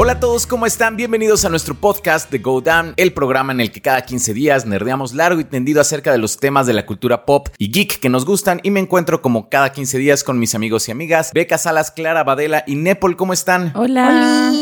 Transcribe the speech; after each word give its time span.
Hola 0.00 0.12
a 0.12 0.20
todos, 0.20 0.46
¿cómo 0.46 0.64
están? 0.64 0.96
Bienvenidos 0.96 1.44
a 1.44 1.48
nuestro 1.48 1.74
podcast 1.74 2.30
de 2.30 2.38
Go 2.38 2.60
Down, 2.60 2.94
el 2.96 3.12
programa 3.12 3.52
en 3.52 3.60
el 3.60 3.72
que 3.72 3.82
cada 3.82 4.02
15 4.02 4.32
días 4.32 4.64
nerdeamos 4.64 5.12
largo 5.12 5.40
y 5.40 5.44
tendido 5.44 5.80
acerca 5.80 6.12
de 6.12 6.18
los 6.18 6.36
temas 6.36 6.68
de 6.68 6.72
la 6.72 6.86
cultura 6.86 7.26
pop 7.26 7.48
y 7.58 7.72
geek 7.72 7.98
que 7.98 8.08
nos 8.08 8.24
gustan 8.24 8.60
y 8.62 8.70
me 8.70 8.78
encuentro 8.78 9.20
como 9.22 9.48
cada 9.48 9.72
15 9.72 9.98
días 9.98 10.22
con 10.22 10.38
mis 10.38 10.54
amigos 10.54 10.86
y 10.86 10.92
amigas, 10.92 11.32
Beca 11.34 11.58
Salas, 11.58 11.90
Clara 11.90 12.22
Badela 12.22 12.62
y 12.64 12.76
Nepal, 12.76 13.16
¿cómo 13.16 13.32
están? 13.32 13.72
Hola. 13.74 14.52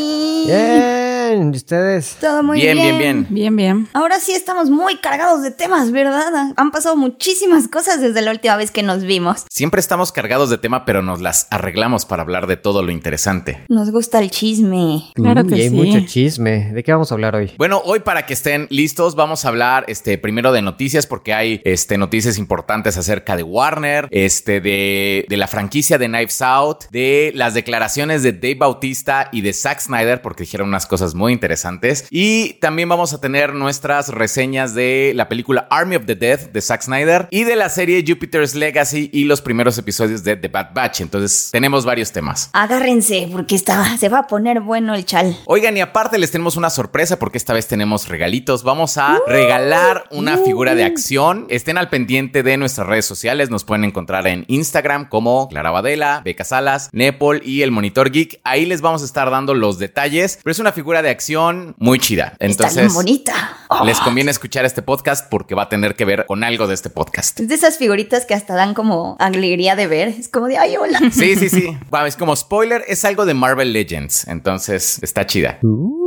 ¿Y 1.35 1.51
ustedes? 1.57 2.17
Todo 2.21 2.43
muy 2.43 2.61
bien, 2.61 2.77
bien. 2.77 2.99
bien, 2.99 2.99
bien. 2.99 3.27
Bien, 3.31 3.57
bien. 3.57 3.89
Ahora 3.93 4.21
sí 4.21 4.33
estamos 4.33 4.71
muy 4.71 4.97
cargados 4.99 5.43
de 5.43 5.51
temas, 5.51 5.91
¿verdad? 5.93 6.53
Han 6.57 6.71
pasado 6.71 6.97
muchísimas 6.97 7.69
cosas 7.69 8.01
desde 8.01 8.23
la 8.23 8.31
última 8.31 8.57
vez 8.57 8.71
que 8.71 8.83
nos 8.83 9.03
vimos. 9.03 9.45
Siempre 9.51 9.81
estamos 9.81 10.13
cargados 10.13 10.51
de 10.51 10.59
tema, 10.59 10.85
pero 10.85 11.03
nos 11.03 11.21
las 11.21 11.47
arreglamos 11.51 12.05
para 12.07 12.23
hablar 12.23 12.47
de 12.47 12.57
todo 12.57 12.83
lo 12.83 12.91
interesante. 12.93 13.65
Nos 13.69 13.91
gusta 13.91 14.19
el 14.21 14.31
chisme. 14.31 15.03
Claro 15.15 15.45
Mm, 15.45 15.49
que 15.49 15.57
y 15.57 15.61
hay 15.63 15.69
sí. 15.71 15.75
mucho 15.75 16.01
chisme. 16.07 16.73
¿De 16.73 16.83
qué 16.83 16.93
vamos 16.93 17.11
a 17.11 17.15
hablar 17.15 17.35
hoy? 17.37 17.53
Bueno, 17.59 17.81
hoy 17.85 18.01
para 18.01 18.27
que 18.27 18.33
estén 18.35 18.67
listos, 18.71 19.15
vamos 19.15 19.45
a 19.45 19.49
hablar 19.49 19.85
este 19.89 20.19
primero 20.19 20.53
de 20.53 20.63
noticias 20.63 21.07
porque 21.07 21.35
hay 21.35 21.61
este 21.65 21.99
noticias 21.99 22.39
importantes 22.39 22.97
acerca 22.97 23.37
de 23.37 23.43
Warner, 23.43 24.09
este 24.11 24.61
de, 24.61 25.27
de 25.29 25.37
la 25.37 25.47
franquicia 25.49 25.99
de 25.99 26.07
Knives 26.07 26.41
Out, 26.43 26.85
de 26.91 27.33
las 27.35 27.55
declaraciones 27.55 28.23
de 28.23 28.33
Dave 28.33 28.55
Bautista 28.57 29.29
y 29.33 29.41
de 29.41 29.53
Zack 29.53 29.81
Snyder 29.81 30.23
porque 30.23 30.45
dijeron 30.45 30.69
unas 30.69 30.87
cosas 30.87 31.15
muy 31.17 31.33
interesantes 31.33 32.07
y 32.11 32.55
también 32.55 32.89
vamos 32.89 33.13
a 33.13 33.21
tener 33.21 33.55
nuestras 33.55 34.09
reseñas 34.09 34.75
de 34.75 35.13
la 35.15 35.29
película 35.29 35.67
Army 35.71 35.97
of 35.97 36.07
the 36.07 36.15
Dead 36.15 36.51
de 36.51 36.61
Zack 36.61 36.83
Snyder 36.83 37.29
y 37.31 37.45
de 37.45 37.57
la 37.57 37.69
serie 37.69 38.05
Jupiter's 38.07 38.55
Legacy 38.55 39.11
y 39.13 39.25
los 39.25 39.43
primeros 39.43 39.79
episodios 39.79 40.23
de 40.23 40.37
The 40.37 40.49
Bad 40.49 40.75
Batch. 40.75 41.01
Entonces, 41.01 41.49
tenemos 41.53 41.85
varios 41.85 42.13
temas. 42.13 42.51
Agárrense 42.53 43.29
porque 43.33 43.55
está, 43.55 43.97
se 43.99 44.09
va 44.09 44.21
a 44.21 44.27
poner 44.27 44.61
bueno 44.61 44.95
el 44.95 45.05
chal. 45.05 45.37
Oigan, 45.47 45.77
y 45.77 45.81
aparte 45.81 46.19
les 46.19 46.31
tenemos 46.31 46.57
una 46.57 46.71
sorpresa 46.71 47.19
porque 47.19 47.39
esta 47.39 47.53
vez 47.53 47.67
tenemos 47.67 48.09
regalitos. 48.09 48.63
Vamos 48.63 48.99
a 48.99 49.19
regalar 49.27 50.05
una 50.11 50.39
figura 50.39 50.75
de 50.75 50.85
acción. 50.85 51.47
Estén 51.49 51.79
al 51.79 51.89
pendiente 51.89 52.43
de 52.43 52.57
nuestras 52.57 52.87
redes 52.87 53.07
sociales. 53.07 53.51
Nos 53.51 53.65
pueden 53.65 53.85
encontrar 53.85 54.27
en 54.27 54.45
Instagram 54.49 55.09
como 55.09 55.49
Clara 55.49 55.71
Badela, 55.71 56.23
Beca 56.25 56.45
Salas, 56.45 56.91
Nepal 56.93 57.41
y 57.45 57.63
el 57.63 57.71
Monitor 57.71 58.11
Geek. 58.11 58.41
Ahí 58.45 58.67
les 58.67 58.81
vamos 58.81 59.03
a 59.03 59.05
estar 59.05 59.31
dando 59.31 59.55
los 59.55 59.79
detalles. 59.79 60.39
Pero 60.43 60.53
es 60.53 60.59
una 60.59 60.73
figura 60.73 61.03
de 61.03 61.06
acción 61.11 61.75
muy 61.79 61.99
chida. 61.99 62.37
está 62.39 62.39
bien 62.39 62.51
Entonces, 62.51 62.95
bonita. 62.95 63.57
Oh, 63.69 63.85
les 63.85 63.99
conviene 64.01 64.31
escuchar 64.31 64.65
este 64.65 64.83
podcast 64.83 65.29
porque 65.31 65.55
va 65.55 65.65
a 65.65 65.69
tener 65.69 65.97
que 65.97 66.05
ver 66.05 66.27
con 66.27 66.45
algo 66.45 66.67
de 66.67 66.75
este 66.75 66.91
podcast. 66.91 67.41
Es 67.41 67.49
de 67.49 67.55
esas 67.55 67.79
figuritas 67.79 68.25
que 68.25 68.35
hasta 68.35 68.55
dan 68.55 68.75
como 68.75 69.17
alegría 69.19 69.77
de 69.77 69.87
ver. 69.87 70.09
Es 70.09 70.29
como 70.29 70.47
de, 70.47 70.59
ay, 70.59 70.77
hola. 70.77 71.01
Sí, 71.13 71.37
sí, 71.37 71.49
sí. 71.49 71.77
Bueno, 71.91 72.07
es 72.07 72.17
como 72.17 72.35
spoiler, 72.37 72.85
es 72.87 73.05
algo 73.05 73.27
de 73.27 73.35
Marvel 73.35 73.73
Legends. 73.73 74.27
Entonces, 74.29 75.03
está 75.03 75.27
chida. 75.27 75.59
Ah. 75.65 76.06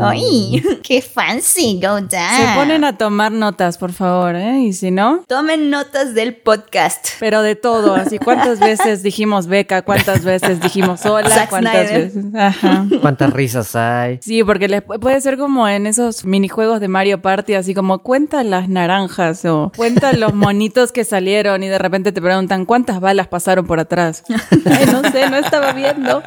Ay, 0.00 0.62
qué 0.82 1.02
fancy, 1.02 1.80
go 1.82 2.00
down. 2.00 2.08
Se 2.10 2.54
ponen 2.56 2.84
a 2.84 2.96
tomar 2.96 3.32
notas, 3.32 3.78
por 3.78 3.92
favor, 3.92 4.34
¿eh? 4.36 4.60
Y 4.60 4.72
si 4.72 4.90
no, 4.90 5.24
Tomen 5.26 5.70
notas 5.70 6.14
del 6.14 6.36
podcast. 6.36 7.08
pero 7.20 7.42
de 7.42 7.56
todo. 7.56 7.94
Así, 7.94 8.18
¿cuántas 8.18 8.60
veces 8.60 9.02
dijimos 9.02 9.46
beca? 9.46 9.82
¿Cuántas 9.82 10.24
veces 10.24 10.60
dijimos 10.60 11.04
hola? 11.06 11.28
Zack 11.30 11.50
¿Cuántas 11.50 11.88
Snyder. 11.88 12.04
veces? 12.12 12.24
Ajá. 12.34 12.86
¿Cuántas 13.00 13.32
risas 13.32 13.74
hay? 13.76 14.18
Sí, 14.22 14.42
porque 14.44 14.68
les 14.68 14.82
pu- 14.84 14.98
puede 15.00 15.20
ser 15.20 15.36
como 15.36 15.68
en 15.68 15.86
esos 15.86 16.24
minijuegos 16.24 16.80
de 16.80 16.88
Mario 16.88 17.20
Party, 17.22 17.54
así 17.54 17.74
como 17.74 17.98
cuenta 18.00 18.42
las 18.44 18.68
naranjas 18.68 19.44
o 19.44 19.72
cuenta 19.76 20.12
los 20.12 20.34
monitos 20.34 20.92
que 20.92 21.04
salieron 21.04 21.62
y 21.62 21.68
de 21.68 21.78
repente 21.78 22.12
te 22.12 22.20
preguntan 22.22 22.64
cuántas 22.64 23.00
balas 23.00 23.28
pasaron 23.28 23.66
por 23.66 23.80
atrás. 23.80 24.22
Ay, 24.64 24.86
no 24.92 25.02
sé, 25.10 25.28
no 25.30 25.36
estaba 25.36 25.72
viendo. 25.72 26.22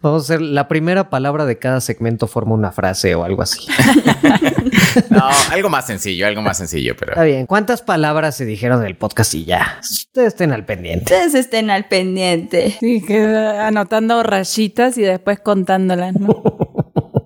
Vamos 0.00 0.22
a 0.22 0.24
hacer 0.34 0.40
la 0.42 0.68
primera 0.68 1.10
palabra 1.10 1.44
de 1.44 1.55
cada 1.58 1.80
segmento 1.80 2.26
forma 2.26 2.54
una 2.54 2.72
frase 2.72 3.14
o 3.14 3.24
algo 3.24 3.42
así. 3.42 3.66
No, 5.10 5.28
algo 5.50 5.68
más 5.68 5.86
sencillo, 5.86 6.26
algo 6.26 6.42
más 6.42 6.56
sencillo, 6.58 6.96
pero. 6.98 7.12
Está 7.12 7.24
bien. 7.24 7.46
¿Cuántas 7.46 7.82
palabras 7.82 8.36
se 8.36 8.44
dijeron 8.44 8.82
del 8.82 8.96
podcast 8.96 9.34
y 9.34 9.44
ya? 9.44 9.78
Ustedes 9.80 10.28
estén 10.28 10.52
al 10.52 10.64
pendiente. 10.64 11.04
Ustedes 11.04 11.34
estén 11.34 11.70
al 11.70 11.86
pendiente. 11.86 12.76
Sí, 12.80 13.02
que 13.06 13.22
anotando 13.22 14.22
rayitas 14.22 14.96
y 14.98 15.02
después 15.02 15.40
contándolas, 15.40 16.14
¿no? 16.14 16.42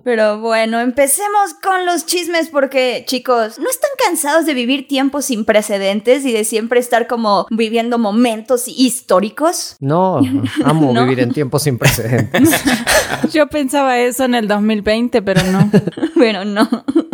Pero 0.03 0.39
bueno, 0.39 0.79
empecemos 0.79 1.53
con 1.61 1.85
los 1.85 2.05
chismes 2.05 2.49
porque, 2.49 3.03
chicos, 3.07 3.59
¿no 3.59 3.69
están 3.69 3.91
cansados 4.05 4.45
de 4.45 4.53
vivir 4.53 4.87
tiempos 4.87 5.25
sin 5.25 5.45
precedentes 5.45 6.25
y 6.25 6.31
de 6.31 6.43
siempre 6.43 6.79
estar 6.79 7.07
como 7.07 7.45
viviendo 7.49 7.97
momentos 7.97 8.67
históricos? 8.67 9.75
No, 9.79 10.19
amo 10.65 10.93
No. 10.93 11.03
vivir 11.03 11.19
en 11.19 11.31
tiempos 11.33 11.63
sin 11.63 11.77
precedentes. 11.77 12.49
Yo 13.31 13.47
pensaba 13.47 13.97
eso 13.99 14.23
en 14.25 14.35
el 14.35 14.47
2020, 14.47 15.21
pero 15.21 15.43
no. 15.43 15.69
Pero 16.15 16.45
no. 16.45 16.69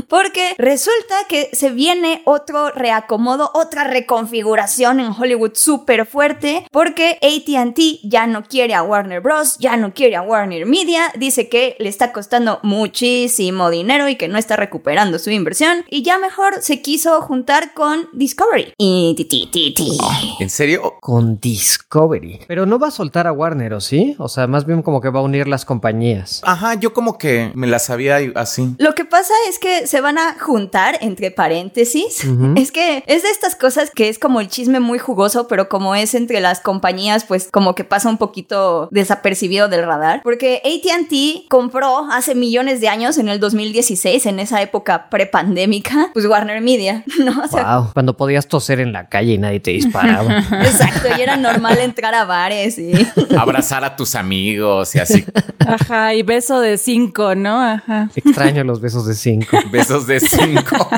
Porque 0.09 0.53
resulta 0.57 1.15
que 1.29 1.49
se 1.53 1.69
viene 1.69 2.21
otro 2.25 2.71
reacomodo, 2.71 3.51
otra 3.53 3.85
reconfiguración 3.85 4.99
en 4.99 5.11
Hollywood 5.11 5.51
súper 5.55 6.05
fuerte, 6.05 6.65
porque 6.71 7.17
ATT 7.21 7.79
ya 8.03 8.27
no 8.27 8.43
quiere 8.43 8.73
a 8.73 8.83
Warner 8.83 9.21
Bros., 9.21 9.57
ya 9.59 9.77
no 9.77 9.93
quiere 9.93 10.15
a 10.17 10.21
Warner 10.21 10.65
Media, 10.65 11.11
dice 11.17 11.47
que 11.49 11.75
le 11.79 11.89
está 11.89 12.11
costando 12.11 12.59
muchísimo 12.77 13.69
dinero 13.69 14.07
y 14.07 14.15
que 14.15 14.27
no 14.27 14.37
está 14.37 14.55
recuperando 14.55 15.19
su 15.19 15.31
inversión, 15.31 15.83
y 15.89 16.03
ya 16.03 16.17
mejor 16.19 16.61
se 16.61 16.81
quiso 16.81 17.21
juntar 17.21 17.73
con 17.73 18.07
Discovery. 18.13 18.73
Y 18.77 19.15
ti, 19.17 19.25
ti, 19.25 19.49
ti, 19.51 19.73
ti. 19.73 19.97
¿En 20.39 20.49
serio? 20.49 20.95
Con 21.01 21.39
Discovery. 21.39 22.41
Pero 22.47 22.65
no 22.65 22.77
va 22.77 22.89
a 22.89 22.91
soltar 22.91 23.27
a 23.27 23.31
Warner, 23.31 23.73
¿o 23.73 23.81
sí? 23.81 24.15
O 24.19 24.29
sea, 24.29 24.47
más 24.47 24.65
bien 24.65 24.83
como 24.83 25.01
que 25.01 25.09
va 25.09 25.19
a 25.19 25.23
unir 25.23 25.47
las 25.47 25.65
compañías. 25.65 26.41
Ajá, 26.43 26.75
yo 26.75 26.93
como 26.93 27.17
que 27.17 27.51
me 27.55 27.67
la 27.67 27.79
sabía 27.79 28.19
así. 28.35 28.75
Lo 28.77 28.93
que 28.93 29.05
pasa 29.05 29.33
es 29.49 29.57
que 29.57 29.87
se 29.87 30.01
van 30.01 30.17
a 30.17 30.37
juntar, 30.39 30.99
entre 31.01 31.31
paréntesis. 31.31 32.23
Es 32.55 32.71
que 32.71 33.03
es 33.07 33.23
de 33.23 33.29
estas 33.29 33.55
cosas 33.55 33.91
que 33.93 34.09
es 34.09 34.19
como 34.19 34.39
el 34.39 34.49
chisme 34.49 34.79
muy 34.79 34.99
jugoso, 34.99 35.47
pero 35.47 35.69
como 35.69 35.95
es 35.95 36.13
entre 36.13 36.39
las 36.39 36.59
compañías, 36.59 37.25
pues 37.25 37.49
como 37.51 37.73
que 37.73 37.83
pasa 37.83 38.09
un 38.09 38.17
poquito 38.17 38.87
desapercibido 38.91 39.67
del 39.67 39.85
radar. 39.85 40.21
Porque 40.23 40.61
ATT 40.63 41.47
compró 41.49 42.07
hace 42.11 42.35
millones 42.35 42.66
de 42.75 42.89
años, 42.89 43.17
en 43.17 43.29
el 43.29 43.39
2016, 43.39 44.25
en 44.27 44.39
esa 44.39 44.61
época 44.61 45.09
prepandémica, 45.09 46.09
pues 46.13 46.25
Warner 46.25 46.61
Media, 46.61 47.03
¿no? 47.19 47.41
O 47.43 47.47
sea, 47.47 47.77
Wow. 47.79 47.89
Cuando 47.93 48.15
podías 48.17 48.47
toser 48.47 48.79
en 48.79 48.93
la 48.93 49.07
calle 49.09 49.33
y 49.33 49.37
nadie 49.37 49.59
te 49.59 49.71
disparaba. 49.71 50.39
exacto, 50.63 51.07
y 51.17 51.21
era 51.21 51.37
normal 51.37 51.77
entrar 51.79 52.13
a 52.13 52.25
bares 52.25 52.77
y... 52.77 52.91
Abrazar 53.37 53.83
a 53.83 53.95
tus 53.95 54.15
amigos 54.15 54.93
y 54.95 54.99
así. 54.99 55.25
Ajá, 55.59 56.13
y 56.13 56.23
beso 56.23 56.59
de 56.59 56.77
cinco, 56.77 57.33
¿no? 57.35 57.61
Ajá. 57.61 58.09
Extraño 58.15 58.63
los 58.63 58.79
besos 58.81 59.05
de 59.07 59.15
cinco. 59.15 59.57
Besos 59.71 60.07
de 60.07 60.19
cinco. 60.19 60.89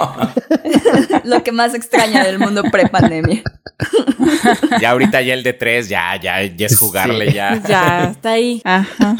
lo 1.24 1.44
que 1.44 1.52
más 1.52 1.74
extraña 1.74 2.24
del 2.24 2.40
mundo 2.40 2.64
prepandemia. 2.64 3.42
ya 4.82 4.92
ahorita 4.92 5.22
ya 5.22 5.34
el 5.34 5.44
de 5.44 5.54
tres, 5.54 5.90
ya, 5.90 6.16
ya, 6.22 6.44
ya 6.44 6.66
es 6.66 6.78
jugarle 6.78 7.28
Sí. 7.30 7.34
ya. 7.36 7.62
Ya, 7.68 8.10
está 8.12 8.32
ahí. 8.32 8.62
Ajá. 8.64 9.16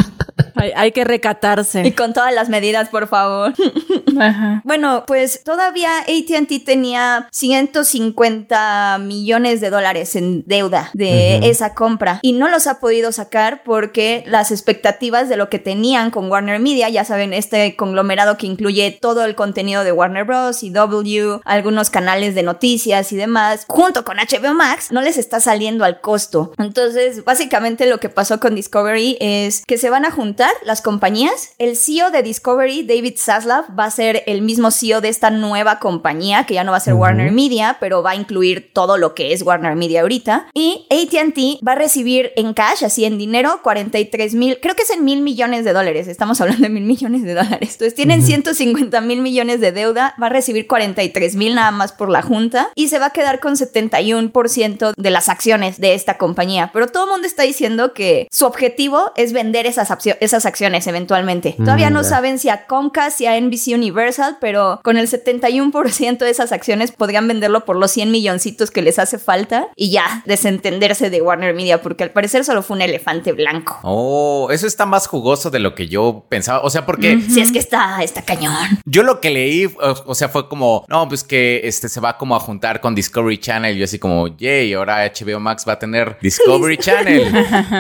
Hay, 0.56 0.72
hay 0.76 0.92
que 0.92 1.02
Y 1.02 1.04
recatarse. 1.04 1.94
con 1.96 2.14
todas 2.14 2.34
las 2.34 2.50
medidas, 2.50 2.90
por 2.90 3.08
favor. 3.08 3.54
Ajá. 4.20 4.62
Bueno, 4.66 5.04
pues 5.08 5.44
todavía 5.44 5.90
ATT 6.02 6.66
tenía 6.66 7.28
150 7.32 8.98
millones 9.02 9.62
de 9.62 9.70
dólares 9.70 10.16
en 10.16 10.44
deuda 10.46 10.90
de 10.94 11.38
esa 11.50 11.74
compra 11.74 12.20
y 12.22 12.34
no 12.34 12.48
los 12.50 12.68
ha 12.68 12.80
podido 12.80 13.12
sacar 13.12 13.64
porque 13.64 14.24
las 14.28 14.52
expectativas 14.52 15.30
de 15.30 15.38
lo 15.38 15.50
que 15.50 15.60
tenían 15.60 16.12
con 16.12 16.30
Warner 16.30 16.60
Media, 16.60 16.90
ya 16.90 17.06
saben, 17.06 17.34
este 17.34 17.76
conglomerado 17.76 18.38
que 18.38 18.48
incluye 18.48 18.98
todo 19.02 19.26
el 19.26 19.36
contenido 19.36 19.84
de 19.84 19.92
Warner 19.92 20.26
Bros. 20.26 20.64
y 20.64 20.70
W, 20.70 21.40
algunos 21.46 21.90
canales 21.90 22.36
de 22.36 22.44
noticias 22.44 23.12
y 23.12 23.16
demás, 23.16 23.66
junto 23.68 24.04
con 24.04 24.18
HBO 24.18 24.54
Max, 24.54 24.92
no 24.92 25.02
les 25.02 25.18
está 25.18 25.40
saliendo 25.40 25.86
al 25.86 26.02
costo. 26.02 26.54
Entonces, 26.58 27.24
básicamente 27.24 27.86
lo 27.86 28.00
que 28.00 28.10
pasó 28.10 28.40
con 28.40 28.56
Discovery 28.56 29.18
es 29.20 29.64
que 29.66 29.78
se 29.78 29.90
van 29.90 30.06
a 30.06 30.12
juntar 30.12 30.49
las 30.64 30.82
compañías. 30.82 31.52
El 31.58 31.76
CEO 31.78 32.12
de 32.12 32.24
Discovery, 32.24 32.84
David 32.84 33.16
Zaslav, 33.18 33.66
va 33.78 33.86
a 33.86 33.92
ser 33.92 34.24
el 34.28 34.42
mismo 34.42 34.72
CEO 34.72 35.02
de 35.02 35.10
esta 35.10 35.30
nueva 35.32 35.80
compañía, 35.80 36.46
que 36.46 36.54
ya 36.56 36.64
no 36.64 36.72
va 36.72 36.78
a 36.78 36.82
ser 36.82 36.94
Warner 36.94 37.32
Media, 37.32 37.78
pero 37.80 38.04
va 38.04 38.12
a 38.12 38.16
incluir 38.16 38.72
todo 38.74 38.98
lo 38.98 39.14
que 39.16 39.34
es 39.34 39.42
Warner 39.42 39.76
Media 39.76 40.02
ahorita. 40.02 40.48
Y 40.54 40.88
ATT 40.90 41.66
va 41.66 41.74
a 41.74 41.76
recibir 41.76 42.32
en 42.36 42.54
cash, 42.54 42.84
así 42.84 43.06
en 43.06 43.18
dinero, 43.18 43.62
43 43.64 44.34
mil, 44.36 44.60
creo 44.62 44.76
que 44.76 44.84
es 44.84 44.90
en 44.90 45.04
mil 45.06 45.22
millones 45.22 45.66
de 45.66 45.74
dólares. 45.74 46.08
Estamos 46.08 46.40
hablando 46.42 46.64
de 46.64 46.70
mil 46.70 46.84
millones 46.84 47.24
de 47.24 47.34
dólares. 47.34 47.74
Entonces 47.74 47.96
tienen 47.96 48.24
150 48.24 49.02
mil 49.02 49.22
millones 49.22 49.60
de 49.62 49.72
deuda, 49.72 50.16
va 50.22 50.28
a 50.28 50.30
recibir 50.30 50.68
43 50.68 51.36
mil 51.36 51.56
nada 51.56 51.72
más 51.72 51.92
por 51.92 52.10
la 52.10 52.22
junta 52.22 52.70
y 52.76 52.88
se 52.90 53.00
va 53.00 53.08
a 53.08 53.10
quedar 53.12 53.40
con 53.40 53.56
71% 53.56 54.94
de 54.96 55.10
las 55.10 55.30
acciones 55.30 55.80
de 55.80 55.94
esta 55.94 56.18
compañía. 56.18 56.70
Pero 56.74 56.88
todo 56.88 57.06
el 57.06 57.12
mundo 57.12 57.28
está 57.28 57.44
diciendo 57.44 57.94
que 57.94 58.28
su 58.32 58.46
objetivo 58.46 59.12
es 59.16 59.34
vender 59.34 59.66
esas, 59.66 59.90
accio- 59.92 60.18
esas 60.30 60.46
acciones 60.46 60.86
eventualmente. 60.88 61.56
Todavía 61.58 61.90
Mm, 61.90 61.94
no 61.94 62.04
saben 62.04 62.40
si 62.40 62.50
a 62.50 62.66
Comcast 62.68 63.20
y 63.22 63.26
a 63.26 63.36
NBC 63.40 63.74
Universal, 63.74 64.38
pero 64.40 64.80
con 64.84 64.98
el 64.98 65.08
71% 65.08 66.18
de 66.20 66.30
esas 66.30 66.52
acciones 66.52 66.92
podrían 66.92 67.28
venderlo 67.28 67.66
por 67.66 67.76
los 67.76 67.92
100 67.92 68.12
milloncitos 68.12 68.70
que 68.72 68.82
les 68.82 69.00
hace 69.00 69.18
falta 69.18 69.68
y 69.76 69.92
ya 69.92 70.24
desentenderse 70.26 71.10
de 71.10 71.22
Warner 71.22 71.54
Media, 71.54 71.82
porque 71.82 72.04
al 72.04 72.12
parecer 72.12 72.44
solo 72.46 72.62
fue 72.64 72.76
un 72.78 72.82
elefante 72.82 73.32
blanco. 73.34 73.80
Oh, 73.84 74.50
eso 74.52 74.68
está 74.68 74.86
más 74.86 75.08
jugoso 75.08 75.50
de 75.50 75.60
lo 75.60 75.74
que 75.76 75.88
yo 75.88 76.26
pensaba. 76.30 76.62
O 76.62 76.70
sea, 76.70 76.86
porque 76.86 77.20
Si 77.30 77.42
es 77.42 77.52
que 77.52 77.60
está, 77.60 78.02
está 78.04 78.22
cañón. 78.24 78.54
yo 78.86 79.04
lo 79.04 79.20
que 79.22 79.30
leí, 79.32 79.66
o, 79.66 79.74
o 80.06 80.16
sea, 80.16 80.30
fue 80.30 80.48
como, 80.48 80.86
no, 80.88 81.08
pues 81.08 81.24
que 81.24 81.62
este 81.64 81.90
se 81.90 82.00
va 82.00 82.18
como 82.18 82.36
a 82.36 82.40
juntar 82.40 82.82
con 82.82 82.94
Discovery 82.96 83.38
Channel. 83.40 83.76
Yo 83.76 83.86
así 83.86 83.98
como, 84.00 84.28
yay, 84.38 84.74
ahora 84.74 85.06
HBO 85.12 85.40
Max 85.40 85.66
va 85.68 85.74
a 85.74 85.80
tener 85.80 86.18
Discovery 86.22 86.78
Channel, 86.86 87.34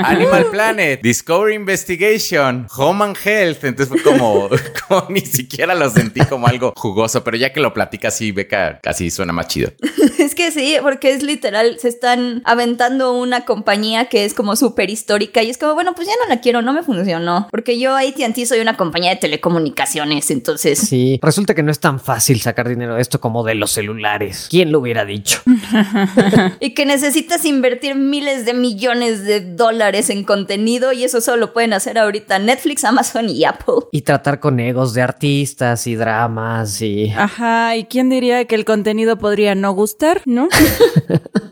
Animal 0.04 0.46
Planet, 0.52 1.02
Discovery 1.02 1.56
Investigation, 1.56 2.39
Home 2.40 3.04
and 3.04 3.18
Health. 3.24 3.64
Entonces 3.64 3.88
fue 3.88 4.02
como, 4.02 4.50
como 4.88 5.06
ni 5.10 5.22
siquiera 5.22 5.76
lo 5.76 5.90
sentí 5.90 6.22
como 6.22 6.48
algo 6.48 6.74
jugoso, 6.76 7.24
pero 7.24 7.38
ya 7.38 7.52
que 7.54 7.60
lo 7.60 7.74
platicas 7.74 8.14
así, 8.16 8.32
Beca, 8.32 8.80
casi 8.82 9.12
suena 9.12 9.34
más 9.34 9.48
chido. 9.48 9.72
Es 10.20 10.36
que 10.36 10.52
sí, 10.52 10.76
porque 10.82 11.12
es 11.12 11.24
literal, 11.24 11.80
se 11.80 11.88
están 11.88 12.42
aventando 12.46 13.14
una 13.14 13.46
compañía 13.46 14.10
que 14.10 14.26
es 14.26 14.34
como 14.34 14.56
súper 14.56 14.90
histórica 14.90 15.42
y 15.42 15.50
es 15.50 15.58
como, 15.58 15.74
bueno, 15.74 15.96
pues 15.96 16.08
ya 16.08 16.14
no 16.22 16.28
la 16.28 16.42
quiero, 16.42 16.62
no 16.62 16.74
me 16.74 16.84
funcionó. 16.84 17.48
Porque 17.50 17.80
yo 17.80 17.96
AT&T 17.96 18.46
soy 18.46 18.60
una 18.60 18.76
compañía 18.76 19.12
de 19.12 19.16
telecomunicaciones, 19.16 20.30
entonces... 20.30 20.78
Sí, 20.78 21.20
resulta 21.24 21.56
que 21.56 21.64
no 21.64 21.72
es 21.72 21.80
tan 21.80 22.00
fácil 22.00 22.42
sacar 22.42 22.68
dinero 22.68 22.96
de 22.96 23.02
esto 23.02 23.22
como 23.22 23.44
de 23.44 23.56
los 23.56 23.72
celulares. 23.72 24.48
¿Quién 24.50 24.72
lo 24.72 24.80
hubiera 24.80 25.06
dicho? 25.06 25.42
Y 26.60 26.74
que 26.74 26.86
necesitas 26.86 27.46
invertir 27.46 27.96
miles 27.96 28.46
de 28.46 28.54
millones 28.54 29.24
de 29.24 29.42
dólares 29.42 30.10
en 30.10 30.24
contenido 30.24 30.92
y 30.92 31.04
eso 31.04 31.22
solo 31.22 31.38
lo 31.38 31.54
pueden 31.54 31.74
hacer 31.74 31.98
ahorita 31.98 32.29
Netflix, 32.38 32.84
Amazon 32.84 33.30
y 33.30 33.46
Apple. 33.46 33.88
Y 33.92 34.02
tratar 34.02 34.40
con 34.40 34.60
egos 34.60 34.94
de 34.94 35.02
artistas 35.02 35.88
y 35.88 35.96
dramas 35.96 36.82
y... 36.82 37.12
Ajá, 37.12 37.76
¿y 37.76 37.86
quién 37.86 38.10
diría 38.10 38.46
que 38.46 38.56
el 38.56 38.66
contenido 38.66 39.18
podría 39.18 39.56
no 39.56 39.72
gustar, 39.72 40.22
no? 40.26 40.48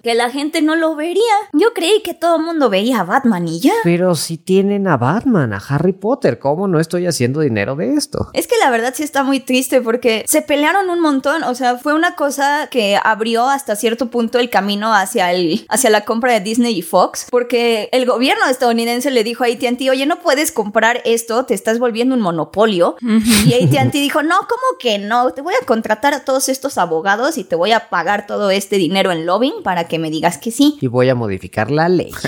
Que 0.04 0.16
la 0.16 0.30
gente 0.30 0.62
no 0.62 0.78
lo 0.78 0.96
vería. 0.96 1.22
Yo 1.52 1.74
creí 1.74 2.02
que 2.02 2.14
todo 2.14 2.38
el 2.38 2.44
mundo 2.44 2.70
veía 2.70 3.02
a 3.02 3.04
Batman 3.04 3.46
y 3.46 3.60
ya. 3.60 3.74
Pero 3.84 4.16
si 4.16 4.38
tienen 4.38 4.88
a 4.88 4.96
Batman, 4.96 5.52
a 5.52 5.58
Harry 5.58 5.92
Potter, 5.92 6.40
¿cómo 6.40 6.66
no 6.70 6.80
estoy 6.80 7.08
haciendo 7.08 7.42
dinero 7.42 7.76
de 7.76 7.94
esto? 7.96 8.30
Es 8.32 8.48
que 8.48 8.56
la 8.64 8.70
verdad 8.70 8.94
sí 8.96 9.04
está 9.04 9.24
muy 9.24 9.42
triste 9.42 9.82
porque 9.82 10.24
se 10.26 10.42
pelearon 10.42 10.90
un 10.90 11.02
montón, 11.02 11.44
o 11.44 11.54
sea, 11.56 11.78
fue 11.78 11.94
una 11.94 12.16
cosa 12.16 12.70
que 12.72 12.98
abrió 13.04 13.50
hasta 13.50 13.76
cierto 13.76 14.10
punto 14.10 14.40
el 14.40 14.50
camino 14.50 14.94
hacia 14.94 15.34
el 15.34 15.66
hacia 15.68 15.90
la 15.90 16.06
compra 16.06 16.32
de 16.32 16.40
Disney 16.40 16.78
y 16.78 16.84
Fox, 16.84 17.28
porque 17.30 17.90
el 17.92 18.06
gobierno 18.06 18.46
estadounidense 18.46 19.12
le 19.12 19.26
dijo 19.26 19.44
a 19.44 19.48
AT&T, 19.48 19.90
"Oye, 19.90 20.06
no 20.06 20.20
puedes 20.20 20.54
comprar 20.54 20.67
esto, 21.06 21.46
te 21.46 21.54
estás 21.54 21.80
volviendo 21.80 22.16
un 22.16 22.22
monopolio." 22.22 22.96
Y 23.02 23.54
AT&T 23.54 23.98
dijo, 24.00 24.24
"No, 24.24 24.38
¿cómo 24.40 24.78
que 24.80 24.98
no? 25.00 25.32
Te 25.32 25.42
voy 25.42 25.54
a 25.62 25.66
contratar 25.66 26.14
a 26.14 26.26
todos 26.26 26.50
estos 26.50 26.78
abogados 26.78 27.38
y 27.38 27.44
te 27.44 27.56
voy 27.56 27.72
a 27.72 27.90
pagar 27.90 28.28
todo 28.28 28.52
este 28.52 28.78
dinero 28.78 29.12
en 29.12 29.26
lobbying 29.26 29.64
para 29.64 29.88
que 29.88 30.00
me 30.00 30.10
digas 30.10 30.38
que 30.38 30.52
sí." 30.52 30.78
Y 30.82 30.88
voy 30.88 31.10
a 31.10 31.16
modificar 31.16 31.72
la 31.72 31.90
ley. 31.90 32.12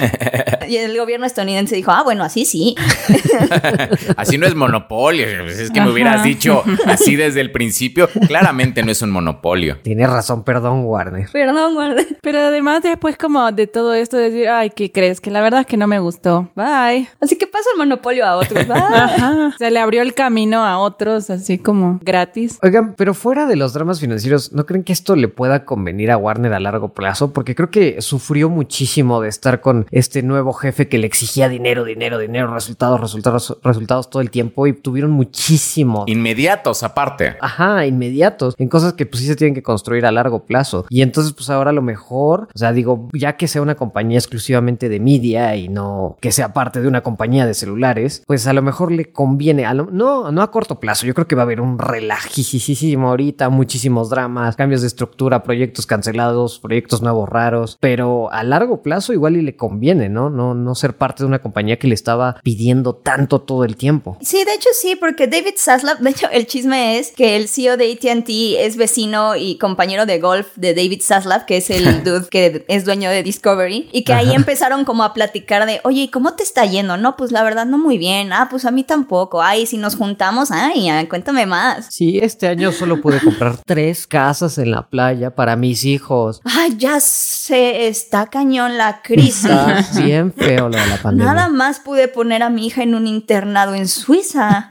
Y 0.70 0.78
el 0.78 0.96
gobierno 0.96 1.26
estadounidense 1.26 1.76
dijo, 1.76 1.90
"Ah, 1.90 2.04
bueno, 2.04 2.24
así 2.24 2.46
sí." 2.46 2.76
Así 4.18 4.38
no 4.38 4.46
es 4.46 4.56
monopolio. 4.56 5.26
Es 5.48 5.72
que 5.72 5.82
me 5.82 5.92
hubieras 5.92 6.24
dicho 6.24 6.64
así 6.86 7.16
desde 7.16 7.42
el 7.42 7.52
principio. 7.52 8.10
Claramente 8.28 8.84
no 8.84 8.92
es 8.92 9.02
un 9.02 9.12
monopolio. 9.12 9.78
Tienes 9.82 10.10
razón, 10.10 10.44
perdón, 10.44 10.86
Warner. 10.86 11.30
Perdón, 11.32 11.74
guarda. 11.74 12.04
Pero 12.22 12.40
además 12.40 12.84
después 12.84 13.18
como 13.18 13.52
de 13.52 13.68
todo 13.68 13.94
esto 13.94 14.18
decir, 14.18 14.48
ay, 14.50 14.72
¿qué 14.72 14.92
crees? 14.92 15.22
Que 15.22 15.32
la 15.32 15.42
verdad 15.42 15.62
es 15.62 15.66
que 15.66 15.78
no 15.78 15.88
me 15.88 16.00
gustó. 16.00 16.50
Bye. 16.56 17.10
Así 17.22 17.38
que 17.38 17.48
paso 17.48 17.66
el 17.74 17.80
monopolio 17.80 18.26
a 18.30 18.38
otros. 18.38 18.68
Bye. 18.68 18.78
Ajá. 18.80 19.54
Se 19.58 19.72
le 19.72 19.80
abrió 19.80 20.02
el 20.02 20.14
camino 20.14 20.64
a 20.64 20.80
otros 20.80 21.30
así 21.30 21.58
como 21.58 22.00
gratis. 22.04 22.60
Oigan, 22.62 22.96
pero 22.96 23.14
fuera 23.14 23.46
de 23.46 23.56
los 23.56 23.74
dramas 23.74 24.00
financieros, 24.00 24.54
¿no 24.54 24.66
creen 24.66 24.84
que 24.84 24.94
esto 24.94 25.16
le 25.16 25.28
pueda 25.28 25.66
convenir 25.66 26.12
a 26.12 26.18
Warner 26.18 26.54
a 26.54 26.60
largo 26.60 26.90
plazo? 26.94 27.34
Porque 27.34 27.56
creo 27.56 27.70
que 27.70 28.02
sufrió 28.02 28.50
muchísimo 28.50 29.22
de 29.22 29.30
estar 29.30 29.62
con 29.62 29.86
este 29.92 30.24
nuevo 30.24 30.54
jefe 30.54 30.88
que 30.88 30.98
le 30.98 31.08
exigía 31.08 31.50
dinero, 31.50 31.84
dinero, 31.84 32.18
dinero, 32.20 32.54
resultados, 32.54 33.00
resultados, 33.00 33.58
resultados 33.64 34.10
todo 34.10 34.22
el 34.22 34.32
tiempo 34.32 34.68
y 34.68 34.74
tuvieron 34.74 35.12
muchísimo. 35.12 36.04
Inmediatos, 36.08 36.84
aparte. 36.84 37.36
Ajá, 37.42 37.86
inmediatos, 37.86 38.56
en 38.58 38.70
cosas 38.70 38.94
que 38.94 39.06
pues 39.06 39.22
sí 39.22 39.28
se 39.28 39.36
tienen 39.36 39.56
que 39.56 39.64
construir 39.64 40.06
a 40.06 40.12
largo 40.12 40.46
plazo. 40.46 40.86
Y 40.90 41.02
entonces 41.02 41.34
pues 41.34 41.50
ahora 41.50 41.72
a 41.72 41.74
lo 41.74 41.82
mejor, 41.82 42.48
o 42.54 42.58
sea, 42.58 42.74
digo, 42.74 43.10
ya 43.14 43.38
que 43.38 43.48
sea 43.48 43.62
una 43.62 43.76
compañía 43.76 44.18
exclusivamente 44.18 44.90
de 44.90 45.00
media 45.00 45.56
y 45.56 45.70
no 45.70 46.18
que 46.20 46.32
sea 46.32 46.54
parte 46.54 46.82
de 46.82 46.88
una 46.88 47.02
compañía 47.02 47.46
de 47.46 47.54
celulares, 47.54 48.19
pues 48.28 48.48
a 48.48 48.54
lo 48.54 48.62
mejor 48.62 48.92
le 48.92 49.12
conviene, 49.12 49.66
a 49.66 49.74
lo- 49.74 49.90
no, 49.92 50.32
no 50.32 50.42
a 50.42 50.52
corto 50.52 50.80
plazo, 50.80 51.06
yo 51.06 51.14
creo 51.14 51.28
que 51.28 51.36
va 51.36 51.42
a 51.42 51.46
haber 51.46 51.62
un 51.62 51.78
relajísimo 51.80 53.10
ahorita, 53.10 53.50
muchísimos 53.50 54.10
dramas, 54.10 54.56
cambios 54.56 54.82
de 54.82 54.88
estructura, 54.88 55.44
proyectos 55.44 55.86
cancelados, 55.86 56.60
proyectos 56.60 57.02
nuevos 57.02 57.28
raros, 57.30 57.78
pero 57.80 58.32
a 58.32 58.44
largo 58.44 58.82
plazo 58.82 59.14
igual 59.14 59.38
y 59.38 59.42
le 59.42 59.56
conviene, 59.56 60.10
¿no? 60.10 60.30
No, 60.30 60.54
no 60.54 60.76
ser 60.76 60.96
parte 60.98 61.24
de 61.24 61.28
una 61.28 61.40
compañía 61.40 61.78
que 61.80 61.88
le 61.88 61.96
estaba 61.96 62.38
pidiendo 62.44 62.96
tanto 62.96 63.42
todo 63.42 63.64
el 63.64 63.76
tiempo. 63.76 64.18
Sí, 64.22 64.44
de 64.44 64.54
hecho 64.54 64.70
sí, 64.74 64.96
porque 65.00 65.28
David 65.28 65.54
Zaslav, 65.58 66.00
de 66.00 66.10
hecho 66.10 66.28
el 66.32 66.46
chisme 66.48 66.98
es 67.00 67.12
que 67.12 67.36
el 67.36 67.48
CEO 67.48 67.78
de 67.78 67.92
AT&T 67.92 68.66
es 68.66 68.78
vecino 68.78 69.36
y 69.36 69.58
compañero 69.58 70.06
de 70.06 70.20
golf 70.20 70.48
de 70.56 70.74
David 70.74 71.02
Zaslav, 71.04 71.46
que 71.46 71.58
es 71.58 71.70
el 71.70 72.04
dude 72.04 72.28
que 72.30 72.66
es 72.68 72.86
dueño 72.86 73.10
de 73.10 73.24
Discovery, 73.24 73.90
y 73.92 74.04
que 74.04 74.14
ahí 74.14 74.34
empezaron 74.34 74.86
como 74.86 75.04
a 75.04 75.14
platicar 75.14 75.66
de, 75.66 75.82
oye, 75.84 76.04
¿y 76.04 76.08
cómo 76.10 76.34
te 76.36 76.44
está 76.44 76.66
yendo? 76.66 76.98
No, 76.98 77.16
pues 77.18 77.32
la 77.32 77.44
verdad 77.44 77.66
no 77.66 77.78
muy 77.78 77.98
bien. 77.98 78.09
Ah, 78.32 78.48
pues 78.50 78.66
a 78.66 78.72
mí 78.72 78.84
tampoco. 78.84 79.42
Ay, 79.42 79.66
si 79.66 79.78
nos 79.78 79.96
juntamos, 79.96 80.52
ay, 80.52 80.90
cuéntame 81.08 81.46
más. 81.46 81.88
Sí, 81.90 82.20
este 82.22 82.48
año 82.48 82.72
solo 82.72 83.02
pude 83.02 83.20
comprar 83.20 83.58
tres 83.66 84.08
casas 84.08 84.58
en 84.58 84.72
la 84.72 84.88
playa 84.88 85.36
para 85.36 85.56
mis 85.56 85.86
hijos. 85.86 86.42
Ay, 86.44 86.76
ya 86.78 87.00
sé, 87.00 87.88
está 87.88 88.28
cañón 88.28 88.78
la 88.78 89.02
crisis. 89.02 89.46
Está 89.46 90.02
bien 90.02 90.34
feo 90.34 90.70
lo 90.70 90.78
de 90.78 90.88
la 90.88 90.98
pandemia. 90.98 91.34
Nada 91.34 91.48
más 91.50 91.80
pude 91.80 92.08
poner 92.08 92.44
a 92.44 92.50
mi 92.50 92.68
hija 92.68 92.84
en 92.84 92.96
un 92.96 93.08
internado 93.08 93.74
en 93.74 93.88
Suiza. 93.88 94.70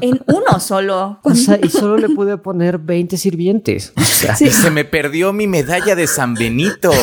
en 0.00 0.20
uno 0.26 0.60
solo. 0.60 1.20
O 1.22 1.34
sea, 1.34 1.58
y 1.62 1.68
solo 1.68 1.96
le 1.98 2.08
pude 2.08 2.38
poner 2.38 2.78
20 2.78 3.16
sirvientes. 3.16 3.92
O 3.96 4.02
sea, 4.02 4.36
Se 4.36 4.70
me 4.70 4.84
perdió 4.84 5.32
mi 5.32 5.46
medalla 5.46 5.94
de 5.94 6.06
San 6.06 6.34
Benito. 6.34 6.90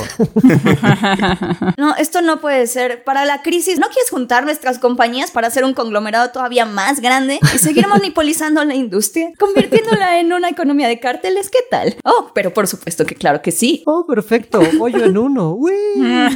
No, 1.77 1.95
esto 1.95 2.21
no 2.21 2.39
puede 2.39 2.68
ser. 2.68 3.03
Para 3.03 3.25
la 3.25 3.41
crisis, 3.41 3.79
¿no 3.79 3.88
quieres 3.88 4.09
juntar 4.09 4.44
nuestras 4.45 4.79
compañías 4.79 5.31
para 5.31 5.47
hacer 5.47 5.63
un 5.63 5.66
conglomerado 5.73 6.31
todavía 6.31 6.65
más 6.65 7.01
grande 7.01 7.39
y 7.53 7.57
seguir 7.57 7.87
monopolizando 8.17 8.63
la 8.63 8.75
industria, 8.75 9.31
convirtiéndola 9.37 10.19
en 10.19 10.33
una 10.33 10.49
economía 10.49 10.87
de 10.87 10.99
cárteles? 10.99 11.49
¿Qué 11.49 11.59
tal? 11.69 11.95
Oh, 12.03 12.31
pero 12.33 12.53
por 12.53 12.67
supuesto 12.67 13.05
que 13.05 13.15
claro 13.15 13.41
que 13.41 13.51
sí. 13.51 13.83
Oh, 13.85 14.05
perfecto. 14.07 14.61
Hoyo 14.79 15.05
en 15.05 15.17
uno. 15.17 15.53
Uy. 15.53 15.73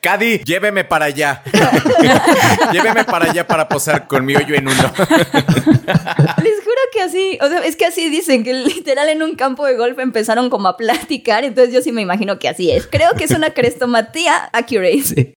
Cady, 0.00 0.42
lléveme 0.44 0.84
para 0.84 1.06
allá. 1.06 1.42
lléveme 2.72 3.04
para 3.04 3.30
allá 3.30 3.46
para 3.46 3.68
posar 3.68 4.06
con 4.06 4.24
mi 4.24 4.36
hoyo 4.36 4.54
en 4.54 4.68
uno. 4.68 4.92
Les 6.42 6.64
juro 6.64 6.80
que 6.92 7.02
así, 7.02 7.38
o 7.40 7.48
sea, 7.48 7.60
es 7.60 7.76
que 7.76 7.86
así 7.86 8.08
dicen 8.10 8.44
que 8.44 8.54
literal 8.54 9.08
en 9.08 9.22
un 9.22 9.34
campo 9.34 9.66
de 9.66 9.76
golf 9.76 9.98
empezaron 9.98 10.50
como 10.50 10.68
a 10.68 10.76
platicar, 10.76 11.44
entonces 11.44 11.72
yo 11.72 11.82
sí 11.82 11.92
me 11.92 12.02
imagino 12.02 12.38
que 12.38 12.48
así 12.48 12.70
es. 12.70 12.86
Creo 12.86 13.12
que 13.16 13.24
es 13.24 13.30
una 13.30 13.50
crestomatía 13.50 14.50
accurate. 14.52 15.34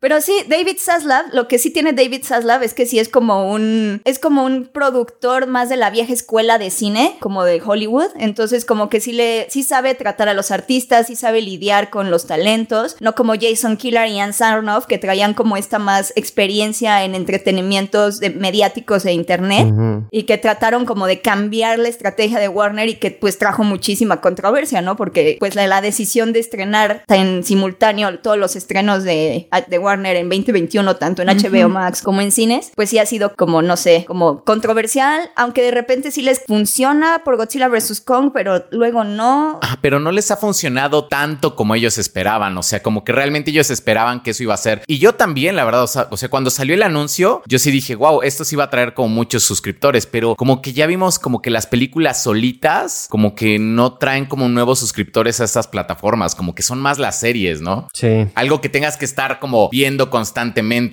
Pero 0.00 0.20
sí, 0.20 0.32
David 0.66 0.80
Zaslav, 0.80 1.26
lo 1.32 1.46
que 1.46 1.58
sí 1.58 1.70
tiene 1.70 1.92
David 1.92 2.24
Zaslav 2.24 2.64
es 2.64 2.74
que 2.74 2.86
sí 2.86 2.98
es 2.98 3.08
como 3.08 3.52
un 3.52 4.00
es 4.04 4.18
como 4.18 4.42
un 4.44 4.66
productor 4.66 5.46
más 5.46 5.68
de 5.68 5.76
la 5.76 5.90
vieja 5.90 6.12
escuela 6.12 6.58
de 6.58 6.70
cine, 6.70 7.16
como 7.20 7.44
de 7.44 7.62
Hollywood, 7.64 8.08
entonces 8.18 8.64
como 8.64 8.88
que 8.88 9.00
sí 9.00 9.12
le 9.12 9.46
sí 9.48 9.62
sabe 9.62 9.94
tratar 9.94 10.28
a 10.28 10.34
los 10.34 10.50
artistas, 10.50 11.06
sí 11.06 11.14
sabe 11.14 11.40
lidiar 11.40 11.88
con 11.90 12.10
los 12.10 12.26
talentos, 12.26 12.96
no 12.98 13.14
como 13.14 13.34
Jason 13.40 13.76
Killer 13.76 14.08
y 14.08 14.18
Ann 14.18 14.32
Sarnoff 14.32 14.86
que 14.86 14.98
traían 14.98 15.34
como 15.34 15.56
esta 15.56 15.78
más 15.78 16.12
experiencia 16.16 17.04
en 17.04 17.14
entretenimientos 17.14 18.18
de- 18.18 18.30
mediáticos 18.30 19.04
e 19.06 19.12
internet 19.12 19.68
y 20.10 20.24
que 20.24 20.36
trataron 20.36 20.84
como 20.84 21.06
de 21.06 21.20
cambiar 21.20 21.78
la 21.78 21.88
estrategia 21.88 22.40
de 22.40 22.48
Warner 22.48 22.88
y 22.88 22.94
que 22.96 23.12
pues 23.12 23.38
trajo 23.38 23.62
muchísima 23.62 24.20
controversia, 24.20 24.82
¿no? 24.82 24.96
Porque 24.96 25.36
pues 25.38 25.54
la, 25.54 25.66
la 25.68 25.80
decisión 25.80 26.32
de 26.32 26.40
estrenar 26.40 27.04
en 27.08 27.44
simultáneo 27.44 28.18
todos 28.18 28.36
los 28.36 28.56
estrenos 28.56 29.04
de, 29.04 29.48
de 29.68 29.78
Warner 29.78 30.16
en 30.16 30.28
2021, 30.56 30.96
tanto 30.96 31.22
en 31.22 31.28
HBO 31.28 31.68
Max 31.68 32.02
como 32.02 32.20
en 32.20 32.32
cines, 32.32 32.72
pues 32.74 32.90
sí 32.90 32.98
ha 32.98 33.06
sido 33.06 33.34
como, 33.34 33.62
no 33.62 33.76
sé, 33.76 34.04
como 34.06 34.44
controversial, 34.44 35.30
aunque 35.36 35.62
de 35.62 35.70
repente 35.70 36.10
sí 36.10 36.22
les 36.22 36.42
funciona 36.46 37.22
por 37.24 37.36
Godzilla 37.36 37.68
vs. 37.68 38.00
Kong, 38.00 38.30
pero 38.32 38.64
luego 38.70 39.04
no. 39.04 39.58
Ah, 39.62 39.78
pero 39.80 40.00
no 40.00 40.12
les 40.12 40.30
ha 40.30 40.36
funcionado 40.36 41.06
tanto 41.06 41.56
como 41.56 41.74
ellos 41.74 41.98
esperaban. 41.98 42.56
O 42.58 42.62
sea, 42.62 42.82
como 42.82 43.04
que 43.04 43.12
realmente 43.12 43.50
ellos 43.50 43.70
esperaban 43.70 44.22
que 44.22 44.30
eso 44.30 44.42
iba 44.42 44.54
a 44.54 44.58
ser. 44.58 44.82
Y 44.86 44.98
yo 44.98 45.14
también, 45.14 45.56
la 45.56 45.64
verdad, 45.64 45.82
o 45.82 45.86
sea, 45.86 46.08
o 46.10 46.16
sea, 46.16 46.28
cuando 46.28 46.50
salió 46.50 46.74
el 46.74 46.82
anuncio, 46.82 47.42
yo 47.46 47.58
sí 47.58 47.70
dije, 47.70 47.94
wow, 47.94 48.22
esto 48.22 48.44
sí 48.44 48.56
va 48.56 48.64
a 48.64 48.70
traer 48.70 48.94
como 48.94 49.08
muchos 49.08 49.42
suscriptores. 49.42 49.56
suscriptores, 49.56 50.06
pero 50.06 50.36
como 50.36 50.62
que 50.62 50.72
ya 50.72 50.86
vimos 50.86 51.18
como 51.18 51.42
que 51.42 51.50
las 51.50 51.66
películas 51.66 52.22
solitas, 52.22 53.08
como 53.10 53.34
que 53.34 53.58
no 53.58 53.94
traen 53.94 54.26
como 54.26 54.48
nuevos 54.48 54.78
suscriptores 54.78 55.40
a 55.40 55.44
estas 55.44 55.66
plataformas, 55.66 56.34
como 56.34 56.54
que 56.54 56.62
son 56.62 56.78
más 56.78 56.98
las 56.98 57.18
series, 57.18 57.60
¿no? 57.60 57.88
Sí. 57.92 58.28
Algo 58.34 58.60
que 58.60 58.68
tengas 58.68 58.96
que 58.96 59.04
estar 59.04 59.40
como 59.40 59.68
viendo 59.70 60.10
constantemente, 60.10 60.45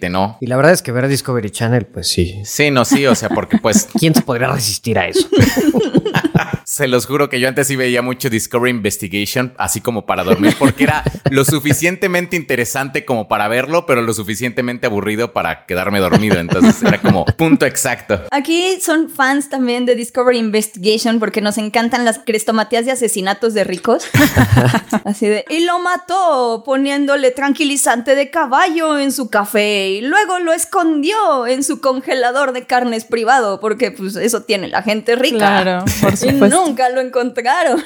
¿no? 0.09 0.37
Y 0.41 0.47
la 0.47 0.55
verdad 0.55 0.73
es 0.73 0.81
que 0.81 0.91
ver 0.91 1.07
Discovery 1.07 1.49
Channel, 1.49 1.85
pues 1.85 2.07
sí. 2.07 2.41
Sí, 2.45 2.71
no, 2.71 2.85
sí, 2.85 3.05
o 3.05 3.15
sea, 3.15 3.29
porque 3.29 3.57
pues 3.57 3.87
¿Quién 3.99 4.15
se 4.15 4.21
podría 4.21 4.47
resistir 4.47 4.97
a 4.99 5.07
eso? 5.07 5.27
se 6.65 6.87
los 6.87 7.05
juro 7.05 7.29
que 7.29 7.39
yo 7.39 7.47
antes 7.47 7.67
sí 7.67 7.75
veía 7.75 8.01
mucho 8.01 8.29
Discovery 8.29 8.71
Investigation, 8.71 9.53
así 9.57 9.81
como 9.81 10.05
para 10.05 10.23
dormir, 10.23 10.55
porque 10.57 10.85
era 10.85 11.03
lo 11.29 11.45
suficientemente 11.45 12.35
interesante 12.35 13.05
como 13.05 13.27
para 13.27 13.47
verlo, 13.47 13.85
pero 13.85 14.01
lo 14.01 14.13
suficientemente 14.13 14.87
aburrido 14.87 15.33
para 15.33 15.65
quedarme 15.65 15.99
dormido. 15.99 16.39
Entonces 16.39 16.81
era 16.81 17.01
como 17.01 17.25
punto 17.25 17.65
exacto. 17.65 18.23
Aquí 18.31 18.79
son 18.81 19.09
fans 19.09 19.49
también 19.49 19.85
de 19.85 19.95
Discovery 19.95 20.37
Investigation 20.37 21.19
porque 21.19 21.41
nos 21.41 21.57
encantan 21.57 22.05
las 22.05 22.19
crestomatías 22.19 22.85
de 22.85 22.91
asesinatos 22.91 23.53
de 23.53 23.63
ricos. 23.63 24.07
Así 25.05 25.27
de, 25.27 25.45
y 25.49 25.65
lo 25.65 25.79
mató 25.79 26.63
poniéndole 26.65 27.31
tranquilizante 27.31 28.15
de 28.15 28.29
caballo 28.29 28.97
en 28.97 29.11
su 29.11 29.29
café 29.29 29.42
y 29.55 30.01
luego 30.01 30.39
lo 30.39 30.53
escondió 30.53 31.47
en 31.47 31.63
su 31.63 31.81
congelador 31.81 32.53
de 32.53 32.65
carnes 32.65 33.05
privado 33.05 33.59
porque 33.59 33.91
pues 33.91 34.15
eso 34.15 34.43
tiene 34.43 34.67
la 34.67 34.81
gente 34.83 35.15
rica. 35.15 35.37
Claro, 35.37 35.85
por 36.01 36.13
Y 36.13 36.17
supuesto. 36.17 36.65
nunca 36.65 36.89
lo 36.89 37.01
encontraron. 37.01 37.83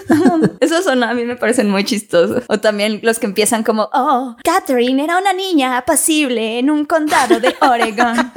Esos 0.60 0.84
son 0.84 1.02
a 1.02 1.14
mí 1.14 1.24
me 1.24 1.36
parecen 1.36 1.70
muy 1.70 1.84
chistosos. 1.84 2.42
O 2.48 2.60
también 2.60 3.00
los 3.02 3.18
que 3.18 3.26
empiezan 3.26 3.62
como, 3.62 3.88
oh, 3.92 4.36
Catherine 4.44 5.02
era 5.02 5.18
una 5.18 5.32
niña 5.32 5.76
apacible 5.76 6.58
en 6.58 6.70
un 6.70 6.84
condado 6.84 7.40
de 7.40 7.54
Oregon. 7.60 8.16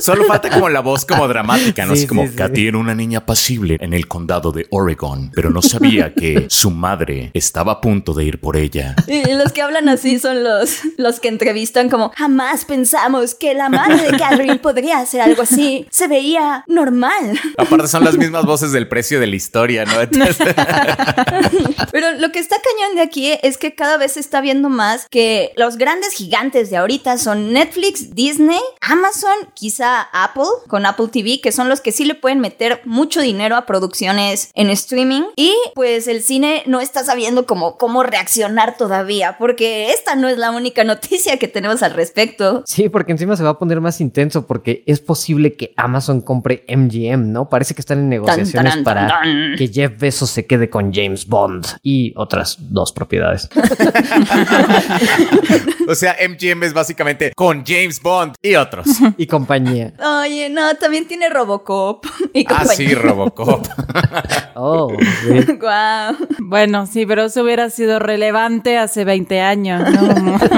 Solo 0.00 0.24
falta 0.24 0.50
como 0.50 0.68
la 0.68 0.80
voz 0.80 1.04
como 1.04 1.26
dramática, 1.28 1.84
¿no? 1.86 1.94
Sí, 1.94 2.00
Así 2.00 2.06
como 2.06 2.22
sí, 2.22 2.28
sí. 2.30 2.36
Katy 2.36 2.68
era 2.68 2.78
una 2.78 2.94
niña 2.94 3.26
pasible 3.26 3.76
en 3.80 3.92
el 3.94 4.06
condado 4.06 4.52
de 4.52 4.66
Oregon, 4.70 5.30
pero 5.34 5.50
no 5.50 5.62
sabía 5.62 6.12
que 6.14 6.46
su 6.48 6.70
madre 6.70 7.30
estaba 7.34 7.72
a 7.72 7.80
punto 7.80 8.14
de 8.14 8.24
ir 8.24 8.40
por 8.40 8.56
ella. 8.56 8.94
Y 9.06 9.32
los 9.34 9.52
que 9.52 9.62
hablan 9.62 9.88
así 9.88 10.17
son 10.18 10.44
los, 10.44 10.80
los 10.96 11.20
que 11.20 11.28
entrevistan 11.28 11.88
como 11.88 12.12
jamás 12.16 12.64
pensamos 12.64 13.34
que 13.34 13.54
la 13.54 13.68
madre 13.68 14.10
de 14.10 14.18
Catherine 14.18 14.58
podría 14.58 14.98
hacer 14.98 15.20
algo 15.20 15.42
así. 15.42 15.86
Se 15.90 16.08
veía 16.08 16.64
normal. 16.66 17.38
Aparte 17.56 17.88
son 17.88 18.04
las 18.04 18.16
mismas 18.16 18.44
voces 18.44 18.72
del 18.72 18.88
precio 18.88 19.20
de 19.20 19.26
la 19.26 19.36
historia, 19.36 19.84
¿no? 19.84 20.00
Entonces, 20.00 20.36
Pero 21.92 22.12
lo 22.12 22.32
que 22.32 22.38
está 22.38 22.56
cañón 22.56 22.96
de 22.96 23.02
aquí 23.02 23.32
es 23.42 23.58
que 23.58 23.74
cada 23.74 23.96
vez 23.96 24.12
se 24.12 24.20
está 24.20 24.40
viendo 24.40 24.68
más 24.68 25.06
que 25.10 25.52
los 25.56 25.76
grandes 25.76 26.12
gigantes 26.12 26.70
de 26.70 26.76
ahorita 26.76 27.18
son 27.18 27.52
Netflix, 27.52 28.14
Disney, 28.14 28.60
Amazon, 28.80 29.32
quizá 29.54 30.02
Apple 30.12 30.44
con 30.68 30.86
Apple 30.86 31.08
TV, 31.08 31.40
que 31.40 31.52
son 31.52 31.68
los 31.68 31.80
que 31.80 31.92
sí 31.92 32.04
le 32.04 32.14
pueden 32.14 32.40
meter 32.40 32.82
mucho 32.84 33.20
dinero 33.20 33.56
a 33.56 33.66
producciones 33.66 34.50
en 34.54 34.70
streaming. 34.70 35.22
Y 35.36 35.54
pues 35.74 36.08
el 36.08 36.22
cine 36.22 36.62
no 36.66 36.80
está 36.80 37.04
sabiendo 37.04 37.46
cómo, 37.46 37.76
cómo 37.78 38.02
reaccionar 38.02 38.76
todavía, 38.76 39.36
porque 39.38 39.90
esta 39.92 40.07
no 40.16 40.28
es 40.28 40.38
la 40.38 40.50
única 40.50 40.84
noticia 40.84 41.38
que 41.38 41.48
tenemos 41.48 41.82
al 41.82 41.94
respecto. 41.94 42.62
Sí, 42.66 42.88
porque 42.88 43.12
encima 43.12 43.36
se 43.36 43.42
va 43.42 43.50
a 43.50 43.58
poner 43.58 43.80
más 43.80 44.00
intenso 44.00 44.46
porque 44.46 44.82
es 44.86 45.00
posible 45.00 45.54
que 45.54 45.72
Amazon 45.76 46.20
compre 46.20 46.64
MGM, 46.68 47.32
¿no? 47.32 47.48
Parece 47.48 47.74
que 47.74 47.80
están 47.80 47.98
en 47.98 48.08
negociaciones 48.08 48.74
Tan, 48.74 48.84
tan, 48.84 48.84
para 48.84 49.08
tan, 49.08 49.22
tan. 49.22 49.56
que 49.56 49.68
Jeff 49.68 49.98
Bezos 49.98 50.30
se 50.30 50.46
quede 50.46 50.68
con 50.70 50.92
James 50.92 51.26
Bond 51.26 51.66
y 51.82 52.12
otras 52.16 52.56
dos 52.58 52.92
propiedades. 52.92 53.48
o 55.88 55.94
sea, 55.94 56.16
MGM 56.28 56.64
es 56.64 56.72
básicamente 56.72 57.32
con 57.34 57.64
James 57.66 58.00
Bond 58.02 58.34
y 58.42 58.54
otros. 58.56 58.86
y 59.16 59.26
compañía. 59.26 59.92
Oye, 60.22 60.48
no, 60.50 60.74
también 60.76 61.06
tiene 61.06 61.28
Robocop. 61.28 62.04
Y 62.34 62.44
Ah, 62.48 62.64
sí. 62.66 62.94
Robocop. 62.94 63.66
Oh, 64.60 64.88
sí. 65.22 65.52
Guau. 65.58 66.16
Bueno, 66.40 66.86
sí, 66.86 67.06
pero 67.06 67.26
eso 67.26 67.42
hubiera 67.44 67.70
sido 67.70 68.00
relevante 68.00 68.76
hace 68.76 69.04
20 69.04 69.40
años, 69.40 69.82
¿no? 70.02 70.38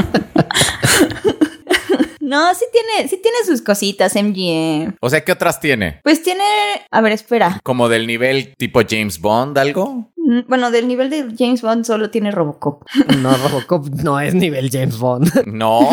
No, 2.31 2.55
sí 2.55 2.65
tiene, 2.73 3.09
sí 3.09 3.21
tiene 3.21 3.39
sus 3.45 3.61
cositas, 3.61 4.15
MGM. 4.15 4.95
O 5.01 5.11
sea, 5.11 5.25
¿qué 5.25 5.33
otras 5.33 5.59
tiene? 5.59 6.01
Pues 6.05 6.23
tiene. 6.23 6.45
A 6.89 7.01
ver, 7.01 7.11
espera. 7.11 7.59
Como 7.65 7.89
del 7.89 8.07
nivel 8.07 8.55
tipo 8.57 8.83
James 8.89 9.21
Bond, 9.21 9.59
algo. 9.59 10.13
Bueno, 10.47 10.71
del 10.71 10.87
nivel 10.89 11.11
de 11.11 11.27
James 11.39 11.61
Bond 11.63 11.85
solo 11.85 12.11
tiene 12.11 12.31
Robocop. 12.31 12.83
No, 13.19 13.37
Robocop 13.37 13.89
no 13.89 14.21
es 14.21 14.35
nivel 14.35 14.71
James 14.71 14.97
Bond. 14.99 15.47
No. 15.47 15.91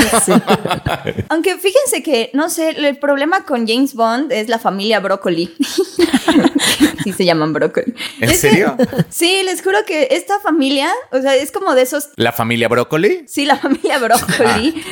Aunque 1.30 1.56
fíjense 1.58 2.04
que, 2.04 2.30
no 2.34 2.50
sé, 2.50 2.70
el 2.72 2.98
problema 2.98 3.46
con 3.46 3.68
James 3.68 3.94
Bond 3.96 4.32
es 4.32 4.48
la 4.50 4.60
familia 4.60 5.00
Broccoli. 5.00 5.54
sí 7.04 7.14
se 7.14 7.26
llaman 7.26 7.54
Broccoli. 7.54 7.94
¿En 8.20 8.30
Es 8.30 8.42
que- 8.42 8.50
serio? 8.50 8.76
sí, 9.10 9.42
les 9.46 9.62
juro 9.62 9.80
que 9.86 10.10
esta 10.12 10.40
familia, 10.40 10.90
o 11.12 11.22
sea, 11.22 11.36
es 11.36 11.52
como 11.52 11.74
de 11.76 11.82
esos. 11.84 12.10
¿La 12.16 12.32
familia 12.32 12.68
Brócoli? 12.68 13.24
Sí, 13.28 13.46
la 13.46 13.56
familia 13.58 13.98
Broccoli 14.00 14.84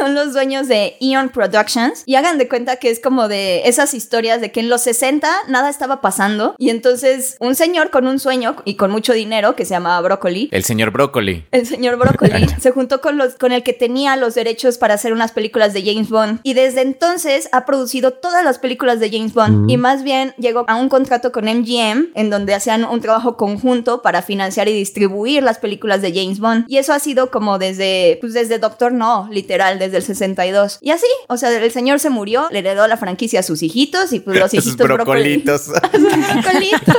son 0.00 0.14
los 0.14 0.32
dueños 0.32 0.66
de 0.66 0.96
Eon 1.00 1.28
Productions. 1.28 2.04
Y 2.06 2.14
hagan 2.14 2.38
de 2.38 2.48
cuenta 2.48 2.76
que 2.76 2.88
es 2.88 3.00
como 3.00 3.28
de 3.28 3.68
esas 3.68 3.92
historias 3.92 4.40
de 4.40 4.50
que 4.50 4.60
en 4.60 4.70
los 4.70 4.80
60 4.80 5.28
nada 5.48 5.68
estaba 5.68 6.00
pasando. 6.00 6.54
Y 6.56 6.70
entonces 6.70 7.36
un 7.38 7.54
señor 7.54 7.90
con 7.90 8.06
un 8.06 8.18
sueño 8.18 8.56
y 8.64 8.76
con 8.76 8.90
mucho 8.90 9.12
dinero 9.12 9.56
que 9.56 9.66
se 9.66 9.74
llamaba 9.74 10.00
Broccoli. 10.00 10.48
El 10.52 10.64
señor 10.64 10.90
Brócoli. 10.90 11.44
el 11.50 11.66
señor 11.66 11.98
Broccoli 11.98 12.46
se 12.60 12.70
juntó 12.70 13.02
con 13.02 13.18
los 13.18 13.34
con 13.34 13.52
el 13.52 13.62
que 13.62 13.74
tenía 13.74 14.16
los 14.16 14.34
derechos 14.34 14.78
para 14.78 14.94
hacer 14.94 15.12
unas 15.12 15.32
películas 15.32 15.74
de 15.74 15.84
James 15.84 16.08
Bond. 16.08 16.40
Y 16.44 16.54
desde 16.54 16.80
entonces 16.80 17.50
ha 17.52 17.66
producido 17.66 18.12
todas 18.12 18.42
las 18.42 18.58
películas 18.58 19.00
de 19.00 19.10
James 19.10 19.34
Bond. 19.34 19.70
Y 19.70 19.76
más 19.76 20.02
bien 20.02 20.32
llegó 20.38 20.64
a 20.66 20.76
un 20.76 20.88
contrato 20.88 21.30
con 21.30 21.44
MGM 21.44 22.12
en 22.14 22.30
donde 22.30 22.54
hacían 22.54 22.86
un 22.86 23.02
trabajo 23.02 23.36
conjunto 23.36 24.00
para 24.00 24.22
financiar 24.22 24.66
y 24.68 24.72
distribuir 24.72 25.42
las 25.42 25.58
películas 25.58 26.00
de 26.00 26.14
James 26.14 26.40
Bond. 26.40 26.64
Y 26.68 26.78
eso 26.78 26.94
ha 26.94 26.98
sido 27.00 27.30
como 27.30 27.58
desde 27.58 28.16
pues 28.22 28.32
desde 28.32 28.58
Doctor 28.58 28.92
No, 28.92 29.28
literal 29.30 29.78
desde 29.78 29.89
el 29.98 30.02
62 30.02 30.78
y 30.80 30.90
así, 30.90 31.06
o 31.28 31.36
sea, 31.36 31.50
el 31.56 31.70
señor 31.70 32.00
se 32.00 32.10
murió, 32.10 32.48
le 32.50 32.60
heredó 32.60 32.86
la 32.86 32.96
franquicia 32.96 33.40
a 33.40 33.42
sus 33.42 33.62
hijitos 33.62 34.12
y 34.12 34.20
pues 34.20 34.38
los 34.38 34.52
hijitos 34.54 34.76
Broccoli 34.86 35.36
brocolitos. 35.38 35.68
Brocolito. 35.92 36.92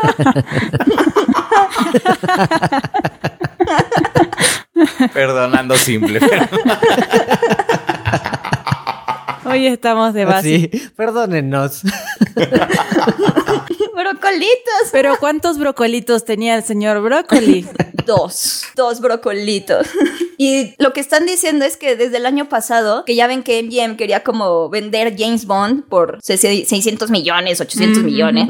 Perdonando 5.13 5.75
simple. 5.75 6.19
pero- 6.19 6.47
Hoy 9.43 9.67
estamos 9.67 10.13
de 10.13 10.25
base. 10.25 10.69
Sí, 10.71 10.89
perdónennos. 10.95 11.81
Brocolitos. 14.21 14.89
Pero 14.91 15.17
¿cuántos 15.19 15.57
brocolitos 15.57 16.25
tenía 16.25 16.55
el 16.55 16.63
señor 16.63 17.01
Brócoli? 17.01 17.67
Dos, 18.05 18.63
dos 18.75 18.99
brocolitos. 18.99 19.87
Y 20.37 20.73
lo 20.79 20.91
que 20.91 21.01
están 21.01 21.27
diciendo 21.27 21.65
es 21.65 21.77
que 21.77 21.95
desde 21.95 22.17
el 22.17 22.25
año 22.25 22.49
pasado, 22.49 23.05
que 23.05 23.13
ya 23.13 23.27
ven 23.27 23.43
que 23.43 23.61
MGM 23.61 23.95
quería 23.95 24.23
como 24.23 24.69
vender 24.69 25.15
James 25.15 25.45
Bond 25.45 25.83
por 25.83 26.17
600 26.23 27.11
millones, 27.11 27.61
800 27.61 28.03
millones, 28.03 28.47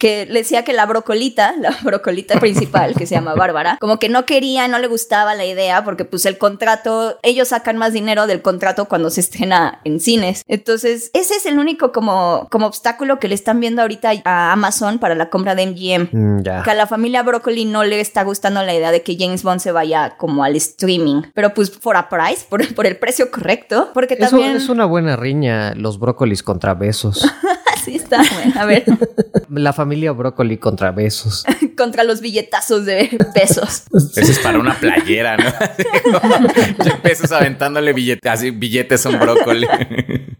que 0.00 0.26
le 0.26 0.40
decía 0.40 0.64
que 0.64 0.72
la 0.72 0.86
brocolita, 0.86 1.54
la 1.60 1.70
brocolita 1.82 2.40
principal, 2.40 2.96
que 2.96 3.06
se 3.06 3.14
llama 3.14 3.36
Bárbara, 3.36 3.78
como 3.80 4.00
que 4.00 4.08
no 4.08 4.26
quería, 4.26 4.66
no 4.66 4.80
le 4.80 4.88
gustaba 4.88 5.36
la 5.36 5.46
idea, 5.46 5.84
porque 5.84 6.04
pues 6.04 6.26
el 6.26 6.36
contrato, 6.36 7.20
ellos 7.22 7.48
sacan 7.48 7.76
más 7.76 7.92
dinero 7.92 8.26
del 8.26 8.42
contrato 8.42 8.86
cuando 8.86 9.08
se 9.10 9.20
estrena 9.20 9.80
en 9.84 10.00
cines. 10.00 10.42
Entonces, 10.48 11.12
ese 11.14 11.34
es 11.36 11.46
el 11.46 11.60
único 11.60 11.92
como, 11.92 12.48
como 12.50 12.66
obstáculo 12.66 13.20
que 13.20 13.28
le 13.28 13.36
están 13.36 13.60
viendo 13.60 13.82
ahorita 13.82 14.10
a 14.24 14.50
Amazon 14.50 14.98
para 15.00 15.14
la 15.14 15.30
compra 15.30 15.54
de 15.54 15.66
MGM. 15.66 16.08
Mm. 16.12 16.42
Que 16.64 16.70
a 16.70 16.74
la 16.74 16.86
familia 16.86 17.22
Broccoli 17.22 17.64
no 17.64 17.84
le 17.84 18.00
está 18.00 18.22
gustando 18.22 18.62
la 18.62 18.74
idea 18.74 18.92
de 18.92 19.02
que 19.02 19.16
James 19.18 19.42
Bond 19.42 19.60
se 19.60 19.72
vaya 19.72 20.16
como 20.16 20.44
al 20.44 20.56
streaming. 20.56 21.22
Pero 21.34 21.54
pues 21.54 21.70
for 21.70 21.96
a 21.96 22.08
price, 22.08 22.46
por, 22.48 22.74
por 22.74 22.86
el 22.86 22.96
precio 22.96 23.30
correcto. 23.30 23.90
Porque 23.94 24.14
Eso 24.14 24.30
también... 24.30 24.56
es 24.56 24.68
una 24.68 24.84
buena 24.84 25.16
riña, 25.16 25.74
los 25.74 25.98
brócolis 25.98 26.42
contra 26.42 26.74
besos. 26.74 27.26
Así 27.74 27.96
está, 27.96 28.22
bueno, 28.34 28.60
a 28.60 28.64
ver. 28.66 28.84
La 29.48 29.72
familia 29.72 30.12
brócoli 30.12 30.58
contra 30.58 30.90
besos. 30.90 31.44
contra 31.76 32.04
los 32.04 32.20
billetazos 32.20 32.84
de 32.84 33.08
pesos. 33.34 33.84
Eso 33.92 34.32
es 34.32 34.38
para 34.40 34.58
una 34.58 34.74
playera, 34.74 35.36
¿no? 35.36 35.50
Bezos 37.02 37.32
aventándole 37.32 37.92
billetes, 37.92 38.30
así, 38.30 38.50
billetes 38.50 39.06
a 39.06 39.08
un 39.08 39.18
brócoli. 39.18 39.66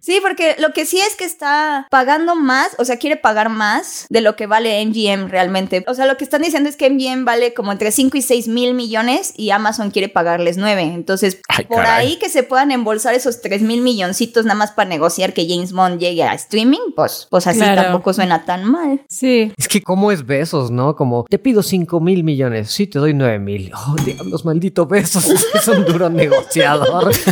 Sí, 0.00 0.18
porque 0.22 0.56
lo 0.58 0.72
que 0.72 0.86
sí 0.86 0.98
es 0.98 1.14
que 1.16 1.24
está 1.24 1.86
pagando 1.90 2.34
más, 2.36 2.70
o 2.78 2.84
sea, 2.84 2.96
quiere 2.96 3.16
pagar 3.16 3.48
más 3.50 4.06
de 4.08 4.20
lo 4.20 4.34
que 4.36 4.46
vale 4.46 4.84
MGM 4.84 5.28
realmente. 5.28 5.84
O 5.88 5.94
sea, 5.94 6.06
lo 6.06 6.16
que 6.16 6.24
están 6.24 6.42
diciendo 6.42 6.68
es 6.68 6.76
que 6.76 6.88
MGM 6.90 7.24
vale 7.24 7.54
como 7.54 7.70
entre 7.72 7.90
5 7.92 8.16
y 8.16 8.22
6 8.22 8.48
mil 8.48 8.74
millones 8.74 9.32
y 9.36 9.50
Amazon 9.50 9.90
quiere 9.90 10.08
pagarles 10.08 10.56
9. 10.56 10.82
Entonces, 10.82 11.40
Ay, 11.48 11.64
por 11.66 11.78
caray. 11.82 12.06
ahí 12.08 12.16
que 12.18 12.28
se 12.28 12.42
puedan 12.42 12.70
embolsar 12.70 13.14
esos 13.14 13.40
3 13.42 13.62
mil 13.62 13.82
milloncitos 13.82 14.44
nada 14.44 14.56
más 14.56 14.72
para 14.72 14.88
negociar 14.88 15.32
que 15.34 15.46
James 15.48 15.72
Bond 15.72 15.98
llegue 16.00 16.22
a 16.22 16.34
streaming, 16.34 16.92
pues, 16.96 17.26
pues 17.30 17.46
así 17.46 17.58
Claro. 17.58 17.82
tampoco 17.82 18.12
suena 18.12 18.44
tan 18.44 18.64
mal. 18.64 19.02
Sí. 19.08 19.52
Es 19.58 19.68
que 19.68 19.82
cómo 19.82 20.10
es 20.12 20.24
besos, 20.26 20.70
¿no? 20.70 20.96
Como 20.96 21.24
te 21.28 21.38
pido 21.38 21.62
cinco 21.62 22.00
mil 22.00 22.24
millones, 22.24 22.70
sí 22.70 22.86
te 22.86 22.98
doy 22.98 23.12
nueve 23.14 23.38
mil. 23.38 23.70
Oh, 23.74 23.96
diablos, 24.02 24.44
maldito 24.44 24.86
besos. 24.86 25.30
Es 25.54 25.68
un 25.68 25.84
duro 25.84 26.08
negociador. 26.08 27.12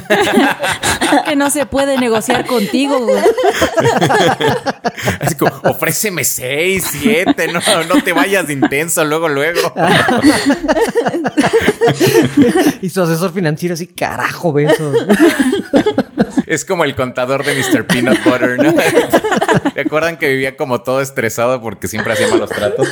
Que 1.24 1.36
no 1.36 1.48
se 1.48 1.64
puede 1.64 1.98
negociar 1.98 2.44
con 2.46 2.57
contigo. 2.58 3.00
güey. 3.00 3.22
Así 5.20 5.34
como, 5.36 5.52
ofréceme 5.64 6.24
seis, 6.24 6.84
siete, 6.90 7.48
no, 7.48 7.60
no 7.88 8.02
te 8.02 8.12
vayas 8.12 8.46
de 8.46 8.54
intenso 8.54 9.04
luego, 9.04 9.28
luego. 9.28 9.72
y 12.82 12.90
su 12.90 13.02
asesor 13.02 13.32
financiero 13.32 13.74
así, 13.74 13.86
carajo, 13.86 14.52
besos. 14.52 14.96
Es 16.48 16.64
como 16.64 16.84
el 16.84 16.94
contador 16.94 17.44
de 17.44 17.54
Mr. 17.54 17.86
Peanut 17.86 18.24
Butter, 18.24 18.56
¿no? 18.56 18.72
¿Te 19.74 19.82
acuerdan 19.82 20.16
que 20.16 20.28
vivía 20.28 20.56
como 20.56 20.80
todo 20.80 21.02
estresado 21.02 21.60
porque 21.60 21.88
siempre 21.88 22.14
hacía 22.14 22.28
malos 22.28 22.48
tratos? 22.48 22.88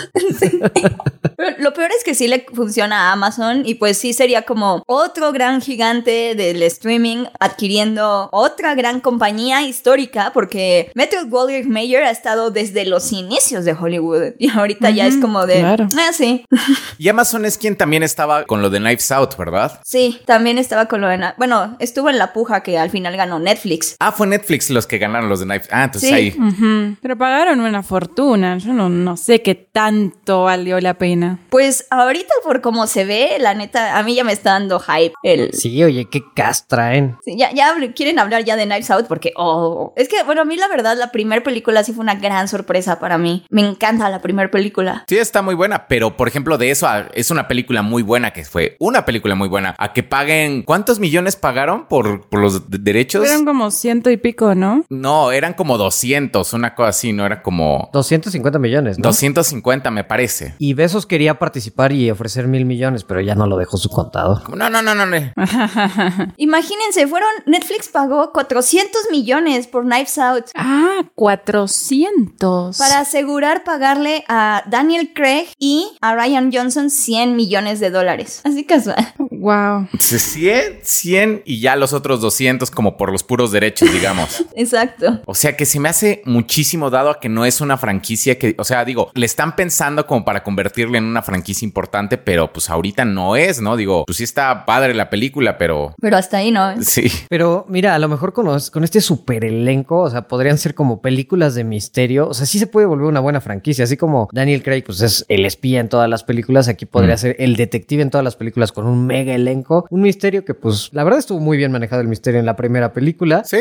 Pero 1.36 1.56
lo 1.58 1.72
peor 1.72 1.90
es 1.96 2.04
que 2.04 2.14
sí 2.14 2.28
le 2.28 2.44
funciona 2.52 3.08
a 3.08 3.12
Amazon 3.12 3.62
y 3.64 3.76
pues 3.76 3.96
sí 3.96 4.12
sería 4.12 4.42
como 4.42 4.82
otro 4.86 5.32
gran 5.32 5.62
gigante 5.62 6.34
del 6.34 6.62
streaming 6.64 7.24
adquiriendo 7.40 8.28
otra 8.30 8.74
gran 8.74 9.00
compañía 9.00 9.62
histórica 9.62 10.32
porque 10.34 10.90
Metro 10.94 11.24
Goldwyn 11.26 11.70
Mayer 11.70 12.02
ha 12.02 12.10
estado 12.10 12.50
desde 12.50 12.84
los 12.84 13.10
inicios 13.12 13.64
de 13.64 13.72
Hollywood 13.72 14.34
y 14.38 14.50
ahorita 14.50 14.90
ya 14.90 15.06
es 15.06 15.16
como 15.16 15.46
de... 15.46 15.60
claro. 15.60 15.88
Ah, 15.98 16.12
sí. 16.12 16.44
Y 16.98 17.08
Amazon 17.08 17.44
es 17.44 17.58
quien 17.58 17.76
también 17.76 18.02
estaba 18.02 18.44
con 18.44 18.62
lo 18.62 18.70
de 18.70 18.78
Knives 18.78 19.10
Out, 19.12 19.36
¿verdad? 19.36 19.80
Sí, 19.84 20.20
también 20.26 20.58
estaba 20.58 20.86
con 20.86 21.00
lo 21.00 21.08
de... 21.08 21.32
Bueno, 21.38 21.76
estuvo 21.80 22.10
en 22.10 22.18
la 22.18 22.32
puja 22.32 22.62
que 22.62 22.78
al 22.78 22.90
final 22.90 23.16
ganó 23.16 23.38
Netflix. 23.46 23.96
Ah, 24.00 24.12
fue 24.12 24.26
Netflix 24.26 24.68
los 24.70 24.86
que 24.86 24.98
ganaron 24.98 25.28
los 25.28 25.40
de 25.40 25.46
Knives. 25.46 25.68
Ah, 25.72 25.84
entonces 25.84 26.08
Sí. 26.10 26.14
ahí. 26.14 26.36
Ujú. 26.38 26.96
Pero 27.00 27.16
pagaron 27.16 27.60
una 27.60 27.82
fortuna. 27.82 28.58
Yo 28.58 28.72
no, 28.72 28.88
no 28.88 29.16
sé 29.16 29.40
qué 29.42 29.54
tanto 29.54 30.44
valió 30.44 30.80
la 30.80 30.94
pena. 30.94 31.38
Pues 31.50 31.86
ahorita 31.90 32.32
por 32.44 32.60
cómo 32.60 32.86
se 32.86 33.04
ve, 33.04 33.36
la 33.40 33.54
neta, 33.54 33.98
a 33.98 34.02
mí 34.02 34.14
ya 34.14 34.24
me 34.24 34.32
está 34.32 34.50
dando 34.52 34.78
hype 34.80 35.14
el... 35.22 35.52
Sí, 35.52 35.82
oye, 35.82 36.06
qué 36.10 36.20
cast 36.34 36.68
traen. 36.68 37.16
Sí, 37.24 37.36
ya, 37.38 37.52
ya 37.52 37.74
quieren 37.94 38.18
hablar 38.18 38.44
ya 38.44 38.56
de 38.56 38.64
Knives 38.66 38.90
Out 38.90 39.06
porque, 39.06 39.32
oh, 39.36 39.92
es 39.96 40.08
que, 40.08 40.22
bueno, 40.24 40.42
a 40.42 40.44
mí 40.44 40.56
la 40.56 40.68
verdad, 40.68 40.96
la 40.96 41.12
primera 41.12 41.42
película 41.42 41.82
sí 41.84 41.92
fue 41.92 42.02
una 42.02 42.14
gran 42.16 42.48
sorpresa 42.48 42.98
para 42.98 43.16
mí. 43.18 43.44
Me 43.50 43.62
encanta 43.62 44.10
la 44.10 44.20
primera 44.20 44.50
película. 44.50 45.04
Sí, 45.08 45.16
está 45.18 45.42
muy 45.42 45.54
buena, 45.54 45.86
pero 45.88 46.16
por 46.16 46.28
ejemplo, 46.28 46.58
de 46.58 46.70
eso 46.70 46.86
a- 46.86 47.08
es 47.14 47.30
una 47.30 47.48
película 47.48 47.82
muy 47.82 48.02
buena 48.02 48.32
que 48.32 48.44
fue 48.44 48.76
una 48.80 49.04
película 49.04 49.34
muy 49.34 49.48
buena. 49.48 49.74
A 49.78 49.92
que 49.92 50.02
paguen, 50.02 50.62
¿cuántos 50.62 50.98
millones 50.98 51.36
pagaron 51.36 51.86
por, 51.86 52.28
por 52.28 52.40
los 52.40 52.70
de- 52.70 52.78
derechos? 52.78 53.22
Fueron 53.36 53.58
como 53.58 53.70
ciento 53.70 54.10
y 54.10 54.16
pico, 54.16 54.54
¿no? 54.54 54.84
No, 54.88 55.30
eran 55.32 55.54
como 55.54 55.76
200, 55.78 56.52
una 56.54 56.74
cosa 56.74 56.88
así, 56.90 57.12
no 57.12 57.26
era 57.26 57.42
como 57.42 57.90
250 57.92 58.58
millones, 58.58 58.98
¿no? 58.98 59.02
250, 59.08 59.90
me 59.90 60.04
parece. 60.04 60.54
Y 60.58 60.74
Besos 60.74 61.06
quería 61.06 61.38
participar 61.38 61.92
y 61.92 62.10
ofrecer 62.10 62.46
mil 62.48 62.64
millones, 62.64 63.04
pero 63.04 63.20
ya 63.20 63.34
no 63.34 63.46
lo 63.46 63.56
dejó 63.56 63.76
su 63.76 63.88
contador. 63.90 64.48
No, 64.56 64.70
no, 64.70 64.80
no, 64.82 64.94
no. 64.94 65.06
no. 65.06 65.16
Imagínense, 66.36 67.06
fueron, 67.06 67.28
Netflix 67.46 67.88
pagó 67.88 68.32
400 68.32 69.08
millones 69.10 69.66
por 69.66 69.84
Knives 69.84 70.18
Out 70.18 70.46
Ah, 70.54 71.02
400. 71.14 72.78
para 72.78 73.00
asegurar 73.00 73.64
pagarle 73.64 74.24
a 74.28 74.62
Daniel 74.68 75.12
Craig 75.14 75.46
y 75.58 75.96
a 76.00 76.14
Ryan 76.14 76.50
Johnson 76.52 76.90
100 76.90 77.36
millones 77.36 77.80
de 77.80 77.90
dólares. 77.90 78.40
Así 78.44 78.64
casual. 78.64 79.12
Wow. 79.30 79.88
100, 79.98 80.80
100 80.82 81.42
y 81.44 81.60
ya 81.60 81.76
los 81.76 81.92
otros 81.92 82.20
200 82.20 82.70
como 82.70 82.96
por 82.96 83.12
los 83.12 83.22
puros 83.26 83.52
derechos, 83.52 83.92
digamos. 83.92 84.44
Exacto. 84.56 85.20
O 85.26 85.34
sea 85.34 85.56
que 85.56 85.66
se 85.66 85.78
me 85.80 85.88
hace 85.88 86.22
muchísimo 86.24 86.88
dado 86.90 87.10
a 87.10 87.20
que 87.20 87.28
no 87.28 87.44
es 87.44 87.60
una 87.60 87.76
franquicia 87.76 88.38
que, 88.38 88.54
o 88.58 88.64
sea, 88.64 88.84
digo, 88.84 89.10
le 89.14 89.26
están 89.26 89.54
pensando 89.56 90.06
como 90.06 90.24
para 90.24 90.42
convertirle 90.42 90.98
en 90.98 91.04
una 91.04 91.22
franquicia 91.22 91.66
importante, 91.66 92.16
pero 92.18 92.52
pues 92.52 92.70
ahorita 92.70 93.04
no 93.04 93.36
es, 93.36 93.60
¿no? 93.60 93.76
Digo, 93.76 94.04
pues 94.06 94.18
sí 94.18 94.24
está 94.24 94.64
padre 94.64 94.94
la 94.94 95.10
película, 95.10 95.58
pero 95.58 95.94
Pero 96.00 96.16
hasta 96.16 96.38
ahí 96.38 96.50
no. 96.50 96.80
sí. 96.82 97.10
Pero 97.28 97.66
mira, 97.68 97.94
a 97.94 97.98
lo 97.98 98.08
mejor 98.08 98.32
con, 98.32 98.46
los- 98.46 98.70
con 98.70 98.84
este 98.84 99.00
super 99.00 99.44
elenco, 99.44 100.00
o 100.02 100.10
sea, 100.10 100.22
podrían 100.28 100.58
ser 100.58 100.74
como 100.74 101.00
películas 101.02 101.54
de 101.54 101.64
misterio. 101.64 102.28
O 102.28 102.34
sea, 102.34 102.46
sí 102.46 102.58
se 102.58 102.66
puede 102.66 102.86
volver 102.86 103.06
una 103.06 103.20
buena 103.20 103.40
franquicia. 103.40 103.84
Así 103.84 103.96
como 103.96 104.28
Daniel 104.32 104.62
Craig, 104.62 104.82
pues 104.84 105.00
es 105.00 105.24
el 105.28 105.44
espía 105.46 105.80
en 105.80 105.88
todas 105.88 106.08
las 106.08 106.24
películas. 106.24 106.68
Aquí 106.68 106.86
podría 106.86 107.14
Mm. 107.14 107.18
ser 107.18 107.36
el 107.38 107.56
detective 107.56 108.02
en 108.02 108.10
todas 108.10 108.24
las 108.24 108.36
películas 108.36 108.72
con 108.72 108.86
un 108.86 109.06
mega 109.06 109.34
elenco. 109.34 109.86
Un 109.90 110.02
misterio 110.02 110.44
que, 110.44 110.54
pues, 110.54 110.90
la 110.92 111.02
verdad 111.04 111.18
estuvo 111.18 111.40
muy 111.40 111.56
bien 111.56 111.72
manejado 111.72 112.00
el 112.02 112.08
misterio 112.08 112.40
en 112.40 112.46
la 112.46 112.56
primera 112.56 112.92
película. 112.92 113.15
Sí. 113.44 113.60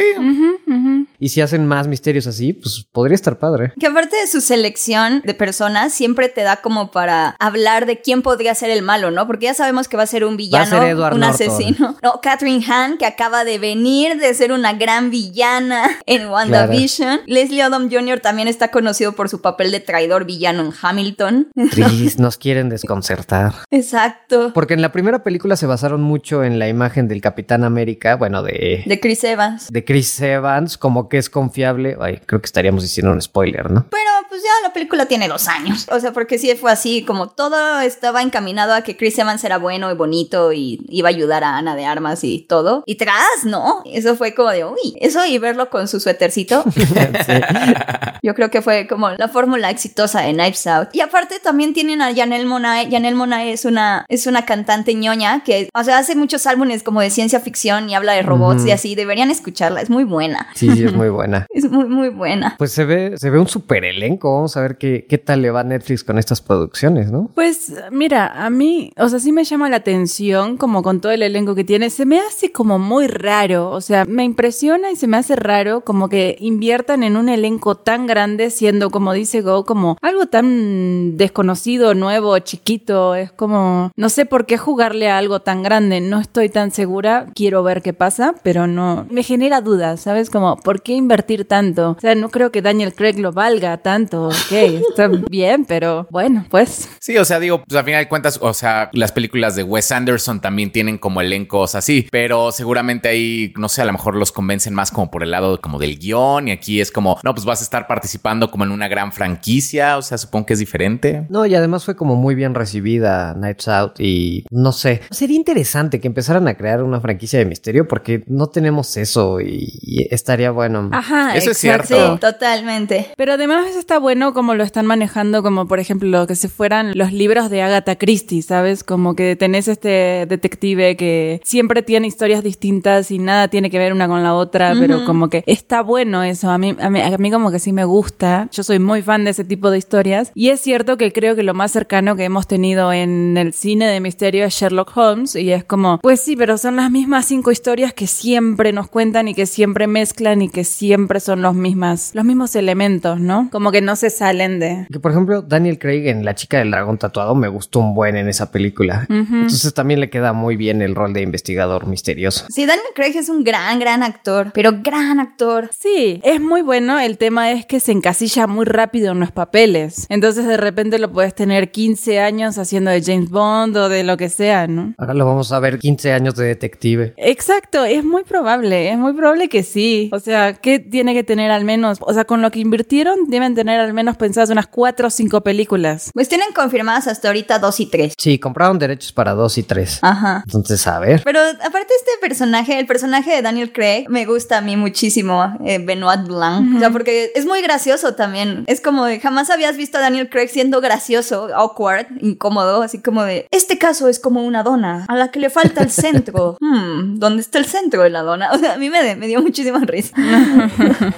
Y 1.20 1.30
si 1.30 1.42
hacen 1.42 1.66
más 1.66 1.88
misterios 1.88 2.28
así, 2.28 2.54
pues 2.54 2.86
podría 2.92 3.16
estar 3.16 3.38
padre. 3.40 3.74
Que 3.80 3.88
aparte 3.88 4.16
de 4.18 4.28
su 4.28 4.42
selección 4.42 5.22
de 5.26 5.34
personas, 5.34 5.94
siempre 5.94 6.30
te 6.30 6.42
da 6.42 6.58
como 6.58 6.92
para 6.92 7.36
hablar 7.40 7.86
de 7.86 8.02
quién 8.02 8.22
podría 8.22 8.56
ser 8.56 8.70
el 8.70 8.82
malo, 8.82 9.12
¿no? 9.12 9.28
Porque 9.28 9.46
ya 9.46 9.54
sabemos 9.54 9.88
que 9.88 9.98
va 9.98 10.04
a 10.04 10.08
ser 10.08 10.26
un 10.26 10.38
villano, 10.38 10.66
ser 10.66 10.84
Edward 10.84 11.14
un 11.14 11.22
Norton. 11.22 11.48
asesino. 11.50 11.98
No, 12.04 12.20
Catherine 12.22 12.64
Hahn, 12.68 12.98
que 12.98 13.06
acaba 13.06 13.44
de 13.44 13.58
venir 13.60 14.18
de 14.20 14.34
ser 14.34 14.52
una 14.52 14.74
gran 14.74 15.10
villana 15.10 15.90
en 16.06 16.28
WandaVision. 16.28 17.22
Leslie 17.26 17.64
Odom 17.66 17.90
Jr. 17.90 18.20
también 18.20 18.48
está 18.48 18.70
conocido 18.72 19.14
por 19.14 19.30
su 19.30 19.42
papel 19.42 19.72
de 19.72 19.80
traidor 19.80 20.26
villano 20.26 20.64
en 20.64 20.72
Hamilton. 20.82 21.48
Tris, 21.72 22.20
nos 22.20 22.38
quieren 22.38 22.70
desconcertar. 22.70 23.54
Exacto. 23.72 24.52
Porque 24.54 24.74
en 24.74 24.82
la 24.82 24.92
primera 24.92 25.24
película 25.24 25.56
se 25.56 25.66
basaron 25.66 26.02
mucho 26.02 26.44
en 26.44 26.60
la 26.60 26.68
imagen 26.68 27.08
del 27.08 27.22
Capitán 27.22 27.64
América, 27.64 28.16
bueno, 28.16 28.44
de, 28.44 28.84
De 28.86 29.00
Chris 29.00 29.24
Evans. 29.24 29.68
de 29.72 29.84
Chris 29.86 30.20
Evans, 30.22 30.78
como 30.78 31.05
que 31.10 31.18
es 31.18 31.30
confiable. 31.30 31.98
Ay, 32.00 32.20
creo 32.26 32.42
que 32.42 32.46
estaríamos 32.46 32.84
diciendo 32.84 33.12
un 33.12 33.22
spoiler, 33.22 33.72
¿no? 33.72 33.86
Pero 33.90 34.12
pues 34.30 34.42
ya 34.44 34.68
la 34.68 34.74
película 34.74 35.06
tiene 35.06 35.28
dos 35.28 35.48
años. 35.48 35.88
O 35.92 36.00
sea, 36.00 36.14
porque 36.14 36.38
sí 36.38 36.54
fue 36.56 36.72
así, 36.72 37.04
como 37.04 37.30
todo 37.30 37.80
estaba 37.82 38.22
encaminado 38.22 38.74
a 38.74 38.82
que 38.82 38.98
Chris 38.98 39.18
Evans 39.18 39.44
era 39.44 39.58
bueno 39.58 39.92
y 39.92 39.96
bonito 39.96 40.54
y 40.54 40.86
iba 40.90 41.10
a 41.10 41.12
ayudar 41.12 41.44
a 41.44 41.58
Ana 41.58 41.76
de 41.76 41.86
Armas 41.86 42.24
y 42.24 42.40
todo. 42.40 42.84
Y 42.86 42.96
tras, 42.96 43.46
¿no? 43.46 43.82
Eso 43.86 44.16
fue 44.16 44.34
como 44.34 44.50
de, 44.50 44.66
uy, 44.66 44.96
eso 45.00 45.26
y 45.26 45.38
verlo 45.38 45.70
con 45.70 45.88
su 45.88 46.00
suétercito. 46.00 46.64
Yo 48.24 48.34
creo 48.34 48.50
que 48.50 48.62
fue 48.62 48.88
como 48.88 49.12
la 49.12 49.28
fórmula 49.28 49.70
exitosa 49.70 50.22
de 50.22 50.34
Knives 50.34 50.68
Out. 50.68 50.90
Y 50.94 51.02
aparte 51.02 51.40
también 51.40 51.74
tienen 51.74 52.02
a 52.02 52.14
Janelle 52.14 52.46
Monae. 52.46 52.90
Janelle 52.90 53.16
Monae 53.16 53.54
es 53.54 53.66
una, 53.66 54.06
es 54.10 54.28
una 54.28 54.46
cantante 54.46 54.94
ñoña 54.94 55.44
que, 55.44 55.70
o 55.74 55.84
sea, 55.84 56.00
hace 56.00 56.16
muchos 56.16 56.46
álbumes 56.48 56.84
como 56.84 57.02
de 57.02 57.10
ciencia 57.10 57.40
ficción 57.40 57.90
y 57.90 57.96
habla 57.96 58.14
de 58.14 58.24
robots 58.24 58.66
y 58.66 58.72
así. 58.72 58.96
Deberían 58.96 59.32
escucharla, 59.32 59.82
es 59.82 59.90
muy 59.90 60.04
buena. 60.04 60.48
Sí, 60.56 60.70
sí, 60.72 60.86
muy 60.96 61.10
buena. 61.10 61.48
Es 61.56 61.72
muy, 61.72 61.86
muy 61.86 62.10
buena. 62.10 62.56
Pues 62.58 62.74
se 62.74 62.84
ve, 62.84 63.18
se 63.18 63.30
ve 63.30 63.40
un 63.40 63.48
super 63.48 63.86
elenco. 63.86 64.34
Vamos 64.34 64.58
a 64.58 64.62
ver 64.62 64.78
qué, 64.78 65.06
qué 65.08 65.18
tal 65.18 65.42
le 65.42 65.52
va 65.52 65.62
a 65.62 65.64
Netflix 65.64 66.04
con 66.04 66.18
estas 66.18 66.42
producciones, 66.42 67.12
¿no? 67.12 67.30
Pues 67.34 67.74
mira, 67.92 68.46
a 68.46 68.50
mí, 68.50 68.92
o 68.98 69.08
sea, 69.08 69.20
sí 69.20 69.32
me 69.32 69.46
llama 69.46 69.70
la 69.70 69.78
atención 69.78 70.58
como 70.58 70.84
con 70.84 71.00
todo 71.00 71.12
el 71.12 71.24
elenco 71.24 71.56
que 71.56 71.64
tiene, 71.64 71.90
se 71.90 72.06
me 72.06 72.20
hace 72.20 72.52
como 72.52 72.78
muy 72.80 73.08
raro, 73.08 73.70
o 73.72 73.82
sea, 73.82 74.06
me 74.06 74.24
impresiona 74.24 74.92
y 74.92 74.96
se 74.96 75.08
me 75.08 75.18
hace 75.18 75.36
raro 75.36 75.82
como 75.82 76.10
que 76.10 76.36
inviertan 76.40 77.04
en 77.04 77.18
un 77.18 77.30
elenco 77.30 77.76
tan 77.76 78.08
grande 78.08 78.50
siendo, 78.50 78.90
como 78.90 79.14
dice 79.14 79.42
Go, 79.42 79.66
como 79.66 79.98
algo 80.02 80.28
tan 80.28 81.18
desconocido, 81.18 81.94
nuevo, 81.94 82.38
chiquito, 82.40 83.16
es 83.16 83.32
como, 83.32 83.92
no 83.96 84.10
sé 84.10 84.26
por 84.26 84.46
qué 84.46 84.58
jugarle 84.58 85.10
a 85.10 85.18
algo 85.18 85.42
tan 85.42 85.64
grande, 85.64 86.02
no 86.02 86.20
estoy 86.20 86.50
tan 86.50 86.72
segura, 86.72 87.28
quiero 87.36 87.64
ver 87.64 87.82
qué 87.82 87.94
pasa, 87.94 88.36
pero 88.44 88.68
no, 88.68 89.06
me 89.10 89.24
genera 89.24 89.62
dudas, 89.62 90.02
¿sabes? 90.02 90.30
Como, 90.30 90.58
¿por 90.58 90.82
qué 90.86 90.94
invertir 90.94 91.46
tanto? 91.46 91.96
O 91.98 92.00
sea, 92.00 92.16
no 92.16 92.30
creo 92.30 92.52
que 92.52 92.62
Daniel 92.62 92.94
Craig 92.94 93.18
lo 93.18 93.34
valga 93.34 93.78
tanto, 93.80 94.28
ok, 94.28 94.52
está 94.90 95.08
bien, 95.30 95.66
pero 95.66 96.08
bueno, 96.12 96.46
pues... 96.50 96.88
Sí, 97.00 97.18
o 97.18 97.26
sea, 97.26 97.40
digo, 97.40 97.64
pues 97.68 97.78
a 97.78 97.84
final 97.84 98.04
de 98.04 98.08
cuentas, 98.08 98.40
o 98.42 98.54
sea, 98.54 98.90
las 98.94 99.12
películas 99.12 99.56
de 99.56 99.64
Wes 99.64 99.92
Anderson 99.92 100.40
también 100.40 100.72
tienen 100.72 101.00
como 101.00 101.22
elencos 101.22 101.74
así, 101.74 102.08
pero 102.12 102.52
seguramente 102.52 103.10
ahí, 103.10 103.52
no 103.58 103.68
sé, 103.68 103.82
a 103.82 103.86
lo 103.86 103.94
mejor 103.94 104.16
los 104.16 104.32
convencen 104.32 104.76
más 104.76 104.92
como 104.92 105.10
por 105.10 105.24
el 105.24 105.32
lado 105.32 105.60
como 105.60 105.80
del 105.80 105.98
guion 105.98 106.48
y 106.48 106.52
aquí 106.52 106.80
es 106.80 106.92
como, 106.92 107.18
no, 107.24 107.34
pues 107.34 107.46
vas 107.46 107.62
a 107.62 107.64
estar 107.64 107.88
participando 107.88 108.52
como 108.52 108.64
en 108.64 108.72
una 108.72 108.88
gran 108.88 109.12
franquicia, 109.12 109.98
o 109.98 110.04
sea, 110.04 110.20
supongo 110.20 110.46
que 110.46 110.54
es 110.54 110.60
diferente. 110.60 111.26
No, 111.30 111.48
y 111.48 111.56
además 111.56 111.84
fue 111.84 111.96
como 111.96 112.16
muy 112.16 112.36
bien 112.36 112.54
recibida 112.54 113.34
Nights 113.34 113.68
Out 113.68 114.00
y 114.00 114.46
no 114.52 114.72
sé, 114.72 115.02
sería 115.10 115.36
interesante 115.36 116.00
que 116.00 116.08
empezaran 116.08 116.48
a 116.48 116.56
crear 116.56 116.84
una 116.84 117.02
franquicia 117.02 117.40
de 117.40 117.46
misterio 117.46 117.88
porque 117.88 118.24
no 118.28 118.48
tenemos 118.48 118.96
eso 118.98 119.42
y, 119.42 119.80
y 119.82 120.14
estaría 120.14 120.52
bueno. 120.52 120.75
Ajá, 120.92 121.36
Eso 121.36 121.52
es 121.52 121.64
exacto. 121.64 121.88
cierto. 121.96 122.14
Sí, 122.14 122.20
totalmente. 122.20 123.12
Pero 123.18 123.34
además 123.34 123.76
está 123.76 124.00
bueno 124.00 124.34
como 124.34 124.56
lo 124.56 124.64
están 124.64 124.86
manejando, 124.86 125.44
como 125.44 125.68
por 125.68 125.80
ejemplo 125.80 126.28
que 126.28 126.36
se 126.36 126.50
fueran 126.50 126.92
los 126.96 127.12
libros 127.12 127.50
de 127.50 127.62
Agatha 127.62 127.96
Christie, 127.96 128.42
¿sabes? 128.42 128.84
Como 128.84 129.16
que 129.16 129.36
tenés 129.36 129.68
este 129.68 130.26
detective 130.28 130.96
que 130.96 131.42
siempre 131.44 131.82
tiene 131.82 132.08
historias 132.08 132.44
distintas 132.44 133.12
y 133.12 133.20
nada 133.20 133.48
tiene 133.48 133.70
que 133.70 133.78
ver 133.78 133.94
una 133.94 134.08
con 134.08 134.24
la 134.24 134.34
otra, 134.34 134.74
pero 134.80 135.06
como 135.06 135.30
que 135.30 135.44
está 135.48 135.82
bueno 135.82 136.24
eso. 136.24 136.50
A 136.50 136.58
mí, 136.58 136.76
a 136.80 136.90
mí, 136.90 137.02
a 137.02 137.18
mí 137.18 137.32
como 137.32 137.52
que 137.52 137.60
sí 137.60 137.72
me 137.72 137.86
gusta. 137.86 138.50
Yo 138.52 138.64
soy 138.64 138.80
muy 138.80 139.02
fan 139.02 139.24
de 139.24 139.32
ese 139.32 139.44
tipo 139.44 139.72
de 139.72 139.78
historias. 139.78 140.32
Y 140.36 140.50
es 140.50 140.60
cierto 140.60 140.98
que 140.98 141.12
creo 141.14 141.36
que 141.36 141.44
lo 141.44 141.54
más 141.54 141.72
cercano 141.72 142.16
que 142.16 142.26
hemos 142.26 142.48
tenido 142.48 142.92
en 142.92 143.38
el 143.38 143.54
cine 143.54 143.88
de 143.88 144.00
misterio 144.00 144.46
es 144.46 144.54
Sherlock 144.54 144.96
Holmes. 144.96 145.36
Y 145.36 145.52
es 145.52 145.64
como, 145.64 146.00
pues 146.00 146.20
sí, 146.22 146.36
pero 146.36 146.58
son 146.58 146.76
las 146.76 146.92
mismas 146.92 147.26
cinco 147.26 147.52
historias 147.52 147.94
que 147.94 148.08
siempre 148.08 148.74
nos 148.74 148.90
cuentan 148.90 149.28
y 149.28 149.34
que 149.34 149.46
siempre 149.46 149.88
mezclan 149.88 150.42
y 150.42 150.50
que 150.50 150.64
siempre 150.66 151.20
son 151.20 151.42
los 151.42 151.56
mismas, 151.56 152.12
los 152.14 152.26
mismos 152.26 152.56
elementos, 152.56 153.20
¿no? 153.20 153.50
Como 153.52 153.72
que 153.72 153.82
no 153.82 153.96
se 153.96 154.10
salen 154.10 154.60
de. 154.60 154.88
Que 154.92 155.00
por 155.00 155.12
ejemplo, 155.12 155.42
Daniel 155.42 155.80
Craig 155.80 156.08
en 156.08 156.26
La 156.26 156.36
chica 156.36 156.60
del 156.60 156.72
dragón 156.72 156.98
tatuado 156.98 157.36
me 157.36 157.48
gustó 157.48 157.80
un 157.80 157.94
buen 157.94 158.18
en 158.18 158.28
esa 158.28 158.52
película. 158.52 159.06
Entonces 159.10 159.74
también 159.74 160.00
le 160.00 160.10
queda 160.10 160.34
muy 160.34 160.56
bien 160.56 160.82
el 160.82 160.96
rol 160.96 161.14
de 161.14 161.22
investigador 161.22 161.88
misterioso. 161.88 162.46
Sí, 162.50 162.66
Daniel 162.66 162.88
Craig 162.94 163.16
es 163.16 163.30
un 163.30 163.44
gran, 163.44 163.80
gran 163.80 164.04
actor, 164.04 164.52
pero 164.54 164.72
gran 164.82 165.20
actor. 165.20 165.70
Sí, 165.78 166.20
es 166.24 166.42
muy 166.42 166.62
bueno. 166.62 167.00
El 167.00 167.18
tema 167.18 167.52
es 167.52 167.66
que 167.66 167.80
se 167.80 167.92
encasilla 167.92 168.48
muy 168.48 168.66
rápido 168.66 169.12
en 169.12 169.20
los 169.20 169.32
papeles. 169.32 170.06
Entonces 170.10 170.46
de 170.46 170.58
repente 170.58 171.00
lo 171.00 171.12
puedes 171.12 171.36
tener 171.36 171.72
15 171.72 172.20
años 172.20 172.58
haciendo 172.58 172.92
de 172.92 173.02
James 173.02 173.30
Bond 173.30 173.78
o 173.78 173.90
de 173.90 174.04
lo 174.04 174.18
que 174.18 174.30
sea, 174.30 174.68
¿no? 174.68 174.94
Ahora 174.98 175.14
lo 175.14 175.26
vamos 175.26 175.52
a 175.52 175.60
ver 175.60 175.80
15 175.80 176.14
años 176.14 176.36
de 176.36 176.46
detective. 176.46 177.14
Exacto, 177.18 177.86
es 177.86 178.04
muy 178.04 178.24
probable, 178.24 178.92
es 178.92 178.98
muy 178.98 179.14
probable 179.14 179.50
que 179.50 179.64
sí. 179.64 180.10
O 180.12 180.20
sea, 180.20 180.55
¿qué 180.62 180.80
tiene 180.80 181.14
que 181.14 181.24
tener 181.24 181.52
al 181.52 181.64
menos? 181.64 181.98
O 182.02 182.14
sea, 182.14 182.26
con 182.26 182.42
lo 182.42 182.52
que 182.52 182.60
invirtieron, 182.60 183.30
deben 183.30 183.56
tener 183.56 183.80
al 183.80 183.94
menos 183.94 184.18
pensadas 184.18 184.50
unas 184.50 184.68
4 184.68 185.08
o 185.08 185.10
5 185.10 185.42
películas. 185.42 186.12
Pues 186.14 186.30
tienen 186.30 186.50
confirmadas 186.54 187.08
hasta 187.08 187.30
ahorita 187.30 187.60
dos 187.60 187.80
y 187.80 187.86
tres. 187.86 188.14
Sí, 188.18 188.40
compraron 188.40 188.80
derechos 188.80 189.12
para 189.12 189.34
dos 189.34 189.58
y 189.58 189.64
tres. 189.64 190.00
Ajá. 190.02 190.44
Entonces, 190.46 190.86
a 190.88 191.00
ver. 191.00 191.22
Pero 191.24 191.40
aparte 191.40 191.94
este 191.98 192.12
personaje, 192.22 192.80
el 192.80 192.86
personaje 192.86 193.36
de 193.36 193.42
Daniel 193.42 193.72
Craig, 193.72 194.06
me 194.10 194.26
gusta 194.26 194.58
a 194.58 194.62
mí 194.62 194.78
muchísimo, 194.78 195.58
eh, 195.66 195.80
Benoit 195.80 196.28
Blanc. 196.28 196.76
O 196.76 196.80
sea, 196.80 196.90
porque 196.90 197.32
es 197.36 197.46
muy 197.46 197.62
gracioso 197.62 198.16
también. 198.16 198.64
Es 198.68 198.82
como 198.82 199.06
de, 199.06 199.20
jamás 199.20 199.50
habías 199.50 199.78
visto 199.78 199.98
a 199.98 200.02
Daniel 200.02 200.30
Craig 200.30 200.50
siendo 200.50 200.82
gracioso, 200.82 201.50
awkward, 201.54 202.08
incómodo, 202.22 202.82
así 202.82 203.02
como 203.02 203.24
de, 203.24 203.48
este 203.52 203.78
caso 203.78 204.08
es 204.08 204.20
como 204.20 204.44
una 204.44 204.64
dona 204.64 205.06
a 205.08 205.16
la 205.16 205.30
que 205.32 205.40
le 205.40 205.50
falta 205.50 205.82
el 205.82 205.92
centro. 205.92 206.58
hmm, 206.62 207.20
¿dónde 207.20 207.42
está 207.42 207.60
el 207.60 207.66
centro 207.66 208.04
de 208.04 208.10
la 208.10 208.22
dona? 208.22 208.52
O 208.52 208.58
sea, 208.58 208.74
a 208.74 208.78
mí 208.78 208.90
me, 208.90 209.16
me 209.16 209.28
dio 209.28 209.42
muchísima 209.42 209.80
risa. 209.80 210.16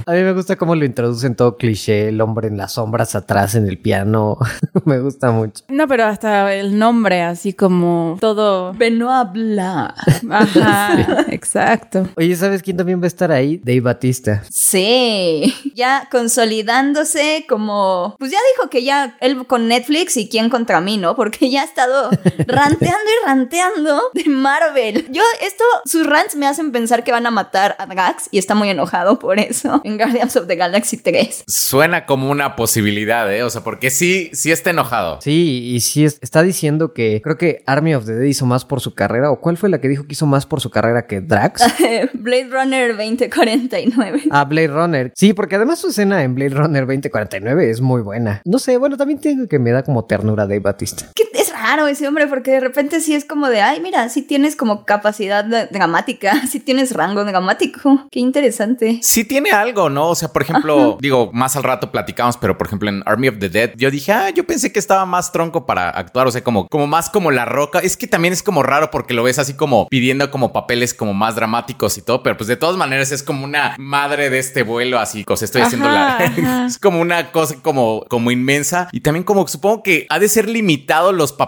A 0.06 0.12
mí 0.12 0.22
me 0.22 0.34
gusta 0.34 0.56
cómo 0.56 0.76
lo 0.76 0.86
introducen 0.86 1.36
todo 1.36 1.58
cliché, 1.58 2.10
el 2.10 2.22
hombre 2.22 2.48
en 2.48 2.58
las 2.58 2.74
sombras 2.74 3.16
atrás 3.16 3.56
en 3.56 3.68
el 3.68 3.78
piano. 3.78 4.38
me 4.86 5.00
gusta 5.00 5.32
mucho. 5.32 5.64
No, 5.68 5.88
pero 5.88 6.06
hasta 6.06 6.54
el 6.54 6.78
nombre, 6.78 7.22
así 7.22 7.54
como 7.54 8.18
todo. 8.20 8.74
Benoit 8.74 9.32
Blanc. 9.32 9.94
Ajá, 10.30 11.26
exacto. 11.30 12.08
Oye, 12.16 12.36
¿sabes 12.36 12.62
quién 12.62 12.78
también 12.78 13.00
va 13.00 13.06
a 13.06 13.08
estar 13.08 13.32
ahí? 13.32 13.62
Dave 13.64 13.82
Batista. 13.82 14.44
Sí, 14.50 15.54
ya 15.76 16.08
consolidándose 16.12 17.46
como, 17.48 18.16
pues 18.20 18.32
ya 18.32 18.40
dijo 18.56 18.70
que 18.70 18.84
ya 18.84 19.18
él 19.22 19.46
con 19.48 19.68
Netflix 19.68 20.18
y 20.18 20.30
quién 20.30 20.50
contra 20.50 20.82
mí, 20.82 20.98
¿no? 20.98 21.16
Porque 21.16 21.50
ya 21.50 21.62
ha 21.62 21.66
estado 21.66 22.10
ranteando 22.48 23.10
y 23.22 23.26
ranteando 23.26 24.02
de 24.14 24.30
Marvel. 24.30 25.08
Yo, 25.12 25.24
esto, 25.42 25.64
sus 25.86 26.06
rants 26.06 26.36
me 26.36 26.48
hacen 26.48 26.72
pensar 26.72 27.04
que 27.04 27.12
van 27.12 27.26
a 27.26 27.32
matar 27.32 27.76
a 27.80 27.86
Drax 27.86 28.30
y 28.32 28.38
está 28.38 28.56
muy 28.56 28.70
enojado 28.70 29.17
por 29.20 29.40
eso 29.40 29.82
en 29.84 29.98
Guardians 29.98 30.36
of 30.36 30.48
the 30.48 30.56
Galaxy 30.56 30.98
3. 30.98 31.44
Suena 31.48 32.06
como 32.06 32.30
una 32.30 32.56
posibilidad, 32.56 33.32
¿eh? 33.34 33.44
O 33.44 33.50
sea, 33.50 33.64
porque 33.64 33.90
sí, 33.90 34.30
sí 34.34 34.52
está 34.52 34.70
enojado. 34.72 35.20
Sí, 35.22 35.72
y 35.74 35.80
sí 35.82 36.06
es- 36.06 36.20
está 36.22 36.44
diciendo 36.44 36.94
que 36.94 37.22
creo 37.24 37.38
que 37.38 37.64
Army 37.66 37.96
of 37.96 38.06
the 38.06 38.14
Dead 38.14 38.26
hizo 38.26 38.46
más 38.46 38.66
por 38.66 38.82
su 38.82 38.94
carrera. 38.94 39.32
¿O 39.32 39.40
cuál 39.42 39.58
fue 39.58 39.70
la 39.70 39.80
que 39.82 39.88
dijo 39.88 40.04
que 40.06 40.14
hizo 40.14 40.26
más 40.26 40.46
por 40.46 40.62
su 40.62 40.70
carrera 40.70 41.08
que 41.08 41.22
Drax? 41.22 41.62
Blade 42.14 42.50
Runner 42.52 42.96
2049. 42.96 44.24
Ah, 44.32 44.46
Blade 44.46 44.68
Runner. 44.68 45.12
Sí, 45.16 45.34
porque 45.34 45.56
además 45.56 45.80
su 45.80 45.90
escena 45.90 46.24
en 46.24 46.36
Blade 46.36 46.52
Runner 46.56 46.86
2049 46.86 47.70
es 47.70 47.82
muy 47.82 48.02
buena. 48.02 48.42
No 48.46 48.60
sé, 48.60 48.78
bueno, 48.78 48.98
también 48.98 49.20
tengo 49.20 49.48
que 49.48 49.60
me 49.60 49.72
da 49.72 49.84
como 49.84 50.06
ternura 50.06 50.44
Dave 50.44 50.60
Batista. 50.60 51.12
Es 51.34 51.37
raro 51.62 51.88
ese 51.88 52.08
hombre 52.08 52.28
porque 52.28 52.52
de 52.52 52.60
repente 52.60 53.02
sí 53.02 53.16
es 53.16 53.26
como 53.26 53.50
de, 53.50 53.62
ay, 53.62 53.82
mira, 53.82 54.08
sí 54.10 54.22
tienes 54.22 54.56
como 54.56 54.86
capacidad 54.86 55.44
dramática, 55.72 56.42
sí 56.50 56.60
tienes 56.60 56.94
rango 56.94 57.26
dramático. 57.26 58.08
Qué 58.12 58.20
interesante. 58.20 59.00
Sí 59.02 59.26
tiene 59.26 59.52
algo, 59.52 59.90
¿no? 59.90 60.10
O 60.10 60.16
sea, 60.16 60.30
por 60.30 60.42
ejemplo, 60.42 60.98
digo, 61.02 61.32
más 61.34 61.56
al 61.56 61.64
rato 61.64 61.92
platicamos, 61.92 62.38
pero 62.38 62.58
por 62.58 62.68
ejemplo 62.68 62.90
en 62.90 63.04
Army 63.06 63.30
of 63.30 63.40
the 63.40 63.50
Dead, 63.50 63.72
yo 63.76 63.92
dije, 63.92 64.12
ah, 64.12 64.30
yo 64.30 64.46
pensé 64.46 64.72
que 64.72 64.80
estaba 64.80 65.06
más 65.06 65.32
tronco 65.32 65.66
para 65.66 65.90
actuar, 65.90 66.28
o 66.28 66.32
sea, 66.32 66.44
como, 66.44 66.68
como 66.68 66.88
más 66.88 67.10
como 67.10 67.32
la 67.32 67.46
roca. 67.46 67.80
Es 67.80 67.98
que 67.98 68.08
también 68.08 68.34
es 68.34 68.44
como 68.44 68.64
raro 68.64 68.92
porque 68.92 69.14
lo 69.14 69.24
ves 69.24 69.40
así 69.40 69.54
como 69.54 69.88
pidiendo 69.88 70.30
como 70.32 70.54
papeles 70.54 70.94
como 70.94 71.14
más 71.14 71.36
dramáticos 71.36 71.98
y 71.98 72.02
todo, 72.02 72.24
pero 72.24 72.38
pues 72.38 72.48
de 72.48 72.58
todas 72.58 72.78
maneras 72.78 73.12
es 73.12 73.24
como 73.24 73.44
una 73.44 73.76
madre 73.78 74.30
de 74.30 74.40
este 74.40 74.64
vuelo, 74.64 75.00
así, 75.00 75.26
o 75.28 75.36
sea, 75.36 75.46
estoy 75.46 75.62
haciendo 75.62 75.90
la... 75.90 76.18
Es 76.68 76.80
como 76.80 77.00
una 77.00 77.32
cosa 77.32 77.56
como, 77.62 78.04
como 78.10 78.32
inmensa 78.32 78.90
y 78.92 79.02
también 79.02 79.24
como 79.24 79.48
supongo 79.48 79.84
que 79.84 80.06
ha 80.10 80.20
de 80.20 80.28
ser 80.28 80.50
limitado 80.50 81.12
los 81.12 81.34
papeles 81.34 81.47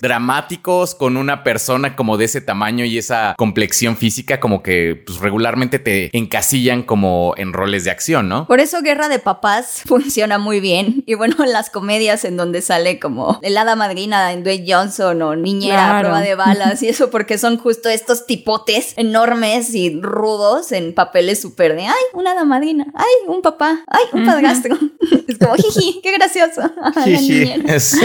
dramáticos 0.00 0.94
con 0.94 1.16
una 1.16 1.42
persona 1.44 1.96
como 1.96 2.16
de 2.16 2.26
ese 2.26 2.40
tamaño 2.40 2.84
y 2.84 2.98
esa 2.98 3.34
complexión 3.36 3.96
física 3.96 4.40
como 4.40 4.62
que 4.62 5.02
pues 5.06 5.18
regularmente 5.18 5.78
te 5.78 6.16
encasillan 6.16 6.82
como 6.82 7.34
en 7.36 7.52
roles 7.52 7.84
de 7.84 7.90
acción, 7.90 8.28
¿no? 8.28 8.46
Por 8.46 8.60
eso 8.60 8.82
Guerra 8.82 9.08
de 9.08 9.18
Papás 9.18 9.82
funciona 9.86 10.38
muy 10.38 10.60
bien. 10.60 11.02
Y 11.06 11.14
bueno, 11.14 11.36
las 11.46 11.70
comedias 11.70 12.24
en 12.24 12.36
donde 12.36 12.62
sale 12.62 12.98
como 12.98 13.38
el 13.42 13.56
hada 13.56 13.76
madrina 13.76 14.32
en 14.32 14.42
Dwayne 14.44 14.64
Johnson 14.72 15.20
o 15.22 15.36
niñera 15.36 15.84
a 15.86 15.88
Claro. 15.88 16.08
prueba 16.08 16.20
de 16.20 16.34
balas 16.34 16.82
y 16.82 16.88
eso 16.88 17.10
porque 17.10 17.38
son 17.38 17.58
justo 17.58 17.88
estos 17.88 18.26
tipotes 18.26 18.94
enormes 18.96 19.74
y 19.74 20.00
rudos 20.00 20.72
en 20.72 20.94
papeles 20.94 21.40
súper 21.40 21.74
de, 21.74 21.82
ay, 21.86 21.94
una 22.14 22.32
hada 22.32 22.44
madrina, 22.44 22.86
ay, 22.94 23.06
un 23.26 23.42
papá, 23.42 23.84
ay, 23.86 24.04
un 24.12 24.24
padrastro. 24.26 24.76
es 25.28 25.38
como, 25.38 25.54
jiji, 25.54 26.00
qué 26.02 26.12
gracioso. 26.12 26.60
La 26.94 27.06
niñera. 27.06 27.78
Sí. 27.80 27.98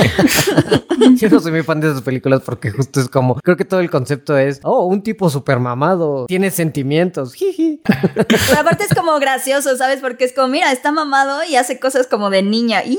No 1.33 1.39
soy 1.39 1.51
muy 1.51 1.63
fan 1.63 1.79
de 1.81 1.87
esas 1.89 2.01
películas 2.03 2.41
porque 2.45 2.69
justo 2.71 2.99
es 2.99 3.09
como, 3.09 3.35
creo 3.35 3.57
que 3.57 3.65
todo 3.65 3.79
el 3.79 3.89
concepto 3.89 4.37
es, 4.37 4.59
oh, 4.63 4.85
un 4.85 5.01
tipo 5.01 5.29
super 5.29 5.59
mamado, 5.59 6.25
tiene 6.27 6.51
sentimientos, 6.51 7.33
jiji. 7.33 7.81
Pero 8.13 8.59
aparte 8.59 8.83
es 8.83 8.93
como 8.95 9.19
gracioso, 9.19 9.75
¿sabes? 9.75 9.99
Porque 9.99 10.25
es 10.25 10.33
como, 10.33 10.49
mira, 10.49 10.71
está 10.71 10.91
mamado 10.91 11.43
y 11.49 11.55
hace 11.55 11.79
cosas 11.79 12.05
como 12.07 12.29
de 12.29 12.43
niña. 12.43 12.83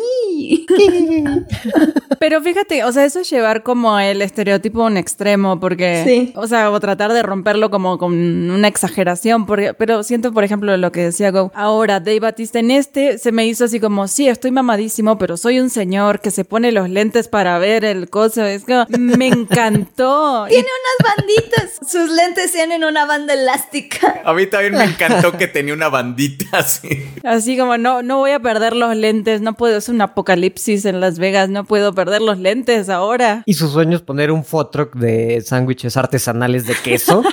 Pero 2.18 2.40
fíjate, 2.42 2.84
o 2.84 2.92
sea, 2.92 3.04
eso 3.04 3.20
es 3.20 3.30
llevar 3.30 3.62
como 3.62 3.98
el 3.98 4.22
estereotipo 4.22 4.82
a 4.82 4.86
un 4.86 4.96
extremo, 4.96 5.60
porque, 5.60 6.02
Sí. 6.04 6.32
o 6.36 6.46
sea, 6.46 6.70
o 6.70 6.80
tratar 6.80 7.12
de 7.12 7.22
romperlo 7.22 7.70
como 7.70 7.98
con 7.98 8.12
una 8.14 8.68
exageración, 8.68 9.46
porque, 9.46 9.74
pero 9.74 10.02
siento, 10.02 10.32
por 10.32 10.44
ejemplo, 10.44 10.76
lo 10.76 10.90
que 10.92 11.02
decía 11.04 11.30
Go, 11.30 11.52
ahora 11.54 12.00
Dave 12.00 12.20
Batista 12.20 12.58
en 12.58 12.70
este 12.70 13.18
se 13.18 13.32
me 13.32 13.46
hizo 13.46 13.64
así 13.64 13.80
como, 13.80 14.08
sí, 14.08 14.28
estoy 14.28 14.50
mamadísimo, 14.50 15.18
pero 15.18 15.36
soy 15.36 15.60
un 15.60 15.70
señor 15.70 16.20
que 16.20 16.30
se 16.30 16.44
pone 16.44 16.72
los 16.72 16.88
lentes 16.88 17.28
para 17.28 17.58
ver 17.58 17.84
el 17.84 18.08
es 18.26 18.64
como, 18.64 18.86
me 18.88 19.28
encantó. 19.28 20.46
Tiene 20.48 20.66
unas 20.66 21.16
banditas. 21.16 21.80
Sus 21.86 22.10
lentes 22.10 22.52
tienen 22.52 22.84
una 22.84 23.04
banda 23.04 23.34
elástica. 23.34 24.22
A 24.24 24.32
mí 24.32 24.46
también 24.46 24.74
me 24.74 24.84
encantó 24.84 25.32
que 25.38 25.46
tenía 25.46 25.74
una 25.74 25.88
bandita 25.88 26.58
así. 26.58 27.04
Así 27.22 27.58
como, 27.58 27.76
no, 27.76 28.02
no 28.02 28.18
voy 28.18 28.30
a 28.30 28.40
perder 28.40 28.74
los 28.74 28.96
lentes, 28.96 29.40
no 29.40 29.54
puedo, 29.54 29.76
es 29.76 29.88
un 29.88 30.00
apocalipsis 30.00 30.84
en 30.84 31.00
Las 31.00 31.18
Vegas, 31.18 31.48
no 31.48 31.64
puedo 31.64 31.94
perder 31.94 32.22
los 32.22 32.38
lentes 32.38 32.88
ahora. 32.88 33.42
Y 33.46 33.54
su 33.54 33.68
sueño 33.68 33.96
es 33.96 34.02
poner 34.02 34.30
un 34.30 34.44
food 34.44 34.66
truck 34.68 34.94
de 34.94 35.42
sándwiches 35.42 35.96
artesanales 35.96 36.66
de 36.66 36.74
queso. 36.74 37.22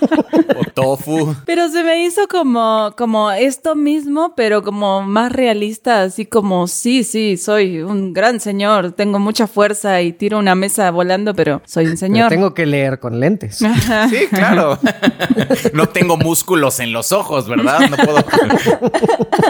O 0.53 0.63
tofu. 0.73 1.35
Pero 1.45 1.69
se 1.69 1.83
me 1.83 2.03
hizo 2.05 2.27
como, 2.27 2.93
como 2.97 3.31
esto 3.31 3.75
mismo, 3.75 4.33
pero 4.35 4.63
como 4.63 5.01
más 5.01 5.31
realista, 5.31 6.03
así 6.03 6.25
como, 6.25 6.67
sí, 6.67 7.03
sí, 7.03 7.37
soy 7.37 7.81
un 7.81 8.13
gran 8.13 8.39
señor, 8.39 8.91
tengo 8.91 9.19
mucha 9.19 9.47
fuerza 9.47 10.01
y 10.01 10.13
tiro 10.13 10.39
una 10.39 10.55
mesa 10.55 10.80
volando, 10.89 11.35
pero 11.35 11.61
soy 11.65 11.85
un 11.85 11.91
Pero 11.91 11.97
señor. 11.99 12.29
tengo 12.29 12.53
que 12.53 12.65
leer 12.65 12.99
con 12.99 13.19
lentes. 13.19 13.59
Sí, 14.09 14.27
claro. 14.29 14.79
No 15.73 15.87
tengo 15.89 16.17
músculos 16.17 16.79
en 16.79 16.91
los 16.91 17.11
ojos, 17.11 17.47
¿verdad? 17.47 17.81
No 17.89 17.97
puedo. 17.97 18.23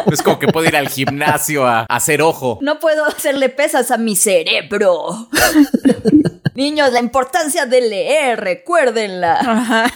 Es 0.12 0.22
como 0.22 0.39
que 0.39 0.48
puedo 0.48 0.67
ir 0.67 0.76
al 0.76 0.89
gimnasio 0.89 1.65
a, 1.65 1.82
a 1.82 1.96
hacer 1.96 2.22
ojo. 2.22 2.60
No 2.62 2.80
puedo 2.80 3.06
hacerle 3.06 3.48
pesas 3.50 3.91
a 3.91 3.98
mi 3.98 4.15
cerebro. 4.15 5.30
Niños, 6.56 6.91
la 6.91 7.00
importancia 7.00 7.65
de 7.65 7.82
leer, 7.82 8.39
recuérdenla. 8.41 9.88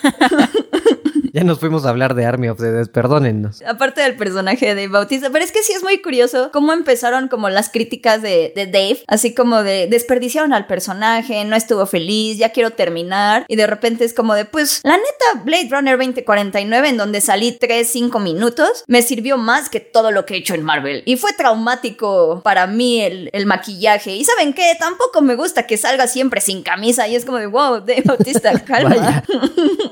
Ya 1.35 1.43
nos 1.43 1.59
fuimos 1.59 1.85
a 1.85 1.89
hablar 1.89 2.15
de 2.15 2.25
Army 2.25 2.47
of 2.47 2.59
the 2.59 2.71
Dead, 2.71 2.87
perdónennos. 2.87 3.61
Aparte 3.63 3.99
del 3.99 4.15
personaje 4.15 4.67
de 4.67 4.73
Dave 4.73 4.87
Bautista, 4.87 5.29
pero 5.31 5.43
es 5.43 5.51
que 5.51 5.63
sí 5.63 5.73
es 5.73 5.83
muy 5.83 6.01
curioso 6.01 6.49
cómo 6.53 6.71
empezaron 6.71 7.27
como 7.27 7.49
las 7.49 7.67
críticas 7.67 8.21
de, 8.21 8.53
de 8.55 8.67
Dave, 8.67 8.99
así 9.07 9.35
como 9.35 9.61
de 9.61 9.87
desperdiciaron 9.87 10.53
al 10.53 10.65
personaje, 10.65 11.43
no 11.43 11.57
estuvo 11.57 11.85
feliz, 11.87 12.37
ya 12.37 12.53
quiero 12.53 12.69
terminar, 12.69 13.43
y 13.49 13.57
de 13.57 13.67
repente 13.67 14.05
es 14.05 14.13
como 14.13 14.33
de, 14.33 14.45
pues, 14.45 14.79
la 14.85 14.95
neta, 14.95 15.43
Blade 15.43 15.67
Runner 15.69 15.97
2049, 15.97 16.87
en 16.87 16.95
donde 16.95 17.19
salí 17.19 17.51
3, 17.51 17.85
5 17.85 18.17
minutos, 18.19 18.85
me 18.87 19.01
sirvió 19.01 19.37
más 19.37 19.67
que 19.67 19.81
todo 19.81 20.11
lo 20.11 20.25
que 20.25 20.35
he 20.35 20.37
hecho 20.37 20.53
en 20.53 20.63
Marvel, 20.63 21.03
y 21.05 21.17
fue 21.17 21.33
traumático 21.33 22.39
para 22.45 22.65
mí 22.65 23.01
el, 23.01 23.29
el 23.33 23.45
maquillaje, 23.45 24.15
y 24.15 24.23
¿saben 24.23 24.53
qué? 24.53 24.71
Tampoco 24.79 25.21
me 25.21 25.35
gusta 25.35 25.67
que 25.67 25.75
salga 25.75 26.07
siempre 26.07 26.39
sin 26.39 26.63
camisa, 26.63 27.09
y 27.09 27.17
es 27.17 27.25
como 27.25 27.39
de, 27.39 27.47
wow, 27.47 27.81
Dave 27.81 28.03
Bautista, 28.05 28.57
calma. 28.65 29.21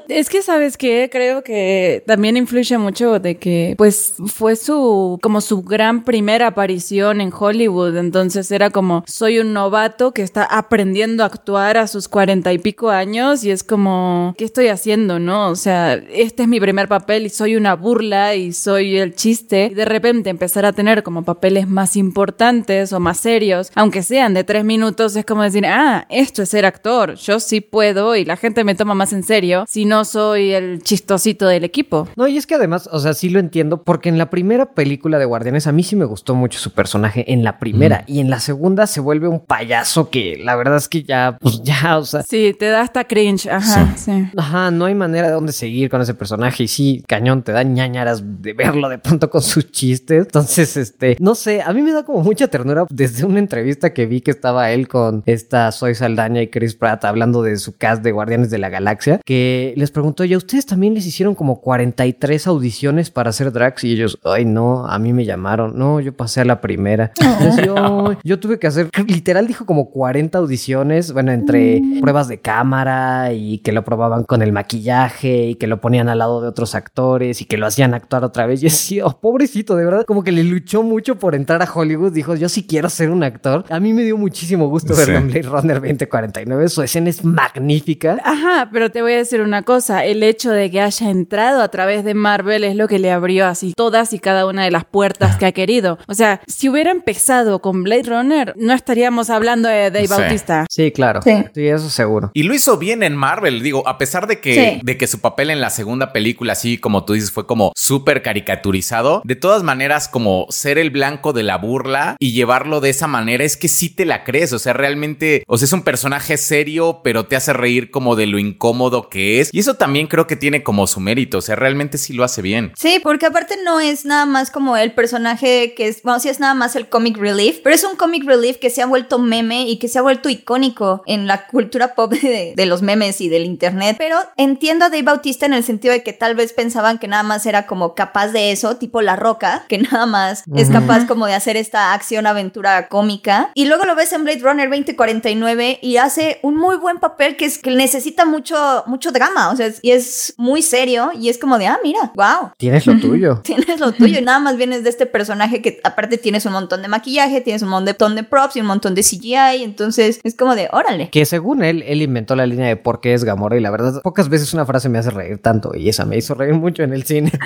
Es 0.09 0.29
que, 0.29 0.43
¿sabes 0.43 0.77
qué? 0.77 1.09
Creo 1.11 1.32
que 1.41 2.03
también 2.05 2.37
influye 2.37 2.77
mucho 2.77 3.19
de 3.19 3.37
que, 3.37 3.75
pues, 3.77 4.15
fue 4.27 4.55
su, 4.55 5.17
como 5.21 5.41
su 5.41 5.63
gran 5.63 6.03
primera 6.03 6.47
aparición 6.47 7.21
en 7.21 7.31
Hollywood. 7.33 7.97
Entonces 7.97 8.51
era 8.51 8.69
como, 8.69 9.03
soy 9.07 9.39
un 9.39 9.53
novato 9.53 10.13
que 10.13 10.21
está 10.21 10.43
aprendiendo 10.43 11.23
a 11.23 11.27
actuar 11.27 11.77
a 11.77 11.87
sus 11.87 12.07
cuarenta 12.07 12.53
y 12.53 12.59
pico 12.59 12.89
años 12.89 13.43
y 13.43 13.51
es 13.51 13.63
como, 13.63 14.35
¿qué 14.37 14.45
estoy 14.45 14.67
haciendo, 14.67 15.19
no? 15.19 15.49
O 15.49 15.55
sea, 15.55 15.93
este 15.93 16.43
es 16.43 16.49
mi 16.49 16.59
primer 16.59 16.87
papel 16.87 17.25
y 17.25 17.29
soy 17.29 17.55
una 17.55 17.75
burla 17.75 18.35
y 18.35 18.53
soy 18.53 18.97
el 18.97 19.15
chiste. 19.15 19.69
Y 19.71 19.73
de 19.73 19.85
repente 19.85 20.29
empezar 20.29 20.65
a 20.65 20.73
tener 20.73 21.03
como 21.03 21.23
papeles 21.23 21.67
más 21.67 21.95
importantes 21.95 22.93
o 22.93 22.99
más 22.99 23.17
serios, 23.17 23.71
aunque 23.75 24.03
sean 24.03 24.33
de 24.33 24.43
tres 24.43 24.65
minutos, 24.65 25.15
es 25.15 25.25
como 25.25 25.43
decir, 25.43 25.65
ah, 25.65 26.05
esto 26.09 26.43
es 26.43 26.49
ser 26.49 26.65
actor, 26.65 27.15
yo 27.15 27.39
sí 27.39 27.61
puedo 27.61 28.15
y 28.15 28.25
la 28.25 28.37
gente 28.37 28.63
me 28.63 28.75
toma 28.75 28.93
más 28.95 29.13
en 29.13 29.23
serio 29.23 29.65
si 29.67 29.85
no 29.85 30.05
soy 30.05 30.51
el 30.51 30.81
del 31.23 31.63
equipo. 31.63 32.07
No, 32.17 32.27
y 32.27 32.37
es 32.37 32.45
que 32.45 32.55
además, 32.55 32.89
o 32.91 32.99
sea, 32.99 33.13
sí 33.13 33.29
lo 33.29 33.39
entiendo, 33.39 33.83
porque 33.83 34.09
en 34.09 34.17
la 34.17 34.29
primera 34.29 34.73
película 34.73 35.19
de 35.19 35.25
Guardianes 35.25 35.67
a 35.67 35.71
mí 35.71 35.83
sí 35.83 35.95
me 35.95 36.05
gustó 36.05 36.35
mucho 36.35 36.59
su 36.59 36.71
personaje 36.71 37.31
en 37.31 37.43
la 37.43 37.59
primera 37.59 38.03
y 38.07 38.19
en 38.19 38.29
la 38.29 38.39
segunda 38.39 38.87
se 38.87 38.99
vuelve 38.99 39.27
un 39.27 39.39
payaso 39.39 40.09
que 40.09 40.37
la 40.43 40.55
verdad 40.55 40.77
es 40.77 40.89
que 40.89 41.03
ya, 41.03 41.37
pues 41.39 41.61
ya, 41.63 41.97
o 41.97 42.05
sea, 42.05 42.23
Sí, 42.23 42.55
te 42.57 42.67
da 42.67 42.81
hasta 42.81 43.05
cringe, 43.05 43.47
ajá, 43.47 43.95
sí. 43.95 44.11
Ajá, 44.35 44.71
no 44.71 44.85
hay 44.85 44.95
manera 44.95 45.27
de 45.27 45.33
dónde 45.33 45.53
seguir 45.53 45.89
con 45.89 46.01
ese 46.01 46.13
personaje 46.13 46.63
y 46.63 46.67
sí, 46.67 47.03
cañón, 47.07 47.43
te 47.43 47.51
da 47.51 47.63
ñañaras 47.63 48.41
de 48.41 48.53
verlo 48.53 48.89
de 48.89 48.97
pronto 48.97 49.29
con 49.29 49.41
sus 49.41 49.71
chistes. 49.71 50.25
Entonces, 50.25 50.75
este, 50.77 51.15
no 51.19 51.35
sé, 51.35 51.61
a 51.61 51.71
mí 51.73 51.81
me 51.81 51.91
da 51.91 52.03
como 52.03 52.21
mucha 52.21 52.47
ternura 52.47 52.85
desde 52.89 53.25
una 53.25 53.39
entrevista 53.39 53.93
que 53.93 54.05
vi 54.05 54.21
que 54.21 54.31
estaba 54.31 54.71
él 54.71 54.87
con 54.87 55.23
esta 55.25 55.71
Soy 55.71 55.95
Saldaña 55.95 56.41
y 56.41 56.49
Chris 56.49 56.75
Pratt 56.75 57.05
hablando 57.05 57.43
de 57.43 57.57
su 57.57 57.75
cast 57.77 58.03
de 58.03 58.11
Guardianes 58.11 58.49
de 58.49 58.57
la 58.57 58.69
Galaxia, 58.69 59.19
que 59.25 59.73
les 59.77 59.91
preguntó, 59.91 60.25
¿y 60.25 60.33
a 60.33 60.37
ustedes 60.37 60.65
también 60.65 60.93
les 60.93 61.02
hicieron 61.05 61.35
como 61.35 61.61
43 61.61 62.47
audiciones 62.47 63.09
para 63.11 63.29
hacer 63.31 63.51
Drax? 63.51 63.83
Y 63.83 63.93
ellos, 63.93 64.17
ay, 64.23 64.45
no, 64.45 64.85
a 64.87 64.99
mí 64.99 65.13
me 65.13 65.25
llamaron, 65.25 65.77
no, 65.77 65.99
yo 65.99 66.15
pasé 66.15 66.41
a 66.41 66.45
la 66.45 66.61
primera. 66.61 67.11
Entonces, 67.19 67.65
yo, 67.65 68.13
yo 68.23 68.39
tuve 68.39 68.59
que 68.59 68.67
hacer, 68.67 68.89
literal 69.07 69.47
dijo 69.47 69.65
como 69.65 69.89
40 69.89 70.37
audiciones, 70.37 71.11
bueno, 71.13 71.31
entre 71.31 71.81
pruebas 72.01 72.27
de 72.27 72.39
cámara 72.39 73.33
y 73.33 73.59
que 73.59 73.71
lo 73.71 73.83
probaban 73.83 74.23
con 74.23 74.41
el 74.41 74.51
maquillaje 74.51 75.47
y 75.49 75.55
que 75.55 75.67
lo 75.67 75.79
ponían 75.81 76.09
al 76.09 76.19
lado 76.19 76.41
de 76.41 76.47
otros 76.47 76.75
actores 76.75 77.41
y 77.41 77.45
que 77.45 77.57
lo 77.57 77.65
hacían 77.67 77.93
actuar 77.93 78.23
otra 78.23 78.45
vez. 78.45 78.63
Y 78.63 78.67
así, 78.67 79.01
oh, 79.01 79.19
pobrecito, 79.19 79.75
de 79.75 79.85
verdad, 79.85 80.05
como 80.05 80.23
que 80.23 80.31
le 80.31 80.43
luchó 80.43 80.83
mucho 80.83 81.17
por 81.19 81.35
entrar 81.35 81.61
a 81.61 81.71
Hollywood. 81.71 82.11
Dijo, 82.13 82.35
yo 82.35 82.49
sí 82.49 82.65
quiero 82.65 82.89
ser 82.89 83.09
un 83.09 83.23
actor. 83.23 83.65
A 83.69 83.79
mí 83.79 83.93
me 83.93 84.03
dio 84.03 84.17
muchísimo 84.17 84.67
gusto 84.67 84.95
verlo 84.95 85.13
Sí. 85.13 85.21
en 85.21 85.27
Blade 85.27 85.41
Runner 85.49 85.81
2049. 85.81 86.69
Su 86.69 86.81
escena 86.81 87.09
es 87.09 87.23
magnífica. 87.23 88.17
Ajá, 88.23 88.69
pero 88.71 88.89
te 88.89 89.01
voy 89.01 89.13
a 89.13 89.17
decir 89.17 89.41
una 89.41 89.63
cosa, 89.63 90.03
el 90.05 90.23
hecho 90.23 90.51
de 90.51 90.71
que 90.71 90.81
haya 91.01 91.09
entrado 91.11 91.61
a 91.61 91.67
través 91.69 92.03
de 92.03 92.13
Marvel 92.13 92.63
es 92.63 92.75
lo 92.75 92.87
que 92.87 92.99
le 92.99 93.11
abrió 93.11 93.47
así 93.47 93.73
todas 93.75 94.13
y 94.13 94.19
cada 94.19 94.45
una 94.45 94.63
de 94.63 94.71
las 94.71 94.85
puertas 94.85 95.37
que 95.37 95.45
ha 95.45 95.51
querido. 95.51 95.97
O 96.07 96.13
sea, 96.13 96.41
si 96.47 96.69
hubiera 96.69 96.91
empezado 96.91 97.59
con 97.59 97.83
Blade 97.83 98.03
Runner, 98.03 98.53
no 98.57 98.73
estaríamos 98.73 99.29
hablando 99.29 99.69
de 99.69 99.89
Dave 99.91 100.07
Sí. 100.07 100.13
Bautista. 100.13 100.65
Sí, 100.69 100.91
claro. 100.91 101.21
Sí. 101.23 101.31
Sí, 101.53 101.67
eso 101.67 101.89
seguro. 101.89 102.31
Y 102.33 102.43
lo 102.43 102.53
hizo 102.53 102.77
bien 102.77 103.03
en 103.03 103.15
Marvel, 103.15 103.61
digo, 103.63 103.87
a 103.87 103.97
pesar 103.97 104.27
de 104.27 104.39
que, 104.39 104.53
Sí. 104.53 104.81
de 104.83 104.97
que 104.97 105.07
su 105.07 105.19
papel 105.19 105.49
en 105.49 105.61
la 105.61 105.69
segunda 105.69 106.13
película, 106.13 106.53
así 106.53 106.77
como 106.77 107.05
tú 107.05 107.13
dices, 107.13 107.31
fue 107.31 107.45
como 107.47 107.71
súper 107.75 108.21
caricaturizado, 108.21 109.21
de 109.25 109.35
todas 109.35 109.63
maneras, 109.63 110.07
como 110.07 110.45
ser 110.49 110.77
el 110.77 110.89
blanco 110.91 111.33
de 111.33 111.43
la 111.43 111.57
burla 111.57 112.15
y 112.19 112.33
llevarlo 112.33 112.79
de 112.81 112.89
esa 112.89 113.07
manera, 113.07 113.43
es 113.43 113.57
que 113.57 113.67
sí 113.67 113.89
te 113.89 114.05
la 114.05 114.23
crees, 114.23 114.53
o 114.53 114.59
sea, 114.59 114.73
realmente, 114.73 115.43
o 115.47 115.57
sea, 115.57 115.65
es 115.65 115.73
un 115.73 115.81
personaje 115.83 116.37
serio, 116.37 117.01
pero 117.03 117.25
te 117.25 117.35
hace 117.35 117.53
reír 117.53 117.89
como 117.91 118.15
de 118.15 118.27
lo 118.27 118.39
incómodo 118.39 119.09
que 119.09 119.39
es. 119.39 119.49
Y 119.53 119.59
eso 119.59 119.75
también 119.75 120.07
creo 120.07 120.27
que 120.27 120.35
tiene 120.35 120.63
como 120.63 120.82
su 120.87 120.99
mérito, 120.99 121.39
o 121.39 121.41
sea, 121.41 121.55
realmente 121.55 121.97
sí 121.97 122.13
lo 122.13 122.23
hace 122.23 122.41
bien. 122.41 122.71
Sí, 122.77 122.99
porque 123.01 123.25
aparte 123.25 123.55
no 123.63 123.79
es 123.79 124.05
nada 124.05 124.25
más 124.25 124.51
como 124.51 124.77
el 124.77 124.93
personaje 124.93 125.73
que 125.75 125.87
es, 125.87 126.01
bueno, 126.03 126.19
sí 126.19 126.29
es 126.29 126.39
nada 126.39 126.53
más 126.53 126.75
el 126.75 126.89
comic 126.89 127.17
relief, 127.17 127.59
pero 127.63 127.75
es 127.75 127.83
un 127.83 127.95
comic 127.95 128.25
relief 128.25 128.57
que 128.57 128.69
se 128.69 128.81
ha 128.81 128.85
vuelto 128.85 129.19
meme 129.19 129.67
y 129.67 129.77
que 129.77 129.87
se 129.87 129.99
ha 129.99 130.01
vuelto 130.01 130.29
icónico 130.29 131.03
en 131.05 131.27
la 131.27 131.47
cultura 131.47 131.95
pop 131.95 132.13
de, 132.13 132.53
de 132.55 132.65
los 132.65 132.81
memes 132.81 133.21
y 133.21 133.29
del 133.29 133.45
internet. 133.45 133.95
Pero 133.97 134.17
entiendo 134.37 134.85
a 134.85 134.89
Dave 134.89 135.03
Bautista 135.03 135.45
en 135.45 135.53
el 135.53 135.63
sentido 135.63 135.93
de 135.93 136.03
que 136.03 136.13
tal 136.13 136.35
vez 136.35 136.53
pensaban 136.53 136.99
que 136.99 137.07
nada 137.07 137.23
más 137.23 137.45
era 137.45 137.65
como 137.65 137.95
capaz 137.95 138.27
de 138.27 138.51
eso, 138.51 138.77
tipo 138.77 139.01
La 139.01 139.15
Roca, 139.15 139.65
que 139.67 139.77
nada 139.77 140.05
más 140.05 140.43
es 140.55 140.69
capaz 140.69 141.05
como 141.07 141.25
de 141.25 141.33
hacer 141.33 141.57
esta 141.57 141.93
acción 141.93 142.27
aventura 142.27 142.87
cómica. 142.87 143.51
Y 143.53 143.65
luego 143.65 143.85
lo 143.85 143.95
ves 143.95 144.13
en 144.13 144.23
Blade 144.23 144.39
Runner 144.39 144.69
2049 144.69 145.79
y 145.81 145.97
hace 145.97 146.39
un 146.41 146.55
muy 146.55 146.77
buen 146.77 146.99
papel 146.99 147.35
que 147.35 147.45
es 147.45 147.57
que 147.57 147.71
necesita 147.71 148.25
mucho 148.25 148.83
mucho 148.87 149.11
drama, 149.11 149.49
o 149.49 149.55
sea, 149.55 149.71
y 149.81 149.91
es 149.91 150.33
muy 150.37 150.61
serio 150.73 151.11
y 151.13 151.29
es 151.29 151.37
como 151.37 151.59
de, 151.59 151.67
ah, 151.67 151.77
mira, 151.83 152.11
wow 152.15 152.51
Tienes 152.57 152.87
lo 152.87 152.99
tuyo. 152.99 153.41
tienes 153.43 153.79
lo 153.79 153.91
tuyo 153.91 154.17
y 154.17 154.21
nada 154.23 154.39
más 154.39 154.57
vienes 154.57 154.83
de 154.83 154.89
este 154.89 155.05
personaje 155.05 155.61
que 155.61 155.79
aparte 155.83 156.17
tienes 156.17 156.47
un 156.47 156.53
montón 156.53 156.81
de 156.81 156.87
maquillaje, 156.87 157.41
tienes 157.41 157.61
un 157.61 157.69
montón 157.69 158.15
de 158.15 158.23
props 158.23 158.55
y 158.55 158.61
un 158.61 158.65
montón 158.65 158.95
de 158.95 159.03
CGI, 159.03 159.63
entonces 159.63 160.19
es 160.23 160.35
como 160.35 160.55
de, 160.55 160.69
órale. 160.71 161.09
Que 161.11 161.25
según 161.25 161.63
él, 161.63 161.83
él 161.85 162.01
inventó 162.01 162.35
la 162.35 162.47
línea 162.47 162.67
de 162.67 162.75
por 162.75 163.01
qué 163.01 163.13
es 163.13 163.23
Gamora 163.23 163.55
y 163.55 163.59
la 163.61 163.69
verdad, 163.69 164.01
pocas 164.01 164.29
veces 164.29 164.51
una 164.55 164.65
frase 164.65 164.89
me 164.89 164.97
hace 164.97 165.11
reír 165.11 165.37
tanto 165.37 165.75
y 165.75 165.89
esa 165.89 166.05
me 166.05 166.17
hizo 166.17 166.33
reír 166.33 166.55
mucho 166.55 166.81
en 166.81 166.93
el 166.93 167.03
cine. 167.03 167.31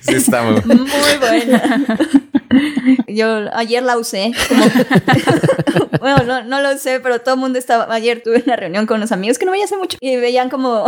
Sí, 0.00 0.14
está 0.14 0.42
muy... 0.42 0.60
Muy 0.64 1.18
buena. 1.20 1.86
Yo 3.06 3.46
ayer 3.54 3.82
la 3.82 3.96
usé. 3.98 4.32
como- 4.48 5.88
bueno, 6.00 6.22
no, 6.24 6.44
no 6.44 6.60
lo 6.60 6.76
sé, 6.78 7.00
pero 7.00 7.20
todo 7.20 7.34
el 7.34 7.40
mundo 7.40 7.58
estaba. 7.58 7.92
Ayer 7.94 8.22
tuve 8.22 8.42
una 8.46 8.56
reunión 8.56 8.86
con 8.86 8.98
unos 8.98 9.12
amigos 9.12 9.38
que 9.38 9.44
no 9.44 9.52
veía 9.52 9.64
hace 9.64 9.76
mucho 9.76 9.98
y 10.00 10.16
veían 10.16 10.50
como. 10.50 10.86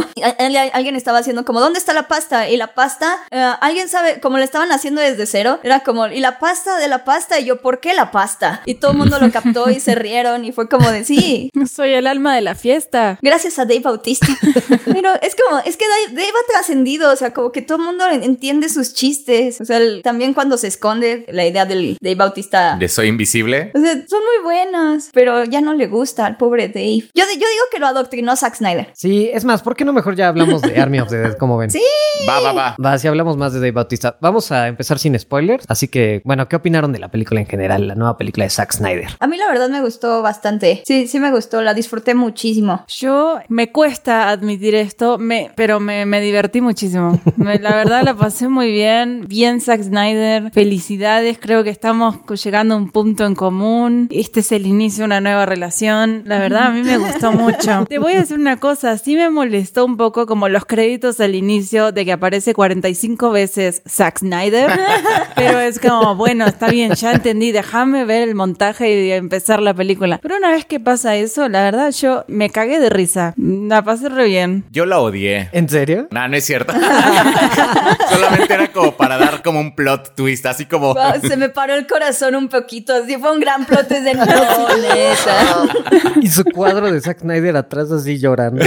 Alguien 0.73 0.97
estaba 0.97 1.19
haciendo 1.19 1.45
como, 1.45 1.61
¿dónde 1.61 1.79
está 1.79 1.93
la 1.93 2.09
pasta? 2.09 2.49
Y 2.49 2.57
la 2.57 2.75
pasta, 2.75 3.17
eh, 3.31 3.53
alguien 3.61 3.89
sabe, 3.89 4.21
como 4.21 4.39
le 4.39 4.45
estaban 4.45 4.73
haciendo 4.73 5.01
desde 5.01 5.27
cero, 5.27 5.61
era 5.63 5.81
como, 5.81 6.07
¿y 6.09 6.21
la 6.21 6.39
pasta 6.39 6.79
de 6.79 6.89
la 6.89 7.05
pasta? 7.05 7.39
Y 7.41 7.45
yo, 7.47 7.61
¿por 7.61 7.81
qué 7.81 7.95
la 7.95 8.11
pasta? 8.11 8.63
Y 8.67 8.75
todo 8.75 8.93
el 8.93 8.99
mundo 8.99 9.19
lo 9.19 9.31
captó 9.31 9.71
y 9.71 9.81
se 9.81 9.95
rieron 9.95 10.45
y 10.45 10.53
fue 10.53 10.69
como 10.69 10.91
de, 10.91 11.05
sí, 11.05 11.51
Soy 11.73 11.93
el 11.93 12.07
alma 12.07 12.35
de 12.35 12.41
la 12.41 12.55
fiesta. 12.55 13.19
Gracias 13.23 13.59
a 13.59 13.65
Dave 13.65 13.81
Bautista. 13.81 14.27
Pero 14.85 15.13
es 15.23 15.35
como, 15.37 15.61
es 15.65 15.77
que 15.77 15.85
Dave, 15.89 16.15
Dave 16.21 16.33
ha 16.43 16.53
trascendido, 16.53 17.13
o 17.13 17.17
sea, 17.17 17.33
como 17.33 17.53
que 17.53 17.63
todo 17.63 17.79
el 17.79 17.85
mundo 17.85 18.05
entiende 18.09 18.69
sus 18.69 18.95
chistes. 18.95 19.61
O 19.61 19.65
sea, 19.65 19.77
el- 19.79 20.03
también 20.03 20.35
cuando 20.35 20.57
se 20.57 20.67
esconde 20.69 21.27
la 21.29 21.45
idea 21.51 21.67
del 21.67 21.97
Dave 22.01 22.15
Bautista. 22.17 22.77
De 22.79 22.89
Soy 22.89 23.09
Invisible. 23.09 23.71
O 23.75 23.79
sea, 23.81 23.93
son 24.09 24.21
muy 24.21 24.43
buenas, 24.45 25.11
pero 25.13 25.45
ya 25.45 25.61
no 25.61 25.75
le 25.75 25.87
gusta 25.87 26.27
al 26.27 26.37
pobre 26.37 26.69
Dave. 26.69 27.05
Yo, 27.15 27.25
yo 27.25 27.35
digo 27.35 27.65
que 27.73 27.79
lo 27.79 27.87
adoctrinó 27.87 28.35
Zack 28.37 28.55
Snyder. 28.57 28.91
Sí, 28.95 29.31
es 29.33 29.45
más, 29.45 29.63
¿por 29.63 29.77
qué 29.77 29.85
no 29.85 29.93
mejor 29.93 30.17
ya 30.17 30.29
hablamos 30.29 30.63
de 30.63 30.81
Army 30.81 31.01
of 31.01 31.09
the 31.11 31.17
Dead? 31.19 31.37
como 31.37 31.57
ven? 31.59 31.71
Sí. 32.21 32.27
Va, 32.29 32.41
va, 32.41 32.53
va. 32.53 32.77
Va, 32.85 32.99
si 32.99 33.09
hablamos 33.09 33.37
más 33.37 33.53
de 33.53 33.61
Dave 33.61 33.73
Bautista. 33.73 34.19
Vamos 34.21 34.53
a 34.53 34.69
empezar 34.69 34.99
sin 34.99 35.19
spoilers. 35.19 35.65
Así 35.69 35.89
que, 35.89 36.21
bueno, 36.25 36.49
¿qué 36.49 36.57
opinaron 36.57 36.93
de 36.93 36.99
la 36.99 37.09
película 37.11 37.41
en 37.41 37.47
general? 37.47 37.89
La 37.89 37.95
nueva 37.95 38.17
película 38.19 38.45
de 38.45 38.51
Zack 38.51 38.73
Snyder. 38.73 39.09
A 39.19 39.27
mí 39.27 39.37
la 39.39 39.49
verdad 39.49 39.69
me 39.71 39.81
gustó 39.81 40.21
bastante. 40.23 40.83
Sí, 40.87 41.07
sí 41.07 41.19
me 41.19 41.31
gustó, 41.31 41.63
la 41.63 41.73
disfruté 41.75 42.15
muchísimo. 42.15 42.85
Yo 42.89 43.39
me 43.49 43.73
cuesta 43.73 44.29
admitir 44.29 44.75
esto, 44.75 45.17
me, 45.19 45.51
pero 45.57 45.81
me, 45.81 46.05
me 46.07 46.21
divertí 46.21 46.61
muchísimo. 46.61 47.19
Me- 47.37 47.59
la 47.59 47.75
verdad 47.75 48.03
la 48.05 48.15
pasé 48.15 48.49
muy 48.49 48.71
bien. 48.71 49.25
Bien 49.27 49.61
Zack 49.61 49.83
Snyder. 49.83 50.51
Felicidades. 50.53 51.39
Creo 51.41 51.65
que 51.65 51.71
estamos 51.71 52.17
llegando 52.45 52.75
a 52.75 52.77
un 52.77 52.91
punto 52.91 53.25
en 53.25 53.35
común. 53.35 54.09
Este 54.11 54.41
es 54.41 54.53
el 54.53 54.67
inicio 54.67 55.03
de 55.03 55.07
una 55.07 55.21
nueva 55.21 55.47
relación. 55.47 56.23
La 56.27 56.39
verdad 56.39 56.67
a 56.67 56.71
mí 56.71 56.83
me 56.83 56.99
gustó 56.99 57.33
mucho. 57.33 57.87
Te 57.89 57.99
voy 57.99 58.13
a 58.13 58.21
decir 58.21 58.39
una 58.39 58.59
cosa. 58.59 58.99
Sí 58.99 59.17
me 59.17 59.31
molestó 59.31 59.85
un 59.87 59.97
poco 59.97 60.27
como 60.27 60.49
los 60.49 60.67
créditos 60.67 61.19
al 61.21 61.35
inicio 61.35 61.93
de 61.93 62.05
que 62.05 62.13
aparece 62.13 62.53
45 62.53 63.31
veces 63.31 63.83
Zack 63.89 64.19
Snyder. 64.19 64.71
Pero 65.35 65.59
es 65.61 65.79
como, 65.79 66.15
bueno, 66.15 66.47
está 66.47 66.69
bien, 66.69 66.95
ya 66.95 67.13
entendí. 67.13 67.53
Déjame 67.53 68.05
ver 68.05 68.29
el 68.29 68.35
montaje 68.35 69.07
y 69.07 69.13
empezar 69.13 69.63
la 69.63 69.73
película. 69.73 70.19
Pero 70.23 70.37
una 70.37 70.51
vez 70.51 70.67
que 70.67 70.79
pasa 70.79 71.17
eso, 71.17 71.49
la 71.49 71.63
verdad 71.63 71.91
yo 71.93 72.25
me 72.29 72.51
cagué 72.51 72.81
de 72.81 72.91
risa. 72.91 73.33
La 73.37 73.83
pasé 73.83 74.11
re 74.11 74.27
bien. 74.27 74.65
Yo 74.71 74.85
la 74.85 75.01
odié. 75.01 75.49
¿En 75.53 75.69
serio? 75.69 76.09
No, 76.11 76.29
no 76.29 76.37
es 76.37 76.45
cierto. 76.45 76.73
Solamente 78.11 78.53
era 78.53 78.71
como 78.73 78.93
para 78.93 79.17
dar 79.17 79.43
como 79.43 79.61
un 79.61 79.75
plot 79.75 80.15
twist, 80.15 80.45
así 80.47 80.67
como... 80.67 80.95
Wow, 80.95 81.30
se 81.31 81.37
me 81.37 81.49
paró 81.49 81.77
el 81.77 81.87
corazón 81.87 82.35
un 82.35 82.49
poquito. 82.49 82.93
Así 82.93 83.17
fue 83.17 83.33
un 83.33 83.39
gran 83.39 83.65
plot 83.65 83.87
de 83.89 84.15
no, 84.15 84.25
neta. 84.25 86.19
Y 86.21 86.29
su 86.29 86.43
cuadro 86.45 86.91
de 86.91 87.01
Zack 87.01 87.21
Snyder 87.21 87.57
atrás 87.57 87.93
así 87.93 88.19
llorando. 88.19 88.65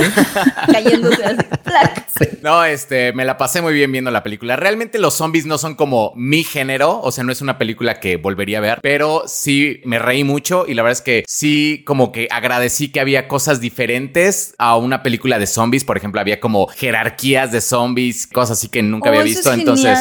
Cayéndose 0.72 1.26
así. 1.26 1.44
¡plac! 1.64 2.04
No, 2.42 2.64
este, 2.64 3.14
me 3.14 3.26
la 3.26 3.38
pasé 3.38 3.62
muy 3.62 3.74
bien 3.74 3.92
viendo 3.92 4.12
la 4.12 4.24
película. 4.24 4.56
Realmente 4.56 5.00
los 5.00 5.16
zombies 5.16 5.46
no 5.46 5.58
son 5.58 5.76
como 5.76 6.14
mi 6.16 6.44
género, 6.44 7.02
o 7.02 7.12
sea, 7.12 7.24
no 7.24 7.32
es 7.32 7.42
una 7.42 7.58
película 7.58 8.00
que 8.00 8.18
volvería 8.18 8.60
a 8.60 8.62
ver, 8.62 8.80
pero 8.82 9.24
sí 9.28 9.82
me 9.86 10.00
reí 10.00 10.24
mucho 10.24 10.66
y 10.68 10.74
la 10.74 10.84
verdad 10.84 11.00
es 11.00 11.02
que 11.02 11.24
sí 11.28 11.84
como 11.86 12.12
que 12.12 12.28
agradecí 12.32 12.92
que 12.92 13.00
había 13.00 13.28
cosas 13.28 13.60
diferentes 13.60 14.56
a 14.58 14.78
una 14.78 15.04
película 15.04 15.40
de 15.40 15.48
zombies, 15.48 15.84
por 15.84 15.98
ejemplo, 15.98 16.22
había 16.22 16.40
como 16.40 16.68
jerarquías 16.68 17.52
de 17.52 17.62
zombies, 17.62 18.28
cosas 18.28 18.58
así 18.58 18.70
que 18.70 18.82
nunca 18.84 19.10
Oh, 19.10 19.14
había 19.14 19.24
eso 19.24 19.30
visto, 19.30 19.52
es 19.52 19.60
entonces 19.60 20.00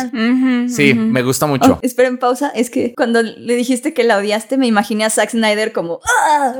sí, 0.74 0.94
me 0.94 1.22
gusta 1.22 1.46
mucho. 1.46 1.74
Oh, 1.74 1.78
esperen 1.82 2.18
pausa, 2.18 2.51
es 2.54 2.70
que 2.70 2.94
cuando 2.94 3.22
le 3.22 3.54
dijiste 3.54 3.94
que 3.94 4.04
la 4.04 4.18
odiaste, 4.18 4.58
me 4.58 4.66
imaginé 4.66 5.04
a 5.04 5.10
Zack 5.10 5.30
Snyder 5.30 5.72
como 5.72 6.00
¡Ah! 6.04 6.54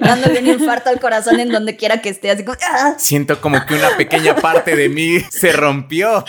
dándole 0.00 0.40
un 0.40 0.46
infarto 0.46 0.90
al 0.90 1.00
corazón 1.00 1.40
en 1.40 1.50
donde 1.50 1.76
quiera 1.76 2.00
que 2.00 2.08
esté, 2.08 2.30
así 2.30 2.44
como 2.44 2.58
¡Ah! 2.62 2.94
Siento 2.98 3.40
como 3.40 3.64
que 3.66 3.74
una 3.74 3.96
pequeña 3.96 4.36
parte 4.36 4.76
de 4.76 4.88
mí 4.88 5.18
se 5.30 5.52
rompió. 5.52 6.24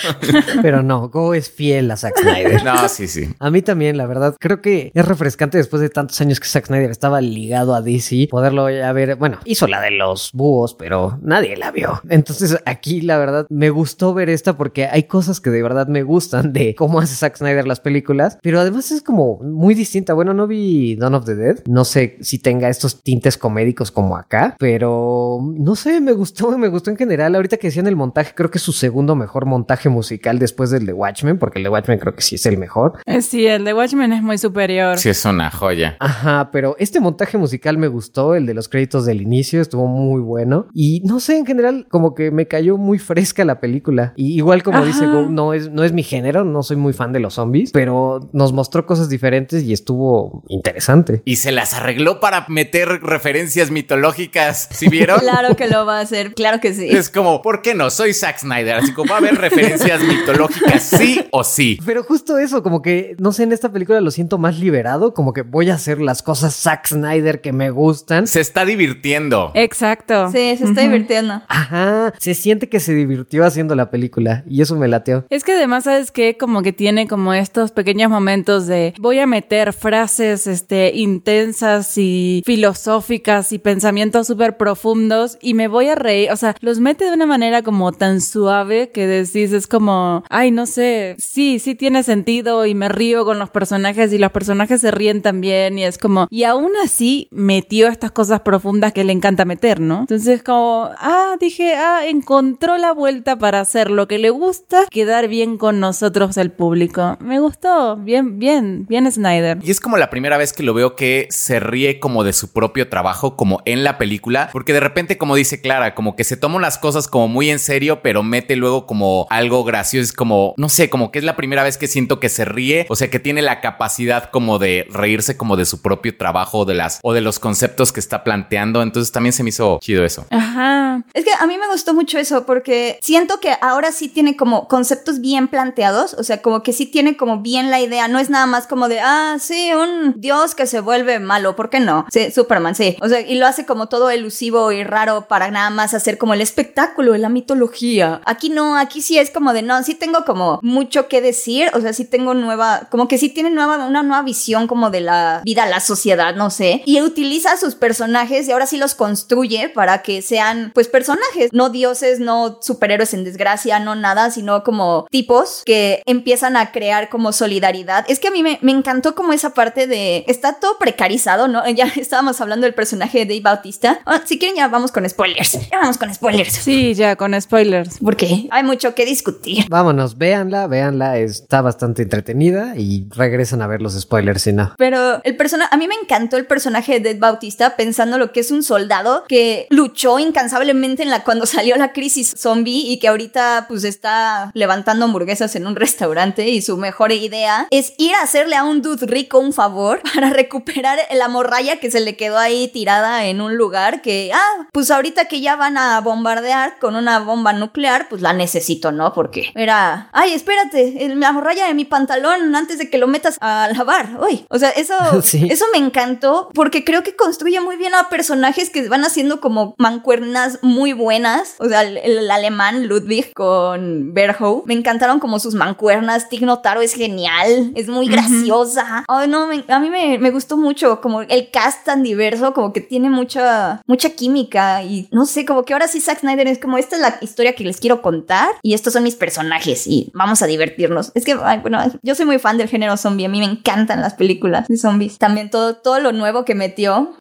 Pero 0.61 0.83
no, 0.83 1.09
Go 1.09 1.33
es 1.33 1.49
fiel 1.49 1.89
a 1.91 1.97
Zack 1.97 2.19
Snyder. 2.19 2.63
No, 2.63 2.87
sí, 2.89 3.07
sí. 3.07 3.29
A 3.39 3.49
mí 3.49 3.61
también, 3.61 3.97
la 3.97 4.05
verdad. 4.05 4.35
Creo 4.39 4.61
que 4.61 4.91
es 4.93 5.05
refrescante 5.05 5.57
después 5.57 5.81
de 5.81 5.89
tantos 5.89 6.19
años 6.21 6.39
que 6.39 6.47
Zack 6.47 6.67
Snyder 6.67 6.91
estaba 6.91 7.21
ligado 7.21 7.75
a 7.75 7.81
DC, 7.81 8.27
poderlo 8.29 8.69
ya 8.69 8.91
ver. 8.93 9.15
Bueno, 9.15 9.39
hizo 9.45 9.67
la 9.67 9.81
de 9.81 9.91
los 9.91 10.31
búhos, 10.33 10.73
pero 10.73 11.17
nadie 11.21 11.55
la 11.57 11.71
vio. 11.71 12.01
Entonces 12.09 12.57
aquí, 12.65 13.01
la 13.01 13.17
verdad, 13.17 13.45
me 13.49 13.69
gustó 13.69 14.13
ver 14.13 14.29
esta 14.29 14.57
porque 14.57 14.87
hay 14.87 15.03
cosas 15.03 15.39
que 15.39 15.49
de 15.49 15.63
verdad 15.63 15.87
me 15.87 16.03
gustan 16.03 16.53
de 16.53 16.75
cómo 16.75 16.99
hace 16.99 17.15
Zack 17.15 17.37
Snyder 17.37 17.67
las 17.67 17.79
películas, 17.79 18.37
pero 18.41 18.59
además 18.59 18.91
es 18.91 18.96
como 19.01 19.39
muy 19.41 19.73
distinta. 19.73 20.13
Bueno, 20.13 20.33
no 20.33 20.47
vi 20.47 20.95
Dawn 20.95 21.15
of 21.15 21.25
the 21.25 21.35
Dead. 21.35 21.59
No 21.67 21.85
sé 21.85 22.17
si 22.21 22.39
tenga 22.39 22.69
estos 22.69 23.03
tintes 23.03 23.37
comédicos 23.37 23.91
como 23.91 24.17
acá, 24.17 24.55
pero 24.59 25.39
no 25.57 25.75
sé, 25.75 26.01
me 26.01 26.13
gustó, 26.13 26.57
me 26.57 26.67
gustó 26.67 26.89
en 26.91 26.97
general. 26.97 27.35
Ahorita 27.35 27.57
que 27.57 27.67
decían 27.67 27.87
el 27.87 27.95
montaje, 27.95 28.33
creo 28.35 28.49
que 28.49 28.57
es 28.57 28.63
su 28.63 28.71
segundo 28.73 29.15
mejor 29.15 29.45
montaje 29.45 29.89
musical 29.89 30.39
después 30.39 30.69
del 30.69 30.85
de 30.85 30.93
Watchmen, 30.93 31.37
porque 31.37 31.59
el 31.59 31.63
de 31.63 31.69
Watchmen 31.69 31.99
creo 31.99 32.15
que 32.15 32.21
sí 32.21 32.35
es 32.35 32.45
el 32.45 32.57
mejor. 32.57 32.99
Eh, 33.05 33.21
Sí, 33.21 33.45
el 33.45 33.65
de 33.65 33.73
Watchmen 33.73 34.13
es 34.13 34.23
muy 34.23 34.37
superior. 34.37 34.97
Sí, 34.97 35.09
es 35.09 35.25
una 35.25 35.51
joya. 35.51 35.97
Ajá, 35.99 36.49
pero 36.51 36.75
este 36.79 36.99
montaje 36.99 37.37
musical 37.37 37.77
me 37.77 37.87
gustó, 37.87 38.35
el 38.35 38.45
de 38.45 38.53
los 38.53 38.69
créditos 38.69 39.05
del 39.05 39.21
inicio 39.21 39.61
estuvo 39.61 39.85
muy 39.87 40.21
bueno 40.21 40.67
y 40.73 41.01
no 41.03 41.19
sé, 41.19 41.37
en 41.37 41.45
general 41.45 41.87
como 41.89 42.15
que 42.15 42.31
me 42.31 42.47
cayó 42.47 42.77
muy 42.77 42.99
fresca 42.99 43.43
la 43.45 43.59
película. 43.59 44.13
Y 44.15 44.35
igual 44.35 44.63
como 44.63 44.83
dice. 44.85 45.05
Go, 45.07 45.27
no 45.29 45.53
es, 45.53 45.69
no 45.71 45.83
es 45.83 45.93
mi 45.93 46.03
género, 46.03 46.43
no 46.43 46.63
soy 46.63 46.75
muy 46.77 46.91
fan 46.93 47.13
de 47.13 47.19
los 47.19 47.35
zombies, 47.35 47.71
pero 47.71 48.29
nos 48.33 48.51
mostró 48.53 48.85
cosas 48.87 49.09
diferentes 49.09 49.61
y 49.61 49.73
estuvo 49.73 50.43
interesante. 50.47 51.21
Y 51.25 51.35
se 51.35 51.51
las 51.51 51.75
arregló 51.75 52.19
para 52.19 52.45
meter 52.47 53.03
referencias 53.03 53.69
mitológicas. 53.69 54.67
¿Sí 54.71 54.89
vieron? 54.89 55.21
Claro 55.27 55.57
que 55.57 55.67
lo 55.67 55.85
va 55.85 55.99
a 55.99 56.01
hacer, 56.01 56.33
claro 56.33 56.61
que 56.61 56.73
sí. 56.73 56.87
Es 56.89 57.09
como, 57.09 57.41
¿por 57.41 57.61
qué 57.61 57.75
no? 57.75 57.89
Soy 57.89 58.13
Zack 58.13 58.39
Snyder, 58.39 58.75
así 58.75 58.93
como 58.93 59.09
va 59.09 59.15
a 59.15 59.17
haber 59.19 59.35
referencias 59.35 60.01
mitológicas, 60.01 60.83
sí 60.83 61.25
o 61.31 61.43
sí. 61.43 61.77
Pero 61.85 62.03
justo 62.03 62.37
eso, 62.37 62.63
como 62.63 62.81
que, 62.81 63.15
no 63.19 63.33
sé, 63.33 63.43
en 63.43 63.51
esta 63.51 63.71
película 63.71 63.99
lo 63.99 64.09
siento 64.09 64.37
más 64.37 64.57
liberado, 64.57 65.13
como 65.13 65.33
que 65.33 65.41
voy 65.41 65.69
a 65.69 65.73
hacer 65.73 65.99
las 65.99 66.23
cosas 66.23 66.55
Zack 66.55 66.87
Snyder 66.87 67.41
que 67.41 67.51
me 67.51 67.71
gustan. 67.71 68.25
Se 68.25 68.39
está 68.39 68.63
divirtiendo. 68.63 69.51
Exacto. 69.53 70.31
Sí, 70.31 70.55
se 70.57 70.63
está 70.63 70.81
divirtiendo. 70.81 71.41
Ajá, 71.47 72.13
se 72.19 72.33
siente 72.33 72.69
que 72.69 72.79
se 72.79 72.93
divirtió 72.93 73.45
haciendo 73.45 73.75
la 73.75 73.89
película 73.91 74.43
y 74.47 74.61
eso 74.61 74.75
me 74.75 74.87
lateó. 74.87 75.25
Es 75.29 75.43
que 75.43 75.53
además, 75.53 75.83
¿sabes 75.83 76.11
qué? 76.11 76.37
Como 76.37 76.61
que 76.61 76.73
tiene 76.73 77.07
como 77.07 77.33
estos 77.33 77.71
pequeños 77.71 78.09
momentos 78.09 78.67
de 78.67 78.76
voy 78.99 79.19
a 79.19 79.27
meter 79.27 79.73
frases 79.73 80.47
este, 80.47 80.91
intensas 80.95 81.97
y 81.97 82.41
filosóficas 82.45 83.51
y 83.51 83.59
pensamientos 83.59 84.27
súper 84.27 84.57
profundos 84.57 85.37
y 85.41 85.53
me 85.53 85.67
voy 85.67 85.87
a 85.87 85.95
reír. 85.95 86.31
O 86.31 86.35
sea, 86.35 86.55
los 86.61 86.79
mete 86.79 87.05
de 87.05 87.13
una 87.13 87.25
manera 87.25 87.61
como 87.61 87.91
tan 87.91 88.21
suave 88.21 88.89
que 88.91 89.07
decís, 89.07 89.53
es 89.53 89.67
como, 89.67 90.23
ay, 90.29 90.51
no 90.51 90.65
sé, 90.65 91.15
sí, 91.17 91.59
sí 91.59 91.75
tiene 91.75 92.03
sentido 92.03 92.65
y 92.65 92.75
me 92.75 92.89
río 92.89 93.25
con 93.25 93.39
los 93.39 93.49
personajes 93.49 94.11
y 94.13 94.17
los 94.17 94.31
personajes 94.31 94.81
se 94.81 94.91
ríen 94.91 95.21
también 95.21 95.77
y 95.77 95.85
es 95.85 95.97
como, 95.97 96.27
y 96.29 96.43
aún 96.43 96.71
así 96.83 97.27
metió 97.31 97.87
estas 97.87 98.11
cosas 98.11 98.41
profundas 98.41 98.93
que 98.93 99.03
le 99.03 99.13
encanta 99.13 99.45
meter, 99.45 99.79
¿no? 99.79 100.01
Entonces 100.01 100.43
como, 100.43 100.89
ah, 100.97 101.35
dije, 101.39 101.75
ah, 101.75 102.05
encontró 102.05 102.77
la 102.77 102.91
vuelta 102.91 103.37
para 103.37 103.59
hacer 103.59 103.91
lo 103.91 104.07
que 104.07 104.19
le 104.19 104.29
gusta, 104.29 104.85
quedar 104.89 105.27
bien 105.27 105.57
con 105.57 105.79
nosotros 105.79 106.37
el 106.37 106.51
público. 106.51 107.17
Me 107.19 107.39
gustó, 107.39 107.97
bien, 107.97 108.39
bien, 108.39 108.66
bien 108.87 109.11
Snyder. 109.11 109.59
Y 109.61 109.71
es 109.71 109.79
como 109.79 109.97
la 109.97 110.09
primera 110.09 110.37
vez 110.37 110.53
que 110.53 110.63
lo 110.63 110.73
veo 110.73 110.95
que 110.95 111.27
se 111.29 111.59
ríe 111.59 111.99
como 111.99 112.23
de 112.23 112.33
su 112.33 112.51
propio 112.51 112.89
trabajo, 112.89 113.35
como 113.35 113.61
en 113.65 113.83
la 113.83 113.97
película, 113.97 114.49
porque 114.51 114.73
de 114.73 114.79
repente, 114.79 115.17
como 115.17 115.35
dice 115.35 115.61
Clara, 115.61 115.95
como 115.95 116.15
que 116.15 116.23
se 116.23 116.37
toma 116.37 116.59
las 116.59 116.77
cosas 116.77 117.07
como 117.07 117.27
muy 117.27 117.49
en 117.49 117.59
serio, 117.59 118.01
pero 118.01 118.23
mete 118.23 118.55
luego 118.55 118.85
como 118.85 119.27
algo 119.29 119.63
gracioso, 119.63 120.03
es 120.03 120.13
como, 120.13 120.53
no 120.57 120.69
sé, 120.69 120.89
como 120.89 121.11
que 121.11 121.19
es 121.19 121.25
la 121.25 121.35
primera 121.35 121.63
vez 121.63 121.77
que 121.77 121.87
siento 121.87 122.19
que 122.19 122.29
se 122.29 122.45
ríe, 122.45 122.85
o 122.89 122.95
sea, 122.95 123.09
que 123.09 123.19
tiene 123.19 123.41
la 123.41 123.61
capacidad 123.61 124.29
como 124.31 124.59
de 124.59 124.87
reírse 124.89 125.37
como 125.37 125.55
de 125.55 125.65
su 125.65 125.81
propio 125.81 126.17
trabajo, 126.17 126.65
de 126.65 126.73
las, 126.73 126.99
o 127.03 127.13
de 127.13 127.21
los 127.21 127.39
conceptos 127.39 127.91
que 127.91 127.99
está 127.99 128.23
planteando, 128.23 128.81
entonces 128.81 129.11
también 129.11 129.33
se 129.33 129.43
me 129.43 129.49
hizo 129.49 129.79
chido 129.81 130.03
eso. 130.03 130.25
Ajá. 130.31 131.03
Es 131.13 131.23
que 131.23 131.31
a 131.39 131.45
mí 131.45 131.57
me 131.57 131.67
gustó 131.67 131.93
mucho 131.93 132.17
eso 132.17 132.45
porque 132.45 132.97
siento 133.01 133.39
que 133.39 133.53
ahora 133.61 133.91
sí 133.91 134.09
tiene 134.09 134.35
como 134.35 134.67
conceptos 134.67 135.21
bien 135.21 135.47
planteados, 135.47 136.13
o 136.15 136.23
sea, 136.23 136.41
como 136.41 136.63
que 136.63 136.73
sí 136.73 136.85
tiene 136.85 137.17
como 137.17 137.41
bien 137.41 137.69
la 137.69 137.79
idea, 137.79 138.07
no 138.07 138.19
es 138.19 138.29
nada 138.29 138.46
más 138.47 138.65
como 138.67 138.87
de, 138.87 138.99
ah, 138.99 139.37
sí, 139.39 139.71
un 139.73 140.13
dios 140.17 140.55
que 140.55 140.65
se 140.65 140.79
vuelve 140.79 141.19
malo, 141.19 141.55
¿por 141.55 141.69
qué 141.69 141.79
no? 141.79 142.05
Sí, 142.11 142.31
Superman, 142.31 142.75
sí. 142.75 142.97
O 143.01 143.07
sea, 143.09 143.21
y 143.21 143.35
lo 143.35 143.45
hace 143.45 143.65
como 143.65 143.87
todo 143.87 144.09
elusivo 144.09 144.71
y 144.71 144.83
raro 144.83 145.27
para 145.27 145.51
nada 145.51 145.69
más 145.69 145.93
hacer 145.93 146.17
como 146.17 146.33
el 146.33 146.41
espectáculo 146.41 147.11
de 147.13 147.19
la 147.19 147.29
mitología. 147.29 148.21
Aquí 148.25 148.49
no, 148.49 148.77
aquí 148.77 149.01
sí 149.01 149.17
es 149.17 149.29
como 149.29 149.53
de, 149.53 149.61
no, 149.61 149.83
sí 149.83 149.95
tengo 149.95 150.25
como 150.25 150.59
mucho 150.63 151.07
que 151.07 151.21
decir, 151.21 151.69
o 151.73 151.81
sea, 151.81 151.93
sí 151.93 152.05
tengo 152.05 152.33
nueva, 152.33 152.87
como 152.89 153.07
que 153.07 153.17
sí 153.17 153.29
tiene 153.29 153.51
nueva, 153.51 153.85
una 153.85 154.03
nueva 154.03 154.23
visión 154.23 154.67
como 154.67 154.89
de 154.89 155.01
la 155.01 155.41
vida, 155.43 155.65
la 155.65 155.79
sociedad, 155.79 156.35
no 156.35 156.49
sé, 156.49 156.81
y 156.85 157.01
utiliza 157.01 157.53
a 157.53 157.57
sus 157.57 157.75
personajes 157.75 158.47
y 158.47 158.51
ahora 158.51 158.65
sí 158.65 158.77
los 158.77 158.95
construye 158.95 159.69
para 159.69 160.01
que 160.01 160.21
sean, 160.21 160.71
pues, 160.73 160.87
personajes, 160.87 161.51
no 161.51 161.69
dioses, 161.69 162.19
no 162.19 162.59
superhéroes 162.61 163.13
en 163.13 163.23
desgracia, 163.23 163.79
no 163.79 163.95
nada, 163.95 164.31
sino 164.31 164.63
como 164.63 165.07
tipos 165.11 165.63
que 165.65 166.01
empiezan 166.05 166.57
a 166.57 166.71
crear 166.71 167.09
como 167.09 167.31
solidaridad. 167.31 168.05
Es 168.07 168.19
que 168.19 168.29
a 168.29 168.31
mí 168.31 168.36
me, 168.43 168.59
me 168.61 168.71
encantó 168.71 169.15
como 169.15 169.33
esa 169.33 169.51
parte 169.51 169.87
de, 169.87 170.25
está 170.27 170.59
todo 170.59 170.77
precarizado, 170.77 171.47
¿no? 171.47 171.67
Ya 171.69 171.85
estábamos 171.95 172.39
hablando 172.41 172.65
del 172.65 172.73
personaje 172.73 173.19
de 173.19 173.25
Dave 173.25 173.41
Bautista. 173.41 173.99
Ah, 174.05 174.21
si 174.25 174.39
quieren 174.39 174.57
ya 174.57 174.67
vamos 174.67 174.91
con 174.91 175.07
spoilers, 175.07 175.53
ya 175.69 175.79
vamos 175.79 175.97
con 175.97 176.13
spoilers. 176.13 176.53
Sí, 176.53 176.93
ya, 176.93 177.15
con 177.15 177.39
spoilers. 177.39 177.99
Porque 177.99 178.47
hay 178.51 178.63
mucho 178.63 178.95
que 178.95 179.05
discutir. 179.05 179.65
Vámonos, 179.69 180.17
véanla, 180.17 180.67
véanla, 180.67 181.17
está 181.17 181.61
bastante 181.61 182.03
entretenida 182.03 182.73
y 182.77 183.07
regresan 183.09 183.61
a 183.61 183.67
ver 183.67 183.81
los 183.81 183.99
spoilers 183.99 184.41
si 184.41 184.53
no. 184.53 184.73
Pero 184.77 185.21
el 185.23 185.35
personaje, 185.35 185.69
a 185.73 185.77
mí 185.77 185.87
me 185.87 185.95
encantó 185.95 186.37
el 186.37 186.45
personaje 186.45 186.93
de 186.93 186.99
Dave 186.99 187.19
Bautista 187.19 187.75
pensando 187.75 188.17
lo 188.17 188.31
que 188.31 188.41
es 188.41 188.51
un 188.51 188.63
soldado 188.63 189.23
que 189.27 189.67
luchó 189.69 190.19
incansablemente 190.19 191.03
en 191.03 191.09
la 191.09 191.23
cuando 191.23 191.45
salió 191.45 191.75
la 191.77 191.93
crisis 191.93 192.35
zombie 192.37 192.91
y 192.91 192.99
que 192.99 193.07
ahorita 193.07 193.65
pues 193.67 193.83
está 193.83 194.51
levantando 194.53 195.05
hamburguesas 195.05 195.55
en 195.55 195.67
un 195.67 195.75
restaurante 195.75 196.47
y 196.49 196.61
su 196.61 196.77
mejor 196.77 197.11
idea 197.11 197.67
es 197.71 197.93
ir 197.97 198.13
a 198.15 198.26
hacerle 198.27 198.55
a 198.57 198.63
un 198.65 198.81
dude 198.81 199.05
rico 199.07 199.39
un 199.39 199.53
favor 199.53 200.01
para 200.13 200.29
recuperar 200.29 200.99
la 201.13 201.27
morralla 201.27 201.79
que 201.79 201.89
se 201.89 201.99
le 202.01 202.15
quedó 202.17 202.37
ahí 202.37 202.67
tirada 202.67 203.25
en 203.25 203.41
un 203.41 203.55
lugar 203.57 204.01
que, 204.01 204.31
ah, 204.33 204.67
pues 204.73 204.91
ahorita 204.91 205.25
que 205.25 205.39
ya 205.41 205.55
van 205.55 205.77
a 205.77 205.99
bombardear 206.01 206.77
con 206.79 206.95
una 206.95 207.19
bomba 207.19 207.53
nuclear, 207.53 208.07
pues 208.09 208.21
la 208.21 208.33
necesito, 208.33 208.91
¿no? 208.91 209.13
Porque 209.13 209.51
era, 209.55 210.09
ay, 210.11 210.33
espérate, 210.33 211.09
la 211.15 211.31
morralla 211.31 211.67
de 211.67 211.73
mi 211.73 211.85
pantalón 211.85 212.53
antes 212.55 212.77
de 212.77 212.89
que 212.89 212.97
lo 212.97 213.07
metas 213.07 213.37
a 213.39 213.69
lavar. 213.75 214.19
Uy, 214.27 214.45
o 214.49 214.59
sea, 214.59 214.69
eso, 214.71 214.93
Sí. 215.23 215.47
eso 215.49 215.65
me 215.71 215.77
encantó 215.77 216.49
porque 216.53 216.83
creo 216.83 217.03
que 217.03 217.15
construye 217.15 217.59
muy 217.61 217.77
bien 217.77 217.95
a 217.95 218.09
personajes 218.09 218.69
que 218.69 218.87
van 218.89 219.03
haciendo 219.05 219.39
como 219.39 219.73
mancuernas 219.77 220.59
muy 220.61 220.93
buenas. 220.93 221.55
O 221.59 221.67
sea, 221.69 221.81
el, 221.83 221.97
el 221.97 222.29
alemán 222.29 222.87
Ludwig 222.87 223.33
con 223.33 224.13
Berhow. 224.13 224.63
Me 224.65 224.73
encantaron 224.73 225.19
como 225.19 225.39
sus 225.39 225.53
mancuernas. 225.53 226.29
Tig 226.29 226.43
Notaro 226.43 226.81
es 226.81 226.93
genial. 226.93 227.71
Es 227.75 227.87
muy 227.87 228.07
graciosa. 228.21 229.05
Ay, 229.07 229.27
no, 229.27 229.47
me- 229.47 229.63
a 229.67 229.79
mí 229.79 229.89
me, 229.89 230.17
me 230.17 230.31
gustó 230.31 230.57
mucho 230.57 231.01
como 231.01 231.21
el 231.21 231.49
cast 231.51 231.85
tan 231.85 232.03
diverso, 232.03 232.53
como 232.53 232.73
que 232.73 232.81
tiene 232.81 233.09
mucha, 233.09 233.81
mucha 233.87 234.09
química 234.11 234.83
y 234.83 235.07
no 235.11 235.25
sé, 235.25 235.45
como 235.45 235.63
que 235.63 235.73
ahora 235.73 235.87
sí 235.87 235.99
Zack 236.01 236.19
Snyder 236.19 236.47
es 236.47 236.59
como 236.59 236.77
esta 236.77 236.95
es 236.95 237.01
la 237.01 237.17
historia 237.21 237.53
que 237.53 237.63
les 237.63 237.79
quiero 237.79 238.01
contar 238.01 238.49
y 238.61 238.73
estos 238.73 238.93
son 238.93 239.03
mis 239.03 239.15
personajes 239.15 239.87
y 239.87 240.11
vamos 240.13 240.41
a 240.41 240.47
divertirnos. 240.47 241.11
Es 241.15 241.25
que, 241.25 241.35
ay, 241.43 241.59
bueno, 241.59 241.79
yo 242.01 242.15
soy 242.15 242.25
muy 242.25 242.39
fan 242.39 242.57
del 242.57 242.67
género 242.67 242.97
zombie. 242.97 243.25
A 243.25 243.29
mí 243.29 243.39
me 243.39 243.45
encantan 243.45 244.01
las 244.01 244.13
películas 244.15 244.67
de 244.67 244.77
zombies. 244.77 245.17
También 245.17 245.49
todo, 245.49 245.75
todo 245.75 245.99
lo 245.99 246.11
nuevo 246.11 246.45
que 246.45 246.55
metió. 246.55 247.13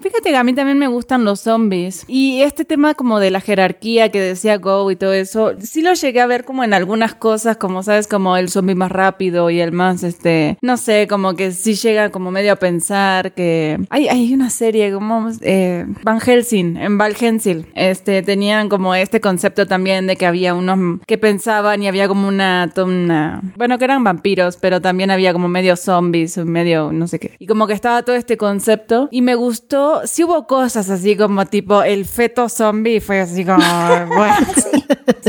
Fíjate 0.00 0.30
que 0.30 0.36
a 0.36 0.44
mí 0.44 0.52
también 0.54 0.78
me 0.78 0.86
gustan 0.88 1.24
los 1.24 1.40
zombies. 1.40 2.04
Y 2.08 2.42
este 2.42 2.64
tema 2.64 2.94
como 2.94 3.20
de 3.20 3.30
la 3.30 3.40
jerarquía 3.40 4.10
que 4.10 4.20
decía 4.20 4.58
Go 4.58 4.90
y 4.90 4.96
todo 4.96 5.12
eso, 5.12 5.52
sí 5.60 5.82
lo 5.82 5.92
llegué 5.94 6.20
a 6.20 6.26
ver 6.26 6.44
como 6.44 6.64
en 6.64 6.74
algunas 6.74 7.14
cosas, 7.14 7.56
como 7.56 7.82
sabes, 7.82 8.06
como 8.06 8.36
el 8.36 8.48
zombie 8.50 8.74
más 8.74 8.92
rápido 8.92 9.50
y 9.50 9.60
el 9.60 9.72
más, 9.72 10.02
este, 10.18 10.58
no 10.62 10.76
sé, 10.76 11.06
como 11.06 11.34
que 11.34 11.52
sí 11.52 11.74
llega 11.74 12.10
como 12.10 12.32
medio 12.32 12.52
a 12.52 12.56
pensar 12.56 13.34
que... 13.34 13.78
Hay, 13.88 14.08
hay 14.08 14.34
una 14.34 14.50
serie 14.50 14.92
como 14.92 15.30
eh, 15.42 15.86
Van 16.02 16.18
Helsing, 16.18 16.76
en 16.76 16.98
Val 16.98 17.14
Helsing, 17.14 17.66
este, 17.76 18.22
tenían 18.22 18.68
como 18.68 18.96
este 18.96 19.20
concepto 19.20 19.66
también 19.66 20.08
de 20.08 20.16
que 20.16 20.26
había 20.26 20.54
unos 20.54 21.00
que 21.06 21.18
pensaban 21.18 21.84
y 21.84 21.88
había 21.88 22.08
como 22.08 22.26
una, 22.26 22.68
una... 22.76 23.42
Bueno, 23.56 23.78
que 23.78 23.84
eran 23.84 24.02
vampiros, 24.02 24.56
pero 24.56 24.80
también 24.80 25.12
había 25.12 25.32
como 25.32 25.46
medio 25.46 25.76
zombies, 25.76 26.36
medio 26.38 26.90
no 26.90 27.06
sé 27.06 27.20
qué. 27.20 27.36
Y 27.38 27.46
como 27.46 27.68
que 27.68 27.74
estaba 27.74 28.02
todo 28.02 28.16
este 28.16 28.36
concepto 28.36 29.08
y 29.12 29.22
me 29.22 29.36
gustó, 29.36 30.02
sí 30.04 30.24
hubo 30.24 30.48
cosas 30.48 30.90
así 30.90 31.16
como 31.16 31.46
tipo 31.46 31.84
el 31.84 32.06
feto 32.06 32.48
zombie, 32.48 33.00
fue 33.00 33.20
así 33.20 33.44
como, 33.44 33.58
bueno, 34.16 34.46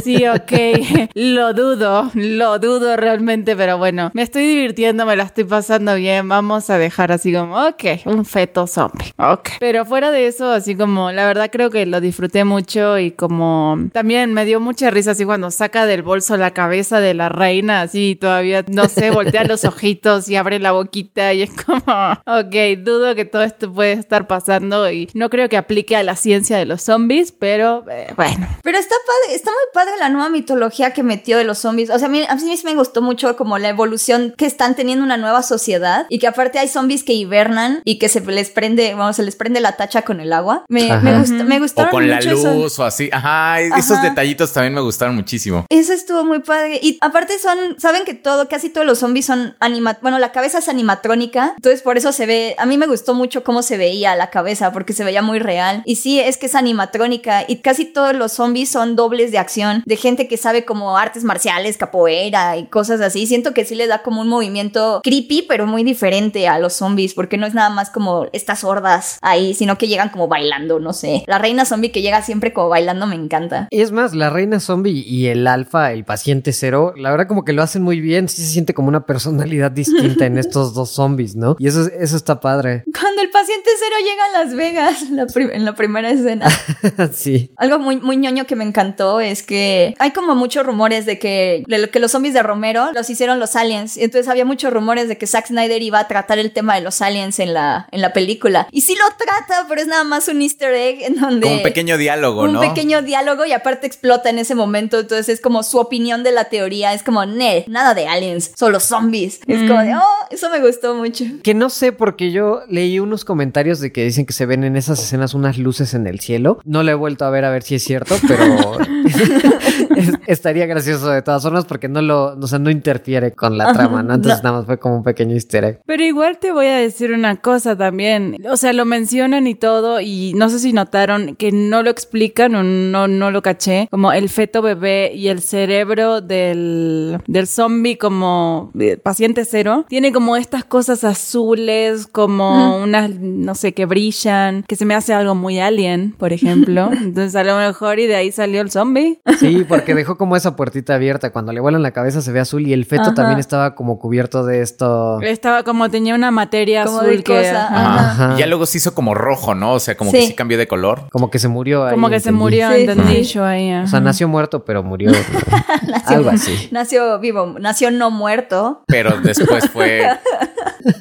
sí, 0.04 0.26
ok, 0.26 1.12
lo 1.14 1.54
dudo, 1.54 2.10
lo 2.16 2.58
dudo 2.58 2.98
realmente, 2.98 3.56
pero 3.56 3.78
bueno, 3.78 4.10
me 4.14 4.24
estoy 4.24 4.48
divirtiendo, 4.48 4.79
me 4.80 5.16
la 5.16 5.24
estoy 5.24 5.40
estoy 5.40 5.44
pasando 5.50 5.96
bien, 5.96 6.28
vamos 6.28 6.70
a 6.70 6.78
dejar 6.78 7.14
así 7.14 7.32
como, 7.32 7.56
ok, 7.56 8.06
un 8.06 8.26
feto 8.26 8.68
zombie, 8.68 9.14
ok. 9.18 9.52
Pero 9.62 9.86
fuera 9.86 10.12
de 10.12 10.28
eso, 10.28 10.52
así 10.52 10.76
como, 10.76 11.14
la 11.14 11.26
verdad 11.26 11.50
creo 11.50 11.70
que 11.70 11.86
lo 11.86 12.02
disfruté 12.02 12.44
mucho 12.44 13.00
y 13.00 13.12
como 13.12 13.78
también 13.94 14.34
me 14.34 14.44
dio 14.44 14.60
mucha 14.60 14.90
risa 14.90 15.12
así 15.12 15.24
cuando 15.24 15.50
saca 15.50 15.86
del 15.86 16.02
bolso 16.02 16.36
la 16.36 16.52
cabeza 16.52 17.00
de 17.00 17.14
la 17.14 17.30
reina, 17.30 17.82
así 17.82 18.18
todavía, 18.20 18.66
no 18.68 18.90
sé, 18.90 19.12
voltea 19.12 19.46
los 19.46 19.64
ojitos 19.64 20.28
y 20.28 20.36
abre 20.36 20.60
la 20.60 20.74
boquita 20.74 21.34
y 21.34 21.44
es 21.44 21.52
como, 21.52 22.12
ok, 22.26 22.84
dudo 22.84 23.16
que 23.16 23.24
todo 23.24 23.44
esto 23.44 23.72
puede 23.72 23.94
estar 23.94 24.28
pasando 24.28 24.92
y 24.92 25.10
no 25.14 25.30
creo 25.30 25.48
que 25.48 25.56
aplique 25.56 25.96
a 25.96 26.04
la 26.04 26.18
ciencia 26.18 26.58
de 26.58 26.66
los 26.66 26.82
zombies, 26.82 27.32
pero 27.32 27.86
eh, 27.90 28.12
bueno. 28.18 28.46
Pero 28.62 28.78
está 28.78 28.96
padre, 29.06 29.36
está 29.36 29.52
muy 29.52 29.64
padre 29.74 29.94
la 30.00 30.10
nueva 30.10 30.30
mitología 30.30 30.92
que 30.92 31.04
metió 31.04 31.38
de 31.38 31.46
los 31.46 31.60
zombies. 31.60 31.90
O 31.90 31.98
sea, 31.98 32.10
a 32.10 32.12
mí, 32.12 32.24
a 32.28 32.36
mí 32.36 32.56
me 32.66 32.76
gustó 32.76 33.02
mucho 33.02 33.38
como 33.38 33.58
la 33.58 33.70
evolución 33.70 34.34
que 34.38 34.46
están 34.46 34.69
teniendo 34.76 35.04
una 35.04 35.18
nueva 35.18 35.44
sociedad 35.44 36.06
y 36.10 36.20
que 36.20 36.28
aparte 36.28 36.60
hay 36.60 36.68
zombies 36.68 37.04
que 37.04 37.14
hibernan 37.14 37.82
y 37.86 38.00
que 38.00 38.10
se 38.10 38.22
les 38.22 38.50
prende, 38.50 38.94
vamos, 38.96 39.16
se 39.16 39.24
les 39.24 39.36
prende 39.36 39.60
la 39.60 39.74
tacha 39.78 40.04
con 40.04 40.20
el 40.20 40.34
agua. 40.34 40.66
Me, 40.70 40.98
me, 41.02 41.18
gustó, 41.20 41.44
me 41.44 41.60
gustaron 41.60 41.90
O 41.90 41.92
con 41.92 42.10
la 42.10 42.18
mucho 42.18 42.32
luz 42.32 42.46
eso. 42.74 42.84
o 42.84 42.86
así. 42.86 43.10
Ajá, 43.12 43.62
esos 43.62 43.98
Ajá. 43.98 44.10
detallitos 44.10 44.54
también 44.54 44.74
me 44.74 44.82
gustaron 44.82 45.16
muchísimo. 45.16 45.66
Eso 45.70 45.94
estuvo 45.94 46.24
muy 46.24 46.40
padre. 46.40 46.80
Y 46.82 46.98
aparte 47.02 47.38
son, 47.40 47.58
saben 47.80 48.04
que 48.06 48.14
todo, 48.14 48.48
casi 48.48 48.70
todos 48.70 48.86
los 48.86 49.00
zombies 49.00 49.26
son 49.26 49.56
anima, 49.60 49.98
bueno, 50.02 50.20
la 50.20 50.32
cabeza 50.32 50.60
es 50.60 50.70
animatrónica. 50.70 51.54
Entonces 51.56 51.82
por 51.82 51.98
eso 51.98 52.12
se 52.12 52.26
ve, 52.26 52.56
a 52.58 52.66
mí 52.66 52.78
me 52.78 52.88
gustó 52.88 53.14
mucho 53.14 53.44
cómo 53.44 53.62
se 53.62 53.78
veía 53.78 54.16
la 54.16 54.30
cabeza, 54.30 54.72
porque 54.72 54.94
se 54.94 55.04
veía 55.04 55.22
muy 55.22 55.40
real. 55.40 55.82
Y 55.86 55.96
sí, 55.96 56.20
es 56.20 56.38
que 56.38 56.46
es 56.48 56.56
animatrónica. 56.56 57.44
Y 57.48 57.58
casi 57.58 57.86
todos 57.86 58.14
los 58.16 58.32
zombies 58.34 58.70
son 58.70 58.96
dobles 58.96 59.32
de 59.32 59.38
acción, 59.38 59.84
de 59.86 59.96
gente 59.96 60.28
que 60.28 60.38
sabe 60.38 60.66
como 60.66 60.98
artes 60.98 61.24
marciales, 61.24 61.78
capoeira 61.78 62.58
y 62.58 62.66
cosas 62.68 63.02
así. 63.02 63.28
Siento 63.28 63.54
que 63.54 63.66
sí 63.66 63.76
le 63.76 63.88
da 63.88 64.02
como 64.02 64.22
un 64.22 64.28
movimiento 64.28 64.59
creepy, 65.04 65.46
pero 65.48 65.66
muy 65.66 65.84
diferente 65.84 66.48
a 66.48 66.60
los 66.60 66.74
zombies, 66.74 67.14
porque 67.14 67.38
no 67.38 67.46
es 67.46 67.54
nada 67.54 67.70
más 67.70 67.90
como 67.90 68.28
estas 68.34 68.64
hordas 68.64 69.18
ahí, 69.22 69.54
sino 69.54 69.78
que 69.78 69.88
llegan 69.88 70.10
como 70.10 70.28
bailando, 70.28 70.80
no 70.80 70.94
sé. 70.94 71.24
La 71.28 71.38
reina 71.38 71.66
zombie 71.66 71.92
que 71.92 72.02
llega 72.02 72.22
siempre 72.22 72.54
como 72.54 72.70
bailando 72.70 73.08
me 73.08 73.16
encanta. 73.16 73.68
Y 73.72 73.82
es 73.82 73.92
más, 73.92 74.14
la 74.14 74.30
reina 74.30 74.60
zombie 74.60 75.04
y 75.06 75.28
el 75.28 75.48
alfa, 75.48 75.92
el 75.92 76.06
paciente 76.06 76.54
cero, 76.54 76.94
la 76.98 77.12
verdad 77.12 77.28
como 77.28 77.46
que 77.46 77.54
lo 77.54 77.64
hacen 77.64 77.82
muy 77.82 78.00
bien, 78.02 78.30
sí 78.30 78.42
se 78.42 78.50
siente 78.50 78.74
como 78.74 78.88
una 78.88 79.06
personalidad 79.06 79.72
distinta 79.72 80.26
en 80.26 80.38
estos 80.40 80.74
dos 80.74 80.92
zombies, 80.92 81.36
¿no? 81.36 81.56
Y 81.60 81.68
eso, 81.68 81.88
eso 82.00 82.16
está 82.16 82.40
padre. 82.40 82.84
Cuando 83.00 83.22
el 83.22 83.30
paciente 83.30 83.70
cero 83.80 83.96
llega 84.04 84.26
a 84.26 84.44
Las 84.44 84.56
Vegas 84.56 85.10
la 85.10 85.28
en 85.54 85.66
la 85.66 85.76
primera 85.76 86.10
escena. 86.10 86.48
sí. 87.14 87.52
Algo 87.58 87.80
muy, 87.80 87.98
muy 87.98 88.18
ñoño 88.18 88.46
que 88.46 88.56
me 88.56 88.64
encantó 88.64 89.20
es 89.22 89.44
que 89.44 89.96
hay 90.00 90.12
como 90.12 90.36
muchos 90.36 90.66
rumores 90.66 91.06
de 91.06 91.20
que, 91.20 91.64
de 91.68 91.78
lo 91.78 91.90
que 91.90 92.00
los 92.00 92.12
zombies 92.12 92.34
de 92.34 92.44
Romero 92.44 92.92
los 92.94 93.10
hicieron 93.10 93.40
los 93.40 93.56
aliens. 93.56 93.98
Y 93.98 94.04
entonces 94.04 94.28
había 94.28 94.39
muchos 94.46 94.72
rumores 94.74 95.08
de 95.08 95.18
que 95.18 95.28
Zack 95.28 95.48
Snyder 95.48 95.82
iba 95.82 96.00
a 96.00 96.08
tratar 96.08 96.40
el 96.40 96.52
tema 96.52 96.76
de 96.76 96.82
los 96.82 97.02
aliens 97.02 97.40
en 97.40 97.54
la, 97.54 97.88
en 97.92 98.02
la 98.02 98.14
película. 98.14 98.68
Y 98.72 98.82
sí 98.82 98.96
lo 98.96 99.04
trata, 99.18 99.66
pero 99.68 99.82
es 99.82 99.88
nada 99.88 100.04
más 100.04 100.28
un 100.28 100.42
easter 100.42 100.74
egg 100.74 101.04
en 101.04 101.16
donde... 101.16 101.42
Como 101.42 101.58
un 101.58 101.64
pequeño 101.64 101.98
diálogo, 101.98 102.44
un 102.44 102.54
¿no? 102.54 102.62
pequeño 102.62 103.02
diálogo 103.02 103.46
y 103.46 103.52
aparte 103.52 103.88
explota 103.88 104.30
en 104.30 104.40
ese 104.40 104.56
momento. 104.56 105.00
Entonces 105.00 105.30
es 105.30 105.42
como 105.42 105.64
su 105.64 105.78
opinión 105.78 106.24
de 106.24 106.32
la 106.32 106.46
teoría. 106.46 106.94
Es 106.94 107.04
como, 107.04 107.26
ne, 107.26 107.66
nada 107.68 107.94
de 107.94 108.08
aliens, 108.08 108.52
solo 108.56 108.80
zombies. 108.80 109.40
Es 109.48 109.68
como 109.68 109.82
de, 109.82 109.96
oh, 109.96 110.28
eso 110.32 110.50
me 110.50 110.60
gustó 110.60 110.96
mucho. 110.96 111.26
Que 111.44 111.54
no 111.54 111.70
sé 111.70 111.92
porque 111.92 112.32
yo 112.32 112.62
leí 112.68 113.00
unos 113.00 113.26
comentarios 113.26 113.80
de 113.80 113.92
que 113.92 114.04
dicen 114.04 114.26
que 114.26 114.34
se 114.34 114.46
ven 114.46 114.64
en 114.64 114.76
esas 114.76 115.00
escenas 115.00 115.34
unas 115.34 115.58
luces 115.58 115.94
en 115.94 116.08
el 116.08 116.20
cielo. 116.20 116.60
No 116.66 116.84
lo 116.84 116.92
he 116.92 116.96
vuelto 116.96 117.26
a 117.26 117.30
ver 117.30 117.46
a 117.46 117.50
ver 117.50 117.64
si 117.64 117.76
es 117.76 117.84
cierto, 117.84 118.16
pero 118.28 118.78
es- 120.00 120.14
estaría 120.28 120.66
gracioso 120.66 121.10
de 121.10 121.22
todas 121.22 121.44
formas 121.44 121.66
porque 121.66 121.88
no 121.88 122.02
lo, 122.02 122.38
o 122.40 122.48
sea, 122.48 122.60
no 122.60 122.70
interfiere 122.70 123.32
con 123.34 123.58
la 123.58 123.74
trama, 123.74 124.04
¿no? 124.04 124.14
Entonces 124.16 124.44
nada 124.44 124.58
más 124.58 124.66
fue 124.66 124.80
como 124.80 124.98
un 124.98 125.04
pequeño 125.04 125.34
easter 125.36 125.64
egg. 125.64 125.82
Pero 125.86 126.04
igual 126.04 126.38
te 126.40 126.52
voy 126.52 126.68
a 126.68 126.78
decir 126.78 127.12
una 127.12 127.38
cosa 127.38 127.76
también. 127.78 128.38
O 128.50 128.58
sea, 128.58 128.74
lo 128.74 128.86
mencionan 128.86 129.48
y 129.48 129.56
todo, 129.56 130.00
y 130.02 130.34
no 130.36 130.50
sé 130.50 130.60
si 130.60 130.74
notaron 130.74 131.36
que 131.36 131.52
no 131.52 131.84
lo 131.84 131.90
explican 131.90 132.56
o 132.56 132.64
no, 132.64 133.08
no 133.08 133.32
lo 133.32 133.42
caché. 133.42 133.88
Como 133.92 134.12
el 134.12 134.30
feto 134.30 134.62
bebé 134.62 135.12
y 135.14 135.28
el 135.28 135.42
cerebro 135.42 136.22
del, 136.22 137.18
del 137.28 137.48
zombie 137.48 137.98
como 137.98 138.72
eh, 138.80 138.98
paciente 138.98 139.46
cero. 139.46 139.86
Tiene 139.90 140.12
como 140.12 140.36
estas 140.38 140.64
cosas 140.64 141.04
azules, 141.04 142.08
como 142.08 142.78
unas, 142.78 143.10
no 143.20 143.56
sé, 143.56 143.74
que 143.74 143.86
brillan, 143.86 144.64
que 144.68 144.76
se 144.76 144.86
me 144.86 144.96
hace 144.96 145.14
algo 145.14 145.36
muy 145.36 145.60
alien, 145.60 146.14
por 146.18 146.34
ejemplo. 146.34 146.90
Entonces 147.02 147.36
a 147.36 147.44
lo 147.44 147.58
mejor 147.58 148.00
y 148.00 148.08
de 148.08 148.16
ahí 148.16 148.32
salió 148.32 148.62
el 148.62 148.72
zombie. 148.72 149.20
Sí, 149.40 149.66
porque 149.68 149.89
dejó 149.96 150.18
como 150.18 150.36
esa 150.36 150.56
puertita 150.56 150.96
abierta. 150.96 151.32
Cuando 151.32 151.52
le 151.54 151.60
vuelan 151.60 151.82
la 151.84 151.92
cabeza 151.92 152.22
se 152.22 152.32
ve 152.32 152.40
azul 152.40 152.66
y 152.68 152.74
el 152.74 152.86
feto 152.86 153.04
Ajá. 153.04 153.14
también 153.14 153.40
estaba 153.40 153.76
como 153.76 154.00
cubierto 154.00 154.46
de 154.46 154.62
esto. 154.62 155.22
Estaba 155.22 155.64
como 155.64 155.90
tenía 155.90 156.16
una 156.16 156.32
materia 156.32 156.86
Como 156.86 157.00
azul 157.00 157.10
de 157.18 157.24
que... 157.24 157.38
cosa. 157.38 157.68
Ajá. 157.68 158.12
Ajá. 158.12 158.34
Y 158.36 158.40
ya 158.40 158.48
luego 158.48 158.66
se 158.66 158.78
hizo 158.78 158.94
como 158.94 159.14
rojo, 159.14 159.56
¿no? 159.56 159.74
O 159.74 159.80
sea, 159.80 159.96
como 159.98 160.12
que 160.12 160.28
Sí. 160.28 160.34
cambió 160.34 160.58
de 160.58 160.68
color. 160.68 161.10
Como 161.12 161.30
que 161.32 161.40
se 161.40 161.48
murió 161.48 161.86
ahí. 161.86 161.92
Como 161.94 162.10
que 162.10 162.20
se 162.20 162.32
murió, 162.32 162.70
Sí, 162.72 162.82
entendí 162.82 163.24
sí. 163.26 163.34
yo 163.34 163.46
ahí. 163.46 163.72
O 163.74 163.88
sea, 163.88 164.00
nació 164.00 164.28
muerto, 164.28 164.66
pero 164.66 164.84
murió. 164.84 165.12
Algo 166.06 166.30
así. 166.30 166.70
Nació 166.72 167.20
vivo, 167.20 167.56
nació 167.60 167.92
no 167.92 168.12
muerto. 168.12 168.84
Pero 168.88 169.20
después 169.22 169.70
fue. 169.70 170.08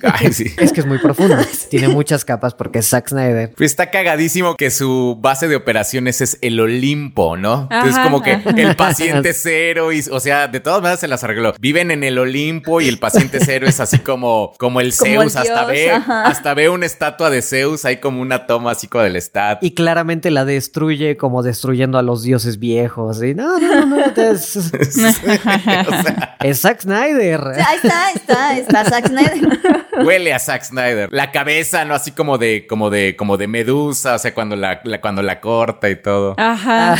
Ay, 0.02 0.32
sí. 0.32 0.52
Es 0.58 0.72
que 0.72 0.80
es 0.80 0.86
muy 0.86 0.98
profundo. 0.98 1.36
Tiene 1.70 1.88
muchas 1.88 2.24
capas 2.24 2.54
porque 2.54 2.80
es 2.80 2.88
Zack 2.88 3.08
Snyder. 3.08 3.52
Pues 3.56 3.70
está 3.70 3.90
cagadísimo 3.90 4.56
que 4.56 4.70
su 4.70 5.16
base 5.20 5.48
de 5.48 5.56
operaciones 5.56 6.20
es 6.20 6.38
el 6.42 6.58
Olimpo, 6.60 7.36
¿no? 7.36 7.62
Entonces, 7.70 7.94
Ajá, 7.94 8.04
como 8.04 8.22
que 8.22 8.32
ajá. 8.32 8.50
el 8.56 8.74
paciente 8.78 9.32
cero, 9.34 9.92
y, 9.92 10.02
o 10.10 10.20
sea, 10.20 10.48
de 10.48 10.60
todas 10.60 10.80
maneras 10.80 11.00
se 11.00 11.08
las 11.08 11.22
arregló. 11.24 11.54
Viven 11.60 11.90
en 11.90 12.04
el 12.04 12.18
Olimpo 12.18 12.80
y 12.80 12.88
el 12.88 12.98
paciente 12.98 13.38
cero 13.44 13.66
es 13.66 13.80
así 13.80 13.98
como, 13.98 14.52
como 14.58 14.80
el 14.80 14.94
Como 14.98 15.22
el 15.22 15.30
Zeus. 15.30 15.36
hasta 15.36 15.60
dios, 15.60 15.66
ve, 15.68 15.90
ajá. 15.90 16.22
hasta 16.26 16.54
ve 16.54 16.68
una 16.70 16.86
estatua 16.86 17.30
de 17.30 17.42
Zeus, 17.42 17.84
hay 17.84 17.98
como 17.98 18.20
una 18.22 18.46
toma 18.46 18.70
así 18.72 18.86
como 18.88 19.04
del 19.04 19.16
stat. 19.20 19.62
Y 19.62 19.74
claramente 19.74 20.30
la 20.30 20.44
destruye 20.44 21.16
como 21.16 21.42
destruyendo 21.42 21.98
a 21.98 22.02
los 22.02 22.22
dioses 22.22 22.58
viejos. 22.58 23.22
Y 23.22 23.34
no, 23.34 23.58
no, 23.58 23.86
no, 23.86 23.96
no. 23.96 24.04
O 24.18 26.02
sea, 26.02 26.36
es 26.40 26.60
Zack 26.60 26.80
Snyder. 26.82 27.40
O 27.40 27.54
sea, 27.54 27.68
ahí 27.68 27.76
está, 27.82 28.06
ahí 28.06 28.14
está, 28.14 28.58
está 28.58 28.84
Zack 28.84 29.08
Snyder. 29.08 29.48
huele 30.04 30.32
a 30.32 30.38
Zack 30.38 30.62
Snyder. 30.64 31.08
La 31.12 31.30
cabeza, 31.32 31.84
¿no? 31.84 31.94
Así 31.94 32.12
como 32.12 32.38
de, 32.38 32.66
como 32.66 32.90
de, 32.90 33.16
como 33.16 33.36
de 33.36 33.46
medusa, 33.48 34.14
o 34.14 34.18
sea, 34.18 34.34
cuando 34.34 34.56
la, 34.56 34.80
la- 34.84 35.00
cuando 35.00 35.22
la 35.22 35.40
corta 35.40 35.88
y 35.90 35.96
todo. 35.96 36.34
Ajá. 36.38 36.96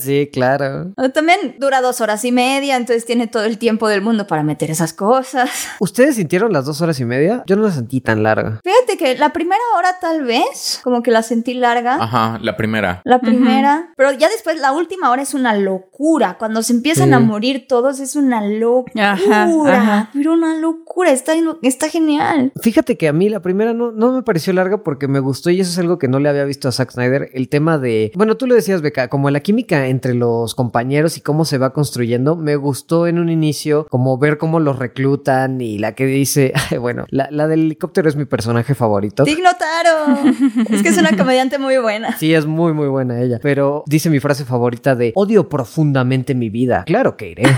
sí, 0.00 0.30
claro. 0.32 0.92
También 1.16 1.56
dura 1.58 1.80
dos 1.80 2.02
horas 2.02 2.26
y 2.26 2.30
media, 2.30 2.76
entonces 2.76 3.06
tiene 3.06 3.26
todo 3.26 3.44
el 3.44 3.56
tiempo 3.56 3.88
del 3.88 4.02
mundo 4.02 4.26
para 4.26 4.42
meter 4.42 4.70
esas 4.70 4.92
cosas. 4.92 5.48
¿Ustedes 5.80 6.16
sintieron 6.16 6.52
las 6.52 6.66
dos 6.66 6.82
horas 6.82 7.00
y 7.00 7.06
media? 7.06 7.42
Yo 7.46 7.56
no 7.56 7.62
la 7.62 7.70
sentí 7.70 8.02
tan 8.02 8.22
larga. 8.22 8.60
Fíjate 8.62 8.98
que 8.98 9.16
la 9.16 9.32
primera 9.32 9.62
hora 9.78 9.96
tal 9.98 10.24
vez, 10.24 10.78
como 10.84 11.02
que 11.02 11.10
la 11.10 11.22
sentí 11.22 11.54
larga. 11.54 11.94
Ajá, 11.94 12.38
la 12.42 12.58
primera. 12.58 13.00
La 13.04 13.18
primera, 13.18 13.94
pero 13.96 14.12
ya 14.12 14.28
después 14.28 14.60
la 14.60 14.72
última 14.72 15.10
hora 15.10 15.22
es 15.22 15.32
una 15.32 15.56
locura. 15.56 16.36
Cuando 16.38 16.62
se 16.62 16.74
empiezan 16.74 17.14
a 17.14 17.18
morir 17.18 17.66
todos 17.66 17.98
es 17.98 18.14
una 18.14 18.46
locura. 18.46 19.12
Ajá, 19.12 19.48
ajá. 19.68 20.10
Pero 20.12 20.34
una 20.34 20.56
locura, 20.56 21.12
está, 21.12 21.32
está 21.62 21.88
genial. 21.88 22.52
Fíjate 22.60 22.98
que 22.98 23.08
a 23.08 23.14
mí 23.14 23.30
la 23.30 23.40
primera 23.40 23.72
no, 23.72 23.90
no 23.90 24.12
me 24.12 24.22
pareció 24.22 24.52
larga 24.52 24.82
porque 24.82 25.08
me 25.08 25.20
gustó 25.20 25.48
y 25.48 25.62
eso 25.62 25.70
es 25.70 25.78
algo 25.78 25.98
que 25.98 26.08
no 26.08 26.18
le 26.18 26.28
había 26.28 26.44
visto 26.44 26.68
a 26.68 26.72
Zack 26.72 26.92
Snyder. 26.92 27.30
El 27.32 27.48
tema 27.48 27.78
de, 27.78 28.12
bueno, 28.14 28.36
tú 28.36 28.46
lo 28.46 28.54
decías, 28.54 28.82
Beca, 28.82 29.08
como 29.08 29.30
la 29.30 29.40
química 29.40 29.86
entre 29.86 30.12
los 30.12 30.54
compañeros 30.54 31.05
y 31.16 31.20
cómo 31.20 31.44
se 31.44 31.58
va 31.58 31.72
construyendo. 31.72 32.36
Me 32.36 32.56
gustó 32.56 33.06
en 33.06 33.18
un 33.18 33.28
inicio 33.28 33.86
como 33.90 34.18
ver 34.18 34.38
cómo 34.38 34.60
los 34.60 34.78
reclutan 34.78 35.60
y 35.60 35.78
la 35.78 35.94
que 35.94 36.06
dice, 36.06 36.52
bueno, 36.80 37.04
la, 37.10 37.28
la 37.30 37.46
del 37.46 37.60
helicóptero 37.60 38.08
es 38.08 38.16
mi 38.16 38.24
personaje 38.24 38.74
favorito. 38.74 39.24
Digno 39.24 39.50
Taro. 39.58 40.18
es 40.70 40.82
que 40.82 40.88
es 40.88 40.98
una 40.98 41.16
comediante 41.16 41.58
muy 41.58 41.78
buena. 41.78 42.16
Sí, 42.16 42.34
es 42.34 42.46
muy, 42.46 42.72
muy 42.72 42.88
buena 42.88 43.20
ella. 43.20 43.38
Pero 43.42 43.84
dice 43.86 44.10
mi 44.10 44.20
frase 44.20 44.44
favorita 44.44 44.94
de 44.94 45.12
odio 45.14 45.48
profundamente 45.48 46.34
mi 46.34 46.50
vida. 46.50 46.84
Claro 46.84 47.16
que 47.16 47.30
iré. 47.30 47.42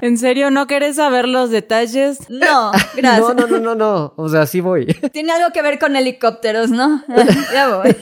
¿En 0.02 0.18
serio 0.18 0.50
no 0.50 0.66
querés 0.66 0.96
saber 0.96 1.28
los 1.28 1.50
detalles? 1.50 2.18
No, 2.28 2.72
gracias. 2.96 3.20
No, 3.20 3.34
no, 3.34 3.46
no, 3.46 3.58
no, 3.58 3.74
no. 3.74 4.14
O 4.16 4.28
sea, 4.28 4.46
sí 4.46 4.60
voy. 4.60 4.86
Tiene 5.12 5.32
algo 5.32 5.52
que 5.52 5.62
ver 5.62 5.78
con 5.78 5.96
helicópteros, 5.96 6.70
¿no? 6.70 7.02
ya 7.52 7.76
voy. 7.76 7.96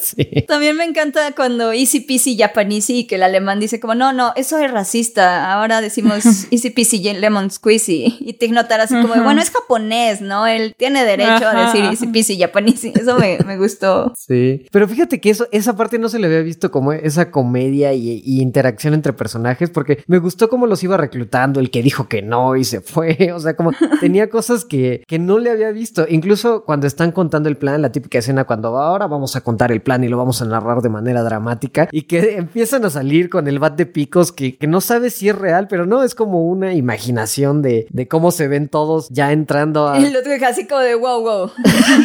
sí. 0.00 0.44
También 0.46 0.76
me 0.76 0.84
encanta 0.84 1.32
cuando 1.32 1.72
easy 1.72 2.00
peasy 2.00 2.36
japanese 2.36 2.92
y 2.92 3.06
que 3.06 3.16
el 3.16 3.22
alemán 3.22 3.60
dice 3.60 3.80
como, 3.80 3.94
no, 3.94 4.12
no, 4.12 4.32
eso 4.36 4.58
es 4.58 4.70
racista. 4.70 5.52
Ahora 5.52 5.80
decimos 5.80 6.24
easy 6.50 6.70
peasy 6.70 7.14
lemon 7.14 7.50
squeezy. 7.50 8.18
Y 8.20 8.34
te 8.34 8.48
notar 8.48 8.80
así 8.80 8.94
como, 9.00 9.14
bueno, 9.22 9.40
es 9.40 9.50
japonés, 9.50 10.20
¿no? 10.20 10.46
Él 10.46 10.74
tiene 10.76 11.04
derecho 11.04 11.46
a 11.46 11.66
decir 11.66 11.84
easy 11.84 12.08
peasy 12.08 12.38
japanese. 12.38 12.92
Eso 12.94 13.16
me, 13.18 13.38
me 13.46 13.56
gustó. 13.56 14.12
Sí. 14.16 14.66
Pero 14.72 14.88
fíjate 14.88 15.20
que 15.20 15.30
eso, 15.30 15.46
esa 15.52 15.76
parte 15.76 15.98
no 15.98 16.08
se 16.08 16.18
le 16.18 16.26
había 16.26 16.40
visto 16.40 16.70
como 16.70 16.92
esa 16.92 17.30
comedia 17.30 17.92
y, 17.92 18.22
y 18.24 18.40
interacción 18.40 18.94
entre 18.94 19.12
personajes, 19.12 19.70
porque 19.70 20.02
me 20.06 20.18
gustó 20.18 20.48
cómo 20.48 20.66
los 20.66 20.82
iba 20.82 20.96
reclutando 20.96 21.29
el 21.60 21.70
que 21.70 21.82
dijo 21.82 22.08
que 22.08 22.22
no 22.22 22.56
y 22.56 22.64
se 22.64 22.80
fue. 22.80 23.30
O 23.40 23.40
sea, 23.40 23.54
como 23.54 23.70
tenía 24.00 24.28
cosas 24.28 24.64
que, 24.64 25.04
que 25.06 25.18
no 25.18 25.38
le 25.38 25.50
había 25.50 25.70
visto. 25.70 26.04
Incluso 26.08 26.64
cuando 26.64 26.86
están 26.86 27.12
contando 27.12 27.48
el 27.48 27.56
plan, 27.56 27.80
la 27.80 27.92
típica 27.92 28.18
escena 28.18 28.44
cuando 28.44 28.76
ahora 28.76 29.06
vamos 29.06 29.36
a 29.36 29.40
contar 29.40 29.72
el 29.72 29.80
plan 29.80 30.02
y 30.04 30.08
lo 30.08 30.18
vamos 30.18 30.42
a 30.42 30.44
narrar 30.44 30.82
de 30.82 30.88
manera 30.88 31.22
dramática 31.22 31.88
y 31.92 32.02
que 32.02 32.34
empiezan 32.36 32.84
a 32.84 32.90
salir 32.90 33.30
con 33.30 33.46
el 33.48 33.58
bat 33.58 33.76
de 33.76 33.86
picos 33.86 34.32
que, 34.32 34.56
que 34.56 34.66
no 34.66 34.80
sabes 34.80 35.14
si 35.14 35.28
es 35.28 35.36
real, 35.36 35.68
pero 35.68 35.86
no, 35.86 36.02
es 36.02 36.14
como 36.14 36.44
una 36.44 36.74
imaginación 36.74 37.62
de, 37.62 37.86
de 37.88 38.08
cómo 38.08 38.30
se 38.30 38.48
ven 38.48 38.68
todos 38.68 39.08
ya 39.10 39.32
entrando 39.32 39.88
a... 39.88 39.98
Y 39.98 40.10
lo 40.10 40.22
tuve 40.22 40.44
así 40.44 40.66
como 40.66 40.80
de 40.80 40.94
wow, 40.96 41.22
wow. 41.22 41.50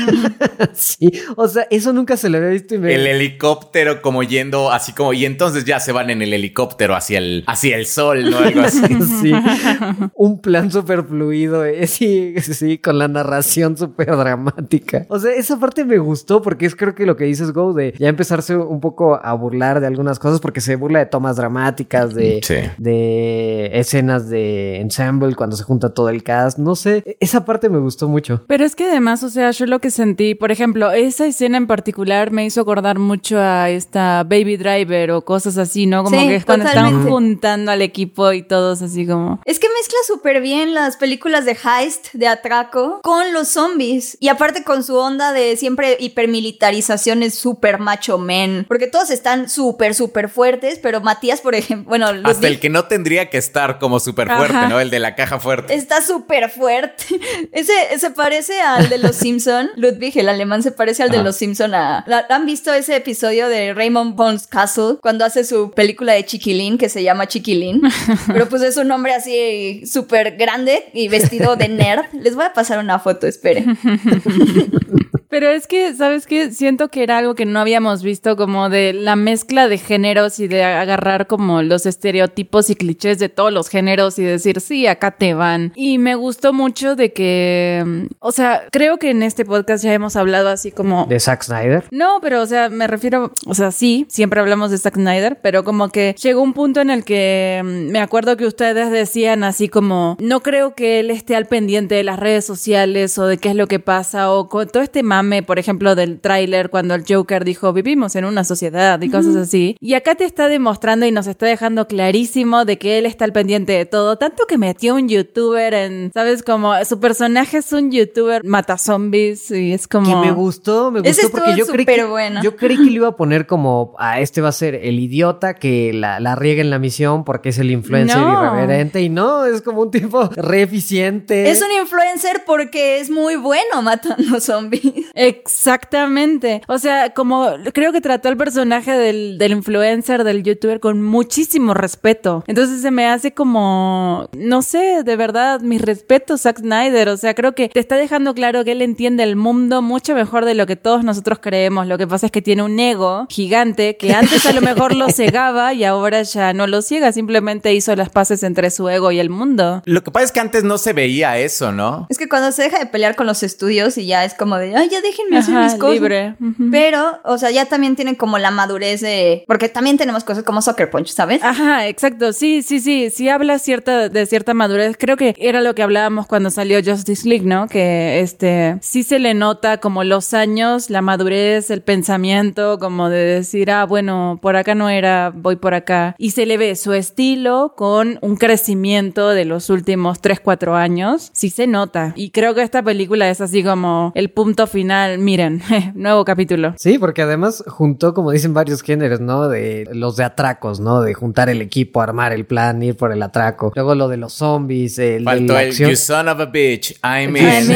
sí, 0.73 1.11
o 1.35 1.47
sea, 1.47 1.67
eso 1.69 1.91
nunca 1.91 2.17
se 2.17 2.29
lo 2.29 2.37
había 2.37 2.49
visto 2.49 2.75
y 2.75 2.77
me... 2.77 2.93
El 2.93 3.07
helicóptero 3.07 4.01
como 4.01 4.23
yendo 4.23 4.71
así 4.71 4.93
como... 4.93 5.13
Y 5.13 5.25
entonces 5.25 5.65
ya 5.65 5.79
se 5.79 5.91
van 5.91 6.09
en 6.09 6.21
el 6.21 6.33
helicóptero 6.33 6.95
hacia 6.95 7.17
el, 7.17 7.43
hacia 7.47 7.75
el 7.75 7.87
sol, 7.87 8.29
¿no? 8.29 8.37
Algo 8.37 8.61
así. 8.61 8.81
Sí, 9.21 9.31
un 10.15 10.39
plan 10.39 10.71
súper 10.71 11.03
fluido, 11.03 11.65
eh, 11.65 11.87
sí, 11.87 12.35
sí, 12.41 12.77
con 12.77 12.97
la 12.99 13.07
narración 13.07 13.77
súper 13.77 14.07
dramática. 14.15 15.05
O 15.09 15.19
sea, 15.19 15.33
esa 15.33 15.59
parte 15.59 15.85
me 15.85 15.97
gustó 15.97 16.41
porque 16.41 16.65
es 16.65 16.75
creo 16.75 16.95
que 16.95 17.05
lo 17.05 17.15
que 17.15 17.25
dices, 17.25 17.51
Go, 17.51 17.73
de 17.73 17.93
ya 17.97 18.07
empezarse 18.09 18.55
un 18.55 18.79
poco 18.79 19.19
a 19.21 19.33
burlar 19.33 19.79
de 19.79 19.87
algunas 19.87 20.19
cosas 20.19 20.39
porque 20.39 20.61
se 20.61 20.75
burla 20.75 20.99
de 20.99 21.05
tomas 21.07 21.35
dramáticas, 21.37 22.13
de, 22.13 22.39
Sí. 22.43 22.55
de 22.77 23.69
escenas 23.73 24.29
de 24.29 24.79
ensemble 24.79 25.35
cuando 25.35 25.55
se 25.55 25.63
junta 25.63 25.93
todo 25.93 26.09
el 26.09 26.23
cast. 26.23 26.57
No 26.57 26.75
sé, 26.75 27.17
esa 27.19 27.45
parte 27.45 27.69
me 27.69 27.79
gustó 27.79 28.07
mucho. 28.07 28.43
Pero 28.47 28.65
es 28.65 28.75
que 28.75 28.85
además, 28.85 29.23
o 29.23 29.29
sea, 29.29 29.51
yo 29.51 29.65
lo 29.65 29.79
que 29.79 29.91
sentí, 29.91 30.35
por 30.35 30.51
ejemplo, 30.51 30.91
esa 30.91 31.25
escena 31.25 31.57
en 31.57 31.67
particular 31.67 32.31
me 32.31 32.45
hizo 32.45 32.61
acordar 32.61 32.99
mucho 32.99 33.39
a 33.39 33.69
esta 33.69 34.23
Baby 34.23 34.57
Driver 34.57 35.11
o 35.11 35.21
cosas 35.23 35.57
así, 35.57 35.85
¿no? 35.85 36.03
Como 36.03 36.19
Sí, 36.19 36.27
que 36.27 36.35
es 36.35 36.45
cuando 36.45 36.65
están 36.65 37.03
juntando 37.07 37.71
al 37.71 37.81
equipo 37.81 38.31
y 38.33 38.41
todos 38.43 38.81
así 38.81 39.04
como... 39.05 39.41
Es 39.45 39.59
que 39.59 39.67
mezcla 39.69 39.97
súper 40.07 40.41
bien 40.41 40.73
las 40.73 40.97
películas 40.97 41.45
de 41.45 41.57
heist, 41.63 42.07
de 42.13 42.27
atraco, 42.27 42.99
con 43.03 43.33
los 43.33 43.49
zombies. 43.49 44.17
Y 44.19 44.27
aparte 44.29 44.63
con 44.63 44.83
su 44.83 44.95
onda 44.97 45.31
de 45.33 45.55
siempre 45.57 45.97
hipermilitarizaciones 45.99 47.35
súper 47.35 47.79
macho 47.79 48.17
men. 48.17 48.65
Porque 48.67 48.87
todos 48.87 49.09
están 49.09 49.49
súper, 49.49 49.95
súper 49.95 50.29
fuertes, 50.29 50.79
pero 50.81 51.01
Matías, 51.01 51.41
por 51.41 51.55
ejemplo, 51.55 51.89
bueno, 51.89 52.07
Hasta 52.23 52.47
el 52.47 52.59
que 52.59 52.69
no 52.69 52.85
tendría 52.85 53.29
que 53.29 53.37
estar 53.37 53.79
como 53.79 53.99
súper 53.99 54.27
fuerte, 54.27 54.55
Ajá. 54.55 54.69
¿no? 54.69 54.79
El 54.79 54.89
de 54.89 54.99
la 54.99 55.15
caja 55.15 55.39
fuerte. 55.39 55.73
está 55.73 56.01
súper 56.01 56.49
fuerte. 56.49 57.05
Ese 57.51 57.73
se 57.99 58.11
parece 58.11 58.59
al 58.61 58.89
de 58.89 58.97
los 58.97 59.15
Simpson. 59.15 59.69
Ludwig, 59.75 60.17
el 60.17 60.29
alemán, 60.29 60.63
se 60.63 60.71
parece 60.71 61.03
al 61.03 61.09
de 61.09 61.21
los 61.23 61.35
Simpson. 61.35 61.73
A, 61.73 62.03
¿la- 62.07 62.25
¿Han 62.29 62.45
visto 62.45 62.73
ese 62.73 62.95
episodio 62.95 63.47
de 63.49 63.73
Raymond 63.73 64.15
Bones 64.15 64.47
Castle 64.47 64.97
cuando 65.01 65.25
hace 65.25 65.43
su 65.43 65.71
película 65.71 66.13
de 66.13 66.25
Chiquilín 66.25 66.77
que 66.77 66.89
se 66.89 67.03
llama 67.03 67.27
Chiquilín? 67.27 67.81
Pero 68.27 68.47
pues 68.49 68.61
es 68.61 68.77
un 68.77 68.91
hombre 68.95 69.13
así 69.13 69.83
súper 69.85 70.37
grande 70.37 70.85
y 70.93 71.07
vestido 71.07 71.55
de 71.55 71.67
nerd. 71.69 72.05
Les 72.13 72.35
voy 72.35 72.45
a 72.45 72.53
pasar 72.53 72.79
una 72.79 72.99
foto, 72.99 73.27
esperen. 73.27 73.77
Pero 75.35 75.49
es 75.49 75.67
que, 75.67 75.93
¿sabes 75.93 76.27
qué? 76.27 76.49
Siento 76.51 76.87
que 76.87 77.03
era 77.03 77.17
algo 77.17 77.35
que 77.35 77.45
no 77.45 77.59
habíamos 77.59 78.03
visto 78.03 78.37
como 78.37 78.69
de 78.69 78.93
la 78.93 79.17
mezcla 79.17 79.67
de 79.67 79.77
géneros 79.77 80.39
y 80.39 80.47
de 80.47 80.63
agarrar 80.63 81.27
como 81.27 81.61
los 81.61 81.85
estereotipos 81.85 82.69
y 82.69 82.75
clichés 82.77 83.19
de 83.19 83.27
todos 83.27 83.51
los 83.51 83.67
géneros 83.67 84.17
y 84.17 84.23
decir, 84.23 84.61
sí, 84.61 84.87
acá 84.87 85.11
te 85.11 85.33
van. 85.33 85.73
Y 85.75 85.97
me 85.97 86.15
gustó 86.15 86.53
mucho 86.53 86.95
de 86.95 87.11
que, 87.11 87.83
mm, 87.85 88.05
o 88.19 88.31
sea, 88.31 88.63
creo 88.71 88.97
que 88.97 89.09
en 89.09 89.23
este 89.23 89.43
podcast 89.43 89.83
ya 89.83 89.93
hemos 89.93 90.15
hablado 90.15 90.47
así 90.47 90.71
como... 90.71 91.05
De 91.05 91.19
Zack 91.19 91.43
Snyder. 91.43 91.83
No, 91.91 92.19
pero 92.21 92.41
o 92.41 92.45
sea, 92.45 92.69
me 92.69 92.87
refiero, 92.87 93.33
o 93.45 93.55
sea, 93.55 93.71
sí, 93.71 94.05
siempre 94.07 94.39
hablamos 94.39 94.71
de 94.71 94.77
Zack 94.77 94.95
Snyder, 94.95 95.39
pero 95.41 95.65
como 95.65 95.89
que 95.89 96.15
llegó 96.17 96.43
un 96.43 96.53
punto 96.53 96.79
en 96.79 96.89
el 96.89 97.03
que 97.03 97.61
mm, 97.61 97.91
me 97.91 97.99
acuerdo 97.99 98.37
que 98.37 98.45
ustedes 98.45 98.89
decían 98.89 99.43
así 99.43 99.67
como, 99.67 100.15
no 100.21 100.39
creo 100.39 100.75
que 100.75 101.01
él 101.01 101.11
esté 101.11 101.35
al 101.35 101.47
pendiente 101.47 101.95
de 101.95 102.05
las 102.05 102.21
redes 102.21 102.45
sociales 102.45 103.17
o 103.17 103.27
de 103.27 103.37
qué 103.37 103.49
es 103.49 103.55
lo 103.57 103.67
que 103.67 103.79
pasa 103.81 104.31
o 104.31 104.47
con 104.47 104.69
todo 104.69 104.81
este 104.81 105.03
mame, 105.03 105.24
por 105.45 105.59
ejemplo, 105.59 105.95
del 105.95 106.19
tráiler 106.19 106.69
cuando 106.69 106.95
el 106.95 107.03
Joker 107.07 107.43
dijo, 107.45 107.73
vivimos 107.73 108.15
en 108.15 108.25
una 108.25 108.43
sociedad 108.43 109.01
y 109.01 109.09
cosas 109.09 109.35
así. 109.35 109.75
Y 109.79 109.93
acá 109.93 110.15
te 110.15 110.25
está 110.25 110.47
demostrando 110.47 111.05
y 111.05 111.11
nos 111.11 111.27
está 111.27 111.45
dejando 111.45 111.87
clarísimo 111.87 112.65
de 112.65 112.77
que 112.77 112.97
él 112.97 113.05
está 113.05 113.25
al 113.25 113.33
pendiente 113.33 113.73
de 113.73 113.85
todo, 113.85 114.17
tanto 114.17 114.45
que 114.47 114.57
metió 114.57 114.95
un 114.95 115.09
youtuber 115.09 115.73
en, 115.73 116.11
¿sabes? 116.13 116.43
Como 116.43 116.73
su 116.85 116.99
personaje 116.99 117.57
es 117.57 117.71
un 117.73 117.91
youtuber 117.91 118.43
mata 118.43 118.77
zombies 118.77 119.51
y 119.51 119.73
es 119.73 119.87
como... 119.87 120.21
Que 120.21 120.27
me 120.27 120.33
gustó, 120.33 120.91
me 120.91 121.01
gustó 121.01 121.29
porque 121.31 121.55
yo 121.55 121.65
creí 121.65 121.85
que, 121.85 122.03
bueno. 122.03 122.41
yo 122.43 122.55
creí 122.55 122.77
que 122.77 122.83
lo 122.85 122.91
iba 122.91 123.07
a 123.09 123.15
poner 123.15 123.45
como 123.47 123.93
a 123.97 124.19
este 124.19 124.41
va 124.41 124.49
a 124.49 124.53
ser 124.53 124.75
el 124.75 124.99
idiota 124.99 125.55
que 125.55 125.93
la, 125.93 126.19
la 126.19 126.35
riega 126.35 126.61
en 126.61 126.69
la 126.69 126.79
misión 126.79 127.23
porque 127.23 127.49
es 127.49 127.57
el 127.59 127.71
influencer 127.71 128.17
No. 128.17 128.33
irreverente 128.43 129.01
y 129.01 129.09
no, 129.09 129.45
es 129.45 129.61
como 129.61 129.81
un 129.81 129.91
tipo 129.91 130.29
re 130.35 130.61
eficiente. 130.63 131.49
Es 131.49 131.61
un 131.61 131.71
influencer 131.81 132.43
porque 132.45 132.99
es 132.99 133.09
muy 133.09 133.35
bueno 133.35 133.81
matando 133.81 134.39
zombies. 134.39 134.83
Exactamente. 135.13 136.61
O 136.67 136.77
sea, 136.77 137.13
como 137.13 137.49
creo 137.73 137.91
que 137.91 138.01
trató 138.01 138.29
el 138.29 138.37
personaje 138.37 138.91
del, 138.91 139.37
del 139.37 139.51
influencer, 139.51 140.23
del 140.23 140.43
youtuber, 140.43 140.79
con 140.79 141.01
muchísimo 141.01 141.73
respeto. 141.73 142.43
Entonces 142.47 142.81
se 142.81 142.91
me 142.91 143.07
hace 143.07 143.33
como, 143.33 144.29
no 144.33 144.61
sé, 144.61 145.03
de 145.03 145.15
verdad, 145.15 145.61
mis 145.61 145.81
respetos, 145.81 146.41
Zack 146.41 146.59
Snyder. 146.59 147.09
O 147.09 147.17
sea, 147.17 147.33
creo 147.33 147.53
que 147.53 147.69
te 147.69 147.79
está 147.79 147.95
dejando 147.95 148.33
claro 148.33 148.63
que 148.63 148.71
él 148.73 148.81
entiende 148.81 149.23
el 149.23 149.35
mundo 149.35 149.81
mucho 149.81 150.15
mejor 150.15 150.45
de 150.45 150.55
lo 150.55 150.65
que 150.65 150.75
todos 150.75 151.03
nosotros 151.03 151.39
creemos. 151.41 151.87
Lo 151.87 151.97
que 151.97 152.07
pasa 152.07 152.27
es 152.27 152.31
que 152.31 152.41
tiene 152.41 152.63
un 152.63 152.79
ego 152.79 153.27
gigante 153.29 153.97
que 153.97 154.13
antes 154.13 154.45
a 154.45 154.53
lo 154.53 154.61
mejor 154.61 154.95
lo 154.95 155.09
cegaba 155.09 155.73
y 155.73 155.83
ahora 155.83 156.21
ya 156.23 156.53
no 156.53 156.67
lo 156.67 156.81
ciega. 156.81 157.11
Simplemente 157.11 157.73
hizo 157.73 157.95
las 157.95 158.09
paces 158.09 158.43
entre 158.43 158.69
su 158.69 158.89
ego 158.89 159.11
y 159.11 159.19
el 159.19 159.29
mundo. 159.29 159.81
Lo 159.85 160.03
que 160.03 160.11
pasa 160.11 160.25
es 160.25 160.31
que 160.31 160.39
antes 160.39 160.63
no 160.63 160.77
se 160.77 160.93
veía 160.93 161.37
eso, 161.37 161.71
¿no? 161.71 162.07
Es 162.09 162.17
que 162.17 162.29
cuando 162.29 162.51
se 162.51 162.63
deja 162.63 162.79
de 162.79 162.85
pelear 162.85 163.15
con 163.15 163.25
los 163.25 163.43
estudios 163.43 163.97
y 163.97 164.05
ya 164.05 164.25
es 164.25 164.33
como 164.33 164.57
de, 164.57 164.75
ay, 164.75 164.89
ya 164.95 165.01
déjenme 165.01 165.37
hacer 165.37 165.55
Ajá, 165.55 165.63
mis 165.65 165.75
cosas. 165.75 165.93
libre. 165.93 166.35
Ujú. 166.39 166.69
Pero, 166.71 167.19
o 167.23 167.37
sea, 167.37 167.51
ya 167.51 167.65
también 167.65 167.95
tienen 167.95 168.15
como 168.15 168.37
la 168.37 168.51
madurez 168.51 169.01
de. 169.01 169.43
Porque 169.47 169.69
también 169.69 169.97
tenemos 169.97 170.23
cosas 170.23 170.43
como 170.43 170.61
Soccer 170.61 170.89
Punch, 170.89 171.09
¿sabes? 171.09 171.43
Ajá, 171.43 171.87
exacto. 171.87 172.33
Sí, 172.33 172.61
sí, 172.61 172.79
sí. 172.79 173.09
Sí 173.09 173.29
habla 173.29 173.59
cierta, 173.59 174.09
de 174.09 174.25
cierta 174.25 174.53
madurez. 174.53 174.95
Creo 174.99 175.17
que 175.17 175.35
era 175.37 175.61
lo 175.61 175.75
que 175.75 175.83
hablábamos 175.83 176.27
cuando 176.27 176.49
salió 176.49 176.79
Justice 176.83 177.27
League, 177.27 177.45
¿no? 177.45 177.67
Que 177.67 178.19
este 178.21 178.77
sí 178.81 179.03
se 179.03 179.19
le 179.19 179.33
nota 179.33 179.79
como 179.79 180.03
los 180.03 180.33
años, 180.33 180.89
la 180.89 181.01
madurez, 181.01 181.69
el 181.71 181.81
pensamiento, 181.81 182.79
como 182.79 183.09
de 183.09 183.17
decir, 183.25 183.71
ah, 183.71 183.85
bueno, 183.85 184.39
por 184.41 184.55
acá 184.55 184.75
no 184.75 184.89
era, 184.89 185.31
voy 185.35 185.55
por 185.55 185.73
acá. 185.73 186.15
Y 186.17 186.31
se 186.31 186.45
le 186.45 186.57
ve 186.57 186.75
su 186.75 186.93
estilo 186.93 187.73
con 187.75 188.17
un 188.21 188.35
crecimiento 188.37 189.29
de 189.29 189.45
los 189.45 189.69
últimos 189.69 190.21
3, 190.21 190.39
4 190.39 190.75
años. 190.75 191.29
Sí 191.33 191.49
se 191.49 191.67
nota. 191.67 192.13
Y 192.15 192.29
creo 192.31 192.53
que 192.55 192.61
esta 192.61 192.81
película 192.83 193.29
es 193.29 193.41
así 193.41 193.63
como 193.63 194.11
el 194.15 194.29
punto 194.29 194.67
final. 194.67 194.84
Miren, 195.19 195.61
nuevo 195.95 196.23
capítulo. 196.25 196.73
Sí, 196.77 196.97
porque 196.99 197.21
además 197.21 197.63
juntó, 197.67 198.13
como 198.13 198.31
dicen 198.31 198.53
varios 198.53 198.81
géneros, 198.81 199.19
¿no? 199.19 199.47
De 199.49 199.87
los 199.93 200.15
de 200.15 200.23
atracos, 200.23 200.79
¿no? 200.79 201.01
De 201.01 201.13
juntar 201.13 201.49
el 201.49 201.61
equipo, 201.61 202.01
armar 202.01 202.33
el 202.33 202.45
plan, 202.45 202.81
ir 202.83 202.95
por 202.95 203.11
el 203.11 203.21
atraco. 203.21 203.71
Luego 203.75 203.95
lo 203.95 204.07
de 204.07 204.17
los 204.17 204.33
zombies, 204.33 204.99
el 204.99 205.19
de 205.19 205.23
Faltó 205.23 205.53
la 205.53 205.63
el 205.63 205.69
acción. 205.69 205.89
You 205.89 205.95
son 205.95 206.27
of 206.29 206.39
a 206.39 206.45
bitch, 206.45 206.97
I'm 207.03 207.35
I 207.35 207.39
in. 207.39 207.75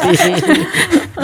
Sí. 0.00 0.32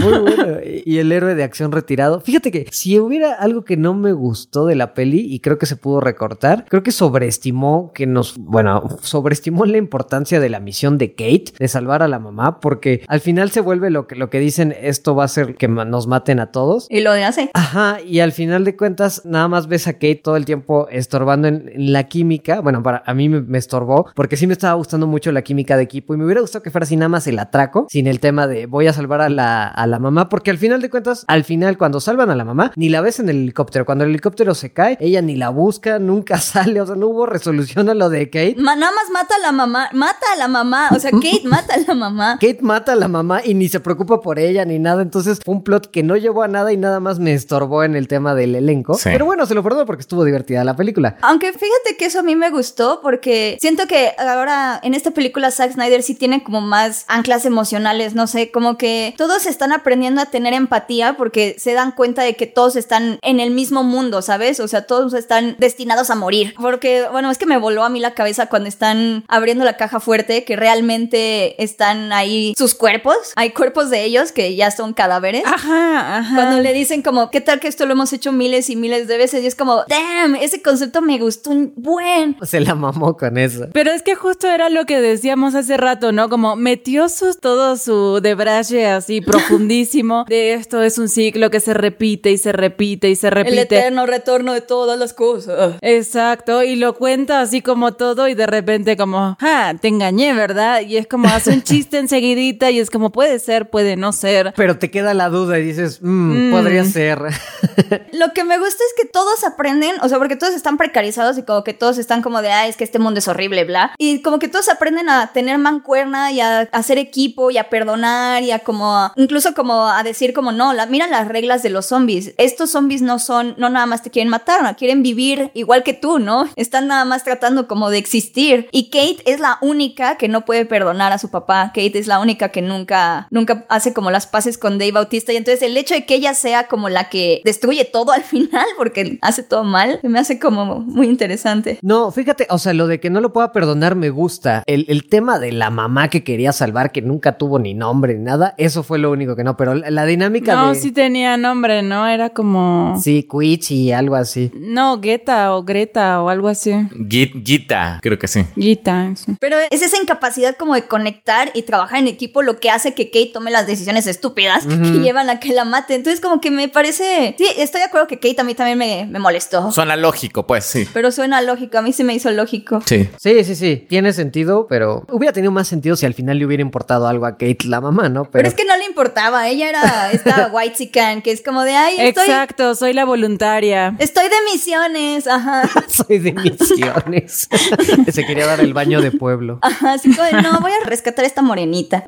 Muy 0.01 0.19
bueno. 0.19 0.59
Y 0.85 0.99
el 0.99 1.13
héroe 1.13 1.35
de 1.35 1.45
acción 1.45 1.73
retirado. 1.73 2.21
Fíjate 2.21 2.51
que 2.51 2.67
si 2.71 2.99
hubiera 2.99 3.35
algo 3.35 3.65
que 3.65 3.77
no 3.77 3.95
me 3.95 4.13
gustó 4.13 4.67
de 4.67 4.75
la 4.75 4.95
peli 4.95 5.21
y 5.21 5.41
creo 5.41 5.59
que 5.59 5.67
se 5.67 5.77
pudo 5.77 6.01
recortar, 6.01 6.65
creo 6.69 6.83
que 6.83 6.93
sobreestimó 6.93 7.93
que 7.95 8.07
nos, 8.07 8.37
bueno, 8.37 8.89
sobreestimó 9.03 9.65
la 9.65 9.79
importancia 9.79 10.41
de 10.41 10.49
la 10.49 10.61
misión 10.61 10.99
de 10.99 11.15
Kate 11.15 11.53
de 11.59 11.69
salvar 11.69 12.03
a 12.03 12.09
la 12.09 12.19
mamá 12.19 12.61
porque 12.61 13.03
al 13.09 13.21
final 13.21 13.51
se 13.51 13.61
vuelve 13.61 13.91
lo 13.91 14.07
que, 14.07 14.17
lo 14.17 14.31
que 14.31 14.39
dicen, 14.57 14.75
esto 14.81 15.15
va 15.15 15.25
a 15.25 15.29
ser 15.29 15.55
que 15.57 15.69
nos 15.69 16.07
maten 16.07 16.41
a 16.41 16.47
todos. 16.53 16.87
Y 16.91 17.01
lo 17.01 17.11
hace. 17.13 17.51
Ajá, 17.55 17.99
y 18.07 18.21
al 18.21 18.33
final 18.33 18.65
de 18.65 18.77
cuentas, 18.77 19.23
nada 19.25 19.49
más 19.49 19.67
ves 19.69 19.87
a 19.89 19.95
Kate 19.95 20.21
todo 20.23 20.37
el 20.37 20.45
tiempo 20.45 20.89
estorbando 20.91 21.49
en, 21.49 21.71
en 21.75 21.93
la 21.93 22.05
química. 22.05 22.61
Bueno, 22.61 22.83
para 22.83 23.03
a 23.07 23.15
mí 23.15 23.29
me, 23.29 23.41
me 23.41 23.59
estorbó 23.59 24.07
porque 24.15 24.37
sí 24.37 24.47
me 24.47 24.53
estaba 24.53 24.75
gustando 24.75 25.07
mucho 25.07 25.33
la 25.33 25.43
química 25.43 25.77
de 25.77 25.83
equipo 25.83 26.15
y 26.15 26.17
me 26.17 26.25
hubiera 26.25 26.41
gustado 26.41 26.63
que 26.63 26.71
fuera 26.71 26.85
así 26.85 26.97
nada 26.97 27.09
más 27.09 27.27
el 27.27 27.39
atraco, 27.39 27.87
sin 27.91 28.07
el 28.07 28.21
tema 28.21 28.47
de 28.47 28.67
voy 28.67 28.87
a 28.87 28.93
salvar 28.93 29.21
a 29.21 29.29
la, 29.29 29.67
a 29.69 29.87
la 29.87 29.99
mamá, 29.99 30.29
porque 30.29 30.51
al 30.51 30.59
final 30.59 30.81
de 30.81 30.91
cuentas, 30.91 31.25
al 31.29 31.45
final, 31.45 31.77
cuando 31.79 32.01
salvan 32.01 32.31
a 32.31 32.37
la 32.37 32.45
mamá, 32.45 32.73
ni 32.77 32.89
la 32.89 33.01
ves 33.01 33.21
en 33.21 33.29
el 33.29 33.37
helicóptero. 33.37 33.85
Cuando 33.85 34.05
el 34.05 34.11
helicóptero 34.11 34.55
se 34.55 34.73
cae, 34.73 34.97
ella 35.01 35.23
ni 35.23 35.37
la 35.37 35.51
busca, 35.51 35.99
nunca 35.99 36.39
sale, 36.41 36.81
o 36.81 36.87
sea, 36.87 36.97
no 36.97 37.09
hubo 37.09 37.27
resolución 37.27 37.89
a 37.89 37.95
lo 37.95 38.09
de 38.09 38.31
Kate. 38.31 38.57
Ma- 38.59 38.77
nada 38.77 38.93
más 38.93 39.11
mata 39.13 39.35
a 39.37 39.39
la 39.41 39.53
mamá, 39.53 39.89
mata 39.93 40.27
a 40.35 40.39
la 40.39 40.49
mamá, 40.49 40.89
o 40.95 40.99
sea, 40.99 41.11
Kate 41.13 41.43
mata 41.45 41.75
a 41.75 41.79
la 41.87 41.95
mamá. 41.95 42.39
Kate 42.41 42.59
mata 42.63 42.93
a 42.93 42.97
la 42.97 43.09
mamá 43.09 43.41
y 43.45 43.55
ni 43.55 43.69
se 43.69 43.81
preocupa 43.81 44.21
por 44.21 44.39
ella. 44.39 44.46
Ella 44.49 44.65
ni 44.65 44.79
nada. 44.79 45.03
Entonces 45.03 45.41
fue 45.45 45.55
un 45.55 45.63
plot 45.63 45.91
que 45.91 46.03
no 46.03 46.17
llevó 46.17 46.43
a 46.43 46.49
nada 46.49 46.73
y 46.73 46.77
nada 46.77 47.01
más 47.01 47.19
me 47.19 47.35
estorbó 47.35 47.85
en 47.85 47.97
el 47.97 48.09
tema 48.09 48.35
del 48.35 48.55
elenco. 48.55 48.95
Sí. 48.95 49.11
Pero 49.13 49.25
bueno, 49.27 49.47
se 49.47 49.55
lo 49.55 49.63
perdono 49.63 49.87
porque 49.87 50.03
estuvo 50.03 50.25
divertida 50.25 50.65
la 50.65 50.77
película. 50.77 51.17
Aunque 51.23 51.53
fíjate 51.53 51.97
que 51.99 52.07
eso 52.07 52.21
a 52.21 52.23
mí 52.23 52.37
me 52.37 52.51
gustó 52.51 53.01
porque 53.03 53.59
siento 53.61 53.87
que 53.87 54.13
ahora 54.19 54.81
en 54.83 54.95
esta 54.95 55.11
película 55.11 55.51
Zack 55.51 55.73
Snyder 55.73 56.03
sí 56.03 56.15
tiene 56.15 56.43
como 56.43 56.61
más 56.61 57.05
anclas 57.09 57.45
emocionales, 57.45 58.15
no 58.15 58.27
sé, 58.27 58.51
como 58.51 58.77
que 58.77 59.15
todos 59.17 59.47
están 59.47 59.73
aprendiendo 59.73 60.21
a 60.21 60.27
tener 60.27 60.55
empatía 60.55 61.17
porque 61.17 61.57
se 61.59 61.73
dan 61.73 61.93
cuenta 61.93 62.23
de 62.23 62.35
que 62.37 62.47
todos 62.47 62.77
están 62.77 63.19
en 63.23 63.41
el 63.41 63.51
mismo 63.51 63.83
mundo, 63.83 64.23
¿sabes? 64.23 64.61
O 64.61 64.69
sea, 64.69 64.87
todos 64.87 65.15
están 65.15 65.57
destinados 65.59 66.11
a 66.11 66.15
morir. 66.15 66.55
Porque, 66.61 67.07
bueno, 67.11 67.31
es 67.31 67.39
que 67.39 67.47
me 67.47 67.59
voló 67.59 67.85
a 67.85 67.89
mí 67.89 68.01
la 68.01 68.15
cabeza 68.15 68.47
cuando 68.47 68.69
están 68.69 69.25
abriendo 69.29 69.65
la 69.65 69.77
caja 69.77 70.01
fuerte 70.01 70.45
que 70.45 70.57
realmente 70.57 71.63
están 71.63 72.13
ahí 72.13 72.55
sus 72.57 72.75
cuerpos. 72.75 73.17
Hay 73.37 73.51
cuerpos 73.51 73.91
de 73.91 74.05
ellos 74.05 74.33
que 74.37 74.55
ya 74.55 74.71
son 74.71 74.93
cadáveres. 74.93 75.43
Ajá, 75.47 76.19
ajá. 76.19 76.35
Cuando 76.35 76.61
le 76.61 76.75
dicen 76.75 77.01
como, 77.01 77.31
¿qué 77.31 77.41
tal 77.41 77.59
que 77.59 77.69
esto 77.69 77.87
lo 77.87 77.93
hemos 77.93 78.13
hecho 78.13 78.33
miles 78.33 78.69
y 78.69 78.77
miles 78.77 79.09
de 79.09 79.17
veces? 79.17 79.43
Y 79.43 79.47
es 79.47 79.55
como, 79.55 79.83
damn, 79.89 80.35
ese 80.37 80.61
concepto 80.61 81.01
me 81.01 81.19
gustó 81.19 81.51
un 81.51 81.73
buen. 81.75 82.37
Se 82.43 82.61
la 82.61 82.75
mamó 82.75 83.17
con 83.17 83.39
eso. 83.39 83.69
Pero 83.73 83.93
es 83.93 84.03
que 84.03 84.15
justo 84.15 84.47
era 84.49 84.69
lo 84.69 84.85
que 84.85 85.01
decíamos 85.01 85.55
hace 85.55 85.79
rato, 85.79 86.13
¿no? 86.13 86.29
Como 86.29 86.55
metió 86.55 87.09
sus, 87.09 87.41
todo 87.41 87.79
su 87.79 88.21
debraye 88.21 88.87
así 88.87 89.21
profundísimo 89.23 90.27
de 90.29 90.53
esto 90.53 90.83
es 90.83 90.99
un 90.99 91.09
ciclo 91.09 91.51
que 91.51 91.61
se 91.61 91.73
repite 91.73 92.31
y 92.31 92.37
se 92.37 92.53
repite 92.53 93.09
y 93.09 93.17
se 93.17 93.29
El 93.29 93.33
repite. 93.35 93.61
eterno 93.63 94.05
retorno 94.05 94.53
de 94.53 94.61
todas 94.61 94.99
las 94.99 95.15
cosas. 95.15 95.77
Exacto, 95.81 96.63
y 96.63 96.77
lo 96.77 96.95
cuenta 96.95 97.41
así 97.41 97.63
como 97.63 97.95
todo 97.95 98.29
y 98.29 98.35
de 98.35 98.47
repente 98.47 98.99
como, 98.99 99.39
ah, 99.41 99.73
te 99.81 99.89
engañé, 99.89 100.35
¿verdad? 100.35 100.83
Y 100.83 100.99
es 100.99 101.07
como 101.07 101.27
hace 101.29 101.53
un 101.53 101.63
chiste 101.63 101.97
enseguidita 101.97 102.71
y 102.71 102.81
es 102.81 102.91
como 102.91 103.11
puede 103.13 103.39
ser, 103.39 103.71
puede 103.71 103.97
no 103.97 104.13
ser. 104.13 104.26
Pero 104.57 104.79
te 104.79 104.91
queda 104.91 105.15
la 105.15 105.29
duda 105.29 105.59
y 105.59 105.63
dices, 105.65 106.01
"Mm, 106.03 106.49
Mm. 106.49 106.53
podría 106.53 106.85
ser. 106.85 107.19
Lo 108.13 108.33
que 108.33 108.45
me 108.45 108.59
gusta 108.59 108.83
es 108.83 108.95
que 109.03 109.09
todos 109.09 109.45
aprenden, 109.45 109.95
o 110.03 110.09
sea, 110.09 110.19
porque 110.19 110.37
todos 110.37 110.55
están 110.55 110.77
precarizados 110.77 111.39
y 111.39 111.43
como 111.43 111.65
que 111.65 111.75
todos 111.75 111.99
están 111.99 112.23
como 112.23 112.43
de, 112.43 112.51
ah, 112.51 112.67
es 112.67 112.77
que 112.77 112.85
este 112.85 112.99
mundo 112.99 113.19
es 113.19 113.29
horrible, 113.29 113.65
bla. 113.65 113.93
Y 113.99 114.23
como 114.23 114.39
que 114.39 114.49
todos 114.49 114.69
aprenden 114.69 115.09
a 115.09 115.33
tener 115.33 115.59
mancuerna 115.59 116.33
y 116.33 116.41
a 116.41 116.61
hacer 116.73 116.99
equipo 116.99 117.51
y 117.51 117.59
a 117.59 117.69
perdonar 117.69 118.43
y 118.43 118.51
a 118.51 118.61
como, 118.61 119.13
incluso 119.17 119.55
como 119.55 119.87
a 119.89 120.03
decir 120.03 120.33
como, 120.33 120.53
no, 120.53 120.73
la, 120.73 120.87
mira 120.87 121.07
las 121.07 121.29
reglas 121.29 121.63
de 121.63 121.71
los 121.71 121.87
zombies. 121.87 122.33
Estos 122.39 122.71
zombies 122.71 123.03
no 123.03 123.19
son, 123.19 123.55
no 123.59 123.69
nada 123.71 123.87
más 123.87 124.03
te 124.03 124.11
quieren 124.11 124.31
matar, 124.31 124.63
no, 124.63 124.75
quieren 124.77 125.03
vivir 125.03 125.51
igual 125.55 125.83
que 125.83 125.95
tú, 125.95 126.19
¿no? 126.19 126.49
Están 126.57 126.87
nada 126.89 127.05
más 127.05 127.25
tratando 127.25 127.67
como 127.69 127.91
de 127.91 127.99
existir. 127.99 128.69
Y 128.73 128.91
Kate 128.91 129.23
es 129.31 129.41
la 129.41 129.59
única 129.61 130.17
que 130.17 130.29
no 130.29 130.45
puede 130.45 130.65
perdonar 130.67 131.13
a 131.13 131.19
su 131.19 131.31
papá. 131.31 131.73
Kate 131.75 131.99
es 131.99 132.07
la 132.07 132.19
única 132.21 132.49
que 132.51 132.63
nunca, 132.63 133.27
nunca 133.31 133.65
hace 133.69 133.93
como 133.93 134.11
las 134.17 134.27
paces 134.27 134.59
con 134.59 134.79
Dave 134.79 134.93
Bautista. 134.93 135.33
Y 135.33 135.37
entonces 135.37 135.63
el 135.63 135.77
hecho 135.77 135.95
de 135.95 136.05
que 136.07 136.15
ella 136.15 136.35
sea 136.35 136.69
como 136.69 136.89
la 136.89 137.09
que 137.09 137.41
destruye 137.45 137.85
todo 137.85 138.13
al 138.13 138.23
final 138.35 138.67
porque 138.77 139.19
hace 139.23 139.43
todo 139.43 139.65
mal, 139.65 140.01
me 140.03 140.19
hace 140.19 140.39
como 140.39 140.81
muy 140.81 141.07
interesante. 141.07 141.79
No, 141.83 142.11
fíjate, 142.11 142.47
o 142.51 142.59
sea, 142.59 142.73
lo 142.73 142.87
de 142.87 143.01
que 143.01 143.11
no 143.11 143.21
lo 143.21 143.33
pueda 143.33 143.53
perdonar 143.53 143.95
me 143.95 144.11
gusta. 144.11 144.63
El, 144.67 144.87
el 144.89 145.07
tema 145.09 145.39
de 145.39 145.53
la 145.53 145.71
mamá 145.71 146.09
que 146.09 146.25
quería 146.25 146.53
salvar, 146.53 146.93
que 146.93 147.03
nunca 147.03 147.37
tuvo 147.39 147.59
ni 147.59 147.75
nombre 147.75 148.15
ni 148.15 148.25
nada, 148.25 148.55
eso 148.59 148.83
fue 148.83 148.99
lo 148.99 149.11
único 149.11 149.37
que 149.37 149.45
no. 149.45 149.57
Pero 149.57 149.75
la, 149.75 149.91
la 149.91 150.07
dinámica 150.07 150.55
No, 150.55 150.73
de. 150.73 150.75
sí 150.77 150.93
tenía 150.93 151.37
nombre, 151.37 151.83
¿no? 151.83 152.07
Era 152.07 152.31
como... 152.31 152.99
Sí, 153.03 153.29
Quich 153.31 153.71
y 153.73 153.93
algo 153.93 154.17
así. 154.17 154.51
No, 154.55 155.01
Geta 155.03 155.55
o 155.55 155.63
Greta 155.65 156.23
o 156.23 156.29
algo 156.29 156.49
así. 156.49 156.71
Git- 157.09 157.45
Gita, 157.45 157.99
creo 158.03 158.19
que 158.19 158.29
sí. 158.29 158.45
Gita, 158.57 159.13
sí. 159.17 159.37
Pero 159.41 159.57
es 159.71 159.83
esa 159.83 160.01
incapacidad 160.01 160.57
como 160.57 160.75
de 160.75 160.87
conectar 160.87 161.51
y 161.55 161.63
trabajar 161.63 161.99
en 162.01 162.09
equipo 162.09 162.43
lo 162.43 162.59
que 162.61 162.71
hace 162.71 162.95
que 162.95 163.07
Kate 163.11 163.31
tome 163.33 163.51
las 163.51 163.67
decisiones 163.67 164.06
estúpidas 164.07 164.67
que 164.67 164.99
llevan 165.01 165.31
a 165.31 165.41
que 165.41 165.53
la 165.53 165.65
mate. 165.65 165.95
Entonces 165.95 166.21
como 166.21 166.41
que 166.41 166.51
me 166.51 166.69
parece... 166.69 167.35
Sí, 167.39 167.47
estoy 167.57 167.81
de 167.81 167.87
acuerdo 167.87 168.07
que 168.07 168.19
Kate 168.19 168.41
a 168.41 168.45
mí 168.45 168.55
también 168.55 168.79
me, 168.79 169.07
me 169.07 169.19
molestó. 169.19 169.71
Suena 169.73 169.97
lógico, 169.97 170.47
pues 170.47 170.65
sí. 170.65 170.87
Pero 170.93 171.11
suena 171.11 171.43
lógico, 171.43 171.79
a 171.79 171.83
mí 171.83 171.93
sí 171.93 172.05
me 172.05 172.15
hizo 172.15 172.31
lógico. 172.31 172.81
Sí. 172.87 173.09
Sí, 173.19 173.45
sí, 173.45 173.55
sí, 173.55 173.87
tiene 173.89 174.13
sentido, 174.13 174.67
pero 174.69 175.05
hubiera 175.11 175.33
tenido 175.33 175.53
más 175.53 175.69
sentido 175.69 175.97
si 175.97 176.07
al 176.07 176.15
final 176.15 176.39
le 176.39 176.47
hubiera 176.47 176.63
importado 176.63 177.07
algo 177.09 177.27
a 177.27 177.33
Kate, 177.33 177.59
la 177.67 177.81
mamá, 177.81 178.09
¿no? 178.09 178.31
Pero 178.31 178.47
es 178.49 178.55
que 178.55 178.65
no 178.65 178.77
le 178.77 178.85
importaba, 178.85 179.49
ella 179.49 179.69
era 179.69 180.11
esta 180.13 180.49
white 180.53 180.77
chican 180.77 181.23
que 181.23 181.33
es 181.33 181.43
como 181.43 181.63
de, 181.63 181.75
ay, 181.75 181.97
estoy, 181.99 182.25
Exacto, 182.25 182.75
soy 182.75 182.93
la 182.93 183.05
voluntaria. 183.05 183.95
estoy 183.99 184.25
de 184.29 184.37
misiones, 184.53 185.27
ajá. 185.27 185.69
soy 185.89 186.19
de 186.19 186.33
misiones. 186.33 187.49
Se 188.13 188.25
quería 188.27 188.47
dar 188.47 188.61
el 188.61 188.75
baño 188.75 189.01
de 189.01 189.11
pueblo. 189.13 189.59
Ajá, 189.63 189.95
así 189.95 190.15
como 190.15 190.27
de, 190.27 190.43
no, 190.43 190.61
voy 190.61 190.73
a 190.73 190.87
rescatar 190.87 191.25
a 191.25 191.29
esta 191.29 191.43
morenita. 191.43 192.05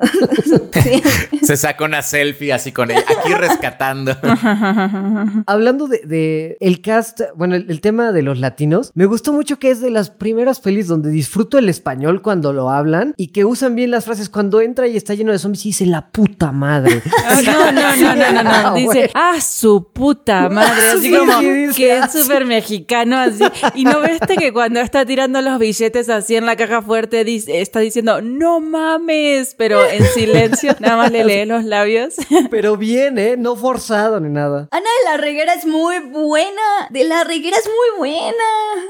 Sí. 0.83 1.01
Se 1.43 1.57
saca 1.79 1.85
una 1.85 2.01
selfie 2.01 2.51
así 2.53 2.71
con 2.71 2.91
ella, 2.91 3.03
aquí 3.19 3.33
rescatando. 3.33 4.15
Hablando 5.47 5.87
de, 5.87 5.99
de 6.05 6.57
el 6.59 6.81
cast, 6.81 7.21
bueno, 7.35 7.55
el, 7.55 7.69
el 7.69 7.81
tema 7.81 8.11
de 8.11 8.21
los 8.21 8.39
latinos, 8.39 8.91
me 8.95 9.05
gustó 9.05 9.33
mucho 9.33 9.59
que 9.59 9.71
es 9.71 9.81
de 9.81 9.89
las 9.89 10.09
primeras 10.09 10.59
pelis 10.59 10.87
donde 10.87 11.09
disfruto 11.09 11.57
el 11.57 11.69
español 11.69 12.21
cuando 12.21 12.53
lo 12.53 12.69
hablan 12.69 13.13
y 13.17 13.27
que 13.27 13.45
usan 13.45 13.75
bien 13.75 13.91
las 13.91 14.05
frases. 14.05 14.29
Cuando 14.29 14.61
entra 14.61 14.87
y 14.87 14.97
está 14.97 15.13
lleno 15.13 15.31
de 15.31 15.39
zombies 15.39 15.65
y 15.65 15.69
dice 15.69 15.85
la 15.85 16.09
puta 16.11 16.51
madre. 16.51 17.01
Ah, 17.29 17.41
no, 17.45 17.71
no, 17.71 17.95
no, 17.95 18.15
no, 18.15 18.31
no, 18.31 18.43
no. 18.43 18.49
Ah, 18.49 18.73
Dice, 18.75 19.11
ah, 19.13 19.39
su 19.41 19.91
puta 19.93 20.49
madre. 20.49 20.89
Así 20.89 21.09
Sí, 21.09 21.15
como 21.15 21.39
sí, 21.39 21.49
dice, 21.49 21.73
que 21.75 21.91
ah, 21.93 22.05
es 22.05 22.11
súper 22.11 22.45
mexicano, 22.45 23.17
así. 23.17 23.43
Y 23.75 23.83
no 23.83 24.01
viste 24.01 24.35
que 24.37 24.51
cuando 24.51 24.79
está 24.79 25.05
tirando 25.05 25.41
los 25.41 25.59
billetes 25.59 26.09
así 26.09 26.35
en 26.35 26.45
la 26.45 26.55
caja 26.55 26.81
fuerte, 26.81 27.23
dice- 27.23 27.61
está 27.61 27.79
diciendo, 27.79 28.21
no 28.21 28.59
mames, 28.61 29.53
pero 29.57 29.87
en 29.87 30.03
silencio, 30.05 30.75
nada 30.79 30.97
más 30.97 31.11
le 31.11 31.23
lee 31.23 31.45
los 31.45 31.63
labios. 31.69 32.15
Pero 32.51 32.77
bien, 32.77 33.17
¿eh? 33.17 33.35
No 33.37 33.55
forzado 33.55 34.19
ni 34.19 34.29
nada. 34.29 34.67
Ana 34.71 34.89
de 35.03 35.11
la 35.11 35.17
Reguera 35.17 35.53
es 35.53 35.65
muy 35.65 35.99
buena. 35.99 36.87
De 36.89 37.03
la 37.03 37.23
Reguera 37.23 37.57
es 37.57 37.67
muy 37.67 37.99
buena. 38.09 38.33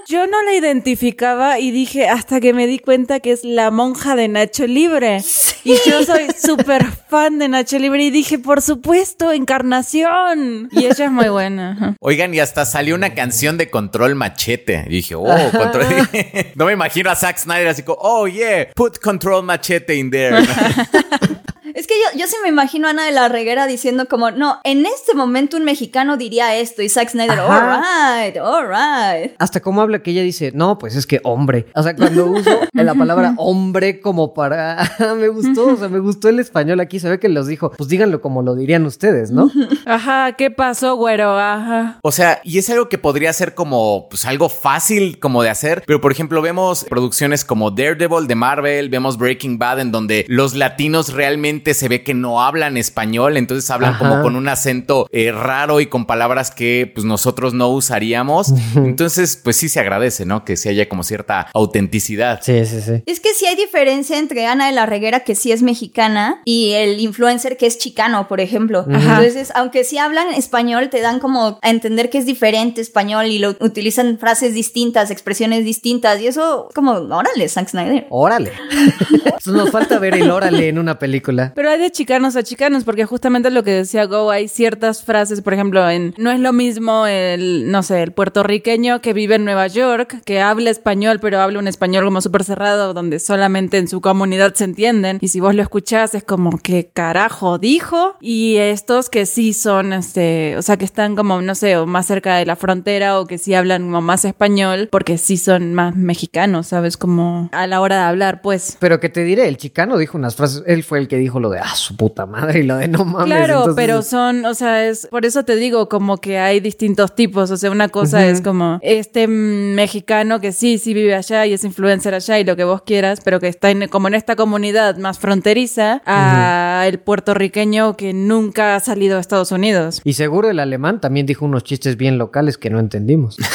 Yo 0.07 0.25
no 0.27 0.41
la 0.41 0.53
identificaba 0.53 1.59
y 1.59 1.71
dije 1.71 2.07
hasta 2.07 2.39
que 2.39 2.53
me 2.53 2.67
di 2.67 2.80
cuenta 2.80 3.19
que 3.19 3.32
es 3.32 3.43
la 3.43 3.71
monja 3.71 4.15
de 4.15 4.27
Nacho 4.27 4.65
Libre. 4.65 5.21
Y 5.63 5.75
yo 5.86 6.03
soy 6.03 6.27
súper 6.41 6.86
fan 6.86 7.38
de 7.38 7.47
Nacho 7.49 7.77
Libre 7.77 8.03
y 8.03 8.11
dije, 8.11 8.39
por 8.39 8.61
supuesto, 8.61 9.32
Encarnación. 9.32 10.69
Y 10.71 10.86
ella 10.86 11.05
es 11.05 11.11
muy 11.11 11.30
buena. 11.30 11.95
Oigan, 11.99 12.34
y 12.34 12.39
hasta 12.39 12.65
salió 12.65 12.95
una 12.95 13.13
canción 13.13 13.57
de 13.57 13.69
Control 13.69 14.15
Machete. 14.15 14.86
Y 14.88 14.95
dije, 14.95 15.15
oh, 15.15 15.51
Control. 15.51 15.86
no 16.55 16.65
me 16.65 16.73
imagino 16.73 17.09
a 17.09 17.15
Zack 17.15 17.38
Snyder 17.38 17.67
así 17.67 17.84
como, 17.84 17.97
oh, 18.01 18.27
yeah, 18.27 18.69
put 18.75 18.99
Control 18.99 19.43
Machete 19.43 19.95
in 19.95 20.11
there. 20.11 20.38
Es 21.74 21.88
que 21.88 21.93
yo, 21.95 22.20
yo 22.20 22.28
sí 22.28 22.36
me 22.43 22.49
imagino 22.49 22.88
a 22.88 22.91
Ana 22.91 23.05
de 23.05 23.11
la 23.11 23.30
Reguera 23.30 23.67
diciendo 23.67 24.07
como, 24.07 24.32
no, 24.32 24.59
en 24.63 24.86
este 24.86 25.13
momento 25.13 25.57
un 25.57 25.63
mexicano 25.63 26.17
diría 26.17 26.55
esto. 26.55 26.82
Y 26.82 26.89
Zack 26.89 27.09
Snyder, 27.09 27.39
Ajá. 27.39 28.20
alright, 28.22 28.38
alright. 28.38 29.32
Hasta 29.39 29.59
cómo 29.61 29.82
habla 29.82 29.99
que 29.99 30.11
ella 30.11 30.22
dice, 30.22 30.51
no, 30.53 30.78
pues 30.78 30.95
es 30.95 31.05
que 31.05 31.22
hombre. 31.24 31.67
O 31.76 31.84
sea, 31.84 31.95
cuando 31.95 32.28
uso 32.28 32.49
la 32.74 32.95
palabra 32.95 33.34
hombre 33.38 34.01
como 34.01 34.34
para... 34.34 34.95
me 35.17 35.28
gustó, 35.28 35.67
o 35.67 35.78
sea, 35.78 35.89
me 35.89 35.99
gustó 35.99 36.30
el 36.30 36.39
español 36.39 36.80
aquí. 36.80 36.99
Se 36.99 37.09
ve 37.09 37.20
que 37.20 37.30
los 37.30 37.47
dijo, 37.47 37.72
pues 37.72 37.89
díganlo 37.89 38.22
como 38.22 38.41
lo 38.41 38.55
dirían 38.55 38.86
ustedes, 38.86 39.32
¿no? 39.32 39.51
Ajá, 39.86 40.34
¿qué 40.34 40.51
pasó, 40.51 40.95
güero? 40.95 41.38
Ajá. 41.38 41.99
O 42.01 42.11
sea, 42.11 42.41
y 42.43 42.57
es 42.57 42.70
algo 42.70 42.89
que 42.89 42.97
podría 42.97 43.32
ser 43.34 43.53
como, 43.55 44.07
pues 44.09 44.26
algo 44.26 44.49
fácil 44.49 45.20
como 45.20 45.43
de 45.43 45.49
hacer, 45.49 45.84
pero 45.86 46.01
por 46.01 46.11
ejemplo 46.11 46.41
vemos 46.41 46.86
producciones 46.86 47.45
como 47.45 47.72
Daredevil 47.72 48.28
de 48.28 48.36
Marvel, 48.36 48.89
vemos 48.89 49.17
Breaking 49.17 49.57
Bad 49.57 49.80
en 49.80 49.91
donde 49.91 50.26
los 50.28 50.55
latinos 50.55 51.13
realmente 51.13 51.59
se 51.74 51.88
ve 51.88 52.03
que 52.03 52.14
no 52.14 52.41
hablan 52.41 52.78
español, 52.78 53.38
entonces 53.38 53.70
hablan 53.70 53.93
Ajá. 53.93 53.99
como 53.99 54.22
con 54.22 54.36
un 54.36 54.47
acento 54.47 55.07
eh, 55.12 55.32
raro 55.32 55.80
y 55.80 55.88
con 55.88 56.05
palabras 56.05 56.51
que 56.51 56.91
pues 56.93 57.05
nosotros 57.05 57.53
no 57.53 57.70
usaríamos. 57.70 58.53
Entonces, 58.76 59.39
pues 59.43 59.57
sí 59.57 59.70
se 59.70 59.80
agradece, 59.80 60.26
¿no? 60.26 60.45
Que 60.45 60.57
sí 60.57 60.70
haya 60.70 60.89
como 60.89 61.03
cierta 61.03 61.47
autenticidad. 61.53 62.39
Sí, 62.41 62.66
sí, 62.66 62.82
sí. 62.82 63.03
Es 63.05 63.20
que 63.20 63.34
sí 63.34 63.45
hay 63.45 63.55
diferencia 63.55 64.18
entre 64.18 64.45
Ana 64.45 64.68
de 64.68 64.74
la 64.74 64.86
Reguera, 64.86 65.22
que 65.22 65.36
sí 65.36 65.51
es 65.51 65.62
mexicana, 65.62 66.41
y 66.45 66.72
el 66.72 66.99
influencer 66.99 67.57
que 67.57 67.66
es 67.66 67.78
chicano, 67.78 68.28
por 68.28 68.39
ejemplo. 68.39 68.86
Ajá. 68.91 69.18
Entonces, 69.18 69.51
aunque 69.55 69.84
sí 69.84 69.97
hablan 69.97 70.34
español, 70.34 70.89
te 70.89 71.01
dan 71.01 71.20
como 71.20 71.60
a 71.62 71.70
entender 71.70 72.10
que 72.10 72.18
es 72.18 72.26
diferente 72.26 72.82
español 72.82 73.28
y 73.28 73.39
lo 73.39 73.55
utilizan 73.60 74.18
frases 74.18 74.53
distintas, 74.53 75.12
expresiones 75.12 75.66
distintas, 75.66 76.22
y 76.22 76.28
eso, 76.28 76.70
como, 76.74 76.91
órale, 76.91 77.47
Zack 77.47 77.70
Snyder. 77.70 78.07
Órale. 78.10 78.51
Nos 79.45 79.72
falta 79.72 79.99
ver 79.99 80.16
el 80.16 80.30
órale 80.30 80.68
en 80.68 80.80
una 80.80 80.99
película. 80.99 81.49
Pero 81.56 81.70
hay 81.70 81.80
de 81.80 81.91
chicanos 81.91 82.36
a 82.36 82.43
chicanos, 82.43 82.84
porque 82.84 83.06
justamente 83.06 83.50
lo 83.50 83.64
que 83.64 83.72
decía 83.72 84.06
Go, 84.06 84.32
hay 84.32 84.47
ciertas 84.47 85.04
frases, 85.04 85.41
por 85.41 85.54
ejemplo, 85.54 85.89
en 85.89 86.14
no 86.18 86.32
es 86.32 86.39
lo 86.39 86.54
mismo 86.54 87.08
el, 87.08 87.72
no 87.72 87.84
sé, 87.84 88.04
el 88.04 88.12
puertorriqueño 88.12 89.02
que 89.02 89.14
vive 89.14 89.36
en 89.36 89.45
Nueva 89.45 89.68
York, 89.68 90.22
que 90.26 90.41
habla 90.41 90.70
español, 90.70 91.20
pero 91.20 91.39
habla 91.39 91.60
un 91.60 91.68
español 91.68 92.06
como 92.06 92.22
súper 92.22 92.43
cerrado, 92.43 92.93
donde 92.93 93.20
solamente 93.20 93.78
en 93.78 93.88
su 93.88 94.02
comunidad 94.02 94.54
se 94.54 94.66
entienden. 94.66 95.18
Y 95.22 95.30
si 95.30 95.39
vos 95.39 95.56
lo 95.56 95.62
escuchás, 95.62 96.16
es 96.16 96.24
como, 96.24 96.58
¿qué 96.58 96.89
carajo 96.93 97.58
dijo? 97.58 98.16
Y 98.22 98.58
estos 98.58 99.10
que 99.10 99.26
sí 99.26 99.54
son, 99.54 99.93
este, 99.93 100.58
o 100.58 100.62
sea, 100.62 100.78
que 100.78 100.86
están 100.86 101.16
como, 101.16 101.41
no 101.41 101.56
sé, 101.56 101.78
o 101.78 101.86
más 101.86 102.06
cerca 102.06 102.38
de 102.38 102.45
la 102.45 102.56
frontera 102.56 103.20
o 103.20 103.26
que 103.26 103.38
sí 103.38 103.54
hablan 103.54 103.84
como 103.84 104.02
más 104.02 104.26
español, 104.26 104.89
porque 104.91 105.18
sí 105.18 105.38
son 105.38 105.74
más 105.74 105.95
mexicanos, 105.95 106.68
¿sabes? 106.68 106.97
Como 106.97 107.50
a 107.52 107.68
la 107.68 107.82
hora 107.82 107.97
de 107.97 108.04
hablar, 108.04 108.41
pues. 108.41 108.78
Pero 108.80 109.00
que 109.00 109.10
te 109.10 109.24
diré, 109.24 109.47
el 109.47 109.58
chicano 109.58 109.97
dijo 109.97 110.18
unas 110.18 110.36
frases, 110.36 110.64
él 110.68 110.84
fue 110.84 111.00
el 111.00 111.08
que 111.08 111.18
dijo 111.18 111.38
lo 111.39 111.49
lo 111.49 111.55
de, 111.55 111.59
ah, 111.59 111.75
su 111.75 111.95
puta 111.95 112.25
madre 112.25 112.59
y 112.59 112.63
lo 112.63 112.77
de 112.77 112.87
no 112.87 113.05
mames. 113.05 113.25
Claro, 113.25 113.59
Entonces, 113.59 113.75
pero 113.75 114.01
son, 114.01 114.45
o 114.45 114.53
sea, 114.53 114.85
es 114.87 115.07
por 115.07 115.25
eso 115.25 115.43
te 115.43 115.55
digo 115.55 115.89
como 115.89 116.17
que 116.17 116.37
hay 116.37 116.59
distintos 116.59 117.15
tipos, 117.15 117.51
o 117.51 117.57
sea, 117.57 117.71
una 117.71 117.89
cosa 117.89 118.25
es 118.25 118.41
como 118.41 118.79
este 118.81 119.27
mexicano 119.27 120.39
que 120.39 120.51
sí, 120.51 120.77
sí 120.77 120.93
vive 120.93 121.15
allá 121.15 121.45
y 121.45 121.53
es 121.53 121.63
influencer 121.63 122.13
allá 122.13 122.39
y 122.39 122.43
lo 122.43 122.55
que 122.55 122.63
vos 122.63 122.81
quieras, 122.83 123.19
pero 123.23 123.39
que 123.39 123.47
está 123.47 123.71
en, 123.71 123.87
como 123.87 124.07
en 124.07 124.15
esta 124.15 124.35
comunidad 124.35 124.97
más 124.97 125.19
fronteriza, 125.19 126.01
a 126.05 126.85
el 126.87 126.99
puertorriqueño 126.99 127.95
que 127.97 128.13
nunca 128.13 128.75
ha 128.75 128.79
salido 128.79 129.17
a 129.17 129.19
Estados 129.19 129.51
Unidos. 129.51 130.01
Y 130.03 130.13
seguro 130.13 130.49
el 130.49 130.59
alemán 130.59 131.01
también 131.01 131.25
dijo 131.25 131.45
unos 131.45 131.63
chistes 131.63 131.97
bien 131.97 132.17
locales 132.17 132.57
que 132.57 132.69
no 132.69 132.79
entendimos. 132.79 133.37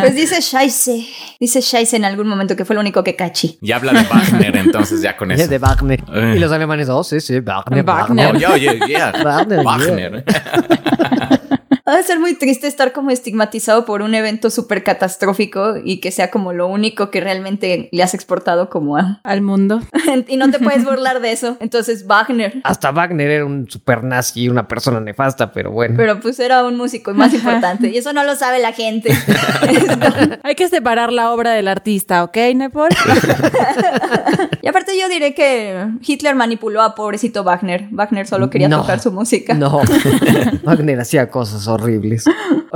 Pues 0.00 0.14
dice 0.14 0.40
Scheisse. 0.40 1.06
Dice 1.40 1.60
Scheisse 1.60 1.94
en 1.94 2.04
algún 2.04 2.28
momento 2.28 2.56
que 2.56 2.64
fue 2.64 2.74
lo 2.74 2.80
único 2.80 3.02
que 3.02 3.16
cachi. 3.16 3.58
Y 3.60 3.72
habla 3.72 3.92
de 3.92 4.02
Wagner, 4.02 4.56
entonces 4.56 5.02
ya 5.02 5.16
con 5.16 5.30
Es 5.32 5.40
eso. 5.40 5.50
de 5.50 5.58
Wagner. 5.58 6.04
Eh. 6.12 6.34
Y 6.36 6.38
los 6.38 6.52
alemanes, 6.52 6.88
oh, 6.88 7.04
sí, 7.04 7.20
sí, 7.26 7.40
Wagner, 7.40 7.84
Wagner. 7.84 8.32
Wagner. 8.32 8.52
Oye, 8.52 8.70
oye, 8.70 8.86
yeah. 8.86 9.12
Wagner, 9.24 9.64
Wagner. 9.64 10.24
Va 11.88 11.94
a 11.94 12.02
ser 12.02 12.18
muy 12.18 12.34
triste 12.34 12.66
estar 12.66 12.92
como 12.92 13.12
estigmatizado 13.12 13.84
por 13.84 14.02
un 14.02 14.12
evento 14.16 14.50
súper 14.50 14.82
catastrófico 14.82 15.76
y 15.84 16.00
que 16.00 16.10
sea 16.10 16.32
como 16.32 16.52
lo 16.52 16.66
único 16.66 17.12
que 17.12 17.20
realmente 17.20 17.88
le 17.92 18.02
has 18.02 18.12
exportado 18.12 18.68
como 18.68 18.96
a... 18.96 19.20
Al 19.22 19.40
mundo. 19.40 19.80
y 20.26 20.36
no 20.36 20.50
te 20.50 20.58
puedes 20.58 20.84
burlar 20.84 21.20
de 21.20 21.30
eso. 21.30 21.56
Entonces, 21.60 22.04
Wagner. 22.08 22.60
Hasta 22.64 22.90
Wagner 22.90 23.30
era 23.30 23.44
un 23.44 23.70
super 23.70 24.02
nazi, 24.02 24.48
una 24.48 24.66
persona 24.66 24.98
nefasta, 24.98 25.52
pero 25.52 25.70
bueno. 25.70 25.94
Pero 25.96 26.18
pues 26.18 26.40
era 26.40 26.64
un 26.64 26.76
músico 26.76 27.14
más 27.14 27.32
importante. 27.32 27.88
Y 27.88 27.98
eso 27.98 28.12
no 28.12 28.24
lo 28.24 28.34
sabe 28.34 28.58
la 28.58 28.72
gente. 28.72 29.12
Hay 30.42 30.56
que 30.56 30.68
separar 30.68 31.12
la 31.12 31.30
obra 31.30 31.52
del 31.52 31.68
artista, 31.68 32.24
¿ok, 32.24 32.36
Nepal? 32.56 32.88
y 34.60 34.66
yo 34.92 35.08
diré 35.08 35.34
que 35.34 35.86
Hitler 36.06 36.34
manipuló 36.34 36.82
a 36.82 36.94
pobrecito 36.94 37.44
Wagner. 37.44 37.88
Wagner 37.90 38.26
solo 38.26 38.50
quería 38.50 38.68
No. 38.68 38.80
tocar 38.80 39.00
su 39.00 39.10
música. 39.12 39.54
No, 39.54 39.80
Wagner 40.64 41.00
hacía 41.00 41.30
cosas 41.30 41.66
horribles. 41.68 42.24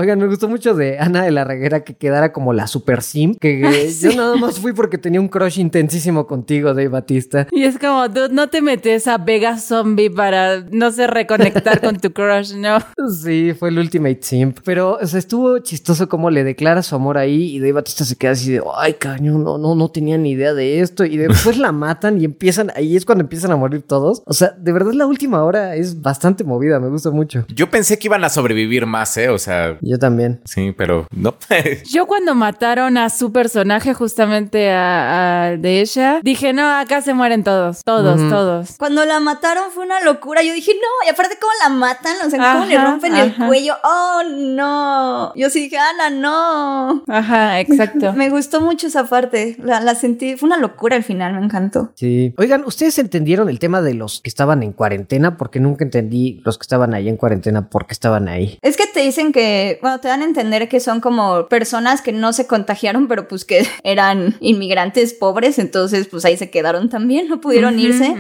Oigan, 0.01 0.19
me 0.19 0.29
gustó 0.29 0.49
mucho 0.49 0.73
de 0.73 0.99
Ana 0.99 1.25
de 1.25 1.31
la 1.31 1.45
Reguera 1.45 1.85
que 1.85 1.93
quedara 1.93 2.33
como 2.33 2.55
la 2.55 2.67
super 2.67 3.03
sim, 3.03 3.35
que 3.35 3.93
yo 4.01 4.17
nada 4.17 4.35
más 4.37 4.59
fui 4.59 4.73
porque 4.73 4.97
tenía 4.97 5.21
un 5.21 5.29
crush 5.29 5.59
intensísimo 5.59 6.27
contigo, 6.27 6.69
Dave 6.71 6.89
Batista. 6.89 7.47
Y 7.53 7.65
es 7.65 7.79
como, 7.79 8.09
dude, 8.09 8.31
no 8.31 8.49
te 8.49 8.63
metes 8.63 9.07
a 9.07 9.19
Vegas 9.19 9.67
Zombie 9.67 10.09
para, 10.09 10.63
no 10.71 10.91
sé, 10.91 11.07
reconectar 11.07 11.83
con 11.83 11.99
tu 11.99 12.15
crush, 12.15 12.55
¿no? 12.55 12.79
Sí, 13.23 13.53
fue 13.59 13.69
el 13.69 13.79
Ultimate 13.79 14.21
Simp. 14.23 14.61
Pero, 14.65 14.99
o 15.03 15.07
sea, 15.07 15.19
estuvo 15.19 15.59
chistoso 15.59 16.09
cómo 16.09 16.31
le 16.31 16.45
declara 16.45 16.83
su 16.83 16.95
amor 16.95 17.19
ahí 17.19 17.55
y 17.55 17.59
Dave 17.59 17.73
Batista 17.73 18.07
se 18.07 18.17
queda 18.17 18.31
así 18.31 18.53
de, 18.53 18.63
ay, 18.79 18.95
caño, 18.95 19.37
no, 19.37 19.59
no, 19.59 19.75
no 19.75 19.89
tenía 19.91 20.17
ni 20.17 20.31
idea 20.31 20.55
de 20.55 20.81
esto. 20.81 21.05
Y 21.05 21.19
después 21.19 21.59
la 21.59 21.73
matan 21.73 22.19
y 22.19 22.25
empiezan, 22.25 22.73
ahí 22.75 22.97
es 22.97 23.05
cuando 23.05 23.25
empiezan 23.25 23.51
a 23.51 23.57
morir 23.57 23.83
todos. 23.83 24.23
O 24.25 24.33
sea, 24.33 24.55
de 24.57 24.73
verdad 24.73 24.93
la 24.95 25.05
última 25.05 25.45
hora 25.45 25.77
es 25.77 26.01
bastante 26.01 26.43
movida, 26.43 26.81
me 26.81 26.89
gusta 26.89 27.11
mucho. 27.11 27.45
Yo 27.55 27.69
pensé 27.69 27.99
que 27.99 28.09
iban 28.09 28.25
a 28.25 28.31
sobrevivir 28.31 28.87
más, 28.87 29.15
¿eh? 29.19 29.29
O 29.29 29.39
sea, 29.39 29.77
Yo 29.91 29.99
también. 29.99 30.41
sí, 30.45 30.73
pero 30.77 31.09
no. 31.13 31.35
Yo 31.91 32.07
cuando 32.07 32.37
mataron 32.37 32.97
a 32.97 33.11
su 33.11 33.33
personaje, 33.33 33.93
justamente 33.93 34.71
a, 34.71 35.47
a 35.47 35.57
de 35.57 35.81
ella, 35.81 36.21
dije, 36.23 36.53
no, 36.53 36.71
acá 36.71 37.01
se 37.01 37.13
mueren 37.13 37.43
todos, 37.43 37.83
todos, 37.85 38.21
todos. 38.31 38.77
Cuando 38.79 39.05
la 39.05 39.19
mataron 39.19 39.73
fue 39.73 39.85
una 39.85 40.01
locura. 40.01 40.43
Yo 40.45 40.53
dije, 40.53 40.73
no, 40.75 41.07
y 41.09 41.11
aparte 41.11 41.39
cómo 41.41 41.53
la 41.61 41.71
matan, 41.71 42.15
o 42.25 42.31
sea, 42.31 42.53
cómo 42.53 42.67
le 42.67 42.77
Ajá, 42.77 42.91
rompen 42.93 43.17
el 43.17 43.35
cuello. 43.35 43.75
Oh, 43.83 44.23
no. 44.29 45.35
Yo 45.35 45.51
sí 45.51 45.63
dije, 45.63 45.77
Ana, 45.79 46.11
no. 46.11 47.03
Ajá, 47.09 47.59
exacto. 47.59 48.13
Me 48.21 48.31
gustó 48.31 48.61
mucho 48.61 48.87
esa 48.87 49.07
parte. 49.07 49.57
La, 49.59 49.81
la 49.81 49.97
sentí, 49.97 50.37
fue 50.37 50.47
una 50.47 50.57
locura 50.59 50.95
al 50.95 51.03
final, 51.03 51.35
me 51.35 51.45
encantó. 51.45 51.91
Sí. 51.97 52.33
Oigan, 52.39 52.63
¿ustedes 52.65 52.97
entendieron 53.01 53.49
el 53.49 53.59
tema 53.59 53.83
de 53.83 53.95
los 53.95 54.21
que 54.21 54.29
estaban 54.29 54.63
en 54.63 54.73
cuarentena? 54.73 55.37
Porque 55.37 55.59
nunca 55.59 55.83
entendí 55.85 56.41
los 56.45 56.59
que 56.59 56.63
estaban 56.63 56.95
ahí 56.95 57.09
en 57.09 57.17
cuarentena 57.17 57.69
por 57.69 57.87
qué 57.87 57.93
estaban 57.93 58.29
ahí. 58.29 58.59
Es 58.63 58.77
que 58.77 58.87
te 58.87 59.01
dicen 59.01 59.33
que, 59.33 59.70
bueno, 59.81 60.01
te 60.01 60.09
dan 60.09 60.23
a 60.23 60.25
entender 60.25 60.69
que 60.69 60.81
son 60.81 61.01
como 61.01 61.47
personas 61.49 62.03
que 62.03 62.13
no 62.13 62.33
se 62.33 62.47
contagiaron, 62.47 63.09
pero 63.09 63.29
pues 63.29 63.45
que 63.45 63.67
eran 63.85 64.37
inmigrantes 64.41 65.15
pobres, 65.15 65.59
entonces 65.59 66.09
pues 66.09 66.25
ahí 66.25 66.37
se 66.37 66.51
quedaron 66.51 66.89
también, 66.89 67.29
no 67.29 67.41
pudieron 67.41 67.79
irse. 67.79 68.15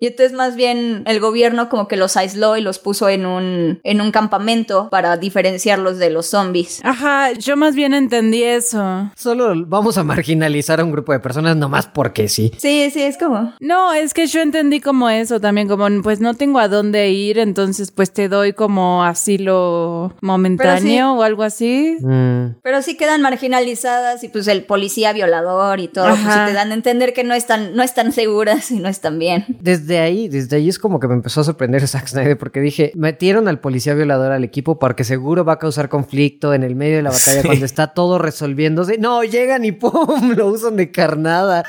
Y 0.00 0.06
entonces 0.06 0.32
más 0.32 0.56
bien 0.56 1.02
el 1.06 1.20
gobierno 1.20 1.68
como 1.68 1.88
que 1.88 1.96
los 1.96 2.16
aisló 2.16 2.56
y 2.56 2.60
los 2.60 2.78
puso 2.78 3.08
en 3.08 3.26
un, 3.26 3.80
en 3.82 4.00
un 4.00 4.10
campamento 4.10 4.88
para 4.90 5.16
diferenciarlos 5.16 5.98
de 5.98 6.10
los 6.10 6.26
zombies. 6.26 6.80
Ajá, 6.84 7.32
yo 7.32 7.56
más 7.56 7.74
bien 7.74 7.94
entendí 7.94 8.42
eso. 8.42 9.10
Solo 9.16 9.54
vamos 9.66 9.98
a 9.98 10.04
marginalizar 10.04 10.80
a 10.80 10.84
un 10.84 10.92
grupo 10.92 11.12
de 11.12 11.20
personas 11.20 11.56
nomás 11.56 11.86
porque 11.86 12.28
sí. 12.28 12.52
Sí, 12.58 12.90
sí, 12.92 13.02
es 13.02 13.18
como... 13.18 13.52
No, 13.60 13.92
es 13.92 14.14
que 14.14 14.26
yo 14.26 14.40
entendí 14.40 14.80
como 14.80 15.08
eso 15.10 15.40
también, 15.40 15.68
como 15.68 15.86
pues 16.02 16.20
no 16.20 16.34
tengo 16.34 16.58
a 16.58 16.68
dónde 16.68 17.10
ir, 17.10 17.38
entonces 17.38 17.90
pues 17.90 18.12
te 18.12 18.28
doy 18.28 18.52
como 18.52 19.04
asilo 19.04 20.14
momentáneo 20.20 20.95
o 21.04 21.22
algo 21.22 21.42
así. 21.42 21.96
Mm. 22.00 22.56
Pero 22.62 22.82
sí 22.82 22.96
quedan 22.96 23.22
marginalizadas 23.22 24.22
y 24.24 24.28
pues 24.28 24.46
el 24.48 24.64
policía 24.64 25.12
violador 25.12 25.80
y 25.80 25.88
todo, 25.88 26.06
pues 26.08 26.20
sí 26.20 26.26
Ajá. 26.28 26.46
te 26.46 26.52
dan 26.52 26.70
a 26.70 26.74
entender 26.74 27.12
que 27.12 27.24
no 27.24 27.34
están, 27.34 27.74
no 27.74 27.82
están 27.82 28.12
seguras 28.12 28.70
y 28.70 28.78
no 28.78 28.88
están 28.88 29.18
bien. 29.18 29.44
Desde 29.60 29.98
ahí, 30.00 30.28
desde 30.28 30.56
ahí 30.56 30.68
es 30.68 30.78
como 30.78 31.00
que 31.00 31.08
me 31.08 31.14
empezó 31.14 31.40
a 31.40 31.44
sorprender 31.44 31.86
Zack 31.88 32.06
Snyder 32.08 32.36
porque 32.38 32.60
dije, 32.60 32.92
metieron 32.94 33.48
al 33.48 33.60
policía 33.60 33.94
violador 33.94 34.32
al 34.32 34.44
equipo 34.44 34.78
porque 34.78 35.04
seguro 35.04 35.44
va 35.44 35.54
a 35.54 35.58
causar 35.58 35.88
conflicto 35.88 36.54
en 36.54 36.62
el 36.62 36.74
medio 36.74 36.96
de 36.96 37.02
la 37.02 37.10
batalla 37.10 37.40
Sí. 37.42 37.46
cuando 37.46 37.64
está 37.66 37.88
todo 37.88 38.18
resolviéndose. 38.18 38.98
No, 38.98 39.22
llegan 39.24 39.64
y 39.64 39.72
¡pum! 39.72 40.32
Lo 40.36 40.46
usan 40.48 40.76
de 40.76 40.90
carnada. 40.90 41.64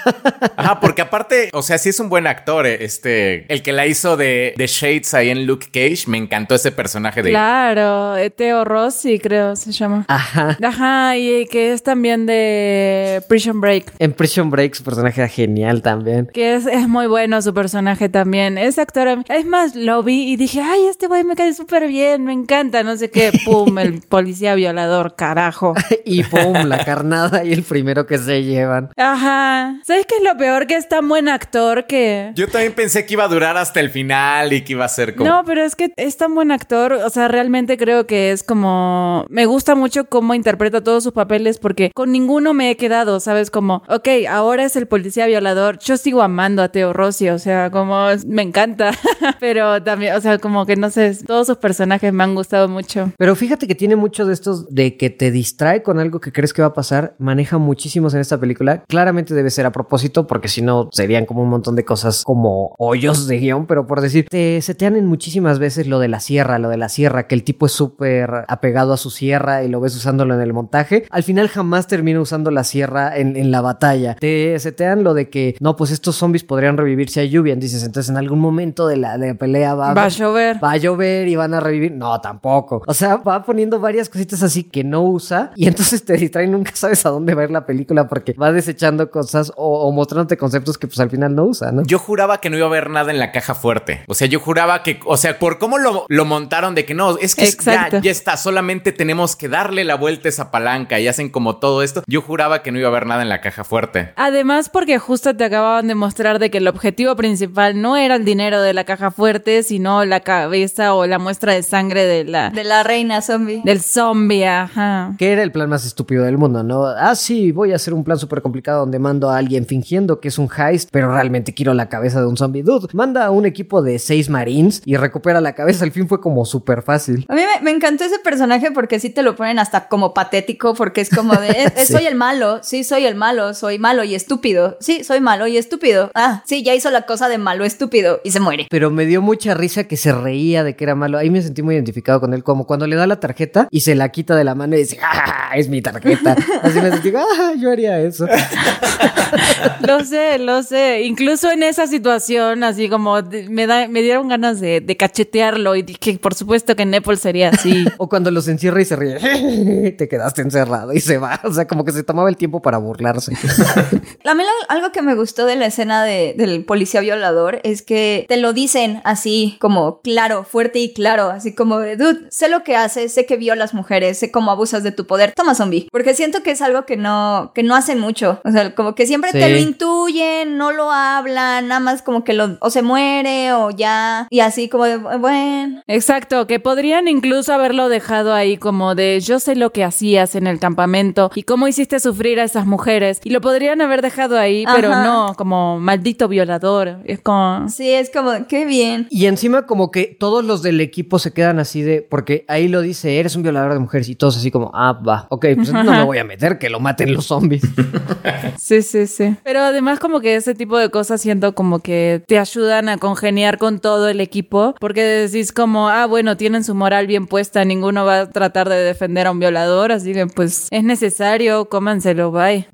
Ajá, 0.56 0.80
porque 0.80 1.02
aparte, 1.02 1.50
o 1.54 1.62
sea, 1.62 1.78
sí 1.78 1.90
es 1.90 2.00
un 2.00 2.10
buen 2.10 2.28
actor. 2.28 2.66
eh, 2.68 2.78
Este, 2.86 3.52
el 3.54 3.62
que 3.64 3.72
la 3.74 3.86
hizo 3.88 4.18
de, 4.18 4.54
de 4.58 4.68
Shades 4.68 5.14
ahí 5.14 5.30
en 5.30 5.46
Luke 5.46 5.68
Cage, 5.72 6.06
me 6.08 6.18
encantó 6.18 6.56
ese 6.56 6.72
personaje 6.72 7.22
de. 7.24 7.30
Claro, 7.30 8.16
eh, 8.18 8.30
Teo 8.30 8.64
Rossi 8.66 9.17
creo 9.20 9.56
se 9.56 9.72
llama. 9.72 10.06
Ajá. 10.08 10.58
Ajá, 10.62 11.18
y 11.18 11.46
que 11.48 11.74
es 11.74 11.84
también 11.84 12.26
de 12.26 13.22
Prison 13.28 13.62
Break. 13.62 13.94
En 14.00 14.14
Prison 14.14 14.50
Break 14.50 14.76
su 14.76 14.84
personaje 14.84 15.22
era 15.22 15.28
genial 15.28 15.82
también. 15.82 16.30
Que 16.34 16.56
es, 16.56 16.66
es 16.66 16.88
muy 16.88 17.08
bueno 17.08 17.42
su 17.42 17.54
personaje 17.54 18.10
también. 18.10 18.58
Ese 18.58 18.82
actor, 18.82 19.24
es 19.28 19.46
más, 19.46 19.76
lo 19.76 20.04
vi 20.04 20.32
y 20.32 20.36
dije, 20.36 20.62
ay, 20.62 20.86
este 20.86 21.08
güey 21.08 21.24
me 21.24 21.36
cae 21.36 21.54
súper 21.54 21.88
bien, 21.88 22.26
me 22.26 22.34
encanta, 22.34 22.84
no 22.84 22.96
sé 22.98 23.10
qué, 23.10 23.32
pum, 23.46 23.78
el 23.80 24.02
policía 24.02 24.56
violador, 24.56 25.16
carajo. 25.16 25.74
Y 26.06 26.24
¡pum! 26.24 26.54
La 26.68 26.86
carnada 26.86 27.44
y 27.44 27.52
el 27.52 27.64
primero 27.64 28.06
que 28.06 28.18
se 28.18 28.44
llevan. 28.44 28.90
Ajá. 28.96 29.80
¿Sabes 29.84 30.06
qué 30.06 30.16
es 30.18 30.24
lo 30.24 30.38
peor? 30.38 30.66
Que 30.66 30.76
es 30.76 30.88
tan 30.88 31.10
buen 31.10 31.28
actor 31.28 31.86
que... 31.86 32.32
Yo 32.36 32.48
también 32.48 32.74
pensé 32.74 33.06
que 33.06 33.14
iba 33.14 33.26
a 33.26 33.28
durar 33.28 33.58
hasta 33.58 33.80
el 33.82 33.90
final 33.90 34.54
y 34.54 34.62
que 34.62 34.74
iba 34.74 34.86
a 34.86 34.90
ser 34.90 35.16
como. 35.16 35.30
No, 35.30 35.44
pero 35.44 35.64
es 35.64 35.76
que 35.76 35.92
es 35.98 36.18
tan 36.18 36.34
buen 36.34 36.52
actor, 36.52 36.94
o 36.94 37.10
sea, 37.10 37.28
realmente 37.28 37.78
creo 37.78 38.08
que 38.08 38.32
es 38.32 38.44
como, 38.44 39.07
me 39.30 39.46
gusta 39.46 39.76
mucho 39.76 40.06
cómo 40.06 40.34
interpreta 40.34 40.84
todos 40.84 41.04
sus 41.04 41.14
papeles 41.14 41.58
porque 41.60 41.92
con 41.94 42.12
ninguno 42.12 42.54
me 42.54 42.72
he 42.72 42.78
quedado, 42.78 43.20
¿sabes? 43.20 43.52
Como, 43.52 43.84
ok, 43.88 44.08
ahora 44.30 44.66
es 44.66 44.76
el 44.76 44.88
policía 44.88 45.26
violador, 45.28 45.80
yo 45.80 45.98
sigo 45.98 46.22
amando 46.22 46.62
a 46.62 46.70
Teo 46.70 46.94
Rossi, 46.94 47.30
o 47.30 47.40
sea, 47.40 47.72
como 47.72 48.08
me 48.28 48.42
encanta, 48.42 48.92
pero 49.40 49.82
también, 49.84 50.16
o 50.16 50.22
sea, 50.22 50.38
como 50.40 50.66
que 50.66 50.76
no 50.76 50.90
sé, 50.90 51.18
todos 51.26 51.48
sus 51.48 51.58
personajes 51.58 52.12
me 52.14 52.24
han 52.24 52.36
gustado 52.36 52.68
mucho. 52.68 53.12
Pero 53.18 53.36
fíjate 53.36 53.68
que 53.68 53.76
tiene 53.76 53.96
mucho 53.96 54.26
de 54.26 54.34
estos 54.34 54.74
de 54.74 54.98
que 54.98 55.10
te 55.10 55.32
distrae 55.32 55.84
con 55.84 56.00
algo 56.00 56.20
que 56.20 56.32
crees 56.32 56.54
que 56.54 56.62
va 56.62 56.70
a 56.70 56.74
pasar. 56.74 57.16
Maneja 57.20 57.58
muchísimos 57.58 58.14
en 58.14 58.22
esta 58.22 58.40
película. 58.40 58.84
Claramente 58.88 59.34
debe 59.34 59.50
ser 59.50 59.66
a 59.66 59.72
propósito, 59.72 60.28
porque 60.28 60.48
si 60.48 60.62
no 60.62 60.90
serían 60.92 61.26
como 61.26 61.42
un 61.42 61.50
montón 61.50 61.76
de 61.76 61.86
cosas 61.86 62.24
como 62.24 62.76
hoyos 62.78 63.28
de 63.28 63.38
guion. 63.40 63.66
Pero 63.66 63.88
por 63.88 64.02
decir, 64.02 64.28
te 64.30 64.62
setean 64.62 64.96
en 64.96 65.06
muchísimas 65.06 65.60
veces 65.60 65.88
lo 65.88 66.00
de 66.00 66.08
la 66.08 66.20
sierra, 66.20 66.60
lo 66.60 66.70
de 66.70 66.78
la 66.78 66.90
sierra, 66.90 67.28
que 67.28 67.36
el 67.36 67.44
tipo 67.44 67.66
es 67.66 67.72
súper 67.72 68.46
apegado 68.48 68.94
a 68.94 68.97
su 68.98 69.10
sierra 69.10 69.64
y 69.64 69.70
lo 69.70 69.80
ves 69.80 69.96
usándolo 69.96 70.34
en 70.36 70.42
el 70.42 70.54
montaje. 70.54 71.06
Al 71.10 71.24
final 71.24 71.48
jamás 71.48 71.88
termina 71.88 72.20
usando 72.20 72.52
la 72.52 72.64
sierra 72.64 73.18
en, 73.18 73.36
en 73.36 73.52
la 73.52 73.62
batalla. 73.62 74.16
Te 74.20 74.58
setean 74.60 75.04
lo 75.04 75.14
de 75.14 75.30
que 75.30 75.56
no, 75.60 75.76
pues 75.76 75.92
estos 75.92 76.16
zombies 76.16 76.44
podrían 76.44 76.78
revivir 76.78 77.10
si 77.10 77.20
hay 77.20 77.30
lluvia. 77.30 77.56
Dices, 77.56 77.84
entonces 77.84 78.10
en 78.10 78.18
algún 78.18 78.40
momento 78.40 78.88
de 78.88 78.98
la, 78.98 79.18
de 79.18 79.30
la 79.30 79.34
pelea 79.36 79.74
va, 79.76 79.94
Va 79.94 80.04
a 80.06 80.10
llover. 80.10 80.64
va 80.64 80.72
a 80.72 80.78
llover 80.78 81.28
y 81.28 81.36
van 81.36 81.54
a 81.54 81.60
revivir. 81.60 81.92
No, 81.92 82.20
tampoco. 82.22 82.84
O 82.88 82.94
sea, 82.94 83.18
va 83.18 83.44
poniendo 83.44 83.80
varias 83.80 84.10
cositas 84.10 84.44
así 84.44 84.64
que 84.64 84.84
no 84.84 85.04
usa 85.04 85.52
y 85.56 85.68
entonces 85.68 86.04
te 86.06 86.14
distrae 86.14 86.48
nunca 86.48 86.72
sabes 86.76 87.06
a 87.06 87.10
dónde 87.10 87.34
va 87.34 87.42
a 87.42 87.46
ir 87.46 87.52
la 87.52 87.66
película 87.66 88.08
porque 88.08 88.34
va 88.34 88.52
desechando 88.52 89.10
cosas 89.12 89.52
o, 89.56 89.88
o 89.88 89.92
mostrándote 89.92 90.38
conceptos 90.38 90.78
que 90.78 90.88
pues 90.88 91.00
al 91.00 91.10
final 91.10 91.36
no 91.36 91.46
usa, 91.46 91.72
¿no? 91.72 91.84
Yo 91.84 92.00
juraba 92.00 92.40
que 92.40 92.50
no 92.50 92.58
iba 92.58 92.66
a 92.66 92.70
haber 92.70 92.90
nada 92.90 93.12
en 93.12 93.20
la 93.20 93.32
caja 93.32 93.56
fuerte. 93.56 94.02
O 94.08 94.14
sea, 94.14 94.28
yo 94.28 94.40
juraba 94.40 94.84
que, 94.84 95.00
o 95.06 95.18
sea, 95.18 95.40
por 95.40 95.60
cómo 95.60 95.78
lo, 95.78 96.06
lo 96.08 96.26
montaron 96.26 96.76
de 96.76 96.86
que 96.86 96.94
no, 96.94 97.18
es 97.18 97.36
que 97.36 97.46
ya, 97.64 97.90
ya 98.02 98.12
está, 98.12 98.38
solamente 98.38 98.87
tenemos 98.92 99.36
que 99.36 99.50
darle 99.50 99.84
la 99.84 99.96
vuelta 99.96 100.28
a 100.28 100.30
esa 100.30 100.52
palanca 100.52 101.00
y 101.00 101.08
hacen 101.08 101.30
como 101.30 101.58
todo 101.58 101.84
esto. 101.84 102.04
Yo 102.08 102.22
juraba 102.22 102.62
que 102.64 102.72
no 102.72 102.80
iba 102.80 102.88
a 102.88 102.92
haber 102.92 103.06
nada 103.06 103.22
en 103.22 103.30
la 103.30 103.42
caja 103.42 103.64
fuerte. 103.64 104.12
Además, 104.16 104.70
porque 104.70 104.98
justo 105.00 105.36
te 105.36 105.44
acababan 105.44 105.88
de 105.88 105.96
mostrar 105.96 106.40
de 106.40 106.50
que 106.50 106.58
el 106.60 106.68
objetivo 106.68 107.16
principal 107.16 107.82
no 107.82 107.98
era 107.98 108.16
el 108.16 108.26
dinero 108.26 108.62
de 108.62 108.74
la 108.74 108.84
caja 108.84 109.12
fuerte, 109.12 109.64
sino 109.64 110.06
la 110.06 110.22
cabeza 110.22 110.94
o 110.94 111.06
la 111.06 111.20
muestra 111.20 111.54
de 111.54 111.64
sangre 111.64 112.06
de 112.06 112.24
la 112.24 112.50
De 112.50 112.64
la 112.64 112.84
reina 112.84 113.22
zombie. 113.22 113.62
del 113.64 113.82
zombie, 113.82 114.46
ajá. 114.48 115.14
Que 115.18 115.32
era 115.32 115.44
el 115.44 115.52
plan 115.52 115.70
más 115.70 115.86
estúpido 115.86 116.24
del 116.24 116.38
mundo, 116.38 116.64
¿no? 116.64 116.86
Ah, 116.86 117.16
sí, 117.16 117.52
voy 117.52 117.72
a 117.74 117.76
hacer 117.76 117.94
un 117.94 118.04
plan 118.04 118.18
súper 118.18 118.42
complicado 118.42 118.80
donde 118.82 119.00
mando 119.00 119.30
a 119.30 119.38
alguien 119.38 119.66
fingiendo 119.66 120.20
que 120.20 120.28
es 120.30 120.38
un 120.38 120.50
heist, 120.56 120.90
pero 120.92 121.12
realmente 121.14 121.54
quiero 121.54 121.74
la 121.74 121.90
cabeza 121.90 122.20
de 122.22 122.28
un 122.28 122.38
zombie. 122.38 122.64
Dude, 122.64 122.88
manda 122.94 123.26
a 123.26 123.32
un 123.32 123.46
equipo 123.46 123.82
de 123.82 124.00
seis 124.00 124.30
marines 124.30 124.82
y 124.86 124.96
recupera 124.98 125.42
la 125.42 125.54
cabeza. 125.54 125.84
Al 125.86 125.92
fin 125.92 126.08
fue 126.08 126.20
como 126.22 126.46
súper 126.46 126.82
fácil. 126.82 127.26
A 127.30 127.36
mí 127.36 127.42
me, 127.42 127.64
me 127.64 127.72
encantó 127.72 128.04
ese 128.04 128.20
personaje 128.20 128.72
porque 128.78 129.00
sí 129.00 129.10
te 129.10 129.24
lo 129.24 129.36
ponen 129.36 129.58
hasta 129.58 129.88
como 129.88 130.14
patético, 130.14 130.76
porque 130.76 131.02
es 131.02 131.10
como 131.10 131.34
de, 131.34 131.74
Sí. 131.78 131.94
soy 131.94 132.06
el 132.06 132.14
malo, 132.14 132.60
sí, 132.62 132.84
soy 132.84 133.08
el 133.08 133.16
malo, 133.16 133.56
soy 133.56 133.80
malo 133.80 134.04
y 134.04 134.14
estúpido, 134.14 134.78
sí, 134.80 135.04
soy 135.04 135.20
malo 135.20 135.48
y 135.48 135.58
estúpido. 135.58 136.12
Ah, 136.14 136.44
sí, 136.46 136.62
ya 136.62 136.76
hizo 136.76 136.92
la 136.92 137.08
cosa 137.08 137.28
de 137.28 137.40
malo 137.40 137.66
estúpido 137.66 138.22
y 138.24 138.30
se 138.30 138.40
muere. 138.40 138.68
Pero 138.70 138.92
me 138.92 139.08
dio 139.08 139.20
mucha 139.24 139.56
risa 139.56 139.86
que 139.86 139.98
se 139.98 140.12
reía 140.12 140.64
de 140.64 140.76
que 140.76 140.84
era 140.84 140.94
malo. 140.94 141.18
Ahí 141.18 141.32
me 141.32 141.42
sentí 141.42 141.64
muy 141.64 141.74
identificado 141.74 142.20
con 142.20 142.36
él, 142.36 142.44
como 142.44 142.68
cuando 142.68 142.86
le 142.86 142.96
da 142.96 143.08
la 143.08 143.20
tarjeta 143.20 143.68
y 143.72 143.82
se 143.82 143.96
la 143.96 144.10
quita 144.10 144.36
de 144.36 144.44
la 144.44 144.54
mano 144.54 144.76
y 144.76 144.80
dice, 144.82 145.00
¡ah! 145.02 145.54
Es 145.56 145.70
mi 145.70 145.82
tarjeta. 145.82 146.36
Así 146.62 146.80
me 146.80 146.92
sentí, 146.92 147.12
¡ah! 147.16 147.54
Yo 147.58 147.72
haría 147.72 148.00
eso. 148.00 148.28
Lo 149.86 150.04
sé, 150.04 150.40
lo 150.40 150.64
sé. 150.64 151.04
Incluso 151.04 151.52
en 151.52 151.64
esa 151.64 151.88
situación, 151.88 152.64
así 152.64 152.90
como 152.90 153.18
me, 153.50 153.68
da, 153.68 153.88
me 153.88 154.02
dieron 154.02 154.28
ganas 154.28 154.60
de, 154.60 154.82
de 154.82 154.98
cachetearlo 154.98 155.76
y 155.76 155.82
dije, 155.84 156.18
por 156.20 156.34
supuesto 156.34 156.76
que 156.76 156.86
Nepal 156.86 157.18
sería 157.18 157.50
así. 157.50 157.86
O 158.00 158.10
cuando 158.10 158.30
los 158.32 158.48
encierra 158.48 158.82
y 158.82 158.86
se 158.86 158.96
ríe, 158.96 159.92
te 159.98 160.08
quedaste 160.08 160.42
encerrado 160.42 160.94
y 160.94 161.00
se 161.00 161.18
va. 161.18 161.40
O 161.44 161.52
sea, 161.52 161.68
como 161.68 161.84
que 161.84 161.92
se 161.92 162.04
tomaba 162.04 162.30
el 162.30 162.38
tiempo 162.38 162.62
para 162.62 162.78
burlarse. 162.78 163.34
A 164.26 164.34
mí 164.34 164.44
lo- 164.44 164.70
algo 164.70 164.92
que 164.92 165.02
me 165.02 165.16
gustó 165.16 165.46
de 165.46 165.56
la 165.56 165.66
escena 165.68 166.04
de- 166.04 166.34
del 166.38 166.64
policía 166.66 167.02
violador 167.02 167.60
es 167.64 167.82
que 167.82 168.26
te 168.28 168.38
lo 168.38 168.54
dicen 168.54 169.02
así, 169.04 169.58
como 169.60 170.02
claro, 170.02 170.44
fuerte 170.44 170.80
y 170.80 170.94
claro, 170.94 171.30
así 171.30 171.54
como 171.56 171.80
de, 171.80 171.96
dude, 171.98 172.28
sé 172.30 172.50
lo 172.50 172.64
que 172.64 172.76
haces, 172.76 173.14
sé 173.14 173.26
que 173.26 173.38
violas 173.38 173.74
mujeres, 173.74 174.18
sé 174.20 174.32
cómo 174.32 174.52
abusas 174.52 174.84
de 174.84 174.92
tu 174.92 175.08
poder, 175.08 175.32
toma 175.36 175.56
zombie. 175.56 175.88
Porque 175.92 176.14
siento 176.14 176.44
que 176.44 176.52
es 176.52 176.62
algo 176.62 176.86
que 176.86 176.98
no, 176.98 177.52
que 177.56 177.64
no 177.64 177.76
hacen 177.76 178.00
mucho. 178.00 178.40
O 178.44 178.52
sea, 178.52 178.76
como 178.76 178.96
que 178.96 179.06
siempre 179.08 179.32
te 179.32 179.38
Sí. 179.48 179.54
Lo 179.58 179.70
intuyen, 179.70 180.58
no 180.58 180.72
lo 180.72 180.92
hablan, 180.92 181.68
nada 181.68 181.80
más 181.80 182.02
como 182.02 182.24
que 182.24 182.34
lo, 182.34 182.58
o 182.60 182.70
se 182.70 182.82
muere 182.82 183.54
o 183.54 183.72
ya, 183.72 184.28
y 184.30 184.40
así 184.40 184.70
como 184.70 184.86
de, 184.86 184.98
bueno. 184.98 185.82
Exacto, 185.88 186.48
que 186.48 186.60
podrían 186.60 187.08
incluso 187.08 187.54
haberlo 187.54 187.90
dejado 187.90 188.34
ahí 188.34 188.58
como 188.58 188.96
de 188.96 189.20
yo 189.20 189.40
sé 189.40 189.56
lo 189.56 189.72
que 189.72 189.84
hacías 189.84 190.36
en 190.36 190.48
el 190.48 190.60
campamento 190.60 191.32
y 191.36 191.44
cómo 191.44 191.68
hiciste 191.68 192.00
sufrir 192.00 192.40
a 192.40 192.44
esas 192.44 192.66
mujeres 192.66 193.22
y 193.24 193.30
lo 193.30 193.42
podrían 193.42 193.82
haber 193.82 194.02
dejado 194.02 194.38
ahí, 194.38 194.66
pero 194.74 194.90
no, 194.90 195.34
como 195.38 195.80
maldito 195.80 196.28
violador. 196.28 197.00
Es 197.06 197.22
como... 197.22 197.70
Sí, 197.70 197.90
es 197.90 198.10
como, 198.10 198.48
qué 198.48 198.66
bien. 198.66 199.08
Y 199.10 199.26
encima 199.26 199.66
como 199.66 199.92
que 199.92 200.16
todos 200.20 200.44
los 200.44 200.62
del 200.62 200.82
equipo 200.82 201.20
se 201.20 201.34
quedan 201.34 201.60
así 201.60 201.82
de, 201.82 202.02
porque 202.02 202.46
ahí 202.48 202.68
lo 202.68 202.82
dice, 202.82 203.20
eres 203.20 203.36
un 203.36 203.44
violador 203.44 203.74
de 203.74 203.80
mujeres 203.80 204.10
y 204.10 204.16
todos 204.16 204.38
así 204.38 204.52
como, 204.52 204.72
ah, 204.74 204.94
va, 204.94 205.28
ok, 205.30 205.46
pues 205.56 205.74
no 205.74 205.84
me 205.84 206.04
voy 206.04 206.18
a 206.18 206.24
meter, 206.24 206.58
que 206.58 206.70
lo 206.70 206.80
maten 206.80 207.14
los 207.14 207.26
zombies. 207.26 207.64
Sí, 208.58 208.82
sí, 208.82 209.08
sí. 209.08 209.36
Pero 209.44 209.62
además 209.62 210.00
como 210.00 210.20
que 210.22 210.36
ese 210.36 210.56
tipo 210.56 210.78
de 210.78 210.90
cosas 210.90 211.22
siento 211.22 211.54
como 211.56 211.80
que 211.80 212.24
te 212.28 212.40
ayudan 212.40 212.90
a 212.90 212.98
congeniar 212.98 213.58
con 213.58 213.80
todo 213.80 214.08
el 214.10 214.22
equipo, 214.22 214.76
porque 214.80 215.04
decís 215.04 215.52
como, 215.52 215.90
ah, 215.90 216.06
bueno, 216.06 216.38
tienen 216.38 216.64
su 216.64 216.76
moral 216.76 217.08
bien 217.08 217.28
puesta, 217.28 217.64
ninguno 217.66 218.06
va 218.06 218.22
a 218.22 218.30
tratar 218.30 218.70
de 218.70 218.76
defender 218.78 219.28
a 219.28 219.32
un 219.32 219.40
violador, 219.40 219.92
así 219.92 220.14
que 220.14 220.28
pues 220.28 220.68
es 220.72 220.84
necesario, 220.84 221.70
cómanselo, 221.70 222.32
bye. 222.32 222.68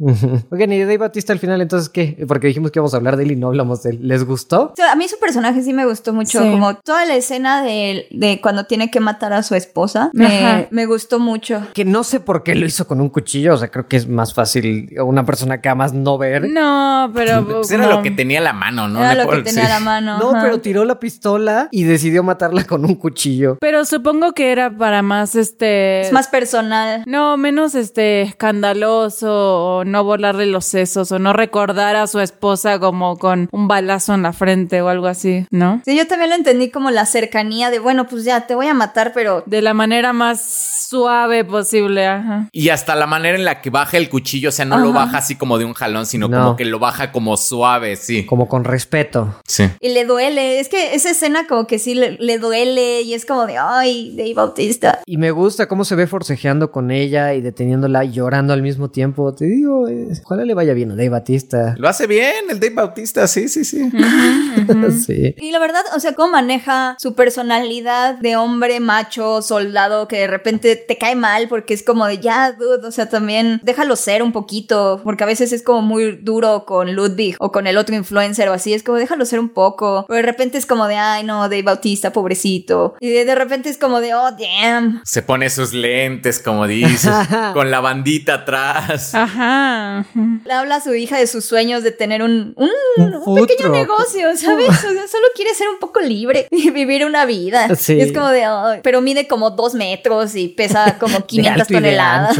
Oigan, 0.49 0.71
y 0.71 0.77
de 0.79 0.85
Dave 0.85 0.97
Batista 0.97 1.33
al 1.33 1.39
final, 1.39 1.61
entonces, 1.61 1.89
¿qué? 1.89 2.23
Porque 2.27 2.47
dijimos 2.47 2.71
que 2.71 2.79
íbamos 2.79 2.93
a 2.93 2.97
hablar 2.97 3.17
de 3.17 3.23
él 3.23 3.31
y 3.31 3.35
no 3.35 3.47
hablamos 3.47 3.83
de 3.83 3.91
él. 3.91 3.99
¿Les 4.01 4.23
gustó? 4.25 4.71
O 4.73 4.75
sea, 4.75 4.91
a 4.91 4.95
mí 4.95 5.07
su 5.07 5.19
personaje 5.19 5.61
sí 5.61 5.73
me 5.73 5.85
gustó 5.85 6.13
mucho, 6.13 6.41
Sí. 6.41 6.51
como 6.51 6.75
toda 6.75 7.05
la 7.05 7.15
escena 7.15 7.61
de, 7.63 8.07
de 8.11 8.41
cuando 8.41 8.65
tiene 8.65 8.89
que 8.91 8.99
matar 8.99 9.33
a 9.33 9.43
su 9.43 9.55
esposa, 9.55 10.09
me, 10.13 10.25
Ajá. 10.25 10.67
me 10.71 10.85
gustó 10.85 11.19
mucho. 11.19 11.61
Que 11.73 11.85
no 11.85 12.03
sé 12.03 12.19
por 12.19 12.43
qué 12.43 12.55
lo 12.55 12.65
hizo 12.65 12.87
con 12.87 13.01
un 13.01 13.09
cuchillo, 13.09 13.53
o 13.53 13.57
sea, 13.57 13.69
creo 13.69 13.87
que 13.87 13.97
es 13.97 14.07
más 14.07 14.33
fácil 14.33 14.89
una 15.03 15.25
persona 15.25 15.61
que 15.61 15.69
amas 15.69 15.93
no 15.93 16.17
ver. 16.17 16.43
No, 16.53 17.11
pero... 17.13 17.45
Pues 17.45 17.71
era 17.71 17.85
como- 17.85 17.97
lo 17.97 18.03
que 18.03 18.11
tenía 18.11 18.39
la 18.41 18.53
mano, 18.53 18.87
¿no? 18.87 18.99
Era 18.99 19.15
Le 19.15 19.23
lo 19.23 19.29
que 19.31 19.41
tenía 19.41 19.63
sí. 19.65 19.69
la 19.69 19.79
mano. 19.79 20.17
No, 20.19 20.29
ajá. 20.31 20.41
pero 20.43 20.59
tiró 20.61 20.85
la 20.85 20.99
pistola 20.99 21.67
y 21.71 21.83
decidió 21.83 22.23
matarla 22.23 22.63
con 22.65 22.85
un 22.85 22.95
cuchillo. 22.95 23.57
Pero 23.59 23.85
supongo 23.85 24.33
que 24.33 24.51
era 24.51 24.69
para 24.69 25.01
más 25.01 25.35
este... 25.35 26.01
es 26.01 26.11
más 26.11 26.27
personal. 26.27 27.03
No, 27.05 27.37
menos 27.37 27.75
este 27.75 28.21
escandaloso 28.21 29.77
o 29.79 29.85
no 29.85 30.03
volarle 30.03 30.45
los 30.45 30.65
sesos 30.65 31.11
o 31.11 31.19
no 31.19 31.33
recordar 31.33 31.95
a 31.95 32.07
su 32.07 32.19
esposa 32.19 32.79
como 32.79 33.17
con 33.17 33.49
un 33.51 33.67
balazo 33.67 34.13
en 34.13 34.23
la 34.23 34.33
frente 34.33 34.81
o 34.81 34.89
algo 34.89 35.07
así, 35.07 35.45
¿no? 35.51 35.81
Sí, 35.85 35.95
yo 35.97 36.07
también 36.07 36.29
lo 36.29 36.35
entendí 36.35 36.69
como 36.69 36.91
la 36.91 37.05
cercanía 37.05 37.69
de, 37.71 37.79
bueno, 37.79 38.05
pues 38.07 38.23
ya 38.23 38.47
te 38.47 38.55
voy 38.55 38.67
a 38.67 38.73
matar, 38.73 39.11
pero 39.13 39.43
De 39.45 39.61
la 39.61 39.73
manera 39.73 40.13
más 40.13 40.41
suave 40.89 41.43
posible, 41.43 42.07
ajá. 42.07 42.49
Y 42.51 42.69
hasta 42.69 42.95
la 42.95 43.07
manera 43.07 43.37
en 43.37 43.45
la 43.45 43.61
que 43.61 43.69
baja 43.69 43.97
el 43.97 44.09
cuchillo, 44.09 44.49
o 44.49 44.51
sea, 44.51 44.65
no 44.65 44.77
lo 44.77 44.93
baja 44.93 45.17
así 45.17 45.35
como 45.35 45.57
de 45.57 45.65
un 45.65 45.73
jalón, 45.73 46.05
sino 46.05 46.27
No. 46.27 46.37
como 46.37 46.42
que 46.57 46.65
lo 46.65 46.79
baja 46.79 47.11
como 47.11 47.37
suave, 47.37 47.95
sí. 47.95 48.25
Como 48.25 48.47
con 48.47 48.63
respeto. 48.63 49.35
Sí. 49.47 49.69
y 49.79 49.89
le 49.89 50.05
duele. 50.05 50.59
Es 50.59 50.69
que 50.69 50.95
esa 50.95 51.09
escena 51.09 51.47
como 51.47 51.67
que 51.67 51.79
sí 51.79 51.95
le, 51.95 52.17
le 52.19 52.37
duele 52.37 53.01
y 53.01 53.13
es 53.13 53.25
como 53.25 53.45
de, 53.45 53.57
ay, 53.57 54.13
Dave 54.15 54.33
Bautista. 54.33 54.99
Y 55.05 55.17
me 55.17 55.31
gusta 55.31 55.67
cómo 55.67 55.85
se 55.85 55.95
ve 55.95 56.07
forcejeando 56.07 56.71
con 56.71 56.91
ella 56.91 57.33
y 57.33 57.41
deteniéndola 57.41 58.05
y 58.05 58.11
llorando 58.11 58.53
al 58.53 58.61
mismo 58.61 58.89
tiempo. 58.89 59.33
Te 59.33 59.45
digo, 59.45 59.87
eh, 59.87 60.07
ojalá 60.23 60.45
le 60.45 60.53
vaya 60.53 60.73
bien 60.73 60.91
a 60.91 60.95
Dave 60.95 61.09
Batista. 61.09 61.75
Lo 61.77 61.87
hace 61.87 62.07
bien 62.07 62.49
el 62.49 62.59
Dave 62.59 62.75
Bautista, 62.75 63.27
sí, 63.27 63.47
sí, 63.47 63.63
sí. 63.63 63.89
sí. 65.05 65.35
Y 65.37 65.51
la 65.51 65.59
verdad, 65.59 65.83
o 65.95 65.99
sea, 65.99 66.13
cómo 66.13 66.33
maneja 66.33 66.95
su 66.99 67.15
personalidad 67.15 68.15
de 68.19 68.35
hombre 68.35 68.79
macho, 68.79 69.41
soldado, 69.41 70.07
que 70.07 70.17
de 70.17 70.27
repente 70.27 70.75
te 70.75 70.97
cae 70.97 71.15
mal 71.15 71.47
porque 71.47 71.73
es 71.73 71.83
como 71.83 72.05
de 72.05 72.19
ya, 72.19 72.53
dude, 72.53 72.87
o 72.87 72.91
sea, 72.91 73.09
también 73.09 73.59
déjalo 73.63 73.95
ser 73.95 74.23
un 74.23 74.31
poquito, 74.31 75.01
porque 75.03 75.23
a 75.23 75.27
veces 75.27 75.51
es 75.51 75.63
como 75.63 75.81
muy 75.81 76.17
duro 76.17 76.32
con 76.41 76.93
Ludwig 76.93 77.35
o 77.39 77.51
con 77.51 77.67
el 77.67 77.77
otro 77.77 77.95
influencer 77.95 78.49
o 78.49 78.53
así, 78.53 78.73
es 78.73 78.83
como 78.83 78.97
déjalo 78.97 79.25
ser 79.25 79.39
un 79.39 79.49
poco. 79.49 80.05
Pero 80.07 80.17
de 80.17 80.23
repente 80.23 80.57
es 80.57 80.65
como 80.65 80.87
de, 80.87 80.95
ay, 80.95 81.23
no, 81.23 81.43
Dave 81.43 81.63
Bautista, 81.63 82.11
pobrecito. 82.11 82.95
Y 82.99 83.09
de, 83.09 83.25
de 83.25 83.35
repente 83.35 83.69
es 83.69 83.77
como 83.77 84.01
de, 84.01 84.13
oh, 84.15 84.31
damn. 84.31 85.01
Se 85.05 85.21
pone 85.21 85.49
sus 85.49 85.73
lentes, 85.73 86.39
como 86.39 86.67
dices, 86.67 87.11
con 87.53 87.71
la 87.71 87.79
bandita 87.79 88.33
atrás. 88.35 89.13
Ajá. 89.13 90.05
Le 90.45 90.53
habla 90.53 90.75
a 90.77 90.81
su 90.81 90.93
hija 90.93 91.17
de 91.17 91.27
sus 91.27 91.45
sueños 91.45 91.83
de 91.83 91.91
tener 91.91 92.23
un, 92.23 92.53
un, 92.57 92.69
Un 92.97 93.13
un 93.15 93.23
food 93.23 93.47
pequeño 93.47 93.69
negocio, 93.69 94.35
¿sabes? 94.35 94.69
O 94.69 94.73
sea, 94.73 95.07
solo 95.07 95.27
quiere 95.35 95.53
ser 95.53 95.67
un 95.69 95.79
poco 95.79 95.99
libre 95.99 96.47
y 96.51 96.69
vivir 96.71 97.05
una 97.05 97.25
vida. 97.25 97.75
Sí. 97.75 97.99
Es 97.99 98.11
como 98.11 98.29
de, 98.29 98.43
pero 98.83 99.01
mide 99.01 99.27
como 99.27 99.51
dos 99.51 99.73
metros 99.75 100.35
y 100.35 100.49
pesa 100.49 100.97
como 100.99 101.19
De 101.23 101.25
500 101.25 101.61
alto 101.61 101.73
y 101.73 101.75
de 101.75 101.81
toneladas. 101.81 102.37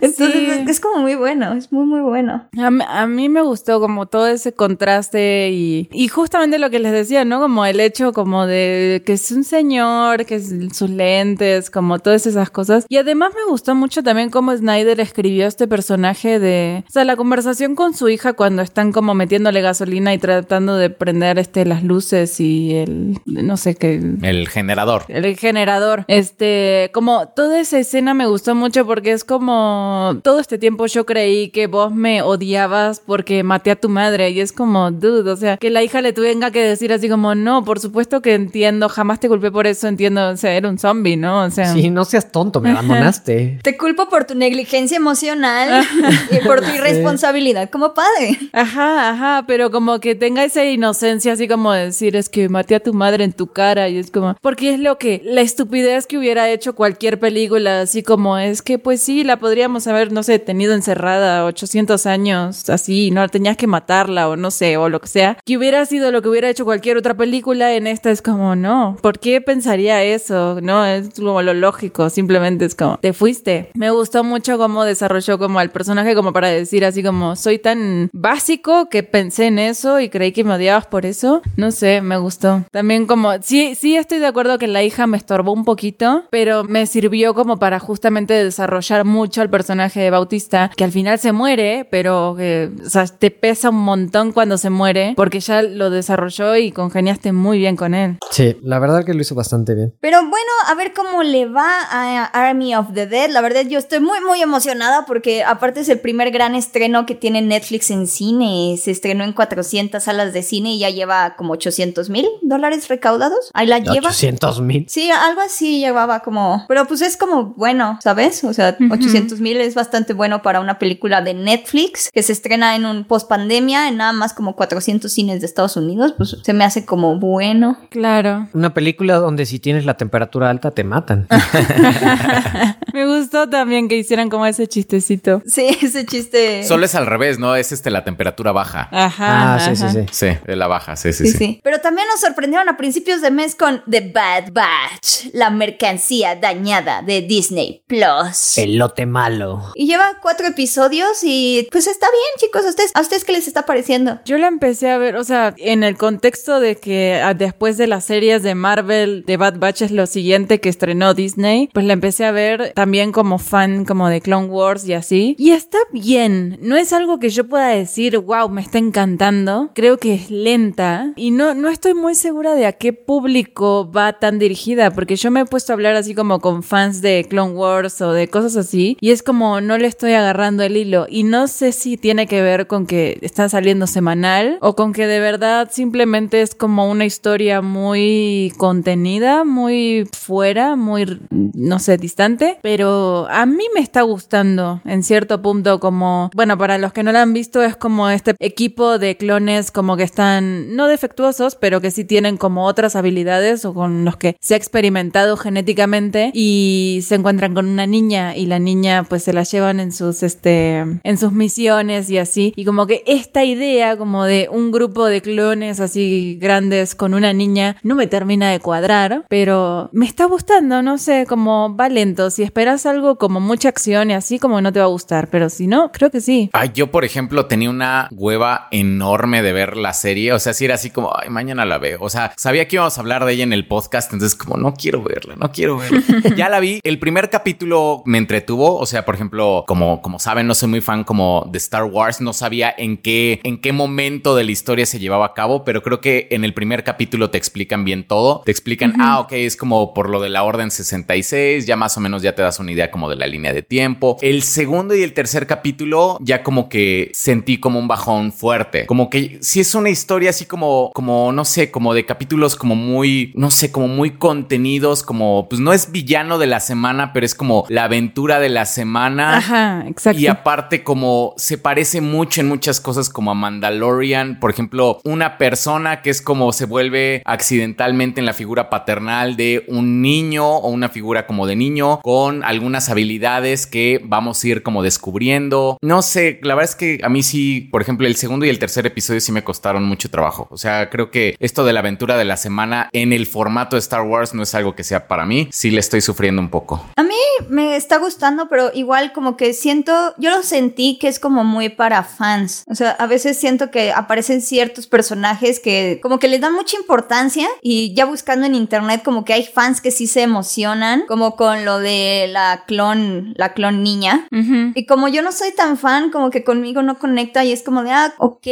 Entonces 0.00 0.34
Sí. 0.34 0.50
es, 0.50 0.68
es 0.68 0.80
como 0.80 1.00
muy 1.00 1.14
bueno, 1.14 1.54
es 1.54 1.72
muy, 1.72 1.84
muy 1.86 2.00
bueno. 2.00 2.48
A, 2.58 2.70
a 2.90 3.06
mí 3.06 3.28
me 3.28 3.42
gustó 3.42 3.80
como 3.80 4.06
todo 4.06 4.26
ese 4.26 4.52
contraste 4.52 5.50
y, 5.50 5.88
y 5.92 6.08
justamente 6.08 6.58
lo 6.58 6.70
que 6.70 6.78
les 6.78 6.92
decía, 6.92 7.24
¿no? 7.24 7.40
Como 7.40 7.64
el 7.64 7.80
hecho 7.80 8.12
como 8.12 8.46
de 8.46 9.02
que 9.04 9.14
es 9.14 9.30
un 9.30 9.44
señor, 9.44 10.24
que 10.26 10.36
es 10.36 10.52
sus 10.72 10.90
lentes, 10.90 11.70
como 11.70 11.98
todas 11.98 12.26
esas 12.26 12.50
cosas. 12.50 12.86
Y 12.88 12.96
además 12.96 13.32
me 13.34 13.50
gustó 13.50 13.74
mucho 13.74 14.02
también 14.02 14.30
cómo 14.30 14.56
Snyder 14.56 15.00
escribió 15.00 15.46
este 15.46 15.68
personaje 15.68 16.38
de... 16.38 16.84
O 16.88 16.90
sea, 16.90 17.04
la 17.04 17.16
conversación 17.16 17.74
con 17.74 17.94
su 17.94 18.08
hija 18.08 18.32
cuando 18.32 18.62
están 18.62 18.92
como 18.92 19.14
metiéndole 19.14 19.60
gasolina 19.60 20.12
y 20.14 20.18
tratando 20.18 20.76
de 20.76 20.90
prender 20.90 21.38
este 21.38 21.64
las 21.64 21.82
luces 21.82 22.40
y 22.40 22.74
el... 22.76 23.18
no 23.26 23.56
sé 23.56 23.74
qué... 23.74 24.00
El 24.22 24.48
generador. 24.48 25.04
El 25.08 25.36
generador. 25.36 26.04
Este, 26.08 26.90
como 26.92 27.28
toda 27.28 27.60
esa 27.60 27.78
escena 27.78 28.14
me 28.14 28.26
gustó 28.26 28.54
mucho 28.54 28.86
porque 28.86 29.12
es 29.12 29.24
como 29.24 30.18
todo 30.22 30.40
este 30.40 30.58
tiempo 30.58 30.86
yo 30.86 31.06
creí 31.06 31.50
que 31.50 31.66
vos 31.66 31.92
me 31.92 32.22
odiabas 32.22 32.79
porque 33.04 33.42
maté 33.42 33.70
a 33.70 33.76
tu 33.76 33.88
madre 33.88 34.30
y 34.30 34.40
es 34.40 34.52
como, 34.52 34.90
dude, 34.90 35.30
o 35.30 35.36
sea, 35.36 35.56
que 35.56 35.70
la 35.70 35.82
hija 35.82 36.00
le 36.00 36.12
tenga 36.12 36.50
que 36.50 36.62
decir 36.62 36.92
así 36.92 37.08
como, 37.08 37.34
no, 37.34 37.64
por 37.64 37.80
supuesto 37.80 38.22
que 38.22 38.34
entiendo, 38.34 38.88
jamás 38.88 39.20
te 39.20 39.28
culpé 39.28 39.50
por 39.50 39.66
eso, 39.66 39.88
entiendo, 39.88 40.30
o 40.30 40.36
sea, 40.36 40.52
era 40.54 40.68
un 40.68 40.78
zombie, 40.78 41.16
¿no? 41.16 41.44
O 41.44 41.50
sea, 41.50 41.72
Sí, 41.72 41.90
no 41.90 42.04
seas 42.04 42.32
tonto, 42.32 42.60
me 42.60 42.70
abandonaste. 42.72 43.58
Te 43.62 43.76
culpo 43.76 44.08
por 44.08 44.24
tu 44.24 44.34
negligencia 44.34 44.96
emocional 44.96 45.84
y 46.30 46.44
por 46.44 46.60
tu 46.60 46.70
irresponsabilidad 46.70 47.70
como 47.70 47.94
padre. 47.94 48.38
Ajá, 48.52 49.10
ajá, 49.10 49.44
pero 49.46 49.70
como 49.70 50.00
que 50.00 50.14
tenga 50.14 50.44
esa 50.44 50.64
inocencia 50.64 51.32
así 51.32 51.48
como 51.48 51.72
de 51.72 51.86
decir 51.86 52.16
es 52.16 52.28
que 52.28 52.48
maté 52.48 52.74
a 52.74 52.80
tu 52.80 52.94
madre 52.94 53.24
en 53.24 53.32
tu 53.32 53.48
cara 53.48 53.88
y 53.88 53.98
es 53.98 54.10
como, 54.10 54.36
porque 54.40 54.74
es 54.74 54.80
lo 54.80 54.98
que, 54.98 55.22
la 55.24 55.40
estupidez 55.40 56.06
que 56.06 56.18
hubiera 56.18 56.48
hecho 56.50 56.74
cualquier 56.74 57.18
película, 57.18 57.82
así 57.82 58.02
como 58.02 58.38
es 58.38 58.62
que 58.62 58.78
pues 58.78 59.02
sí, 59.02 59.24
la 59.24 59.38
podríamos 59.38 59.86
haber, 59.86 60.12
no 60.12 60.22
sé, 60.22 60.38
tenido 60.38 60.74
encerrada 60.74 61.44
800 61.44 62.06
años 62.06 62.69
así, 62.70 63.10
no 63.10 63.28
tenías 63.28 63.56
que 63.56 63.66
matarla 63.66 64.28
o 64.28 64.36
no 64.36 64.50
sé, 64.50 64.76
o 64.76 64.88
lo 64.88 65.00
que 65.00 65.08
sea, 65.08 65.38
que 65.44 65.56
hubiera 65.56 65.84
sido 65.86 66.10
lo 66.10 66.22
que 66.22 66.28
hubiera 66.28 66.48
hecho 66.48 66.64
cualquier 66.64 66.96
otra 66.96 67.14
película, 67.14 67.74
en 67.74 67.86
esta 67.86 68.10
es 68.10 68.22
como, 68.22 68.56
no, 68.56 68.96
¿por 69.00 69.18
qué 69.18 69.40
pensaría 69.40 70.02
eso? 70.02 70.60
No, 70.60 70.84
es 70.84 71.10
como 71.16 71.42
lo 71.42 71.54
lógico, 71.54 72.10
simplemente 72.10 72.64
es 72.64 72.74
como, 72.74 72.98
te 72.98 73.12
fuiste. 73.12 73.70
Me 73.74 73.90
gustó 73.90 74.24
mucho 74.24 74.58
cómo 74.58 74.84
desarrolló 74.84 75.38
como 75.38 75.58
al 75.58 75.70
personaje 75.70 76.14
como 76.14 76.32
para 76.32 76.48
decir 76.48 76.84
así 76.84 77.02
como, 77.02 77.36
soy 77.36 77.58
tan 77.58 78.10
básico 78.12 78.88
que 78.88 79.02
pensé 79.02 79.46
en 79.46 79.58
eso 79.58 80.00
y 80.00 80.08
creí 80.08 80.32
que 80.32 80.44
me 80.44 80.54
odiabas 80.54 80.86
por 80.86 81.06
eso. 81.06 81.42
No 81.56 81.70
sé, 81.70 82.00
me 82.00 82.16
gustó. 82.16 82.64
También 82.70 83.06
como, 83.06 83.32
sí, 83.42 83.74
sí 83.74 83.96
estoy 83.96 84.18
de 84.18 84.26
acuerdo 84.26 84.58
que 84.58 84.66
la 84.66 84.82
hija 84.82 85.06
me 85.06 85.16
estorbó 85.16 85.52
un 85.52 85.64
poquito, 85.64 86.24
pero 86.30 86.64
me 86.64 86.86
sirvió 86.86 87.34
como 87.34 87.58
para 87.58 87.78
justamente 87.78 88.34
desarrollar 88.34 89.04
mucho 89.04 89.42
al 89.42 89.50
personaje 89.50 90.00
de 90.00 90.10
Bautista, 90.10 90.70
que 90.76 90.84
al 90.84 90.92
final 90.92 91.18
se 91.18 91.32
muere, 91.32 91.86
pero 91.90 92.34
que, 92.36 92.59
o 92.66 92.88
sea, 92.88 93.06
te 93.06 93.30
pesa 93.30 93.70
un 93.70 93.82
montón 93.82 94.32
cuando 94.32 94.58
se 94.58 94.70
muere, 94.70 95.14
porque 95.16 95.40
ya 95.40 95.62
lo 95.62 95.90
desarrolló 95.90 96.56
y 96.56 96.72
congeniaste 96.72 97.32
muy 97.32 97.58
bien 97.58 97.76
con 97.76 97.94
él. 97.94 98.18
Sí, 98.30 98.56
la 98.62 98.78
verdad 98.78 99.04
que 99.04 99.14
lo 99.14 99.20
hizo 99.20 99.34
bastante 99.34 99.74
bien. 99.74 99.94
Pero 100.00 100.18
bueno, 100.20 100.50
a 100.66 100.74
ver 100.74 100.92
cómo 100.92 101.22
le 101.22 101.46
va 101.46 101.68
a 101.90 102.24
Army 102.24 102.74
of 102.74 102.92
the 102.94 103.06
Dead. 103.06 103.30
La 103.30 103.40
verdad, 103.40 103.62
yo 103.66 103.78
estoy 103.78 104.00
muy, 104.00 104.20
muy 104.20 104.40
emocionada 104.42 105.04
porque 105.06 105.44
aparte 105.44 105.80
es 105.80 105.88
el 105.88 106.00
primer 106.00 106.30
gran 106.30 106.54
estreno 106.54 107.06
que 107.06 107.14
tiene 107.14 107.42
Netflix 107.42 107.90
en 107.90 108.06
cine. 108.06 108.76
Se 108.76 108.90
estrenó 108.90 109.24
en 109.24 109.32
400 109.32 110.02
salas 110.02 110.32
de 110.32 110.42
cine 110.42 110.74
y 110.74 110.78
ya 110.80 110.90
lleva 110.90 111.34
como 111.36 111.52
800 111.54 112.10
mil 112.10 112.26
dólares 112.42 112.88
recaudados. 112.88 113.50
Ahí 113.54 113.66
la 113.66 113.78
lleva. 113.78 114.08
800 114.08 114.60
mil. 114.60 114.86
Sí, 114.88 115.10
algo 115.10 115.40
así 115.40 115.80
llevaba 115.80 116.20
como... 116.20 116.64
Pero 116.68 116.86
pues 116.86 117.02
es 117.02 117.16
como 117.16 117.54
bueno, 117.56 117.98
¿sabes? 118.02 118.44
O 118.44 118.52
sea, 118.52 118.76
800 118.90 119.40
mil 119.40 119.60
es 119.60 119.74
bastante 119.74 120.12
bueno 120.12 120.42
para 120.42 120.60
una 120.60 120.78
película 120.78 121.22
de 121.22 121.34
Netflix 121.34 122.10
que 122.12 122.22
se 122.22 122.32
estrena 122.40 122.74
en 122.74 122.86
un 122.86 123.04
post 123.04 123.28
pandemia 123.28 123.88
en 123.88 123.98
nada 123.98 124.12
más 124.12 124.32
como 124.32 124.56
400 124.56 125.12
cines 125.12 125.40
de 125.40 125.46
Estados 125.46 125.76
Unidos. 125.76 126.14
Pues 126.16 126.36
se 126.42 126.52
me 126.54 126.64
hace 126.64 126.86
como 126.86 127.18
bueno. 127.18 127.76
Claro. 127.90 128.48
Una 128.54 128.72
película 128.72 129.16
donde 129.16 129.44
si 129.44 129.58
tienes 129.58 129.84
la 129.84 129.94
temperatura 129.98 130.48
alta 130.48 130.70
te 130.70 130.82
matan. 130.84 131.26
Me 132.92 133.06
gustó 133.06 133.48
también 133.48 133.88
que 133.88 133.96
hicieran 133.96 134.30
como 134.30 134.46
ese 134.46 134.66
chistecito. 134.66 135.42
Sí, 135.46 135.76
ese 135.82 136.04
chiste. 136.06 136.64
Solo 136.64 136.84
es 136.86 136.94
al 136.94 137.06
revés, 137.06 137.38
¿no? 137.38 137.54
Es 137.56 137.72
este 137.72 137.90
la 137.90 138.04
temperatura 138.04 138.52
baja. 138.52 138.88
Ajá. 138.90 139.54
Ah, 139.54 139.60
sí, 139.60 139.76
sí, 139.76 139.86
sí. 139.90 140.06
Sí, 140.10 140.26
de 140.46 140.56
la 140.56 140.66
baja, 140.66 140.96
sí, 140.96 141.12
sí, 141.12 141.26
Sí, 141.26 141.32
sí. 141.32 141.38
sí. 141.38 141.60
Pero 141.62 141.80
también 141.80 142.06
nos 142.10 142.20
sorprendieron 142.20 142.68
a 142.68 142.76
principios 142.76 143.20
de 143.20 143.30
mes 143.30 143.54
con 143.54 143.82
The 143.88 144.12
Bad 144.12 144.52
Batch, 144.52 145.32
la 145.34 145.50
mercancía 145.50 146.36
dañada 146.36 147.02
de 147.02 147.22
Disney 147.22 147.84
Plus. 147.86 148.58
El 148.58 148.76
lote 148.78 149.06
malo. 149.06 149.72
Y 149.74 149.86
lleva 149.86 150.18
cuatro 150.22 150.46
episodios 150.46 151.18
y 151.22 151.68
pues 151.70 151.86
está 151.86 152.06
bien, 152.06 152.29
chicos. 152.38 152.64
¿A 152.64 152.68
ustedes, 152.68 152.90
¿A 152.94 153.00
ustedes 153.00 153.24
qué 153.24 153.32
les 153.32 153.48
está 153.48 153.66
pareciendo? 153.66 154.20
Yo 154.24 154.38
la 154.38 154.48
empecé 154.48 154.90
a 154.90 154.98
ver, 154.98 155.16
o 155.16 155.24
sea, 155.24 155.54
en 155.58 155.82
el 155.82 155.96
contexto 155.96 156.60
de 156.60 156.76
que 156.76 157.20
ah, 157.22 157.34
después 157.34 157.76
de 157.76 157.86
las 157.86 158.04
series 158.04 158.42
de 158.42 158.54
Marvel, 158.54 159.24
The 159.26 159.36
Bad 159.36 159.58
Batch 159.58 159.82
es 159.82 159.90
lo 159.90 160.06
siguiente 160.06 160.60
que 160.60 160.68
estrenó 160.68 161.14
Disney, 161.14 161.68
pues 161.72 161.86
la 161.86 161.92
empecé 161.92 162.24
a 162.24 162.32
ver 162.32 162.72
también 162.74 163.12
como 163.12 163.38
fan 163.38 163.84
como 163.84 164.08
de 164.08 164.20
Clone 164.20 164.48
Wars 164.48 164.86
y 164.86 164.94
así. 164.94 165.34
Y 165.38 165.52
está 165.52 165.78
bien, 165.92 166.58
no 166.60 166.76
es 166.76 166.92
algo 166.92 167.18
que 167.18 167.30
yo 167.30 167.48
pueda 167.48 167.68
decir, 167.68 168.18
wow, 168.18 168.48
me 168.48 168.60
está 168.60 168.78
encantando. 168.78 169.70
Creo 169.74 169.98
que 169.98 170.14
es 170.14 170.30
lenta 170.30 171.12
y 171.16 171.30
no, 171.30 171.54
no 171.54 171.68
estoy 171.68 171.94
muy 171.94 172.14
segura 172.14 172.54
de 172.54 172.66
a 172.66 172.72
qué 172.72 172.92
público 172.92 173.90
va 173.90 174.18
tan 174.18 174.38
dirigida, 174.38 174.90
porque 174.90 175.16
yo 175.16 175.30
me 175.30 175.40
he 175.40 175.44
puesto 175.44 175.72
a 175.72 175.74
hablar 175.74 175.96
así 175.96 176.14
como 176.14 176.40
con 176.40 176.62
fans 176.62 177.02
de 177.02 177.26
Clone 177.28 177.52
Wars 177.52 178.00
o 178.00 178.12
de 178.12 178.28
cosas 178.28 178.56
así, 178.56 178.96
y 179.00 179.10
es 179.10 179.22
como 179.22 179.60
no 179.60 179.78
le 179.78 179.86
estoy 179.86 180.12
agarrando 180.12 180.62
el 180.62 180.76
hilo. 180.76 181.06
Y 181.08 181.24
no 181.24 181.48
sé 181.48 181.72
si 181.72 181.96
tiene 181.96 182.19
que 182.26 182.42
ver 182.42 182.66
con 182.66 182.86
que 182.86 183.18
está 183.22 183.48
saliendo 183.48 183.86
semanal 183.86 184.58
o 184.60 184.74
con 184.74 184.92
que 184.92 185.06
de 185.06 185.20
verdad 185.20 185.68
simplemente 185.70 186.42
es 186.42 186.54
como 186.54 186.90
una 186.90 187.04
historia 187.04 187.60
muy 187.62 188.52
contenida, 188.56 189.44
muy 189.44 190.08
fuera, 190.12 190.76
muy, 190.76 191.20
no 191.30 191.78
sé, 191.78 191.96
distante, 191.96 192.58
pero 192.62 193.26
a 193.30 193.46
mí 193.46 193.64
me 193.74 193.80
está 193.80 194.02
gustando 194.02 194.80
en 194.84 195.02
cierto 195.02 195.42
punto 195.42 195.80
como, 195.80 196.30
bueno, 196.34 196.58
para 196.58 196.78
los 196.78 196.92
que 196.92 197.02
no 197.02 197.12
la 197.12 197.22
han 197.22 197.32
visto 197.32 197.62
es 197.62 197.76
como 197.76 198.10
este 198.10 198.34
equipo 198.38 198.98
de 198.98 199.16
clones 199.16 199.70
como 199.70 199.96
que 199.96 200.02
están 200.02 200.74
no 200.76 200.86
defectuosos, 200.86 201.54
pero 201.54 201.80
que 201.80 201.90
sí 201.90 202.04
tienen 202.04 202.36
como 202.36 202.66
otras 202.66 202.96
habilidades 202.96 203.64
o 203.64 203.74
con 203.74 204.04
los 204.04 204.16
que 204.16 204.36
se 204.40 204.54
ha 204.54 204.56
experimentado 204.56 205.36
genéticamente 205.36 206.30
y 206.34 207.00
se 207.04 207.14
encuentran 207.14 207.54
con 207.54 207.66
una 207.66 207.86
niña 207.86 208.36
y 208.36 208.46
la 208.46 208.58
niña 208.58 209.04
pues 209.04 209.24
se 209.24 209.32
la 209.32 209.42
llevan 209.42 209.80
en 209.80 209.92
sus 209.92 210.22
este 210.22 210.78
en 210.78 211.18
sus 211.18 211.32
misiones 211.32 212.09
y 212.10 212.18
así 212.18 212.52
y 212.56 212.64
como 212.64 212.86
que 212.86 213.02
esta 213.06 213.44
idea 213.44 213.96
como 213.96 214.24
de 214.24 214.48
un 214.50 214.72
grupo 214.72 215.06
de 215.06 215.20
clones 215.20 215.80
así 215.80 216.38
grandes 216.40 216.94
con 216.94 217.14
una 217.14 217.32
niña 217.32 217.76
no 217.82 217.94
me 217.94 218.06
termina 218.06 218.50
de 218.50 218.60
cuadrar, 218.60 219.24
pero 219.28 219.88
me 219.92 220.06
está 220.06 220.24
gustando, 220.26 220.82
no 220.82 220.98
sé, 220.98 221.26
como 221.26 221.74
va 221.76 221.88
lento, 221.88 222.30
si 222.30 222.42
esperas 222.42 222.86
algo 222.86 223.16
como 223.16 223.40
mucha 223.40 223.68
acción 223.68 224.10
y 224.10 224.14
así 224.14 224.38
como 224.38 224.60
no 224.60 224.72
te 224.72 224.80
va 224.80 224.86
a 224.86 224.88
gustar, 224.88 225.28
pero 225.28 225.48
si 225.48 225.66
no, 225.66 225.92
creo 225.92 226.10
que 226.10 226.20
sí. 226.20 226.50
Ay, 226.52 226.70
yo, 226.74 226.90
por 226.90 227.04
ejemplo, 227.04 227.46
tenía 227.46 227.70
una 227.70 228.08
hueva 228.12 228.68
enorme 228.70 229.42
de 229.42 229.52
ver 229.52 229.76
la 229.76 229.92
serie. 229.92 230.32
O 230.32 230.38
sea, 230.38 230.52
si 230.52 230.64
era 230.64 230.74
así 230.74 230.90
como, 230.90 231.12
ay, 231.14 231.30
mañana 231.30 231.64
la 231.64 231.78
veo. 231.78 231.98
O 232.00 232.10
sea, 232.10 232.32
sabía 232.36 232.66
que 232.68 232.76
íbamos 232.76 232.96
a 232.96 233.00
hablar 233.00 233.24
de 233.24 233.32
ella 233.32 233.44
en 233.44 233.52
el 233.52 233.66
podcast, 233.66 234.12
entonces 234.12 234.36
como, 234.36 234.56
no 234.56 234.74
quiero 234.74 235.02
verla, 235.02 235.36
no 235.36 235.52
quiero 235.52 235.78
verla. 235.78 236.00
ya 236.36 236.48
la 236.48 236.60
vi. 236.60 236.80
El 236.82 236.98
primer 236.98 237.30
capítulo 237.30 238.02
me 238.06 238.18
entretuvo. 238.18 238.78
O 238.78 238.86
sea, 238.86 239.04
por 239.04 239.14
ejemplo, 239.14 239.64
como, 239.66 240.02
como 240.02 240.18
saben, 240.18 240.46
no 240.46 240.54
soy 240.54 240.68
muy 240.68 240.80
fan 240.80 241.04
como 241.04 241.46
de 241.50 241.58
Star 241.58 241.84
Wars. 241.84 241.99
No 242.20 242.32
sabía 242.32 242.74
en 242.76 242.96
qué, 242.96 243.40
en 243.44 243.60
qué 243.60 243.72
momento 243.72 244.34
de 244.34 244.44
la 244.44 244.50
historia 244.50 244.86
se 244.86 244.98
llevaba 244.98 245.26
a 245.26 245.34
cabo, 245.34 245.64
pero 245.64 245.82
creo 245.82 246.00
que 246.00 246.28
en 246.30 246.44
el 246.44 246.54
primer 246.54 246.82
capítulo 246.82 247.28
te 247.28 247.36
explican 247.36 247.84
bien 247.84 248.04
todo. 248.04 248.40
Te 248.44 248.50
explican, 248.50 248.94
ah, 249.00 249.20
ok, 249.20 249.32
es 249.32 249.54
como 249.56 249.92
por 249.92 250.08
lo 250.08 250.20
de 250.20 250.30
la 250.30 250.42
Orden 250.42 250.70
66. 250.70 251.66
Ya 251.66 251.76
más 251.76 251.98
o 251.98 252.00
menos 252.00 252.22
ya 252.22 252.34
te 252.34 252.40
das 252.40 252.58
una 252.58 252.72
idea 252.72 252.90
como 252.90 253.10
de 253.10 253.16
la 253.16 253.26
línea 253.26 253.52
de 253.52 253.62
tiempo. 253.62 254.16
El 254.22 254.42
segundo 254.42 254.94
y 254.94 255.02
el 255.02 255.12
tercer 255.12 255.46
capítulo 255.46 256.16
ya 256.22 256.42
como 256.42 256.70
que 256.70 257.10
sentí 257.12 257.58
como 257.58 257.78
un 257.78 257.86
bajón 257.86 258.32
fuerte. 258.32 258.86
Como 258.86 259.10
que 259.10 259.38
si 259.42 259.60
es 259.60 259.74
una 259.74 259.90
historia 259.90 260.30
así 260.30 260.46
como, 260.46 260.90
como, 260.94 261.32
no 261.32 261.44
sé, 261.44 261.70
como 261.70 261.92
de 261.92 262.06
capítulos 262.06 262.56
como 262.56 262.74
muy, 262.74 263.32
no 263.36 263.50
sé, 263.50 263.70
como 263.70 263.88
muy 263.88 264.12
contenidos, 264.12 265.02
como, 265.02 265.48
pues 265.50 265.60
no 265.60 265.74
es 265.74 265.92
villano 265.92 266.38
de 266.38 266.46
la 266.46 266.60
semana, 266.60 267.12
pero 267.12 267.26
es 267.26 267.34
como 267.34 267.66
la 267.68 267.84
aventura 267.84 268.40
de 268.40 268.48
la 268.48 268.64
semana. 268.64 269.36
Ajá, 269.36 269.84
exacto. 269.86 270.18
Y 270.18 270.26
aparte 270.26 270.82
como 270.82 271.34
se 271.36 271.58
parece 271.58 271.89
mucho 272.00 272.40
en 272.40 272.48
muchas 272.48 272.80
cosas 272.80 273.08
como 273.08 273.32
a 273.32 273.34
Mandalorian, 273.34 274.38
por 274.38 274.50
ejemplo, 274.50 275.00
una 275.02 275.38
persona 275.38 276.02
que 276.02 276.10
es 276.10 276.22
como 276.22 276.52
se 276.52 276.66
vuelve 276.66 277.22
accidentalmente 277.24 278.20
en 278.20 278.26
la 278.26 278.34
figura 278.34 278.70
paternal 278.70 279.36
de 279.36 279.64
un 279.66 280.02
niño 280.02 280.46
o 280.46 280.68
una 280.68 280.90
figura 280.90 281.26
como 281.26 281.48
de 281.48 281.56
niño 281.56 282.00
con 282.02 282.44
algunas 282.44 282.88
habilidades 282.90 283.66
que 283.66 284.00
vamos 284.04 284.44
a 284.44 284.48
ir 284.48 284.62
como 284.62 284.82
descubriendo. 284.82 285.78
No 285.82 286.02
sé, 286.02 286.38
la 286.42 286.54
verdad 286.54 286.70
es 286.70 286.76
que 286.76 287.00
a 287.02 287.08
mí 287.08 287.22
sí, 287.22 287.68
por 287.72 287.82
ejemplo, 287.82 288.06
el 288.06 288.16
segundo 288.16 288.46
y 288.46 288.50
el 288.50 288.58
tercer 288.58 288.86
episodio 288.86 289.20
sí 289.20 289.32
me 289.32 289.42
costaron 289.42 289.84
mucho 289.84 290.10
trabajo. 290.10 290.46
O 290.50 290.58
sea, 290.58 290.90
creo 290.90 291.10
que 291.10 291.34
esto 291.40 291.64
de 291.64 291.72
la 291.72 291.80
aventura 291.80 292.18
de 292.18 292.24
la 292.24 292.36
semana 292.36 292.88
en 292.92 293.12
el 293.12 293.26
formato 293.26 293.76
de 293.76 293.80
Star 293.80 294.02
Wars 294.02 294.34
no 294.34 294.42
es 294.42 294.54
algo 294.54 294.74
que 294.74 294.84
sea 294.84 295.08
para 295.08 295.24
mí. 295.24 295.48
Sí 295.50 295.70
le 295.70 295.80
estoy 295.80 296.02
sufriendo 296.02 296.42
un 296.42 296.50
poco. 296.50 296.84
A 296.96 297.02
mí 297.02 297.16
me 297.48 297.76
está 297.76 297.98
gustando, 297.98 298.48
pero 298.48 298.70
igual 298.74 299.12
como 299.12 299.36
que 299.36 299.54
siento, 299.54 300.14
yo 300.18 300.30
lo 300.30 300.42
sentí 300.42 300.98
que 300.98 301.08
es 301.08 301.18
como 301.18 301.44
muy 301.44 301.68
para 301.80 302.04
fans. 302.04 302.64
O 302.66 302.74
sea, 302.74 302.90
a 302.90 303.06
veces 303.06 303.38
siento 303.38 303.70
que 303.70 303.90
aparecen 303.90 304.42
ciertos 304.42 304.86
personajes 304.86 305.60
que 305.60 305.98
como 306.02 306.18
que 306.18 306.28
les 306.28 306.42
dan 306.42 306.52
mucha 306.52 306.76
importancia 306.76 307.48
y 307.62 307.94
ya 307.94 308.04
buscando 308.04 308.44
en 308.44 308.54
internet 308.54 309.00
como 309.02 309.24
que 309.24 309.32
hay 309.32 309.44
fans 309.46 309.80
que 309.80 309.90
sí 309.90 310.06
se 310.06 310.20
emocionan, 310.20 311.04
como 311.08 311.36
con 311.36 311.64
lo 311.64 311.78
de 311.78 312.28
la 312.30 312.64
clon, 312.66 313.32
la 313.34 313.54
clon 313.54 313.82
niña. 313.82 314.28
Ujú. 314.30 314.72
Y 314.74 314.84
como 314.84 315.08
yo 315.08 315.22
no 315.22 315.32
soy 315.32 315.52
tan 315.52 315.78
fan, 315.78 316.10
como 316.10 316.28
que 316.28 316.44
conmigo 316.44 316.82
no 316.82 316.98
conecta 316.98 317.46
y 317.46 317.52
es 317.52 317.62
como 317.62 317.82
de, 317.82 317.92
ah, 317.92 318.12
ok. 318.18 318.46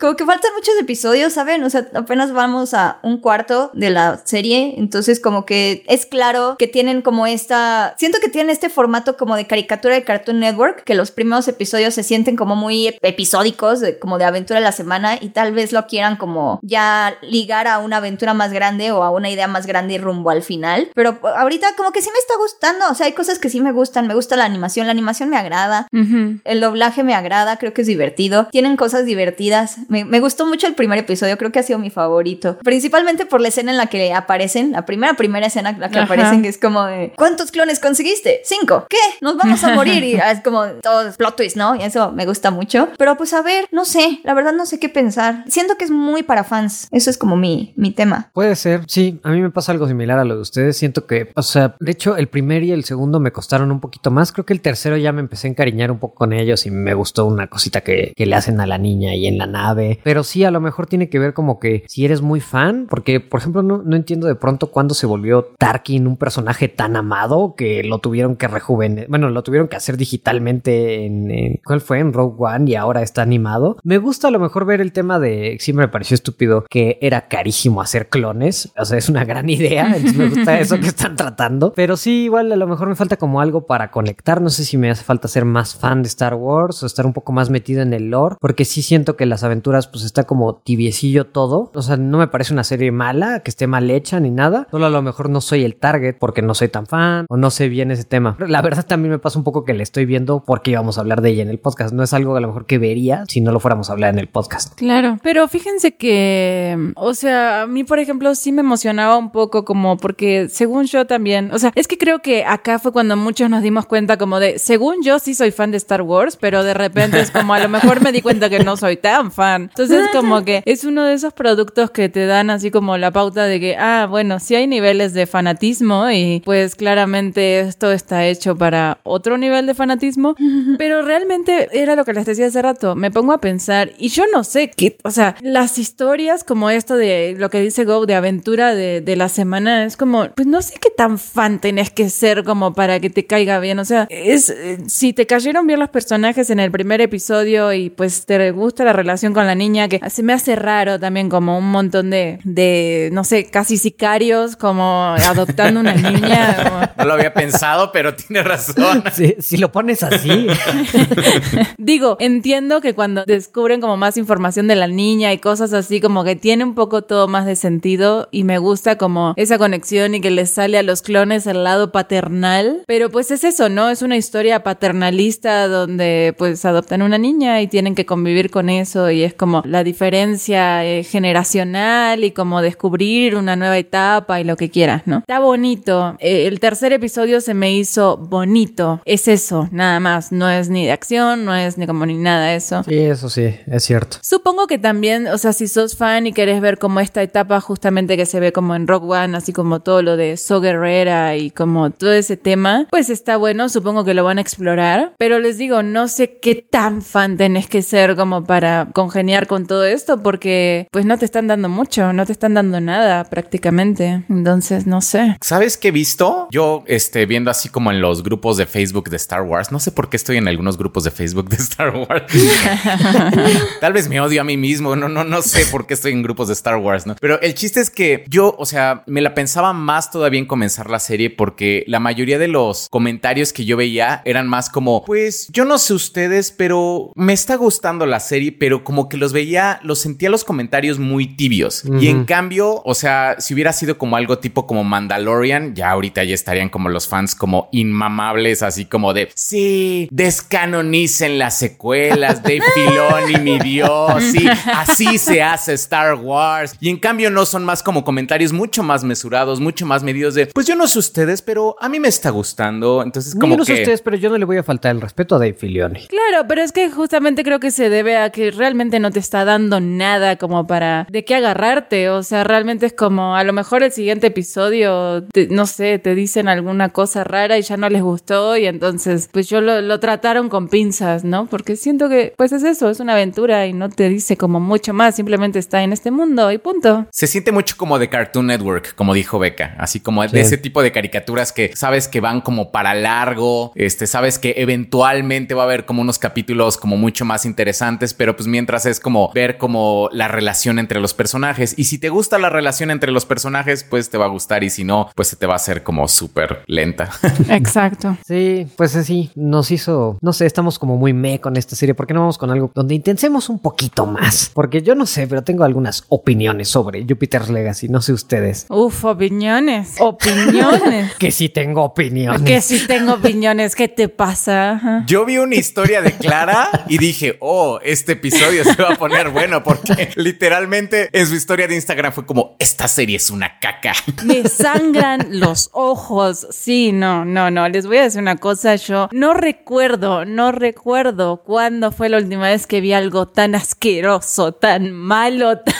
Como 0.00 0.16
que 0.16 0.26
faltan 0.26 0.50
muchos 0.56 0.74
episodios, 0.80 1.32
¿saben? 1.32 1.62
O 1.62 1.70
sea, 1.70 1.86
apenas 1.94 2.32
vamos 2.32 2.74
a 2.74 2.98
un 3.04 3.18
cuarto 3.18 3.70
de 3.74 3.90
la 3.90 4.20
serie. 4.24 4.74
Entonces, 4.78 5.20
como 5.20 5.46
que 5.46 5.84
es 5.86 6.06
claro 6.06 6.56
que 6.58 6.66
tienen 6.66 7.02
como 7.02 7.28
esta. 7.28 7.94
Siento 7.98 8.18
que 8.20 8.28
tienen 8.28 8.50
este 8.50 8.68
formato 8.68 9.16
como 9.16 9.36
de 9.36 9.46
caricatura 9.46 9.94
de 9.94 10.02
Cartoon 10.02 10.40
Network, 10.40 10.82
que 10.82 10.96
los 10.96 11.12
primeros 11.12 11.46
episodios 11.46 11.94
se 11.94 12.02
sienten 12.02 12.34
como 12.34 12.56
muy 12.56 12.63
ep- 12.70 12.98
episódicos, 13.02 13.80
de- 13.80 13.98
como 13.98 14.18
de 14.18 14.24
aventura 14.24 14.58
de 14.60 14.64
la 14.64 14.72
semana, 14.72 15.16
y 15.20 15.30
tal 15.30 15.52
vez 15.52 15.72
lo 15.72 15.86
quieran 15.86 16.16
como 16.16 16.60
ya 16.62 17.14
ligar 17.22 17.66
a 17.68 17.78
una 17.78 17.96
aventura 17.98 18.34
más 18.34 18.52
grande 18.52 18.92
o 18.92 19.02
a 19.02 19.10
una 19.10 19.30
idea 19.30 19.48
más 19.48 19.66
grande 19.66 19.94
y 19.94 19.98
rumbo 19.98 20.30
al 20.30 20.42
final. 20.42 20.90
Pero 20.94 21.18
ahorita, 21.36 21.68
como 21.76 21.92
que 21.92 22.02
sí 22.02 22.10
me 22.12 22.18
está 22.18 22.34
gustando. 22.38 22.84
O 22.90 22.94
sea, 22.94 23.06
hay 23.06 23.12
cosas 23.12 23.38
que 23.38 23.48
sí 23.50 23.60
me 23.60 23.72
gustan. 23.72 24.06
Me 24.06 24.14
gusta 24.14 24.36
la 24.36 24.44
animación. 24.44 24.86
La 24.86 24.92
animación 24.92 25.30
me 25.30 25.36
agrada. 25.36 25.86
Ujú. 25.92 26.38
El 26.44 26.60
doblaje 26.60 27.02
me 27.02 27.14
agrada, 27.14 27.56
creo 27.58 27.72
que 27.72 27.82
es 27.82 27.86
divertido. 27.86 28.48
Tienen 28.50 28.76
cosas 28.76 29.04
divertidas. 29.04 29.76
Me, 29.88 30.04
me 30.04 30.20
gustó 30.20 30.46
mucho 30.46 30.66
el 30.66 30.74
primer 30.74 30.98
episodio, 30.98 31.36
creo 31.38 31.52
que 31.52 31.58
ha 31.58 31.62
sido 31.62 31.78
mi 31.78 31.90
favorito. 31.90 32.58
Principalmente 32.62 33.26
por 33.26 33.40
la 33.40 33.48
escena 33.48 33.70
en 33.70 33.76
la 33.78 33.86
que 33.86 34.12
aparecen, 34.12 34.72
la 34.72 34.84
primera, 34.86 35.14
primera 35.14 35.46
escena 35.46 35.70
en 35.70 35.80
la 35.80 35.88
que 35.88 35.98
Ajá. 35.98 36.04
aparecen, 36.04 36.42
que 36.42 36.48
es 36.48 36.58
como 36.58 36.84
de, 36.84 37.12
¿cuántos 37.16 37.50
clones 37.50 37.80
conseguiste? 37.80 38.40
Cinco. 38.44 38.86
¿Qué? 38.88 38.96
Nos 39.20 39.36
vamos 39.36 39.62
a 39.64 39.74
morir. 39.74 39.94
Y 40.04 40.16
es 40.16 40.40
como 40.42 40.66
todo 40.82 41.10
plot 41.12 41.36
twist, 41.36 41.56
¿no? 41.56 41.76
Y 41.76 41.82
eso 41.82 42.10
me 42.12 42.26
gusta. 42.26 42.43
Mucho. 42.50 42.88
Pero 42.98 43.16
pues 43.16 43.32
a 43.32 43.42
ver, 43.42 43.66
no 43.72 43.84
sé, 43.84 44.20
la 44.24 44.34
verdad 44.34 44.52
no 44.52 44.66
sé 44.66 44.78
qué 44.78 44.88
pensar. 44.88 45.44
Siento 45.48 45.76
que 45.76 45.84
es 45.84 45.90
muy 45.90 46.22
para 46.22 46.44
fans. 46.44 46.88
Eso 46.90 47.10
es 47.10 47.18
como 47.18 47.36
mi, 47.36 47.72
mi 47.76 47.90
tema. 47.90 48.30
Puede 48.32 48.56
ser, 48.56 48.82
sí, 48.86 49.20
a 49.22 49.30
mí 49.30 49.40
me 49.40 49.50
pasa 49.50 49.72
algo 49.72 49.86
similar 49.86 50.18
a 50.18 50.24
lo 50.24 50.36
de 50.36 50.42
ustedes. 50.42 50.76
Siento 50.76 51.06
que, 51.06 51.30
o 51.34 51.42
sea, 51.42 51.76
de 51.80 51.92
hecho, 51.92 52.16
el 52.16 52.28
primer 52.28 52.62
y 52.62 52.72
el 52.72 52.84
segundo 52.84 53.20
me 53.20 53.32
costaron 53.32 53.70
un 53.70 53.80
poquito 53.80 54.10
más. 54.10 54.32
Creo 54.32 54.46
que 54.46 54.52
el 54.52 54.60
tercero 54.60 54.96
ya 54.96 55.12
me 55.12 55.20
empecé 55.20 55.48
a 55.48 55.50
encariñar 55.50 55.90
un 55.90 55.98
poco 55.98 56.14
con 56.14 56.32
ellos 56.32 56.66
y 56.66 56.70
me 56.70 56.94
gustó 56.94 57.26
una 57.26 57.48
cosita 57.48 57.82
que, 57.82 58.12
que 58.16 58.26
le 58.26 58.34
hacen 58.34 58.60
a 58.60 58.66
la 58.66 58.78
niña 58.78 59.14
y 59.14 59.26
en 59.26 59.38
la 59.38 59.46
nave. 59.46 60.00
Pero 60.04 60.24
sí, 60.24 60.44
a 60.44 60.50
lo 60.50 60.60
mejor 60.60 60.86
tiene 60.86 61.08
que 61.08 61.18
ver 61.18 61.34
como 61.34 61.58
que 61.58 61.84
si 61.88 62.04
eres 62.04 62.22
muy 62.22 62.40
fan, 62.40 62.86
porque, 62.88 63.20
por 63.20 63.40
ejemplo, 63.40 63.62
no, 63.62 63.82
no 63.82 63.96
entiendo 63.96 64.26
de 64.26 64.34
pronto 64.34 64.70
cuándo 64.70 64.94
se 64.94 65.06
volvió 65.06 65.52
Tarkin 65.58 66.06
un 66.06 66.16
personaje 66.16 66.68
tan 66.68 66.96
amado 66.96 67.54
que 67.56 67.82
lo 67.84 67.98
tuvieron 67.98 68.36
que 68.36 68.48
rejuvenecer. 68.48 69.08
Bueno, 69.08 69.30
lo 69.30 69.42
tuvieron 69.42 69.68
que 69.68 69.76
hacer 69.76 69.96
digitalmente 69.96 71.04
en, 71.04 71.30
en, 71.30 71.60
¿Cuál 71.64 71.80
fue? 71.80 71.98
En 71.98 72.12
Rogue 72.12 72.33
One 72.38 72.70
y 72.70 72.74
ahora 72.74 73.02
está 73.02 73.22
animado. 73.22 73.76
Me 73.82 73.98
gusta 73.98 74.28
a 74.28 74.30
lo 74.30 74.38
mejor 74.38 74.64
ver 74.64 74.80
el 74.80 74.92
tema 74.92 75.18
de. 75.18 75.56
Siempre 75.60 75.86
me 75.86 75.92
pareció 75.92 76.14
estúpido 76.14 76.64
que 76.68 76.98
era 77.00 77.28
carísimo 77.28 77.80
hacer 77.80 78.08
clones. 78.08 78.72
O 78.76 78.84
sea, 78.84 78.98
es 78.98 79.08
una 79.08 79.24
gran 79.24 79.48
idea. 79.48 79.96
Me 80.16 80.28
gusta 80.28 80.58
eso 80.58 80.78
que 80.78 80.86
están 80.86 81.16
tratando. 81.16 81.72
Pero 81.74 81.96
sí, 81.96 82.24
igual 82.24 82.52
a 82.52 82.56
lo 82.56 82.66
mejor 82.66 82.88
me 82.88 82.96
falta 82.96 83.16
como 83.16 83.40
algo 83.40 83.66
para 83.66 83.90
conectar. 83.90 84.40
No 84.40 84.50
sé 84.50 84.64
si 84.64 84.76
me 84.76 84.90
hace 84.90 85.04
falta 85.04 85.28
ser 85.28 85.44
más 85.44 85.74
fan 85.74 86.02
de 86.02 86.08
Star 86.08 86.34
Wars 86.34 86.82
o 86.82 86.86
estar 86.86 87.06
un 87.06 87.12
poco 87.12 87.32
más 87.32 87.50
metido 87.50 87.82
en 87.82 87.92
el 87.92 88.10
lore. 88.10 88.36
Porque 88.40 88.64
sí 88.64 88.82
siento 88.82 89.16
que 89.16 89.26
las 89.26 89.44
aventuras, 89.44 89.86
pues 89.86 90.04
está 90.04 90.24
como 90.24 90.56
tibiecillo 90.56 91.26
todo. 91.26 91.70
O 91.74 91.82
sea, 91.82 91.96
no 91.96 92.18
me 92.18 92.28
parece 92.28 92.52
una 92.52 92.64
serie 92.64 92.92
mala, 92.92 93.40
que 93.40 93.50
esté 93.50 93.66
mal 93.66 93.90
hecha 93.90 94.20
ni 94.20 94.30
nada. 94.30 94.66
Solo 94.70 94.86
a 94.86 94.90
lo 94.90 95.02
mejor 95.02 95.30
no 95.30 95.40
soy 95.40 95.64
el 95.64 95.76
target 95.76 96.16
porque 96.18 96.42
no 96.42 96.54
soy 96.54 96.68
tan 96.68 96.86
fan 96.86 97.26
o 97.28 97.36
no 97.36 97.50
sé 97.50 97.68
bien 97.68 97.90
ese 97.90 98.04
tema. 98.04 98.36
La 98.38 98.62
verdad 98.62 98.86
también 98.86 99.12
me 99.12 99.18
pasa 99.18 99.38
un 99.38 99.44
poco 99.44 99.64
que 99.64 99.74
le 99.74 99.82
estoy 99.82 100.06
viendo 100.06 100.42
porque 100.44 100.70
íbamos 100.72 100.98
a 100.98 101.00
hablar 101.00 101.20
de 101.20 101.30
ella 101.30 101.42
en 101.42 101.50
el 101.50 101.58
podcast. 101.58 101.94
No 101.94 102.02
es 102.02 102.12
algo 102.12 102.23
a 102.34 102.40
lo 102.40 102.48
mejor 102.48 102.66
que 102.66 102.78
vería 102.78 103.24
si 103.28 103.40
no 103.40 103.52
lo 103.52 103.60
fuéramos 103.60 103.90
a 103.90 103.92
hablar 103.92 104.14
en 104.14 104.20
el 104.20 104.28
podcast. 104.28 104.74
Claro, 104.74 105.18
pero 105.22 105.46
fíjense 105.48 105.96
que, 105.96 106.92
o 106.96 107.14
sea, 107.14 107.62
a 107.62 107.66
mí, 107.66 107.84
por 107.84 107.98
ejemplo, 107.98 108.34
sí 108.34 108.52
me 108.52 108.60
emocionaba 108.60 109.16
un 109.16 109.30
poco 109.30 109.64
como 109.64 109.96
porque 109.96 110.48
según 110.48 110.86
yo 110.86 111.06
también, 111.06 111.50
o 111.52 111.58
sea, 111.58 111.72
es 111.74 111.88
que 111.88 111.98
creo 111.98 112.20
que 112.20 112.44
acá 112.44 112.78
fue 112.78 112.92
cuando 112.92 113.16
muchos 113.16 113.50
nos 113.50 113.62
dimos 113.62 113.86
cuenta 113.86 114.16
como 114.16 114.40
de, 114.40 114.58
según 114.58 115.02
yo 115.02 115.18
sí 115.18 115.34
soy 115.34 115.50
fan 115.50 115.70
de 115.70 115.76
Star 115.76 116.02
Wars, 116.02 116.36
pero 116.36 116.62
de 116.62 116.74
repente 116.74 117.20
es 117.20 117.30
como 117.30 117.54
a 117.54 117.60
lo 117.60 117.68
mejor 117.68 118.02
me 118.02 118.12
di 118.12 118.22
cuenta 118.22 118.48
que 118.48 118.62
no 118.64 118.76
soy 118.76 118.96
tan 118.96 119.30
fan. 119.30 119.62
Entonces 119.64 120.08
como 120.12 120.44
que 120.44 120.62
es 120.64 120.84
uno 120.84 121.04
de 121.04 121.14
esos 121.14 121.32
productos 121.32 121.90
que 121.90 122.08
te 122.08 122.26
dan 122.26 122.50
así 122.50 122.70
como 122.70 122.96
la 122.96 123.10
pauta 123.10 123.44
de 123.44 123.60
que, 123.60 123.76
ah, 123.76 124.06
bueno, 124.08 124.40
sí 124.40 124.54
hay 124.54 124.66
niveles 124.66 125.12
de 125.12 125.26
fanatismo 125.26 126.10
y 126.10 126.42
pues 126.44 126.74
claramente 126.74 127.60
esto 127.60 127.92
está 127.92 128.26
hecho 128.26 128.56
para 128.56 128.98
otro 129.02 129.38
nivel 129.38 129.66
de 129.66 129.74
fanatismo, 129.74 130.34
pero 130.78 131.02
realmente 131.02 131.68
era 131.72 131.96
lo 131.96 132.04
que 132.04 132.13
les 132.14 132.26
decía 132.26 132.46
hace 132.46 132.62
rato, 132.62 132.94
me 132.94 133.10
pongo 133.10 133.32
a 133.32 133.40
pensar 133.40 133.92
y 133.98 134.08
yo 134.08 134.24
no 134.32 134.44
sé 134.44 134.70
qué, 134.70 134.96
o 135.04 135.10
sea, 135.10 135.36
las 135.40 135.78
historias 135.78 136.44
como 136.44 136.70
esto 136.70 136.96
de 136.96 137.34
lo 137.38 137.50
que 137.50 137.60
dice 137.60 137.84
Go 137.84 138.06
de 138.06 138.14
aventura 138.14 138.74
de, 138.74 139.00
de 139.00 139.16
la 139.16 139.28
semana 139.28 139.84
es 139.84 139.96
como, 139.96 140.28
pues 140.34 140.46
no 140.48 140.62
sé 140.62 140.74
qué 140.80 140.90
tan 140.96 141.18
fan 141.18 141.60
tenés 141.60 141.90
que 141.90 142.08
ser 142.10 142.44
como 142.44 142.72
para 142.74 143.00
que 143.00 143.10
te 143.10 143.26
caiga 143.26 143.58
bien, 143.58 143.78
o 143.78 143.84
sea, 143.84 144.06
es, 144.10 144.48
eh, 144.50 144.78
si 144.86 145.12
te 145.12 145.26
cayeron 145.26 145.66
bien 145.66 145.80
los 145.80 145.90
personajes 145.90 146.50
en 146.50 146.60
el 146.60 146.70
primer 146.70 147.00
episodio 147.00 147.72
y 147.72 147.90
pues 147.90 148.26
te 148.26 148.50
gusta 148.52 148.84
la 148.84 148.92
relación 148.92 149.32
con 149.34 149.46
la 149.46 149.54
niña, 149.54 149.88
que 149.88 150.00
se 150.10 150.22
me 150.22 150.32
hace 150.32 150.56
raro 150.56 150.98
también 151.00 151.28
como 151.28 151.58
un 151.58 151.70
montón 151.70 152.10
de, 152.10 152.38
de 152.44 153.10
no 153.12 153.24
sé, 153.24 153.46
casi 153.46 153.76
sicarios 153.76 154.56
como 154.56 155.14
adoptando 155.18 155.80
una 155.80 155.94
niña. 155.94 156.56
como- 156.62 156.80
No 156.98 157.04
lo 157.06 157.14
había 157.14 157.32
pensado, 157.34 157.90
pero 157.92 158.14
tiene 158.14 158.42
razón. 158.42 159.02
Si, 159.12 159.34
si 159.40 159.56
lo 159.56 159.72
pones 159.72 160.02
así, 160.02 160.46
Digo, 161.78 162.03
entiendo 162.18 162.80
que 162.80 162.94
cuando 162.94 163.24
descubren 163.24 163.80
como 163.80 163.96
más 163.96 164.16
información 164.16 164.68
de 164.68 164.76
la 164.76 164.86
niña 164.86 165.32
y 165.32 165.38
cosas 165.38 165.72
así, 165.72 166.00
como 166.00 166.24
que 166.24 166.36
tiene 166.36 166.64
un 166.64 166.74
poco 166.74 167.02
todo 167.02 167.28
más 167.28 167.46
de 167.46 167.56
sentido 167.56 168.28
y 168.30 168.44
me 168.44 168.58
gusta 168.58 168.96
como 168.96 169.34
esa 169.36 169.58
conexión 169.58 170.14
y 170.14 170.20
que 170.20 170.30
les 170.30 170.50
sale 170.50 170.78
a 170.78 170.82
los 170.82 171.02
clones 171.02 171.46
el 171.46 171.64
lado 171.64 171.92
paternal. 171.92 172.82
Pero 172.86 173.10
pues 173.10 173.30
es 173.30 173.44
eso, 173.44 173.68
¿no? 173.68 173.90
Es 173.90 174.02
una 174.02 174.16
historia 174.16 174.62
paternalista 174.62 175.68
donde 175.68 176.34
pues 176.36 176.64
adoptan 176.64 177.02
una 177.02 177.18
niña 177.18 177.60
y 177.60 177.66
tienen 177.66 177.94
que 177.94 178.06
convivir 178.06 178.50
con 178.50 178.68
eso 178.68 179.10
y 179.10 179.22
es 179.22 179.34
como 179.34 179.62
la 179.64 179.84
diferencia 179.84 180.84
eh, 180.84 181.04
generacional 181.04 182.24
y 182.24 182.30
como 182.32 182.62
descubrir 182.62 183.36
una 183.36 183.56
nueva 183.56 183.78
etapa 183.78 184.40
y 184.40 184.44
lo 184.44 184.56
que 184.56 184.70
quieras, 184.70 185.02
¿no? 185.06 185.18
Está 185.18 185.40
bonito. 185.40 186.16
Eh, 186.18 186.46
el 186.46 186.60
tercer 186.60 186.92
episodio 186.92 187.40
se 187.40 187.54
me 187.54 187.72
hizo 187.72 188.16
bonito. 188.16 189.00
Es 189.04 189.28
eso, 189.28 189.68
nada 189.70 190.00
más. 190.00 190.32
No 190.32 190.48
es 190.50 190.68
ni 190.68 190.84
de 190.84 190.92
acción, 190.92 191.44
no 191.44 191.54
es 191.54 191.78
ni 191.78 191.86
como 191.86 191.93
ni 192.06 192.16
nada 192.16 192.48
de 192.48 192.56
eso. 192.56 192.82
sí, 192.84 192.98
eso 192.98 193.28
sí, 193.28 193.54
es 193.66 193.84
cierto. 193.84 194.18
Supongo 194.22 194.66
que 194.66 194.78
también, 194.78 195.26
o 195.28 195.38
sea, 195.38 195.52
si 195.52 195.68
sos 195.68 195.96
fan 195.96 196.26
y 196.26 196.32
querés 196.32 196.60
ver 196.60 196.78
como 196.78 197.00
esta 197.00 197.22
etapa 197.22 197.60
justamente 197.60 198.16
que 198.16 198.26
se 198.26 198.40
ve 198.40 198.52
como 198.52 198.74
en 198.74 198.86
Rock 198.86 199.04
One, 199.04 199.36
así 199.36 199.52
como 199.52 199.80
todo 199.80 200.02
lo 200.02 200.16
de 200.16 200.36
So 200.36 200.60
Guerrera 200.60 201.36
y 201.36 201.50
como 201.50 201.90
todo 201.90 202.12
ese 202.12 202.36
tema, 202.36 202.86
pues 202.90 203.10
está 203.10 203.36
bueno, 203.36 203.68
supongo 203.68 204.04
que 204.04 204.14
lo 204.14 204.24
van 204.24 204.38
a 204.38 204.40
explorar. 204.40 205.14
Pero 205.18 205.38
les 205.38 205.58
digo, 205.58 205.82
no 205.82 206.08
sé 206.08 206.38
qué 206.38 206.54
tan 206.56 207.02
fan 207.02 207.36
tenés 207.36 207.68
que 207.68 207.82
ser 207.82 208.16
como 208.16 208.44
para 208.44 208.88
congeniar 208.92 209.46
con 209.46 209.66
todo 209.66 209.84
esto, 209.84 210.22
porque 210.22 210.88
pues 210.90 211.04
no 211.06 211.18
te 211.18 211.24
están 211.24 211.46
dando 211.46 211.68
mucho, 211.68 212.12
no 212.12 212.26
te 212.26 212.32
están 212.32 212.54
dando 212.54 212.80
nada 212.80 213.24
prácticamente. 213.24 214.24
Entonces, 214.28 214.86
no 214.86 215.00
sé. 215.00 215.36
¿Sabes 215.40 215.76
qué 215.76 215.88
he 215.88 215.92
visto? 215.92 216.48
Yo, 216.50 216.84
este, 216.86 217.26
viendo 217.26 217.50
así 217.50 217.68
como 217.68 217.90
en 217.90 218.00
los 218.00 218.22
grupos 218.22 218.56
de 218.56 218.66
Facebook 218.66 219.10
de 219.10 219.16
Star 219.16 219.42
Wars, 219.42 219.72
no 219.72 219.80
sé 219.80 219.92
por 219.92 220.08
qué 220.08 220.16
estoy 220.16 220.36
en 220.36 220.48
algunos 220.48 220.78
grupos 220.78 221.04
de 221.04 221.10
Facebook 221.10 221.48
de 221.48 221.56
Star 221.56 221.83
Wars. 221.90 222.24
Tal 223.80 223.92
vez 223.92 224.08
me 224.08 224.20
odio 224.20 224.40
a 224.40 224.44
mí 224.44 224.56
mismo, 224.56 224.96
no, 224.96 225.08
no, 225.08 225.24
no 225.24 225.42
sé 225.42 225.66
por 225.66 225.86
qué 225.86 225.94
estoy 225.94 226.12
en 226.12 226.22
grupos 226.22 226.48
de 226.48 226.54
Star 226.54 226.76
Wars, 226.76 227.06
¿no? 227.06 227.16
Pero 227.20 227.40
el 227.40 227.54
chiste 227.54 227.80
es 227.80 227.90
que 227.90 228.24
yo, 228.28 228.54
o 228.58 228.66
sea, 228.66 229.02
me 229.06 229.20
la 229.20 229.34
pensaba 229.34 229.72
más 229.72 230.10
todavía 230.10 230.38
en 230.38 230.46
comenzar 230.46 230.90
la 230.90 230.98
serie 230.98 231.30
porque 231.30 231.84
la 231.86 232.00
mayoría 232.00 232.38
de 232.38 232.48
los 232.48 232.88
comentarios 232.88 233.52
que 233.52 233.64
yo 233.64 233.76
veía 233.76 234.22
eran 234.24 234.48
más 234.48 234.70
como, 234.70 235.04
pues 235.04 235.48
yo 235.52 235.64
no 235.64 235.78
sé 235.78 235.94
ustedes, 235.94 236.52
pero 236.52 237.12
me 237.14 237.32
está 237.32 237.56
gustando 237.56 238.06
la 238.06 238.20
serie, 238.20 238.52
pero 238.52 238.84
como 238.84 239.08
que 239.08 239.16
los 239.16 239.32
veía, 239.32 239.80
los 239.82 239.98
sentía 239.98 240.30
los 240.30 240.44
comentarios 240.44 240.98
muy 240.98 241.26
tibios. 241.26 241.84
Y 242.00 242.08
en 242.08 242.24
cambio, 242.24 242.82
o 242.84 242.94
sea, 242.94 243.36
si 243.38 243.54
hubiera 243.54 243.72
sido 243.72 243.98
como 243.98 244.16
algo 244.16 244.38
tipo 244.38 244.66
como 244.66 244.84
Mandalorian, 244.84 245.74
ya 245.74 245.90
ahorita 245.90 246.24
ya 246.24 246.34
estarían 246.34 246.68
como 246.68 246.88
los 246.88 247.08
fans 247.08 247.34
como 247.34 247.68
inmamables, 247.72 248.62
así 248.62 248.84
como 248.84 249.12
de, 249.12 249.28
sí, 249.34 250.08
descanonicen 250.10 251.38
las 251.38 251.62
secuelas 251.74 252.42
de 252.42 252.60
Filoni, 252.74 253.36
mi 253.42 253.58
Dios, 253.58 254.22
sí, 254.22 254.46
así 254.72 255.18
se 255.18 255.42
hace 255.42 255.72
Star 255.74 256.14
Wars. 256.14 256.76
Y 256.80 256.88
en 256.88 256.98
cambio 256.98 257.30
no 257.30 257.44
son 257.44 257.64
más 257.64 257.82
como 257.82 258.04
comentarios 258.04 258.52
mucho 258.52 258.82
más 258.84 259.02
mesurados, 259.02 259.58
mucho 259.60 259.84
más 259.84 260.02
medidos 260.04 260.34
de, 260.34 260.46
pues 260.46 260.66
yo 260.66 260.76
no 260.76 260.86
sé 260.86 260.98
ustedes, 261.00 261.42
pero 261.42 261.76
a 261.80 261.88
mí 261.88 261.98
me 261.98 262.08
está 262.08 262.30
gustando. 262.30 263.02
Entonces 263.02 263.34
No, 263.34 263.40
como 263.40 263.54
yo 263.54 263.58
no 263.58 263.64
sé 263.64 263.74
que... 263.74 263.80
ustedes, 263.82 264.02
pero 264.02 264.16
yo 264.16 264.30
no 264.30 264.38
le 264.38 264.44
voy 264.44 264.56
a 264.58 264.62
faltar 264.62 264.94
el 264.94 265.00
respeto 265.00 265.34
a 265.34 265.38
Dave 265.38 265.54
Filioni. 265.54 266.06
Claro, 266.06 266.46
pero 266.48 266.62
es 266.62 266.70
que 266.72 266.90
justamente 266.90 267.42
creo 267.42 267.58
que 267.60 267.70
se 267.72 267.90
debe 267.90 268.16
a 268.16 268.30
que 268.30 268.50
realmente 268.52 269.00
no 269.00 269.10
te 269.10 269.18
está 269.18 269.44
dando 269.44 269.80
nada 269.80 270.36
como 270.36 270.66
para 270.66 271.06
de 271.10 271.24
qué 271.24 271.34
agarrarte. 271.34 272.08
O 272.10 272.22
sea, 272.22 272.44
realmente 272.44 272.86
es 272.86 272.92
como 272.92 273.34
a 273.34 273.42
lo 273.44 273.52
mejor 273.52 273.82
el 273.82 273.90
siguiente 273.92 274.28
episodio, 274.28 275.24
te- 275.32 275.48
no 275.48 275.66
sé, 275.66 275.98
te 275.98 276.14
dicen 276.14 276.48
alguna 276.48 276.90
cosa 276.90 277.24
rara 277.24 277.58
y 277.58 277.62
ya 277.62 277.76
no 277.76 277.88
les 277.88 278.02
gustó 278.02 278.56
y 278.56 278.66
entonces 278.66 279.28
pues 279.32 279.48
yo 279.48 279.60
lo, 279.60 279.80
lo 279.80 279.98
trataron 280.00 280.48
con 280.48 280.68
pinzas, 280.68 281.24
¿no? 281.24 281.46
Porque 281.46 281.63
siento 281.76 282.08
que 282.08 282.34
pues 282.36 282.52
es 282.52 282.62
eso, 282.62 282.90
es 282.90 283.00
una 283.00 283.12
aventura 283.14 283.66
y 283.66 283.72
no 283.72 283.88
te 283.90 284.08
dice 284.08 284.36
como 284.36 284.60
mucho 284.60 284.92
más, 284.94 285.16
simplemente 285.16 285.58
está 285.58 285.82
en 285.82 285.92
este 285.92 286.10
mundo 286.10 286.50
y 286.52 286.58
punto. 286.58 287.06
Se 287.10 287.26
siente 287.26 287.52
mucho 287.52 287.76
como 287.76 287.98
de 287.98 288.08
Cartoon 288.08 288.46
Network, 288.46 288.94
como 288.94 289.14
dijo 289.14 289.38
Beca, 289.38 289.74
así 289.78 290.00
como 290.00 290.22
Sí. 290.24 290.28
de 290.32 290.40
ese 290.40 290.58
tipo 290.58 290.82
de 290.82 290.92
caricaturas 290.92 291.52
que 291.52 291.72
sabes 291.74 292.08
que 292.08 292.20
van 292.20 292.40
como 292.40 292.70
para 292.70 292.94
largo, 292.94 293.72
este, 293.74 294.06
sabes 294.06 294.38
que 294.38 294.54
eventualmente 294.58 295.54
va 295.54 295.62
a 295.62 295.66
haber 295.66 295.84
como 295.86 296.02
unos 296.02 296.18
capítulos 296.18 296.76
como 296.76 296.96
mucho 296.96 297.24
más 297.24 297.44
interesantes, 297.46 298.14
pero 298.14 298.36
pues 298.36 298.46
mientras 298.46 298.86
es 298.86 299.00
como 299.00 299.30
ver 299.34 299.58
como 299.58 300.08
la 300.12 300.28
relación 300.28 300.78
entre 300.78 301.00
los 301.00 301.14
personajes 301.14 301.74
y 301.76 301.84
si 301.84 301.98
te 301.98 302.08
gusta 302.10 302.38
la 302.38 302.50
relación 302.50 302.90
entre 302.90 303.10
los 303.10 303.26
personajes, 303.26 303.84
pues 303.84 304.10
te 304.10 304.18
va 304.18 304.26
a 304.26 304.28
gustar 304.28 304.62
y 304.64 304.70
si 304.70 304.84
no, 304.84 305.10
pues 305.14 305.28
se 305.28 305.36
te 305.36 305.46
va 305.46 305.54
a 305.54 305.56
hacer 305.56 305.82
como 305.82 306.06
súper 306.08 306.62
lenta. 306.66 307.10
Exacto. 307.48 308.16
Sí, 308.26 308.66
pues 308.76 308.94
así, 308.96 309.30
nos 309.34 309.70
hizo, 309.70 310.18
no 310.20 310.32
sé, 310.32 310.46
estamos 310.46 310.78
como 310.78 310.96
muy 310.96 311.12
me 311.12 311.40
con 311.44 311.58
esta 311.58 311.76
serie. 311.76 311.94
¿Por 311.94 312.06
qué 312.06 312.14
no 312.14 312.20
vamos 312.20 312.38
con 312.38 312.50
algo 312.50 312.70
donde 312.74 312.94
intensemos 312.94 313.50
un 313.50 313.58
poquito 313.58 314.06
más? 314.06 314.50
Porque 314.54 314.80
yo 314.80 314.94
no 314.94 315.04
sé, 315.04 315.26
pero 315.26 315.44
tengo 315.44 315.64
algunas 315.64 316.04
opiniones 316.08 316.68
sobre 316.70 317.04
Jupiter's 317.06 317.50
Legacy, 317.50 317.90
no 317.90 318.00
sé 318.00 318.14
ustedes. 318.14 318.64
Uf, 318.70 319.04
opiniones. 319.04 319.96
Opiniones. 319.98 321.14
Que 321.16 321.30
sí 321.30 321.50
tengo 321.50 321.82
opiniones. 321.82 322.40
que 322.40 322.62
si 322.62 322.86
tengo 322.86 323.12
opiniones, 323.12 323.76
¿qué 323.76 323.88
te 323.88 324.08
pasa? 324.08 324.70
Ajá. 324.70 325.04
Yo 325.06 325.26
vi 325.26 325.36
una 325.36 325.56
historia 325.56 326.00
de 326.00 326.12
Clara 326.12 326.86
y 326.88 326.96
dije, 326.96 327.36
oh, 327.40 327.78
este 327.82 328.12
episodio 328.12 328.64
se 328.64 328.82
va 328.82 328.94
a 328.94 328.96
poner 328.96 329.28
bueno 329.28 329.62
porque 329.62 330.12
literalmente 330.16 331.10
en 331.12 331.26
su 331.26 331.34
historia 331.34 331.68
de 331.68 331.74
Instagram 331.74 332.14
fue 332.14 332.24
como, 332.24 332.56
esta 332.58 332.88
serie 332.88 333.16
es 333.16 333.28
una 333.28 333.58
caca. 333.58 333.92
Me 334.24 334.48
sangran 334.48 335.38
los 335.38 335.68
ojos. 335.74 336.46
Sí, 336.48 336.92
no, 336.92 337.26
no, 337.26 337.50
no. 337.50 337.68
Les 337.68 337.86
voy 337.86 337.98
a 337.98 338.04
decir 338.04 338.22
una 338.22 338.36
cosa. 338.36 338.76
Yo 338.76 339.10
no 339.12 339.34
recuerdo, 339.34 340.24
no 340.24 340.50
recuerdo 340.52 341.33
¿Cuándo? 341.38 341.64
¿Cuándo 341.64 341.92
fue 341.92 342.08
la 342.08 342.18
última 342.18 342.48
vez 342.48 342.66
que 342.66 342.80
vi 342.80 342.92
algo 342.92 343.26
tan 343.26 343.54
asqueroso, 343.54 344.52
tan 344.52 344.92
malo, 344.92 345.58
tan 345.58 345.74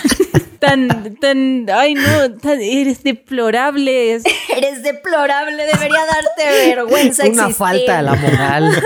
tan, 0.65 1.17
tan, 1.17 1.67
ay 1.73 1.95
no, 1.95 2.33
tan, 2.41 2.61
eres 2.61 3.03
deplorable. 3.03 4.15
Eres 4.57 4.83
deplorable, 4.83 5.65
debería 5.67 6.01
darte 6.07 6.69
vergüenza. 6.75 7.27
Una 7.27 7.51
falta 7.51 7.97
de 7.99 8.03
la 8.03 8.15
moral. 8.15 8.73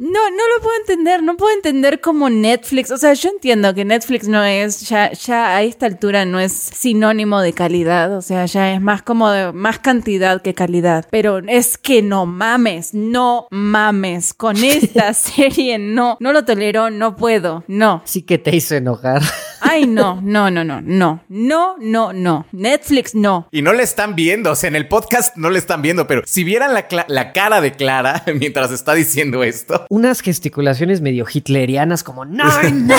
No, 0.00 0.30
no 0.30 0.36
lo 0.56 0.62
puedo 0.62 0.76
entender, 0.78 1.24
no 1.24 1.36
puedo 1.36 1.52
entender 1.56 2.00
como 2.00 2.30
Netflix, 2.30 2.92
o 2.92 2.96
sea, 2.96 3.14
yo 3.14 3.30
entiendo 3.30 3.74
que 3.74 3.84
Netflix 3.84 4.28
no 4.28 4.44
es, 4.44 4.88
ya, 4.88 5.10
ya 5.10 5.56
a 5.56 5.62
esta 5.64 5.86
altura 5.86 6.24
no 6.24 6.38
es 6.38 6.52
sinónimo 6.52 7.40
de 7.40 7.52
calidad, 7.52 8.16
o 8.16 8.22
sea, 8.22 8.46
ya 8.46 8.72
es 8.72 8.80
más 8.80 9.02
como 9.02 9.28
de 9.28 9.52
más 9.52 9.80
cantidad 9.80 10.40
que 10.40 10.54
calidad, 10.54 11.04
pero 11.10 11.38
es 11.48 11.76
que 11.78 12.00
no 12.00 12.26
mames, 12.26 12.94
no 12.94 13.48
mames, 13.50 14.34
con 14.34 14.56
esta 14.56 15.12
serie 15.14 15.78
no, 15.78 16.16
no 16.20 16.32
lo 16.32 16.44
tolero, 16.44 16.90
no 16.90 17.16
puedo, 17.16 17.64
no. 17.66 18.00
Sí 18.04 18.22
que 18.22 18.38
te 18.38 18.54
hizo 18.54 18.76
enojar. 18.76 19.22
Ay, 19.60 19.86
no, 19.86 20.20
no, 20.22 20.50
no, 20.50 20.64
no, 20.64 20.80
no, 20.80 21.24
no, 21.28 21.76
no, 21.78 22.12
no. 22.12 22.46
Netflix 22.52 23.14
no. 23.14 23.48
Y 23.50 23.62
no 23.62 23.72
le 23.72 23.82
están 23.82 24.14
viendo, 24.14 24.52
o 24.52 24.56
sea, 24.56 24.68
en 24.68 24.76
el 24.76 24.88
podcast 24.88 25.36
no 25.36 25.50
le 25.50 25.58
están 25.58 25.82
viendo, 25.82 26.06
pero 26.06 26.22
si 26.26 26.44
vieran 26.44 26.74
la, 26.74 26.86
la 27.08 27.32
cara 27.32 27.60
de 27.60 27.72
Clara 27.72 28.22
mientras 28.34 28.70
está 28.70 28.94
diciendo 28.94 29.42
esto. 29.42 29.86
Unas 29.90 30.20
gesticulaciones 30.20 31.00
medio 31.00 31.26
hitlerianas 31.32 32.02
como 32.04 32.24
nine, 32.24 32.70
nine, 32.72 32.96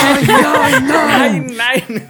nine, 0.82 1.40
nine. 1.40 2.08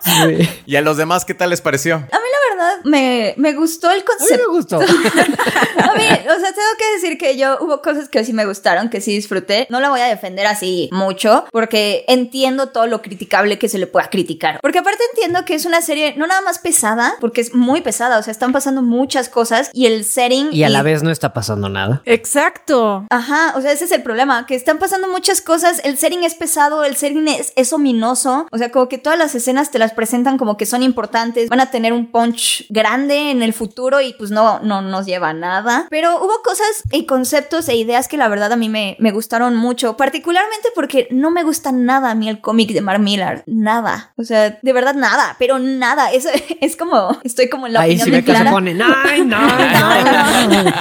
sí. 0.00 0.48
¿Y 0.66 0.76
a 0.76 0.80
los 0.82 0.96
demás 0.96 1.24
qué 1.24 1.34
tal 1.34 1.50
les 1.50 1.60
pareció? 1.60 1.96
A 1.96 1.98
mí 1.98 2.06
la 2.10 2.56
verdad 2.56 2.84
me, 2.84 3.34
me 3.36 3.52
gustó 3.54 3.90
el 3.90 4.04
concepto. 4.04 4.34
A 4.34 4.36
mí 4.36 4.42
me 4.42 4.54
gustó. 4.56 4.76
a 4.80 5.94
mí, 5.94 6.04
o 6.04 6.40
sea, 6.40 6.52
tengo 6.52 6.74
que 6.78 6.92
decir 6.94 7.18
que 7.18 7.36
yo 7.36 7.58
hubo 7.60 7.82
cosas 7.82 8.08
que 8.08 8.24
sí 8.24 8.32
me 8.32 8.46
gustaron, 8.46 8.88
que 8.90 9.00
sí 9.00 9.14
disfruté. 9.14 9.66
No 9.70 9.80
la 9.80 9.90
voy 9.90 10.00
a 10.00 10.06
defender 10.06 10.46
así 10.46 10.88
mucho, 10.92 11.44
porque 11.52 11.93
entiendo 12.08 12.68
todo 12.68 12.86
lo 12.86 13.02
criticable 13.02 13.58
que 13.58 13.68
se 13.68 13.78
le 13.78 13.86
pueda 13.86 14.08
criticar. 14.10 14.58
Porque 14.60 14.78
aparte 14.78 15.02
entiendo 15.12 15.44
que 15.44 15.54
es 15.54 15.64
una 15.64 15.80
serie 15.80 16.14
no 16.16 16.26
nada 16.26 16.40
más 16.40 16.58
pesada, 16.58 17.14
porque 17.20 17.40
es 17.40 17.54
muy 17.54 17.80
pesada, 17.80 18.18
o 18.18 18.22
sea, 18.22 18.32
están 18.32 18.52
pasando 18.52 18.82
muchas 18.82 19.28
cosas 19.28 19.70
y 19.72 19.86
el 19.86 20.04
setting... 20.04 20.48
Y 20.52 20.64
a 20.64 20.68
la 20.68 20.82
vez 20.82 21.02
no 21.02 21.10
está 21.10 21.32
pasando 21.32 21.68
nada. 21.68 22.02
Exacto. 22.04 23.06
Ajá, 23.10 23.54
o 23.56 23.60
sea, 23.60 23.72
ese 23.72 23.84
es 23.84 23.92
el 23.92 24.02
problema, 24.02 24.46
que 24.46 24.54
están 24.54 24.78
pasando 24.78 25.08
muchas 25.08 25.40
cosas, 25.40 25.80
el 25.84 25.98
setting 25.98 26.24
es 26.24 26.34
pesado, 26.34 26.84
el 26.84 26.96
setting 26.96 27.28
es, 27.28 27.52
es 27.56 27.72
ominoso, 27.72 28.46
o 28.50 28.58
sea, 28.58 28.70
como 28.70 28.88
que 28.88 28.98
todas 28.98 29.18
las 29.18 29.34
escenas 29.34 29.70
te 29.70 29.78
las 29.78 29.92
presentan 29.92 30.38
como 30.38 30.56
que 30.56 30.66
son 30.66 30.82
importantes, 30.82 31.48
van 31.48 31.60
a 31.60 31.70
tener 31.70 31.92
un 31.92 32.10
punch 32.10 32.66
grande 32.68 33.30
en 33.30 33.42
el 33.42 33.52
futuro 33.52 34.00
y 34.00 34.14
pues 34.14 34.30
no, 34.30 34.60
no 34.60 34.82
nos 34.82 35.06
lleva 35.06 35.30
a 35.30 35.34
nada. 35.34 35.86
Pero 35.90 36.16
hubo 36.18 36.42
cosas 36.42 36.82
y 36.92 37.06
conceptos 37.06 37.68
e 37.68 37.76
ideas 37.76 38.08
que 38.08 38.16
la 38.16 38.28
verdad 38.28 38.52
a 38.52 38.56
mí 38.56 38.68
me, 38.68 38.96
me 38.98 39.12
gustaron 39.12 39.56
mucho, 39.56 39.96
particularmente 39.96 40.68
porque 40.74 41.08
no 41.10 41.30
me 41.30 41.42
gusta 41.42 41.72
nada 41.84 42.10
a 42.10 42.14
mí 42.14 42.28
el 42.28 42.40
cómic 42.40 42.70
de 42.72 42.80
Mark 42.80 43.00
Millar, 43.00 43.42
nada. 43.46 44.12
O 44.16 44.24
sea, 44.24 44.58
de 44.60 44.72
verdad 44.72 44.94
nada, 44.94 45.36
pero 45.38 45.58
nada. 45.58 46.10
Es, 46.12 46.26
es 46.60 46.76
como, 46.76 47.18
estoy 47.24 47.48
como 47.48 47.66
en 47.66 47.74
la 47.74 47.80
Ahí 47.82 47.90
opinión 47.92 48.04
sí 48.06 48.10
de 48.10 48.16
me 48.18 48.24
que 48.24 48.30
se 48.32 48.36
Clara. 48.36 48.50
pone, 48.50 48.74
no, 48.74 48.88
no, 49.24 49.24
no. 49.24 50.74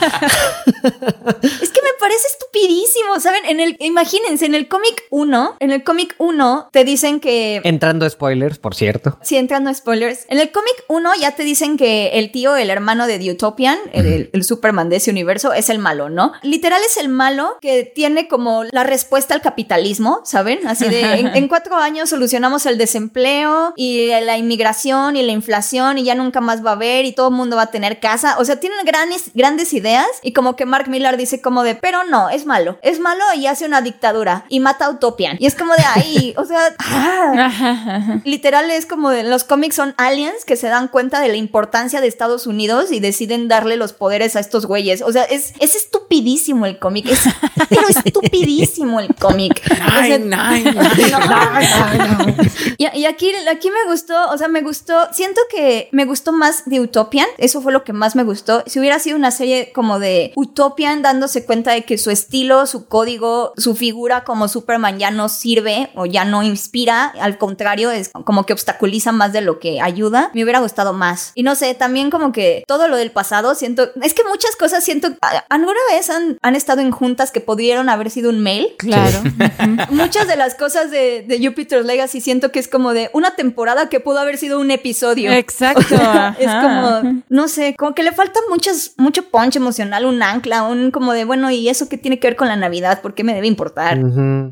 Es 0.84 1.70
que 1.70 1.82
me 1.82 1.94
parece 2.00 2.28
estupidísimo, 2.34 3.20
¿saben? 3.20 3.46
En 3.46 3.60
el, 3.60 3.78
imagínense, 3.80 4.46
en 4.46 4.56
el 4.56 4.68
cómic 4.68 5.04
1, 5.10 5.58
en 5.60 5.72
el 5.72 5.84
cómic 5.84 6.16
1 6.18 6.70
te 6.72 6.84
dicen 6.84 7.20
que 7.20 7.62
Entrando 7.64 8.10
spoilers, 8.10 8.58
por 8.60 8.76
cierto. 8.76 9.18
Sí, 9.22 9.38
entrando 9.38 9.74
spoilers. 9.74 10.26
En 10.30 10.40
el 10.40 10.52
cómic 10.52 10.74
1 10.88 11.12
ya 11.20 11.32
te 11.32 11.44
dicen 11.44 11.78
que 11.78 12.10
el 12.20 12.32
tío, 12.32 12.56
el 12.56 12.70
hermano 12.70 13.08
de 13.08 13.20
The 13.20 13.32
Utopian, 13.32 13.78
el, 13.94 14.30
el 14.34 14.44
Superman 14.44 14.90
de 14.90 14.98
ese 14.98 15.12
universo, 15.12 15.54
es 15.54 15.70
el 15.70 15.80
malo, 15.80 16.10
¿no? 16.10 16.34
Literal 16.42 16.82
es 16.86 16.98
el 16.98 17.10
malo 17.10 17.58
que 17.62 17.84
tiene 17.84 18.28
como 18.28 18.64
la 18.66 18.84
respuesta 18.84 19.34
al 19.34 19.42
capitalismo, 19.42 20.22
¿saben? 20.26 20.66
Así 20.68 20.88
de, 20.94 21.02
en, 21.20 21.36
en 21.36 21.48
cuatro 21.48 21.76
años 21.76 22.10
solucionamos 22.10 22.66
el 22.66 22.78
desempleo 22.78 23.74
y 23.76 24.08
la 24.08 24.38
inmigración 24.38 25.16
y 25.16 25.24
la 25.24 25.32
inflación 25.32 25.98
y 25.98 26.04
ya 26.04 26.16
nunca 26.16 26.42
más 26.42 26.66
va 26.66 26.72
a 26.72 26.74
haber 26.74 27.06
y 27.06 27.14
todo 27.14 27.30
el 27.30 27.36
mundo 27.36 27.56
va 27.56 27.64
a 27.64 27.72
tener 27.72 28.00
casa. 28.00 28.38
O 28.40 28.46
sea, 28.46 28.60
tienen 28.60 28.86
grandes, 28.86 29.32
grandes 29.34 29.74
ideas 29.74 30.08
y 30.22 30.34
como 30.34 30.56
que 30.56 30.66
Mark 30.66 30.90
Millar 30.90 31.18
dice 31.18 31.42
como 31.42 31.64
de, 31.64 31.76
pero 31.76 32.04
no, 32.04 32.30
es 32.30 32.46
malo. 32.46 32.78
Es 32.82 33.00
malo 33.00 33.24
y 33.36 33.48
hace 33.48 33.66
una 33.66 33.82
dictadura 33.82 34.46
y 34.50 34.60
mata 34.60 34.86
a 34.86 34.90
Utopian. 34.90 35.38
Y 35.40 35.46
es 35.46 35.56
como 35.56 35.74
de 35.74 35.84
ahí, 35.96 36.34
o 36.38 36.46
sea, 36.46 36.76
ah. 36.80 38.20
Literal 38.24 38.70
es 38.72 38.86
como 38.86 39.10
de 39.10 39.24
los 39.24 39.44
cómics 39.44 39.76
son 39.76 39.94
aliens 39.98 40.46
que 40.46 40.56
se 40.56 40.68
dan 40.68 40.88
cuenta 40.88 41.20
de 41.20 41.30
la 41.30 41.36
importancia 41.36 42.02
de 42.02 42.08
Estados 42.08 42.48
Unidos 42.48 42.92
y 42.92 43.00
deciden 43.00 43.48
darle 43.48 43.78
los 43.78 43.94
poderes 43.94 44.36
a 44.36 44.40
estos 44.40 44.66
güeyes. 44.66 45.02
O 45.02 45.12
sea, 45.12 45.24
es, 45.24 45.54
es 45.60 45.76
estupidísimo 45.76 46.66
el 46.66 46.80
cómic. 46.80 47.08
Es, 47.08 47.24
pero 47.70 47.88
estupidísimo 48.06 49.00
el 49.00 49.14
cómic. 49.16 49.62
O 49.72 50.06
sea, 50.06 50.18
Nine. 50.18 50.74
Y, 52.78 52.88
y 52.98 53.06
aquí, 53.06 53.32
aquí 53.50 53.70
me 53.70 53.90
gustó, 53.90 54.30
o 54.32 54.38
sea, 54.38 54.48
me 54.48 54.62
gustó, 54.62 55.08
siento 55.14 55.42
que 55.50 55.90
me 55.92 56.06
gustó 56.06 56.32
más 56.32 56.64
de 56.66 56.80
Utopian, 56.80 57.28
eso 57.38 57.62
fue 57.62 57.72
lo 57.72 57.84
que 57.84 57.94
más 57.94 58.16
me 58.16 58.24
gustó. 58.24 58.64
Si 58.66 58.80
hubiera 58.80 59.00
sido 59.00 59.18
una 59.18 59.32
serie 59.32 59.72
como 59.74 60.00
de 60.00 60.32
Utopian 60.36 61.02
dándose 61.02 61.46
cuenta 61.46 61.72
de 61.72 61.84
que 61.84 61.98
su 61.98 62.10
estilo, 62.10 62.66
su 62.66 62.88
código, 62.88 63.54
su 63.58 63.76
figura 63.76 64.24
como 64.24 64.48
Superman 64.48 64.98
ya 64.98 65.12
no 65.12 65.30
sirve 65.30 65.92
o 65.96 66.06
ya 66.06 66.26
no 66.26 66.44
inspira, 66.44 67.14
al 67.20 67.38
contrario, 67.38 67.92
es 67.92 68.12
como 68.26 68.46
que 68.46 68.54
obstaculiza 68.54 69.12
más 69.12 69.34
de 69.34 69.42
lo 69.42 69.60
que 69.60 69.82
ayuda, 69.82 70.32
me 70.34 70.44
hubiera 70.44 70.60
gustado 70.60 70.94
más. 70.94 71.32
Y 71.36 71.44
no 71.44 71.56
sé, 71.56 71.74
también 71.76 72.10
como 72.10 72.32
que 72.32 72.64
todo 72.68 72.88
lo 72.88 72.98
del 72.98 73.12
pasado, 73.12 73.56
siento, 73.56 73.90
es 74.02 74.14
que 74.14 74.24
muchas 74.24 74.56
cosas 74.56 74.84
siento, 74.84 75.10
¿alguna 75.50 75.80
vez 75.92 76.10
han, 76.10 76.38
han 76.42 76.56
estado 76.56 76.82
en 76.82 76.92
juntas 76.92 77.32
que 77.32 77.42
pudieron 77.42 77.90
haber 77.90 78.10
sido 78.10 78.30
un 78.30 78.40
mail? 78.40 78.68
Claro. 78.78 79.22
Muchas 79.90 80.28
de 80.28 80.36
las 80.36 80.56
cosas 80.56 80.73
de, 80.74 81.24
de 81.28 81.46
Jupiter's 81.46 81.86
Legacy 81.86 82.22
siento 82.22 82.52
que 82.52 82.60
es 82.60 82.68
como 82.68 82.94
de 82.94 83.10
una 83.14 83.36
temporada 83.36 83.90
que 83.90 84.00
pudo 84.00 84.20
haber 84.20 84.38
sido 84.38 84.60
un 84.60 84.72
episodio. 84.72 85.32
Exacto. 85.32 85.96
es 86.40 86.52
como, 86.52 87.24
no 87.30 87.48
sé, 87.48 87.76
como 87.76 87.94
que 87.94 88.04
le 88.04 88.12
falta 88.12 88.40
muchas, 88.50 88.94
mucho 88.98 89.30
punch 89.30 89.56
emocional, 89.56 90.06
un 90.06 90.22
ancla, 90.22 90.64
un 90.64 90.92
como 90.92 91.14
de, 91.14 91.26
bueno, 91.26 91.52
¿y 91.52 91.70
eso 91.70 91.90
qué 91.90 91.98
tiene 91.98 92.20
que 92.20 92.28
ver 92.28 92.36
con 92.36 92.48
la 92.48 92.56
Navidad? 92.56 93.02
¿Por 93.02 93.14
qué 93.14 93.24
me 93.24 93.34
debe 93.34 93.48
importar? 93.48 93.98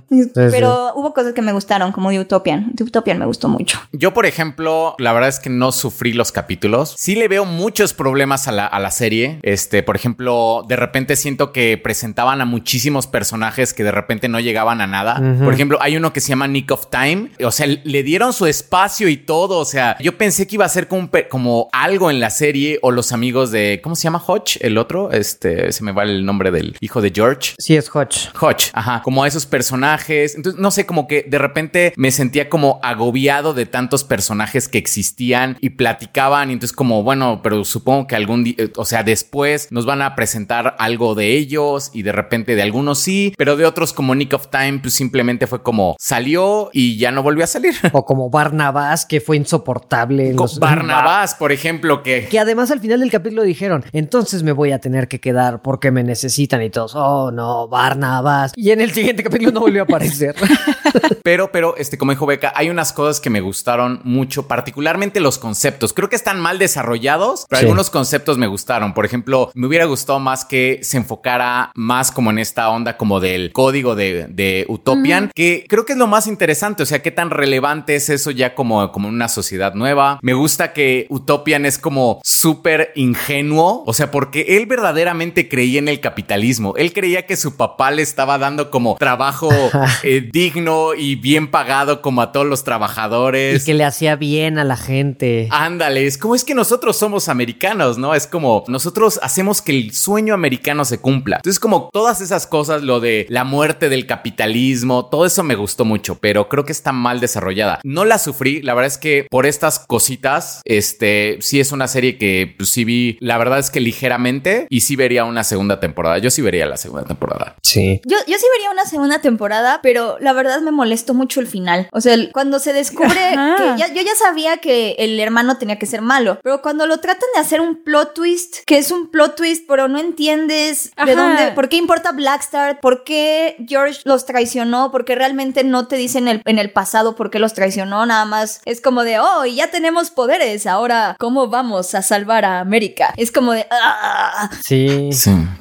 Sí. 0.09 0.31
Pero 0.33 0.93
hubo 0.95 1.13
cosas 1.13 1.33
que 1.33 1.41
me 1.41 1.53
gustaron, 1.53 1.91
como 1.91 2.09
de 2.09 2.19
Utopian. 2.19 2.71
De 2.73 2.83
Utopian 2.83 3.19
me 3.19 3.25
gustó 3.25 3.47
mucho. 3.47 3.79
Yo, 3.91 4.13
por 4.13 4.25
ejemplo, 4.25 4.95
la 4.97 5.13
verdad 5.13 5.29
es 5.29 5.39
que 5.39 5.49
no 5.49 5.71
sufrí 5.71 6.13
los 6.13 6.31
capítulos. 6.31 6.95
Sí 6.97 7.15
le 7.15 7.27
veo 7.27 7.45
muchos 7.45 7.93
problemas 7.93 8.47
a 8.47 8.51
la, 8.51 8.65
a 8.65 8.79
la 8.79 8.91
serie. 8.91 9.39
Este, 9.43 9.83
por 9.83 9.95
ejemplo, 9.95 10.65
de 10.67 10.75
repente 10.75 11.15
siento 11.15 11.51
que 11.51 11.77
presentaban 11.77 12.41
a 12.41 12.45
muchísimos 12.45 13.07
personajes 13.07 13.73
que 13.73 13.83
de 13.83 13.91
repente 13.91 14.27
no 14.27 14.39
llegaban 14.39 14.81
a 14.81 14.87
nada. 14.87 15.21
Por 15.43 15.53
ejemplo, 15.53 15.77
hay 15.81 15.97
uno 16.01 16.13
que 16.13 16.19
se 16.19 16.29
llama 16.29 16.47
Nick 16.47 16.71
of 16.71 16.87
Time. 16.89 17.31
O 17.43 17.51
sea, 17.51 17.67
le 17.67 18.03
dieron 18.03 18.33
su 18.33 18.45
espacio 18.45 19.07
y 19.07 19.17
todo. 19.17 19.59
O 19.59 19.65
sea, 19.65 19.97
yo 19.99 20.17
pensé 20.17 20.47
que 20.47 20.55
iba 20.55 20.65
a 20.65 20.69
ser 20.69 20.87
como, 20.87 21.09
como 21.29 21.69
algo 21.71 22.09
en 22.09 22.19
la 22.19 22.29
serie 22.29 22.79
o 22.81 22.91
los 22.91 23.11
amigos 23.11 23.51
de, 23.51 23.79
¿cómo 23.83 23.95
se 23.95 24.03
llama 24.03 24.21
Hodge? 24.25 24.57
El 24.61 24.77
otro, 24.77 25.11
este, 25.11 25.71
se 25.71 25.83
me 25.83 25.91
va 25.91 26.03
el 26.03 26.25
nombre 26.25 26.51
del 26.51 26.75
hijo 26.81 27.01
de 27.01 27.11
George. 27.13 27.53
Sí, 27.57 27.75
es 27.75 27.89
Hodge. 27.93 28.29
Hodge, 28.39 28.71
ajá, 28.73 29.01
como 29.03 29.23
a 29.23 29.27
esos 29.27 29.45
personajes. 29.45 30.35
Entonces, 30.35 30.59
no 30.59 30.71
sé, 30.71 30.85
como 30.85 31.07
que 31.07 31.23
de 31.27 31.37
repente 31.37 31.93
me 31.95 32.11
sentía 32.11 32.49
como 32.49 32.79
agobiado 32.83 33.53
de 33.53 33.65
tantos 33.65 34.03
personajes 34.03 34.67
que 34.67 34.79
existían 34.79 35.57
y 35.61 35.71
platicaban. 35.71 36.49
Y 36.49 36.53
entonces, 36.53 36.75
como, 36.75 37.03
bueno, 37.03 37.41
pero 37.43 37.63
supongo 37.63 38.07
que 38.07 38.15
algún 38.15 38.43
día, 38.43 38.55
o 38.75 38.85
sea, 38.85 39.03
después 39.03 39.67
nos 39.71 39.85
van 39.85 40.01
a 40.01 40.15
presentar 40.15 40.75
algo 40.79 41.15
de 41.15 41.35
ellos 41.37 41.91
y 41.93 42.01
de 42.01 42.11
repente 42.11 42.55
de 42.55 42.61
algunos 42.63 42.99
sí, 42.99 43.33
pero 43.37 43.55
de 43.55 43.65
otros 43.65 43.93
como 43.93 44.15
Nick 44.15 44.33
of 44.33 44.47
Time, 44.49 44.79
pues 44.79 44.93
simplemente 44.93 45.47
fue 45.47 45.61
como 45.61 45.90
salió 45.99 46.69
y 46.73 46.97
ya 46.97 47.11
no 47.11 47.23
volvió 47.23 47.43
a 47.43 47.47
salir. 47.47 47.75
O 47.93 48.05
como 48.05 48.29
Barnabas, 48.29 49.05
que 49.05 49.21
fue 49.21 49.37
insoportable. 49.37 50.29
en 50.31 50.35
los- 50.35 50.59
Barnabás, 50.59 51.35
por 51.35 51.51
ejemplo, 51.51 52.03
que 52.03 52.27
Que 52.27 52.39
además 52.39 52.71
al 52.71 52.79
final 52.79 52.99
del 52.99 53.11
capítulo 53.11 53.43
dijeron, 53.43 53.83
entonces 53.93 54.43
me 54.43 54.51
voy 54.51 54.71
a 54.71 54.79
tener 54.79 55.07
que 55.07 55.19
quedar 55.19 55.61
porque 55.61 55.91
me 55.91 56.03
necesitan 56.03 56.61
y 56.61 56.69
todos, 56.69 56.93
oh 56.95 57.31
no, 57.31 57.67
Barnabas. 57.67 58.51
Y 58.55 58.71
en 58.71 58.81
el 58.81 58.91
siguiente 58.91 59.23
capítulo 59.23 59.51
no 59.51 59.59
volvió 59.61 59.81
a 59.81 59.85
aparecer. 59.85 60.35
Pero, 61.23 61.51
pero, 61.51 61.77
este, 61.77 61.97
como 61.99 62.11
dijo 62.11 62.25
Beca, 62.25 62.51
hay 62.55 62.69
unas 62.69 62.93
cosas 62.93 63.19
que 63.21 63.29
me 63.29 63.41
gustaron 63.41 64.01
mucho, 64.03 64.47
particularmente 64.47 65.19
los 65.19 65.37
conceptos. 65.37 65.93
Creo 65.93 66.09
que 66.09 66.15
están 66.15 66.39
mal 66.39 66.57
desarrollados, 66.57 67.45
pero 67.47 67.59
Sí. 67.59 67.65
algunos 67.65 67.89
conceptos 67.91 68.37
me 68.39 68.47
gustaron. 68.47 68.93
Por 68.95 69.05
ejemplo, 69.05 69.51
me 69.53 69.67
hubiera 69.67 69.85
gustado 69.85 70.19
más 70.19 70.45
que 70.45 70.79
se 70.81 70.97
enfocara 70.97 71.71
más 71.75 72.11
como 72.11 72.31
en 72.31 72.39
esta 72.39 72.69
onda 72.69 72.97
como 72.97 73.19
del 73.19 73.53
código 73.53 73.95
de, 73.95 74.27
de 74.29 74.65
Utopian, 74.67 75.29
que 75.35 75.65
creo 75.69 75.80
que 75.85 75.93
es 75.93 75.97
lo 75.97 76.07
más 76.07 76.27
interesante. 76.27 76.83
O 76.83 76.85
sea, 76.85 77.01
qué 77.01 77.11
tan 77.11 77.29
relevante 77.29 77.95
es 77.95 78.09
eso 78.09 78.31
ya 78.31 78.55
como, 78.55 78.91
como 78.91 79.07
una 79.07 79.27
sociedad 79.27 79.73
nueva. 79.73 80.19
Me 80.21 80.33
gusta 80.33 80.73
que 80.73 81.07
Utopian 81.09 81.65
es 81.65 81.77
como 81.77 82.21
súper 82.23 82.91
ingenuo. 82.95 83.83
O 83.85 83.93
sea, 83.93 84.11
porque 84.11 84.57
él 84.57 84.65
verdaderamente 84.65 85.49
creía 85.49 85.79
en 85.79 85.87
el 85.87 85.99
capitalismo. 85.99 86.73
Él 86.77 86.93
creía 86.93 87.25
que 87.25 87.35
su 87.35 87.55
papá 87.55 87.91
le 87.91 88.01
estaba 88.01 88.37
dando 88.37 88.69
como 88.71 88.95
trabajo 88.97 89.49
eh, 90.03 90.29
digno 90.31 90.93
y 90.93 91.15
bien 91.15 91.49
pagado 91.49 92.01
como 92.01 92.21
a 92.21 92.31
todos 92.31 92.45
los 92.45 92.61
y 92.61 92.63
trabajadores. 92.63 93.65
que 93.65 93.73
le 93.73 93.83
hacía 93.83 94.15
bien 94.15 94.57
a 94.57 94.63
la 94.63 94.77
gente. 94.77 95.47
Ándale, 95.51 96.05
es 96.05 96.17
como 96.17 96.35
es 96.35 96.43
que 96.43 96.55
nosotros 96.55 96.97
somos 96.97 97.29
americanos, 97.29 97.97
¿no? 97.97 98.15
Es 98.15 98.27
como 98.27 98.63
nosotros 98.67 99.19
hacemos 99.21 99.61
que 99.61 99.71
el 99.71 99.93
sueño 99.93 100.33
americano 100.33 100.85
se 100.85 100.99
cumpla. 100.99 101.37
Entonces, 101.37 101.59
como 101.59 101.89
todas 101.91 102.21
esas 102.21 102.47
cosas, 102.47 102.83
lo 102.83 102.99
de 102.99 103.25
la 103.29 103.43
muerte 103.43 103.89
del 103.89 104.05
capitalismo, 104.05 105.05
todo 105.07 105.25
eso 105.25 105.43
me 105.43 105.55
gustó 105.71 105.85
mucho, 105.85 106.15
pero 106.19 106.49
creo 106.49 106.65
que 106.65 106.73
está 106.73 106.91
mal 106.91 107.21
desarrollada. 107.21 107.79
No 107.85 108.03
la 108.03 108.17
sufrí, 108.17 108.61
la 108.61 108.73
verdad 108.73 108.87
es 108.87 108.97
que 108.97 109.25
por 109.29 109.45
estas 109.45 109.79
cositas, 109.79 110.61
este, 110.65 111.37
sí 111.39 111.61
es 111.61 111.71
una 111.71 111.87
serie 111.87 112.17
que 112.17 112.53
pues, 112.57 112.69
sí 112.69 112.83
vi, 112.83 113.17
la 113.21 113.37
verdad 113.37 113.59
es 113.59 113.69
que 113.71 113.79
ligeramente 113.79 114.67
y 114.69 114.81
sí 114.81 114.97
vería 114.97 115.23
una 115.23 115.45
segunda 115.45 115.79
temporada. 115.79 116.17
Yo 116.17 116.29
sí 116.29 116.41
vería 116.41 116.65
la 116.65 116.75
segunda 116.75 117.05
temporada. 117.05 117.55
Sí. 117.63 118.01
Yo, 118.05 118.17
yo 118.27 118.37
sí 118.37 118.45
vería 118.53 118.69
una 118.71 118.85
segunda 118.85 119.19
temporada, 119.21 119.79
pero 119.81 120.17
la 120.19 120.33
verdad 120.33 120.59
me 120.59 120.71
molestó 120.71 121.13
mucho 121.13 121.39
el 121.39 121.47
final. 121.47 121.87
O 121.93 122.01
sea, 122.01 122.15
el- 122.15 122.31
cuando 122.33 122.59
se 122.59 122.73
descubre 122.73 123.19
Ajá. 123.33 123.55
que 123.55 123.79
ya, 123.79 123.93
yo 123.93 124.01
ya 124.01 124.15
sabía 124.19 124.57
que 124.57 124.95
el 124.99 125.17
hermano 125.21 125.57
tenía 125.57 125.79
que 125.79 125.85
ser 125.85 126.01
malo, 126.01 126.37
pero 126.43 126.61
cuando 126.61 126.85
lo 126.85 126.97
tratan 126.99 127.29
de 127.33 127.39
hacer 127.39 127.61
un 127.61 127.81
plot 127.83 128.13
twist, 128.13 128.57
que 128.65 128.77
es 128.77 128.91
un 128.91 129.09
plot 129.09 129.37
twist, 129.37 129.63
pero 129.69 129.87
no 129.87 129.99
entiendes 129.99 130.91
de 131.05 131.15
dónde, 131.15 131.51
por 131.53 131.69
qué 131.69 131.77
importa 131.77 132.11
Blackstar, 132.11 132.81
por 132.81 133.05
qué 133.05 133.55
George 133.67 134.01
los 134.03 134.25
traicionó, 134.25 134.91
porque 134.91 135.15
realmente 135.15 135.60
no 135.63 135.87
te 135.87 135.95
dicen 135.95 136.27
el, 136.27 136.41
en 136.45 136.59
el 136.59 136.71
pasado 136.71 137.15
por 137.15 137.29
qué 137.29 137.39
los 137.39 137.53
traicionó, 137.53 138.05
nada 138.05 138.25
más 138.25 138.61
es 138.65 138.81
como 138.81 139.03
de, 139.03 139.19
oh, 139.19 139.45
ya 139.45 139.71
tenemos 139.71 140.11
poderes, 140.11 140.67
ahora, 140.67 141.15
¿cómo 141.19 141.47
vamos 141.47 141.95
a 141.95 142.01
salvar 142.01 142.45
a 142.45 142.59
América? 142.59 143.13
Es 143.17 143.31
como 143.31 143.53
de, 143.53 143.65
ah. 143.71 144.49
Sí. 144.65 145.09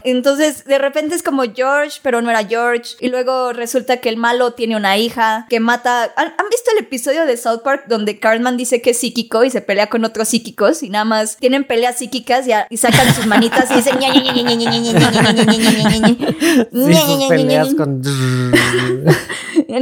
Entonces, 0.05 0.65
de 0.65 0.79
repente 0.79 1.15
es 1.15 1.23
como 1.23 1.43
George, 1.55 1.99
pero 2.03 2.23
no 2.23 2.31
era 2.31 2.45
George. 2.45 2.97
Y 3.01 3.09
luego 3.09 3.53
resulta 3.53 3.99
que 3.99 4.09
el 4.09 4.17
malo 4.17 4.53
tiene 4.53 4.77
una 4.77 4.97
hija 4.99 5.47
que 5.49 5.61
mata. 5.61 6.13
¿Han, 6.17 6.33
visto 6.51 6.71
el 6.77 6.85
episodio 6.85 7.27
de 7.27 7.37
South 7.37 7.61
Park 7.63 7.85
donde 7.87 8.19
Cartman 8.19 8.57
dice 8.57 8.83
que 8.83 8.91
es 8.91 8.99
psíquico 8.99 9.45
y 9.45 9.51
se 9.51 9.61
pelea 9.61 9.89
con 9.89 10.05
otros 10.05 10.29
psíquicos 10.29 10.83
y 10.83 10.91
nada 10.91 11.05
más 11.05 11.37
tienen 11.37 11.65
peleas 11.65 11.99
psíquicas 11.99 12.47
y, 12.49 12.51
y 12.69 12.77
sacan 12.77 13.15
sus 13.15 13.27
manitas 13.27 13.71
y 13.71 13.75
dicen, 13.75 13.99
sí. 16.73 17.29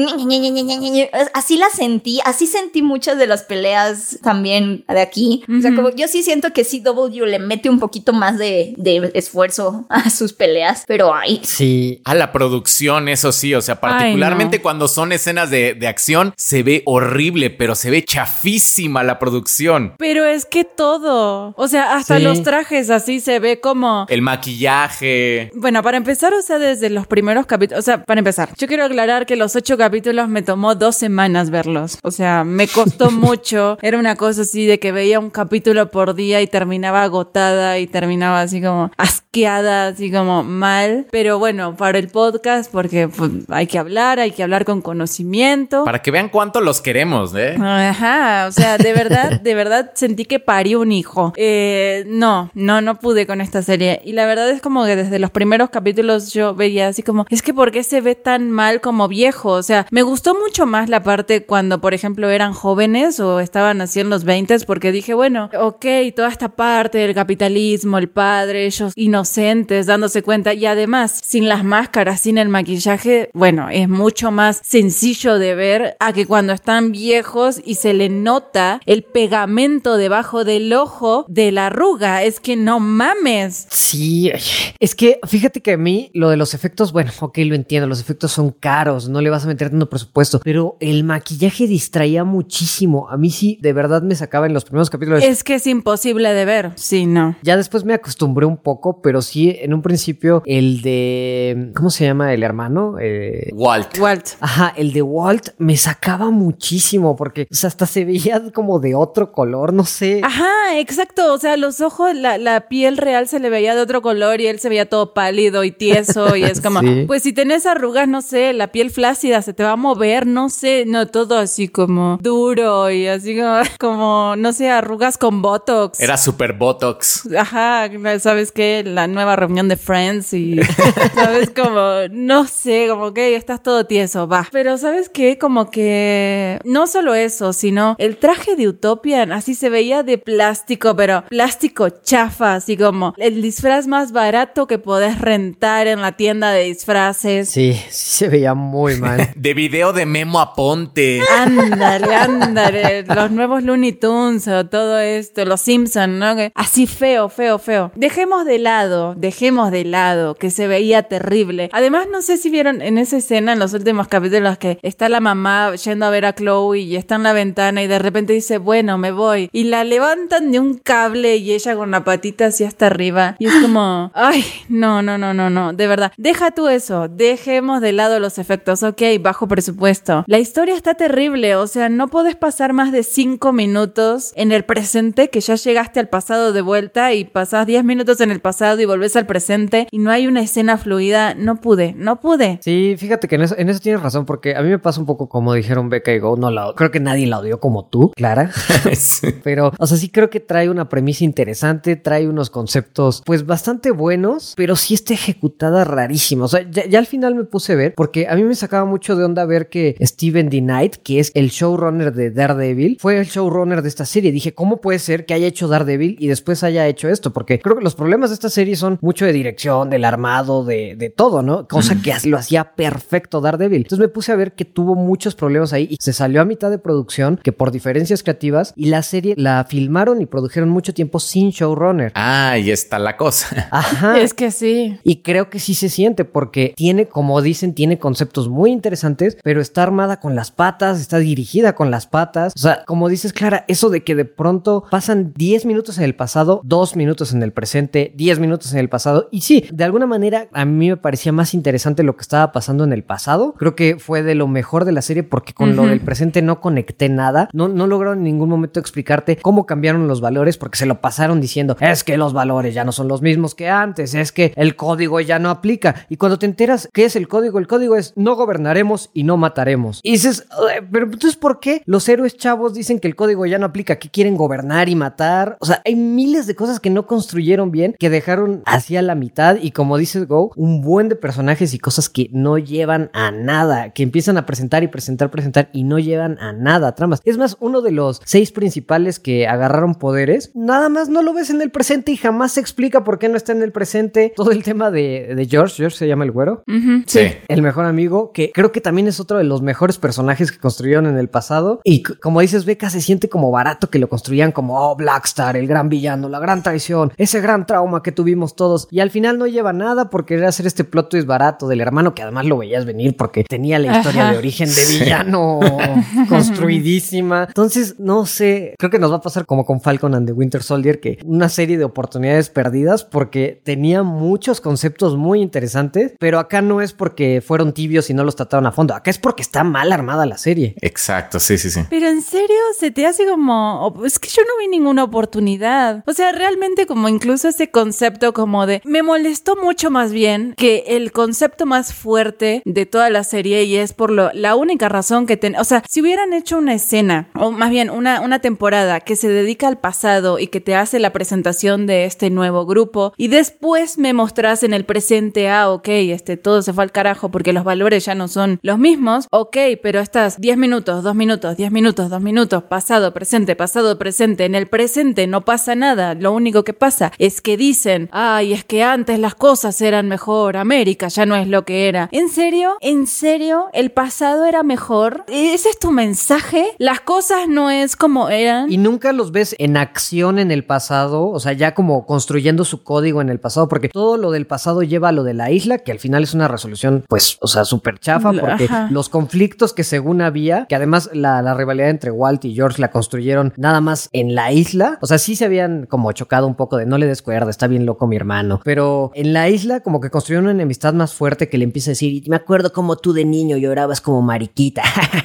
Así 1.35 1.57
la 1.57 1.69
sentí, 1.71 2.21
así 2.25 2.47
sentí 2.47 2.83
muchas 2.83 3.19
de 3.19 3.27
las 3.27 3.43
peleas 3.43 4.19
también 4.23 4.85
de 4.89 5.01
aquí. 5.01 5.45
O 5.59 5.61
sea, 5.61 5.75
como 5.75 5.91
yo 5.91 6.09
sí 6.09 6.23
siento 6.23 6.53
que 6.53 6.65
CW 6.65 7.25
le 7.25 7.39
mete 7.39 7.69
un 7.71 7.79
poquito 7.79 8.13
más 8.13 8.39
de, 8.39 8.75
de 8.77 9.11
esfuerzo 9.15 9.87
a 9.91 10.11
sus 10.11 10.33
peleas, 10.33 10.85
pero 10.87 11.15
ay, 11.15 11.41
Sí. 11.43 12.01
A 12.05 12.15
la 12.15 12.33
producción, 12.33 13.09
eso 13.09 13.33
sí, 13.33 13.55
o 13.55 13.61
sea, 13.63 13.81
particularmente 13.81 14.59
no. 14.59 14.63
cuando 14.63 14.89
son 14.89 15.13
escenas 15.13 15.51
de, 15.51 15.75
de 15.75 15.87
acción, 15.89 16.33
se 16.37 16.63
ve 16.63 16.83
horrible, 16.87 17.51
pero 17.51 17.75
se 17.75 17.91
ve 17.91 18.05
chafísima 18.05 19.03
la 19.03 19.19
producción. 19.19 19.95
Pero 19.99 20.25
es 20.25 20.45
que 20.47 20.65
todo. 20.65 21.55
O 21.57 21.69
sea, 21.69 21.95
hasta 21.97 22.19
Sí. 22.19 22.23
los 22.25 22.43
trajes 22.43 22.91
así 22.91 23.21
se 23.21 23.39
ve 23.39 23.61
como. 23.61 24.07
El 24.09 24.23
maquillaje. 24.23 25.51
Bueno, 25.55 25.83
para 25.83 25.97
empezar, 25.97 26.33
o 26.35 26.43
sea, 26.43 26.59
desde 26.59 26.91
los 26.91 27.07
primeros 27.07 27.47
capítulos, 27.47 27.81
o 27.81 27.83
sea, 27.85 28.05
para 28.05 28.19
empezar, 28.21 28.51
yo 28.57 28.67
quiero 28.67 28.85
aclarar 28.85 29.27
que 29.27 29.37
los 29.37 29.55
ocho 29.57 29.77
capítulos 29.77 29.98
me 30.29 30.43
tomó 30.43 30.75
dos 30.75 30.97
semanas 30.97 31.51
verlos. 31.51 31.99
O 32.03 32.11
sea, 32.11 32.45
me 32.45 32.69
costó 32.69 33.11
mucho. 33.11 33.79
Era 33.83 33.99
una 33.99 34.17
cosa 34.17 34.43
así 34.43 34.67
de 34.67 34.79
que 34.79 34.93
veía 34.93 35.19
un 35.19 35.31
capítulo 35.31 35.91
por 35.91 36.15
día 36.15 36.41
y 36.41 36.47
terminaba 36.47 37.03
agotada 37.03 37.79
y 37.79 37.87
terminaba 37.87 38.41
así 38.41 38.61
como 38.61 38.91
asqueada, 38.97 39.89
así 39.89 40.11
como 40.11 40.43
mal. 40.43 41.07
Pero 41.11 41.39
bueno, 41.39 41.77
para 41.77 41.99
el 41.99 42.09
podcast, 42.09 42.71
porque 42.71 43.09
pues, 43.09 43.31
hay 43.49 43.67
que 43.67 43.79
hablar, 43.79 44.19
hay 44.21 44.31
que 44.31 44.43
hablar 44.43 44.65
con 44.65 44.83
conocimiento. 44.83 45.85
Para 45.85 46.01
que 46.01 46.11
vean 46.11 46.29
cuánto 46.29 46.61
los 46.61 46.81
queremos, 46.81 47.35
¿eh? 47.35 47.57
Ajá, 47.61 48.47
o 48.49 48.53
sea, 48.53 48.79
de 48.79 48.93
verdad, 48.93 49.41
de 49.41 49.55
verdad 49.55 49.93
sentí 49.95 50.25
que 50.25 50.41
parí 50.41 50.75
un 50.75 50.93
hijo. 50.93 51.33
Eh, 51.37 52.05
no, 52.07 52.51
no, 52.55 52.81
no 52.81 52.99
pude 52.99 53.27
con 53.27 53.41
esta 53.41 53.63
serie. 53.63 54.01
Y 54.05 54.13
la 54.13 54.27
verdad 54.27 54.51
es 54.51 54.63
como 54.63 54.85
que 54.85 54.97
desde 54.97 55.19
los 55.19 55.31
primeros 55.31 55.71
capítulos 55.71 56.33
yo 56.33 56.55
veía 56.55 56.89
así 56.89 57.03
como, 57.03 57.27
es 57.31 57.43
que 57.43 57.53
¿por 57.53 57.73
qué 57.73 57.83
se 57.83 58.01
ve 58.01 58.15
tan 58.15 58.51
mal 58.51 58.81
como 58.81 59.09
viejo? 59.09 59.51
O 59.51 59.63
sea, 59.63 59.87
me 59.91 60.03
gustó 60.03 60.35
mucho 60.35 60.67
más 60.67 60.89
la 60.89 61.03
parte 61.03 61.45
cuando, 61.45 61.81
por 61.81 61.95
ejemplo, 61.95 62.29
eran 62.31 62.53
jóvenes 62.53 63.21
o 63.21 63.41
estaban 63.41 63.81
así 63.81 64.01
en 64.01 64.11
los 64.11 64.25
20 64.25 64.49
porque 64.67 64.93
dije, 64.93 65.15
bueno, 65.15 65.51
ok, 65.59 65.85
toda 66.17 66.29
esta 66.29 66.49
parte 66.49 66.99
del 66.99 67.15
capitalismo, 67.15 67.99
el 67.99 68.09
padre, 68.09 68.67
ellos 68.67 68.93
inocentes, 68.97 69.87
dándose 69.87 70.23
cuenta. 70.23 70.55
Y 70.55 70.65
además, 70.65 71.21
sin 71.23 71.49
las 71.49 71.65
máscaras, 71.65 72.21
sin 72.21 72.39
el 72.39 72.49
maquillaje, 72.49 73.31
bueno, 73.35 73.69
es 73.69 73.89
mucho 73.89 74.31
más 74.31 74.61
sencillo 74.65 75.39
de 75.39 75.55
ver 75.55 75.97
a 76.01 76.13
que 76.13 76.27
cuando 76.27 76.53
están 76.53 76.93
viejos 76.93 77.61
y 77.65 77.75
se 77.75 77.93
le 77.93 78.09
nota 78.09 78.81
el 78.87 79.03
pegamento 79.03 79.97
debajo 79.97 80.45
del 80.45 80.73
ojo 80.73 81.27
de 81.29 81.53
la 81.53 81.67
arruga. 81.67 82.23
Es 82.23 82.41
que 82.41 82.57
no 82.57 82.81
mames. 82.81 83.67
Sí, 83.71 84.31
es 84.79 84.95
que 84.95 85.21
fíjate 85.27 85.61
que 85.61 85.73
a 85.73 85.77
mí 85.77 86.11
lo 86.15 86.31
de 86.31 86.37
los 86.37 86.55
efectos, 86.55 86.93
bueno, 86.93 87.13
ok, 87.21 87.39
lo 87.39 87.55
entiendo, 87.55 87.87
los 87.87 88.01
efectos 88.01 88.33
son 88.33 88.51
caros, 88.51 89.09
no 89.09 89.21
le 89.21 89.31
vas 89.31 89.45
a 89.45 89.49
meter 89.49 89.73
tanto 89.79 89.91
presupuesto, 89.91 90.41
pero 90.43 90.77
el 90.81 91.05
maquillaje 91.05 91.67
distraía 91.67 92.25
muchísimo. 92.25 93.09
A 93.11 93.17
mí 93.17 93.31
sí, 93.31 93.59
de 93.63 93.73
verdad 93.73 94.03
me 94.03 94.15
sacaba 94.15 94.47
en 94.47 94.55
los 94.55 94.65
primeros 94.65 94.91
capítulos. 94.91 95.23
Es 95.23 95.45
que 95.45 95.55
es 95.55 95.67
imposible 95.67 96.33
de 96.33 96.45
ver. 96.45 96.73
Sí, 96.77 97.07
no. 97.07 97.37
Ya 97.43 97.57
después 97.57 97.85
me 97.85 97.95
acostumbré 97.95 98.47
un 98.47 98.57
poco, 98.57 99.01
pero 99.03 99.23
sí, 99.23 99.57
en 99.61 99.75
un 99.75 99.83
principio, 99.83 100.43
el 100.47 100.83
de. 100.83 101.73
¿Cómo 101.75 101.91
se 101.91 102.05
llama 102.05 102.33
el 102.35 102.43
hermano? 102.43 102.97
Eh, 103.01 103.51
Walt. 103.55 103.99
Walt. 103.99 104.27
Ajá, 104.41 104.73
el 104.77 104.93
de 104.93 105.03
Walt 105.03 105.51
me 105.59 105.77
sacaba 105.77 106.31
muchísimo 106.31 107.17
porque 107.17 107.47
o 107.51 107.55
sea, 107.55 107.69
hasta 107.69 107.87
se 107.87 108.05
veía 108.05 108.53
como 108.53 108.81
de 108.81 108.95
otro 108.95 109.33
color, 109.33 109.73
no 109.73 109.85
sé. 109.85 110.21
Ajá, 110.25 110.79
exacto. 110.79 111.33
O 111.33 111.39
sea, 111.39 111.57
los 111.57 111.81
ojos, 111.81 112.15
la, 112.15 112.39
la 112.39 112.69
piel 112.69 112.97
real 112.97 113.29
se 113.29 113.41
le 113.41 113.51
veía 113.51 113.75
de 113.75 113.81
otro 113.83 114.03
color 114.03 114.41
y 114.41 114.47
él 114.47 114.59
se 114.59 114.69
veía 114.69 114.89
todo 114.89 115.15
pálido 115.15 115.65
y 115.65 115.71
tieso. 115.71 116.35
Y 116.37 116.45
es 116.45 116.61
como, 116.63 116.81
Sí. 116.81 117.05
pues 117.07 117.23
si 117.23 117.33
tenés 117.33 117.67
arrugas, 117.67 118.09
no 118.09 118.23
sé, 118.23 118.53
la 118.53 118.69
piel 118.73 118.91
flácida 118.91 119.43
se 119.43 119.53
te 119.59 119.65
va 119.65 119.73
a 119.73 119.77
mover, 119.77 120.25
no 120.25 120.51
sé, 120.51 120.85
no 120.87 121.09
todo 121.09 121.37
así 121.37 121.67
como 121.67 122.21
duro 122.23 122.93
y 122.93 123.09
así 123.09 123.37
como, 123.37 123.57
como 123.81 124.37
no 124.37 124.53
sé, 124.53 124.71
arrugas 124.71 125.19
con 125.19 125.43
botox. 125.43 125.99
Era 125.99 126.17
super 126.17 126.53
Botox. 126.53 127.29
Ajá, 127.37 127.91
¿sabes 128.21 128.53
qué? 128.53 128.85
La 128.87 129.09
nueva 129.09 129.35
reunión 129.35 129.67
de 129.67 129.77
Friends 129.77 130.33
y, 130.33 130.61
¿sabes? 131.15 131.51
Como, 131.51 132.07
no 132.13 132.47
sé, 132.47 132.87
como 132.89 133.13
que 133.13 133.35
estás 133.35 133.61
todo 133.61 133.85
tieso, 133.85 134.29
va. 134.29 134.47
Pero, 134.53 134.79
¿sabes 134.79 135.09
qué? 135.09 135.39
Como 135.39 135.73
que 135.73 136.61
no 136.65 136.87
solo 136.87 137.17
eso, 137.17 137.53
sino 137.53 137.97
el 137.99 138.17
traje 138.17 138.55
de 138.55 138.69
Utopian, 138.69 139.33
así 139.33 139.57
se 139.57 139.71
veía 139.71 140.05
de 140.05 140.19
plástico, 140.19 140.95
pero 140.95 141.25
plástico 141.29 141.89
chafa, 141.89 142.55
así 142.55 142.77
como 142.77 143.13
el 143.17 143.43
disfraz 143.43 143.89
más 143.89 144.13
barato 144.13 144.69
que 144.69 144.79
podés 144.79 145.21
rentar 145.21 145.89
en 145.89 146.01
la 146.01 146.13
tienda 146.13 146.53
de 146.53 146.63
disfraces. 146.63 147.51
Sí, 147.51 147.73
sí 147.91 148.11
se 148.19 148.29
veía 148.29 148.55
muy 148.55 148.95
mal. 149.01 149.33
De 149.49 149.55
video 149.55 149.95
de 149.95 150.05
Memo 150.05 150.41
Aponte. 150.41 151.23
Ándale, 151.35 152.15
ándale, 152.15 153.05
los 153.05 153.31
nuevos 153.31 153.63
Looney 153.63 153.93
Tunes 153.93 154.47
o 154.47 154.67
todo 154.67 154.99
esto, 154.99 155.47
los 155.47 155.63
Simpson, 155.63 156.19
¿no? 156.19 156.37
Así 156.55 156.87
feo, 156.87 157.31
feo, 157.31 157.59
feo. 157.59 157.91
Dejemos 157.95 158.45
de 158.45 158.59
lado, 158.59 159.15
dejemos 159.17 159.71
de 159.71 159.87
lado 159.87 160.35
que 160.35 160.51
se 160.51 160.67
veía 160.67 161.05
terrible. 161.05 161.71
Además, 161.73 162.09
no 162.13 162.21
sé 162.21 162.37
si 162.37 162.51
vieron 162.51 162.83
en 162.83 162.99
esa 162.99 163.17
escena 163.17 163.55
en 163.55 163.59
los 163.59 163.73
últimos 163.73 164.07
capítulos 164.07 164.59
que 164.59 164.79
está 164.83 165.09
la 165.09 165.21
mamá 165.21 165.75
yendo 165.77 166.05
a 166.05 166.11
ver 166.11 166.27
a 166.27 166.35
Chloe 166.35 166.81
y 166.81 166.97
está 166.97 167.15
en 167.15 167.23
la 167.23 167.33
ventana 167.33 167.83
y 167.83 167.87
de 167.87 167.99
repente 167.99 168.35
dice, 168.35 168.59
bueno, 168.59 168.99
me 168.99 169.13
voy. 169.13 169.49
Y 169.51 169.65
la 169.65 169.83
levantan 169.83 170.53
de 170.53 170.61
un 170.61 170.75
cable 170.75 171.37
y 171.37 171.53
ella 171.53 171.75
con 171.75 171.91
la 171.91 172.05
patita 172.05 172.49
así 172.49 172.65
hasta 172.65 172.89
arriba. 172.89 173.35
Y 173.39 173.47
es 173.47 173.55
como, 173.63 174.11
ay, 174.15 174.45
no, 174.69 175.01
no, 175.01 175.17
no, 175.17 175.33
no, 175.33 175.49
no, 175.49 175.73
de 175.73 175.87
verdad. 175.87 176.13
Deja 176.19 176.51
tú 176.51 176.69
eso, 176.69 177.09
dejemos 177.09 177.81
de 177.81 177.93
lado 177.93 178.21
los 178.21 178.37
efectos, 178.37 178.83
ok, 178.83 179.01
bajo 179.23 179.38
presupuesto. 179.47 180.25
La 180.27 180.39
historia 180.39 180.75
está 180.75 180.95
terrible, 180.95 181.55
o 181.57 181.67
sea, 181.67 181.89
no 181.89 182.09
podés 182.09 182.35
pasar 182.35 182.73
más 182.73 182.93
de 182.93 183.03
cinco 183.03 183.53
minutos 183.53 184.33
en 184.35 184.53
el 184.53 184.65
presente, 184.65 185.29
que 185.31 185.41
ya 185.41 185.55
llegaste 185.55 186.01
al 186.01 186.09
pasado 186.09 186.53
de 186.53 186.61
vuelta 186.63 187.13
y 187.13 187.25
pasás 187.25 187.67
10 187.67 187.85
minutos 187.85 188.21
en 188.21 188.31
el 188.31 188.41
pasado 188.41 188.81
y 188.81 188.85
volvés 188.85 189.17
al 189.17 189.27
presente 189.27 189.87
y 189.91 189.99
no 189.99 190.11
hay 190.11 190.27
una 190.27 190.41
escena 190.41 190.79
fluida. 190.79 191.35
No 191.35 191.57
pude, 191.57 191.95
no 191.97 192.21
pude. 192.21 192.59
Sí, 192.63 192.97
fíjate 192.99 193.29
que 193.29 193.37
en 193.37 193.43
eso, 193.43 193.55
en 193.59 193.69
eso 193.69 193.81
tienes 193.81 194.03
razón, 194.03 194.25
porque 194.25 194.57
a 194.57 194.63
mí 194.63 194.69
me 194.69 194.79
pasa 194.79 195.01
un 195.01 195.07
poco 195.07 195.29
como 195.29 195.55
dijeron 195.55 195.89
Becca 195.89 196.13
y 196.13 196.19
Go, 196.19 196.37
no 196.37 196.51
la, 196.51 196.73
creo 196.77 196.91
que 196.91 197.01
nadie 197.01 197.27
la 197.27 197.39
odió 197.39 197.61
como 197.61 197.87
tú, 197.87 198.13
Clara. 198.17 198.51
Pero, 199.45 199.73
o 199.79 199.87
sea, 199.87 199.97
sí 199.97 200.09
creo 200.09 200.31
que 200.31 200.41
trae 200.41 200.71
una 200.71 200.89
premisa 200.89 201.25
interesante, 201.25 201.97
trae 201.97 202.29
unos 202.29 202.51
conceptos, 202.51 203.23
pues 203.25 203.47
bastante 203.47 203.91
buenos, 203.91 204.55
pero 204.57 204.77
sí 204.77 204.95
está 204.95 205.15
ejecutada 205.15 205.85
rarísima. 205.85 206.45
O 206.45 206.49
sea, 206.49 206.69
ya, 206.71 206.87
ya 206.87 206.99
al 206.99 207.07
final 207.07 207.35
me 207.35 207.45
puse 207.45 207.73
a 207.73 207.77
ver, 207.77 207.95
porque 207.95 208.27
a 208.29 208.35
mí 208.35 208.43
me 208.43 208.55
sacaba 208.55 208.85
mucho 208.85 209.17
de 209.17 209.25
onda 209.29 209.45
ver 209.45 209.69
que 209.69 209.97
Steven 210.01 210.51
D. 210.51 210.61
Knight, 210.61 210.97
que 210.97 211.21
es 211.21 211.31
el 211.35 211.51
showrunner 211.51 212.13
de 212.13 212.31
Daredevil, 212.31 212.99
fue 213.01 213.19
el 213.19 213.27
showrunner 213.27 213.83
de 213.83 213.89
esta 213.89 214.05
serie. 214.05 214.33
Dije, 214.33 214.53
¿cómo 214.53 214.81
puede 214.81 214.99
ser 214.99 215.27
que 215.27 215.35
haya 215.35 215.47
hecho 215.47 215.69
Daredevil 215.69 216.17
y 216.19 216.29
después 216.29 216.65
haya 216.65 216.87
hecho 216.87 217.09
esto? 217.09 217.33
Porque 217.33 217.61
creo 217.61 217.77
que 217.77 217.85
los 217.85 217.95
problemas 217.95 218.31
de 218.31 218.35
esta 218.35 218.51
serie 218.51 218.77
son 218.77 218.99
mucho 219.01 219.25
de 219.25 219.33
dirección, 219.33 219.91
del 219.91 220.05
armado, 220.05 220.65
de, 220.65 220.97
de 220.97 221.11
todo, 221.11 221.43
¿no? 221.43 221.67
Cosa 221.69 221.97
que 222.03 222.15
lo 222.25 222.39
hacía 222.39 222.75
perfecto 222.75 223.41
Daredevil. 223.41 223.83
Entonces 223.83 223.99
me 223.99 224.09
puse 224.09 224.33
a 224.33 224.37
ver 224.37 224.53
que 224.53 224.65
tuvo 224.65 224.95
muchos 224.95 225.35
problemas 225.35 225.73
ahí 225.73 225.87
y 225.91 225.97
se 226.01 226.13
salió 226.13 226.41
a 226.41 226.45
mitad 226.45 226.71
de 226.71 226.79
producción, 226.79 227.41
que 227.43 227.53
por 227.53 227.71
diferencias 227.71 228.23
creativas, 228.23 228.73
y 228.77 228.87
la 228.87 229.03
serie 229.03 229.35
la 229.37 229.65
filmaron 229.69 230.21
y 230.23 230.27
produjeron 230.27 230.69
mucho 230.69 230.95
tiempo 230.95 231.21
sin 231.21 231.51
showrunner. 231.51 232.13
Ah, 232.15 232.51
ahí 232.53 232.71
está 232.71 232.99
la 232.99 233.17
cosa. 233.17 233.69
Ajá. 233.71 234.21
Es 234.21 234.35
que 234.35 234.51
sí. 234.51 234.99
Y 235.05 235.23
creo 235.23 235.51
que 235.51 235.59
sí 235.59 235.75
se 235.75 235.89
siente 235.89 236.25
porque 236.25 236.75
tiene, 236.77 237.07
como 237.07 237.41
dicen, 237.43 237.75
tiene 237.75 237.99
conceptos 237.99 238.49
muy 238.49 238.71
interesantes, 238.71 239.18
pero 239.43 239.61
está 239.61 239.83
armada 239.83 240.21
con 240.21 240.35
las 240.35 240.51
patas, 240.51 241.01
está 241.01 241.19
dirigida 241.19 241.75
con 241.75 241.91
las 241.91 242.07
patas. 242.07 242.53
O 242.57 242.59
sea, 242.59 242.85
como 242.87 243.09
dices, 243.09 243.33
Clara, 243.33 243.65
eso 243.69 243.91
de 243.91 244.05
que 244.05 244.15
de 244.15 244.25
pronto 244.25 244.85
pasan 244.91 245.33
10 245.35 245.67
minutos 245.67 245.99
en 245.99 246.05
el 246.05 246.15
pasado, 246.15 246.61
2 246.65 246.97
minutos 246.97 247.33
en 247.33 247.43
el 247.43 247.53
presente, 247.53 248.13
10 248.17 248.39
minutos 248.39 248.73
en 248.73 248.79
el 248.79 248.89
pasado. 248.89 249.29
Y 249.31 249.43
sí, 249.43 249.65
de 249.73 249.85
alguna 249.85 250.07
manera 250.07 250.49
a 250.53 250.65
mí 250.65 250.89
me 250.89 250.97
parecía 250.97 251.33
más 251.33 251.55
interesante 251.55 252.03
lo 252.03 252.17
que 252.17 252.23
estaba 252.23 252.53
pasando 252.53 252.85
en 252.85 252.93
el 252.93 253.05
pasado. 253.05 253.55
Creo 253.59 253.75
que 253.75 253.99
fue 253.99 254.23
de 254.23 254.35
lo 254.35 254.49
mejor 254.49 254.85
de 254.85 254.93
la 254.93 255.03
serie 255.03 255.23
porque 255.23 255.53
con 255.53 255.77
lo 255.77 255.87
del 255.87 256.01
presente 256.01 256.43
no 256.43 256.61
conecté 256.61 257.09
nada. 257.09 257.49
No, 257.53 257.69
no 257.69 257.87
lograron 257.87 258.19
en 258.19 258.25
ningún 258.25 258.49
momento 258.49 258.81
explicarte 258.81 259.37
cómo 259.37 259.67
cambiaron 259.67 260.09
los 260.09 260.21
valores 260.21 260.59
porque 260.59 260.79
se 260.79 260.87
lo 260.87 261.01
pasaron 261.01 261.41
diciendo, 261.41 261.77
es 261.81 262.05
que 262.05 262.17
los 262.17 262.33
valores 262.33 262.75
ya 262.75 262.85
no 262.85 262.93
son 262.93 263.09
los 263.09 263.23
mismos 263.23 263.55
que 263.55 263.69
antes, 263.69 264.15
es 264.15 264.33
que 264.33 264.53
el 264.57 264.77
código 264.77 265.21
ya 265.21 265.39
no 265.39 265.51
aplica. 265.51 266.07
Y 266.09 266.17
cuando 266.17 266.39
te 266.39 266.47
enteras 266.47 266.89
qué 266.93 267.05
es 267.05 267.17
el 267.17 267.29
código, 267.29 267.59
el 267.59 267.67
código 267.67 267.97
es 267.97 268.13
no 268.17 268.37
gobernaremos 268.37 269.08
y 269.13 269.25
no 269.25 269.37
mataremos. 269.37 270.01
Y 270.03 270.13
dices, 270.13 270.47
pero 270.91 271.07
entonces, 271.07 271.37
¿por 271.37 271.61
qué 271.61 271.83
los 271.87 272.09
héroes 272.09 272.37
chavos 272.37 272.75
dicen 272.75 272.99
que 272.99 273.09
el 273.09 273.17
código 273.17 273.47
ya 273.47 273.59
no 273.59 273.67
aplica? 273.67 273.97
Que 273.97 274.11
quieren 274.11 274.37
gobernar 274.37 274.89
y 274.89 274.95
matar. 274.95 275.57
O 275.61 275.67
sea, 275.67 275.83
hay 275.85 275.97
miles 275.97 276.47
de 276.47 276.55
cosas 276.55 276.81
que 276.81 276.91
no 276.91 277.07
construyeron 277.07 277.71
bien, 277.71 277.95
que 277.99 278.11
dejaron 278.11 278.63
hacia 278.67 279.03
la 279.03 279.15
mitad. 279.15 279.57
Y 279.61 279.73
como 279.73 279.99
dices 279.99 280.27
Go, 280.27 280.53
un 280.57 280.81
buen 280.81 281.09
de 281.09 281.17
personajes 281.17 281.75
y 281.75 281.79
cosas 281.79 282.09
que 282.09 282.29
no 282.33 282.59
llevan 282.59 283.11
a 283.13 283.31
nada, 283.31 283.91
que 283.91 284.03
empiezan 284.03 284.37
a 284.37 284.47
presentar 284.47 284.83
y 284.83 284.89
presentar, 284.89 285.31
presentar 285.31 285.71
y 285.73 285.85
no 285.85 285.99
llevan 285.99 286.39
a 286.41 286.53
nada 286.53 286.95
tramas. 286.95 287.21
Es 287.25 287.39
más, 287.39 287.57
uno 287.61 287.81
de 287.81 287.93
los 287.93 288.21
seis 288.25 288.53
principales 288.53 289.19
que 289.19 289.47
agarraron 289.47 289.95
poderes, 289.95 290.51
nada 290.55 290.89
más 290.89 291.09
no 291.09 291.23
lo 291.23 291.33
ves 291.33 291.51
en 291.51 291.63
el 291.63 291.71
presente 291.71 292.13
y 292.13 292.17
jamás 292.17 292.53
se 292.53 292.61
explica 292.61 293.05
por 293.05 293.19
qué 293.19 293.29
no 293.29 293.37
está 293.37 293.53
en 293.53 293.63
el 293.63 293.73
presente. 293.73 294.33
Todo 294.37 294.51
el 294.51 294.63
tema 294.63 294.91
de, 294.91 295.35
de 295.35 295.47
George, 295.47 295.77
George 295.77 295.97
se 295.97 296.09
llama 296.09 296.25
el 296.25 296.33
güero. 296.33 296.63
Sí. 297.07 297.21
El 297.49 297.63
mejor 297.63 297.85
amigo, 297.85 298.33
que 298.33 298.51
creo 298.53 298.73
que 298.73 298.81
también 298.81 298.98
es 299.07 299.21
otro 299.21 299.39
de 299.39 299.45
los 299.45 299.63
mejores 299.63 299.99
personajes 299.99 300.51
que 300.51 300.59
construyeron 300.59 301.07
en 301.07 301.19
el 301.19 301.29
pasado. 301.29 301.81
Y 301.85 302.03
como 302.03 302.41
dices, 302.41 302.65
Beca 302.65 302.91
se 302.91 303.01
siente 303.01 303.29
como 303.29 303.51
barato 303.51 303.91
que 303.91 303.99
lo 303.99 304.09
construían 304.09 304.53
como, 304.53 304.79
oh, 304.79 304.97
Blackstar, 304.97 305.57
el 305.57 305.67
gran 305.67 305.89
villano, 305.89 306.29
la 306.29 306.39
gran 306.39 306.63
traición, 306.63 307.13
ese 307.17 307.41
gran 307.41 307.67
trauma 307.67 308.03
que 308.03 308.13
tuvimos 308.13 308.57
todos. 308.57 308.89
Y 308.91 309.01
al 309.01 309.11
final 309.11 309.39
no 309.39 309.47
lleva 309.47 309.73
nada 309.73 310.11
por 310.11 310.27
querer 310.27 310.47
hacer 310.47 310.67
este 310.67 310.85
plot 310.85 311.11
twist 311.11 311.27
barato 311.27 311.69
del 311.69 311.81
hermano 311.81 312.15
que 312.15 312.23
además 312.23 312.47
lo 312.47 312.59
veías 312.59 312.85
venir 312.85 313.17
porque 313.17 313.45
tenía 313.45 313.79
la 313.79 313.99
historia 313.99 314.31
de 314.31 314.39
origen 314.39 314.69
de 314.69 314.99
villano 314.99 315.61
construidísima. 316.29 317.45
Entonces, 317.49 317.97
no 317.99 318.27
sé, 318.27 318.75
creo 318.79 318.91
que 318.91 318.99
nos 318.99 319.13
va 319.13 319.17
a 319.17 319.21
pasar 319.21 319.47
como 319.47 319.65
con 319.65 319.81
Falcon 319.81 320.15
and 320.15 320.27
the 320.27 320.33
Winter 320.33 320.63
Soldier, 320.63 321.01
que 321.01 321.19
una 321.25 321.49
serie 321.49 321.79
de 321.79 321.85
oportunidades 321.85 322.51
perdidas 322.51 323.05
porque 323.05 323.61
tenía 323.65 324.03
muchos 324.03 324.61
conceptos 324.61 325.17
muy 325.17 325.41
interesantes, 325.41 326.15
pero 326.19 326.39
acá 326.39 326.63
no 326.63 326.81
es 326.81 326.93
porque 326.93 327.43
fueron 327.45 327.73
tibios 327.73 328.11
y 328.11 328.15
no 328.15 328.25
los 328.25 328.37
trataron 328.37 328.67
a 328.67 328.73
fondo, 328.73 328.88
acá 328.95 329.11
es 329.11 329.19
porque 329.19 329.43
está 329.43 329.65
mal 329.65 329.93
armada 329.93 330.27
la 330.27 330.39
serie. 330.39 330.75
Exacto, 330.81 331.41
sí, 331.41 331.59
sí, 331.59 331.71
sí. 331.71 331.81
Pero 331.91 332.09
en 332.09 332.23
serio, 332.23 332.57
se 332.79 332.91
te 332.91 333.07
hace 333.07 333.27
como, 333.27 334.03
es 334.05 334.19
que 334.19 334.29
yo 334.29 334.43
no 334.43 334.59
vi 334.61 334.69
ninguna 334.69 335.05
oportunidad. 335.05 336.03
O 336.07 336.13
sea, 336.13 336.33
realmente 336.33 336.87
como 336.87 337.09
incluso 337.09 337.49
ese 337.49 337.71
concepto 337.71 338.33
como 338.33 338.67
de, 338.67 338.81
me 338.85 339.03
molestó 339.03 339.57
mucho 339.57 339.91
más 339.91 340.13
bien 340.13 340.55
que 340.57 340.85
el 340.89 341.13
concepto 341.13 341.67
más 341.67 341.95
fuerte 341.95 342.63
de 342.65 342.87
toda 342.87 343.11
la 343.11 343.25
serie 343.25 343.65
y 343.65 343.77
es 343.77 343.93
por 343.93 344.11
lo, 344.11 344.31
la 344.33 344.57
única 344.57 344.89
razón 344.89 345.27
que 345.27 345.37
ten, 345.37 345.57
o 345.57 345.65
sea, 345.65 345.83
si 345.89 346.01
hubieran 346.01 346.33
hecho 346.33 346.59
una 346.59 346.75
escena, 346.75 347.29
o 347.35 347.51
más 347.51 347.71
bien 347.71 347.91
una, 347.91 348.21
una 348.21 348.41
temporada 348.41 349.01
que 349.01 349.17
se 349.17 349.29
dedica 349.29 349.69
al 349.69 349.79
pasado 349.79 350.39
y 350.39 350.49
que 350.49 350.61
te 350.61 350.75
hace 350.75 350.99
la 350.99 351.13
presentación 351.13 351.87
de 351.87 352.05
este 352.05 352.31
nuevo 352.31 352.67
grupo 352.67 353.13
y 353.17 353.29
después 353.29 353.99
me 353.99 354.13
mostras 354.13 354.63
en 354.63 354.75
el 354.75 354.85
presente, 354.85 355.49
ah, 355.49 355.71
ok, 355.71 355.89
este, 355.89 356.37
todo 356.37 356.63
se 356.63 356.73
fue 356.73 356.85
al 356.85 356.93
carajo 356.93 357.31
porque 357.31 357.53
los 357.53 357.65
valores 357.65 358.05
ya 358.05 358.15
no 358.15 358.29
son 358.29 358.59
los 358.69 358.79
mismos, 358.79 359.29
ok, 359.31 359.57
pero 359.83 359.99
estás 359.99 360.39
10 360.39 360.59
minutos, 360.59 361.03
2 361.03 361.15
minutos, 361.15 361.57
10 361.57 361.73
minutos, 361.73 362.11
2 362.11 362.21
minutos, 362.21 362.63
pasado, 362.65 363.15
presente, 363.15 363.57
pasado, 363.57 363.99
presente, 363.99 364.45
en 364.45 364.55
el 364.55 364.67
presente 364.67 365.27
no 365.27 365.43
pasa 365.43 365.75
nada, 365.75 366.15
lo 366.15 366.33
único 366.33 366.65
que 366.65 366.75
pasa 366.75 367.11
es 367.17 367.41
que 367.41 367.57
dicen, 367.57 368.11
ay, 368.13 368.53
es 368.53 368.65
que 368.65 368.83
antes 368.83 369.19
las 369.19 369.35
cosas 369.35 369.81
eran 369.81 370.07
mejor, 370.07 370.59
América 370.59 371.09
ya 371.09 371.25
no 371.25 371.35
es 371.35 371.49
lo 371.49 371.65
que 371.65 371.89
era. 371.89 372.11
¿En 372.13 372.29
serio? 372.29 372.77
¿En 372.83 373.07
serio? 373.07 373.69
¿El 373.73 373.91
pasado 373.91 374.45
era 374.45 374.63
mejor? 374.63 375.25
¿Ese 375.29 375.71
es 375.71 375.79
tu 375.79 375.91
mensaje? 375.91 376.67
Las 376.77 377.01
cosas 377.01 377.49
no 377.49 377.71
es 377.71 377.97
como 377.97 378.29
eran. 378.29 378.71
Y 378.71 378.77
nunca 378.77 379.15
los 379.15 379.33
ves 379.33 379.57
en 379.59 379.79
acción 379.79 380.39
en 380.39 380.51
el 380.51 380.67
pasado, 380.67 381.31
o 381.31 381.41
sea, 381.41 381.55
ya 381.55 381.73
como 381.73 382.05
construyendo 382.05 382.67
su 382.67 382.83
código 382.83 383.23
en 383.23 383.31
el 383.31 383.41
pasado, 383.41 383.67
porque 383.67 383.89
todo 383.89 384.19
lo 384.19 384.31
del 384.31 384.47
pasado 384.47 384.83
lleva 384.83 385.09
a 385.09 385.13
lo 385.13 385.25
de 385.25 385.33
la 385.33 385.51
isla, 385.51 385.79
que 385.79 385.91
al 385.91 385.99
final 385.99 386.23
es 386.23 386.35
una 386.35 386.49
resolución, 386.49 387.07
pues, 387.09 387.39
o 387.41 387.47
sea, 387.47 387.65
súper 387.65 387.99
chafa, 387.99 388.33
porque 388.33 388.58
Ajá. 388.65 388.89
los 388.91 389.09
conflictos 389.09 389.73
que 389.73 389.85
según 389.85 390.21
había, 390.23 390.67
que 390.67 390.75
además 390.75 391.11
la, 391.13 391.43
la 391.43 391.55
rivalidad 391.55 391.91
entre 391.91 392.11
Walt 392.11 392.45
y 392.45 392.55
George 392.55 392.81
la 392.81 392.91
construyeron 392.91 393.53
nada 393.57 393.81
más 393.81 394.09
en 394.13 394.35
la 394.35 394.53
isla, 394.53 394.99
o 395.01 395.07
sea, 395.07 395.19
sí 395.19 395.37
se 395.37 395.45
habían 395.45 395.87
como 395.87 396.13
chocado 396.13 396.47
un 396.47 396.55
poco 396.55 396.77
de 396.77 396.87
no 396.87 396.99
le 396.99 397.07
des 397.07 397.23
cuerda, 397.23 397.51
está 397.51 397.67
bien 397.67 397.87
loco 397.87 398.07
mi 398.07 398.17
hermano, 398.17 398.61
pero 398.65 399.11
en 399.15 399.33
la 399.33 399.49
isla 399.49 399.81
como 399.81 400.01
que 400.01 400.11
construyeron 400.11 400.45
una 400.45 400.53
enemistad 400.53 400.95
más 400.95 401.15
fuerte 401.15 401.49
que 401.49 401.59
le 401.59 401.65
empieza 401.65 401.91
a 401.91 401.93
decir, 401.93 402.23
me 402.29 402.37
acuerdo 402.37 402.73
como 402.73 402.97
tú 402.97 403.13
de 403.13 403.25
niño 403.25 403.57
llorabas 403.57 404.01
como 404.01 404.23
mariquita, 404.23 404.83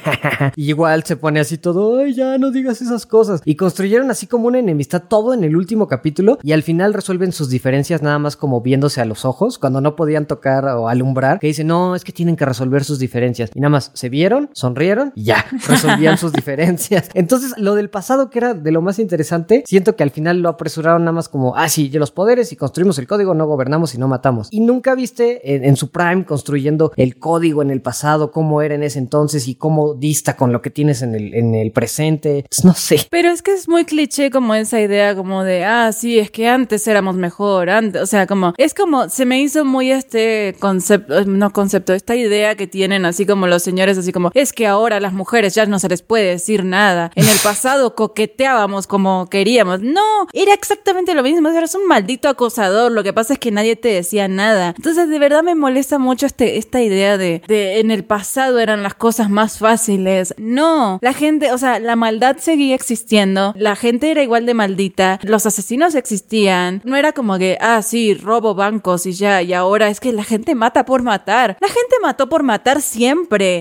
y 0.56 0.68
igual 0.68 1.04
se 1.04 1.16
pone 1.16 1.40
así 1.40 1.58
todo, 1.58 1.98
ay, 1.98 2.14
ya 2.14 2.38
no 2.38 2.50
digas 2.50 2.82
esas 2.82 3.06
cosas, 3.06 3.40
y 3.44 3.56
construyeron 3.56 4.10
así 4.10 4.26
como 4.26 4.48
una 4.48 4.58
enemistad 4.58 5.04
todo 5.08 5.34
en 5.34 5.44
el 5.44 5.56
último 5.56 5.88
capítulo, 5.88 6.38
y 6.42 6.52
al 6.52 6.62
final 6.62 6.94
resuelven 6.94 7.32
sus 7.32 7.48
diferencias 7.48 8.02
nada 8.02 8.18
más 8.18 8.36
como 8.36 8.60
viéndose 8.60 9.00
a 9.00 9.04
los 9.04 9.24
ojos, 9.24 9.58
cuando 9.58 9.80
no 9.80 9.96
podían 9.96 10.26
tocar 10.26 10.64
o 10.66 10.88
alumbrar, 10.88 11.38
que 11.38 11.46
dicen, 11.46 11.66
no, 11.66 11.94
es 11.94 12.04
que 12.04 12.12
tienen 12.12 12.36
que 12.36 12.44
resolver 12.44 12.84
sus 12.84 12.98
diferencias, 12.98 13.23
y 13.54 13.60
nada 13.60 13.70
más 13.70 13.90
se 13.94 14.08
vieron, 14.08 14.50
sonrieron, 14.52 15.12
y 15.14 15.24
ya, 15.24 15.44
resolvían 15.68 16.18
sus 16.18 16.32
diferencias. 16.32 17.08
Entonces, 17.14 17.54
lo 17.56 17.74
del 17.74 17.90
pasado 17.90 18.30
que 18.30 18.38
era 18.38 18.54
de 18.54 18.70
lo 18.70 18.82
más 18.82 18.98
interesante, 18.98 19.64
siento 19.66 19.96
que 19.96 20.02
al 20.02 20.10
final 20.10 20.40
lo 20.40 20.48
apresuraron 20.48 21.02
nada 21.02 21.12
más 21.12 21.28
como, 21.28 21.56
ah, 21.56 21.68
sí, 21.68 21.90
los 21.98 22.10
poderes 22.10 22.52
y 22.52 22.56
construimos 22.56 22.98
el 22.98 23.06
código, 23.06 23.34
no 23.34 23.46
gobernamos 23.46 23.94
y 23.94 23.98
no 23.98 24.08
matamos. 24.08 24.48
Y 24.50 24.60
nunca 24.60 24.94
viste 24.94 25.54
en, 25.66 25.76
su 25.76 25.90
prime 25.90 26.24
construyendo 26.24 26.92
el 26.96 27.18
código 27.18 27.62
en 27.62 27.70
el 27.70 27.80
pasado, 27.80 28.30
cómo 28.30 28.62
era 28.62 28.74
en 28.74 28.82
ese 28.82 28.98
entonces 28.98 29.48
y 29.48 29.54
cómo 29.54 29.94
dista 29.94 30.36
con 30.36 30.52
lo 30.52 30.62
que 30.62 30.70
tienes 30.70 31.02
en 31.02 31.14
el, 31.14 31.34
en 31.34 31.54
el 31.54 31.72
presente. 31.72 32.44
Pues, 32.48 32.64
no 32.64 32.74
sé. 32.74 33.06
Pero 33.10 33.30
es 33.30 33.42
que 33.42 33.52
es 33.52 33.68
muy 33.68 33.84
cliché 33.84 34.30
como 34.30 34.54
esa 34.54 34.80
idea 34.80 35.14
como 35.14 35.44
de, 35.44 35.64
ah, 35.64 35.92
sí, 35.92 36.18
es 36.18 36.30
que 36.30 36.48
antes 36.48 36.86
éramos 36.86 37.16
mejor, 37.16 37.70
antes, 37.70 38.02
o 38.02 38.06
sea, 38.06 38.26
como, 38.26 38.54
es 38.58 38.74
como, 38.74 39.08
se 39.08 39.24
me 39.24 39.40
hizo 39.40 39.64
muy 39.64 39.90
este 39.90 40.56
concepto, 40.58 41.24
no 41.24 41.52
concepto, 41.52 41.92
esta 41.92 42.16
idea 42.16 42.56
que 42.56 42.66
tienen 42.66 43.04
así 43.04 43.13
como 43.24 43.46
los 43.46 43.62
señores, 43.62 43.96
así 43.96 44.12
como, 44.12 44.30
es 44.34 44.52
que 44.52 44.66
ahora 44.66 44.96
a 44.96 45.00
las 45.00 45.12
mujeres 45.12 45.54
ya 45.54 45.66
no 45.66 45.78
se 45.78 45.88
les 45.88 46.02
puede 46.02 46.30
decir 46.30 46.64
nada. 46.64 47.10
En 47.14 47.28
el 47.28 47.38
pasado 47.38 47.94
coqueteábamos 47.94 48.86
como 48.86 49.28
queríamos. 49.30 49.80
No, 49.80 50.26
era 50.32 50.52
exactamente 50.52 51.14
lo 51.14 51.22
mismo, 51.22 51.48
eras 51.48 51.74
un 51.74 51.86
maldito 51.86 52.28
acosador, 52.28 52.90
lo 52.90 53.02
que 53.02 53.12
pasa 53.12 53.34
es 53.34 53.38
que 53.38 53.50
nadie 53.50 53.76
te 53.76 53.88
decía 53.88 54.26
nada. 54.28 54.74
Entonces, 54.76 55.08
de 55.08 55.18
verdad 55.18 55.42
me 55.42 55.54
molesta 55.54 55.98
mucho 55.98 56.26
este, 56.26 56.58
esta 56.58 56.82
idea 56.82 57.16
de, 57.16 57.42
de 57.46 57.80
en 57.80 57.90
el 57.90 58.04
pasado 58.04 58.58
eran 58.58 58.82
las 58.82 58.94
cosas 58.94 59.30
más 59.30 59.58
fáciles. 59.58 60.34
No, 60.38 60.98
la 61.00 61.12
gente, 61.12 61.52
o 61.52 61.58
sea, 61.58 61.78
la 61.78 61.96
maldad 61.96 62.36
seguía 62.38 62.74
existiendo, 62.74 63.54
la 63.56 63.76
gente 63.76 64.10
era 64.10 64.22
igual 64.22 64.46
de 64.46 64.54
maldita, 64.54 65.20
los 65.22 65.46
asesinos 65.46 65.94
existían, 65.94 66.82
no 66.84 66.96
era 66.96 67.12
como 67.12 67.38
que, 67.38 67.56
ah, 67.60 67.82
sí, 67.82 68.14
robo 68.14 68.54
bancos 68.54 69.06
y 69.06 69.12
ya, 69.12 69.42
y 69.42 69.52
ahora 69.52 69.88
es 69.88 70.00
que 70.00 70.12
la 70.12 70.24
gente 70.24 70.54
mata 70.54 70.84
por 70.84 71.02
matar. 71.02 71.56
La 71.60 71.68
gente 71.68 71.96
mató 72.02 72.28
por 72.28 72.42
matar 72.42 72.80
siempre. 72.80 73.03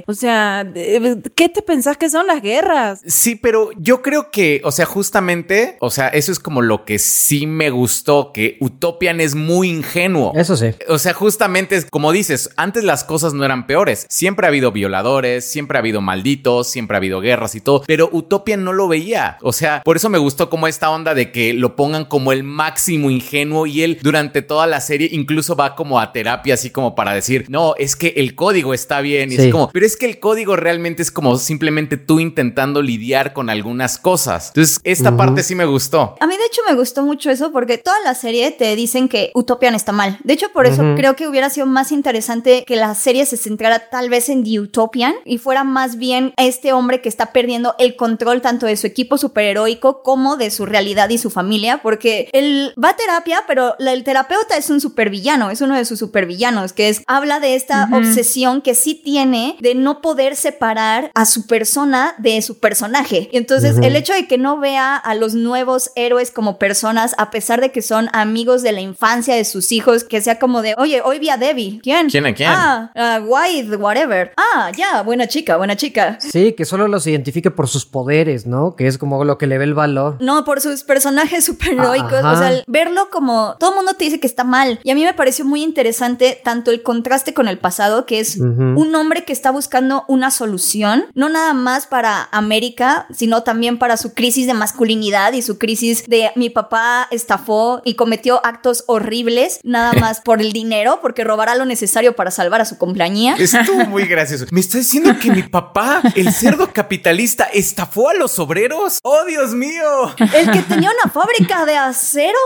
O 0.08 0.14
sea, 0.14 0.66
eh, 0.76 1.18
¿qué 1.36 1.50
te 1.50 1.62
pensás 1.62 1.98
que 1.98 2.10
son 2.10 2.28
las 2.28 2.42
guerras? 2.42 3.02
Sí, 3.06 3.36
pero 3.36 3.70
yo 3.78 4.02
creo 4.02 4.32
que, 4.32 4.62
o 4.64 4.72
sea, 4.72 4.86
justamente, 4.86 5.78
o 5.80 5.90
sea, 5.90 6.08
eso 6.10 6.32
es 6.32 6.40
como 6.40 6.62
lo 6.62 6.86
que 6.86 7.00
sí 7.00 7.46
me 7.48 7.70
gustó, 7.70 8.32
que 8.34 8.58
Utopian 8.60 9.20
es 9.20 9.36
muy 9.36 9.70
ingenuo. 9.70 10.32
Eso 10.36 10.56
sí. 10.56 10.72
O 10.88 10.98
sea, 10.98 11.14
justamente 11.14 11.76
es 11.76 11.86
como 11.86 12.12
dices, 12.12 12.50
antes 12.56 12.84
las 12.84 13.04
cosas 13.04 13.34
no 13.34 13.44
eran 13.46 13.68
peores. 13.68 14.06
Siempre 14.10 14.46
ha 14.46 14.50
habido 14.50 14.72
violadores, 14.72 15.46
siempre 15.46 15.78
ha 15.78 15.80
habido 15.80 16.02
malditos, 16.02 16.70
siempre 16.70 16.96
ha 16.96 17.00
habido 17.00 17.20
guerras 17.20 17.56
y 17.56 17.62
todo, 17.62 17.84
pero 17.86 18.10
Utopian 18.12 18.64
no 18.64 18.74
lo 18.74 18.88
veía. 18.88 19.38
O 19.42 19.54
sea, 19.54 19.82
por 19.84 19.98
eso 19.98 20.10
me 20.10 20.18
gustó 20.18 20.50
como 20.50 20.68
esta 20.68 20.90
onda 20.90 21.14
de 21.14 21.32
que 21.32 21.54
lo 21.54 21.76
pongan 21.76 22.06
como 22.06 22.32
el 22.32 22.44
máximo 22.44 23.10
ingenuo 23.10 23.66
y 23.66 23.84
él 23.84 24.00
durante 24.02 24.42
toda 24.42 24.68
la 24.68 24.82
serie 24.82 25.10
incluso 25.12 25.56
va 25.56 25.76
como 25.76 26.00
a 26.00 26.12
terapia 26.12 26.54
así 26.54 26.70
como 26.70 26.96
para 26.96 27.14
decir, 27.14 27.46
no, 27.50 27.76
es 27.78 27.96
que 27.96 28.14
el 28.18 28.36
código 28.36 28.74
está 28.74 29.02
bien. 29.02 29.32
Y 29.34 29.38
Sí. 29.38 29.46
es 29.48 29.52
como, 29.52 29.70
pero 29.72 29.86
es 29.86 29.98
que 29.98 30.06
el 30.06 30.20
código 30.20 30.56
realmente 30.56 31.02
es 31.02 31.12
como 31.12 31.38
simplemente 31.38 31.98
tú 31.98 32.20
intentando 32.20 32.82
lidiar 32.82 33.34
con 33.34 33.50
algunas 33.50 33.98
cosas. 33.98 34.50
Entonces, 34.50 34.80
esta 34.84 35.16
parte 35.18 35.44
sí 35.44 35.56
me 35.56 35.66
gustó. 35.66 36.16
A 36.20 36.28
mí 36.28 36.36
de 36.38 36.46
hecho 36.46 36.62
me 36.68 36.76
gustó 36.76 37.04
mucho 37.04 37.30
eso 37.30 37.52
porque 37.52 37.78
toda 37.78 37.98
la 38.04 38.14
serie 38.16 38.52
te 38.52 38.76
dicen 38.76 39.10
que 39.10 39.32
Utopian 39.34 39.76
está 39.76 39.92
mal. 39.92 40.18
De 40.24 40.34
hecho, 40.34 40.52
por 40.54 40.66
eso 40.66 40.84
creo 40.96 41.16
que 41.16 41.28
hubiera 41.28 41.50
sido 41.50 41.66
más 41.66 41.92
interesante 41.92 42.64
que 42.66 42.76
la 42.76 42.96
serie 42.96 43.26
se 43.26 43.38
centrara 43.38 43.90
tal 43.90 44.10
vez 44.10 44.30
en 44.30 44.44
The 44.44 44.60
Utopian 44.60 45.14
y 45.26 45.38
fuera 45.38 45.64
más 45.64 45.98
bien 45.98 46.34
este 46.38 46.74
hombre 46.74 47.02
que 47.02 47.10
está 47.10 47.34
perdiendo 47.34 47.76
el 47.80 47.96
control 47.96 48.42
tanto 48.42 48.66
de 48.66 48.78
su 48.78 48.88
equipo 48.88 49.18
superheroico 49.18 50.04
como 50.04 50.38
de 50.38 50.52
su 50.52 50.66
realidad 50.66 51.10
y 51.10 51.18
su 51.18 51.30
familia, 51.30 51.82
porque 51.82 52.30
él 52.34 52.74
va 52.82 52.90
a 52.90 52.96
terapia, 52.96 53.44
pero 53.48 53.76
el 53.80 54.04
terapeuta 54.04 54.58
es 54.58 54.70
un 54.70 54.80
supervillano, 54.82 55.50
es 55.50 55.62
uno 55.62 55.76
de 55.76 55.86
sus 55.86 56.00
supervillanos, 56.00 56.74
que 56.74 56.90
es, 56.90 57.02
habla 57.08 57.40
de 57.40 57.56
esta 57.56 57.90
obsesión 57.94 58.62
que 58.62 58.76
sí 58.76 58.96
tiene 58.96 59.23
de 59.32 59.74
no 59.76 60.02
poder 60.02 60.36
separar 60.36 61.10
a 61.14 61.26
su 61.26 61.48
persona 61.48 62.14
de 62.18 62.42
su 62.42 62.60
personaje. 62.60 63.30
Y 63.32 63.38
entonces 63.38 63.78
el 63.82 63.96
hecho 63.96 64.14
de 64.14 64.28
que 64.28 64.38
no 64.38 64.60
vea 64.60 64.96
a 64.96 65.16
los 65.16 65.34
nuevos 65.34 65.92
héroes 65.96 66.32
como 66.32 66.58
personas, 66.58 67.16
a 67.18 67.32
pesar 67.32 67.62
de 67.62 67.72
que 67.72 67.82
son 67.82 68.10
amigos 68.14 68.62
de 68.64 68.72
la 68.72 68.82
infancia 68.82 69.36
de 69.36 69.46
sus 69.46 69.72
hijos, 69.72 70.04
que 70.04 70.22
sea 70.22 70.40
como 70.40 70.62
de, 70.62 70.76
oye, 70.78 71.02
hoy 71.02 71.20
vi 71.20 71.30
a 71.30 71.38
Debbie. 71.38 71.80
¿Quién? 71.82 72.10
¿Quién 72.10 72.26
a 72.26 72.34
quién? 72.34 72.50
Ah, 72.50 72.92
ah, 72.96 73.22
White, 73.26 73.76
whatever. 73.78 74.34
Ah, 74.38 74.72
ya, 74.76 75.02
buena 75.04 75.28
chica, 75.28 75.58
buena 75.58 75.76
chica. 75.76 76.18
Sí, 76.20 76.54
que 76.54 76.66
solo 76.66 76.88
los 76.88 77.08
identifique 77.08 77.52
por 77.52 77.68
sus 77.68 77.86
poderes, 77.86 78.46
¿no? 78.46 78.76
Que 78.76 78.88
es 78.88 78.98
como 78.98 79.24
lo 79.24 79.38
que 79.38 79.48
le 79.48 79.58
ve 79.58 79.64
el 79.64 79.74
valor. 79.74 80.18
No, 80.20 80.44
por 80.44 80.60
sus 80.62 80.84
personajes 80.84 81.46
superheroicos. 81.46 82.14
Ajá. 82.14 82.32
O 82.32 82.38
sea, 82.38 82.64
verlo 82.68 83.10
como 83.10 83.56
todo 83.60 83.72
el 83.72 83.76
mundo 83.78 83.94
te 83.94 84.06
dice 84.06 84.20
que 84.20 84.28
está 84.28 84.44
mal. 84.44 84.80
Y 84.84 84.92
a 84.92 84.96
mí 84.96 85.04
me 85.04 85.14
pareció 85.14 85.46
muy 85.46 85.64
interesante 85.64 86.40
tanto 86.44 86.72
el 86.72 86.84
contraste 86.84 87.34
con 87.34 87.48
el 87.48 87.58
pasado, 87.58 88.06
que 88.06 88.20
es 88.20 88.38
un 88.38 88.94
hombre 88.96 89.13
que 89.22 89.34
está 89.34 89.52
buscando 89.52 90.04
una 90.08 90.32
solución, 90.32 91.06
no 91.14 91.30
nada 91.30 91.54
más 91.54 91.86
para 91.86 92.28
América, 92.32 93.08
sino 93.14 93.44
también 93.44 93.78
para 93.78 93.98
su 93.98 94.14
crisis 94.14 94.48
de 94.48 94.54
masculinidad 94.54 95.34
y 95.34 95.42
su 95.42 95.58
crisis 95.58 96.04
de 96.08 96.32
mi 96.36 96.50
papá 96.50 97.08
estafó 97.12 97.82
y 97.86 97.94
cometió 97.94 98.46
actos 98.46 98.84
horribles, 98.88 99.60
nada 99.64 99.94
más 100.00 100.22
por 100.22 100.42
el 100.42 100.52
dinero, 100.52 101.00
porque 101.02 101.24
robará 101.24 101.56
lo 101.56 101.66
necesario 101.66 102.16
para 102.16 102.32
salvar 102.32 102.62
a 102.62 102.66
su 102.66 102.78
compañía. 102.78 103.36
Estuvo 103.38 103.86
muy 103.88 104.06
gracioso. 104.06 104.46
¿Me 104.52 104.60
está 104.60 104.80
diciendo 104.80 105.16
que 105.22 105.32
mi 105.32 105.44
papá, 105.44 106.02
el 106.16 106.34
cerdo 106.34 106.72
capitalista, 106.74 107.46
estafó 107.46 108.10
a 108.10 108.14
los 108.14 108.40
obreros? 108.40 109.00
¡Oh, 109.04 109.24
Dios 109.26 109.54
mío! 109.54 110.14
El 110.18 110.52
que 110.52 110.62
tenía 110.64 110.90
una 110.90 111.12
fábrica 111.12 111.66
de 111.66 111.76
acero. 111.76 112.40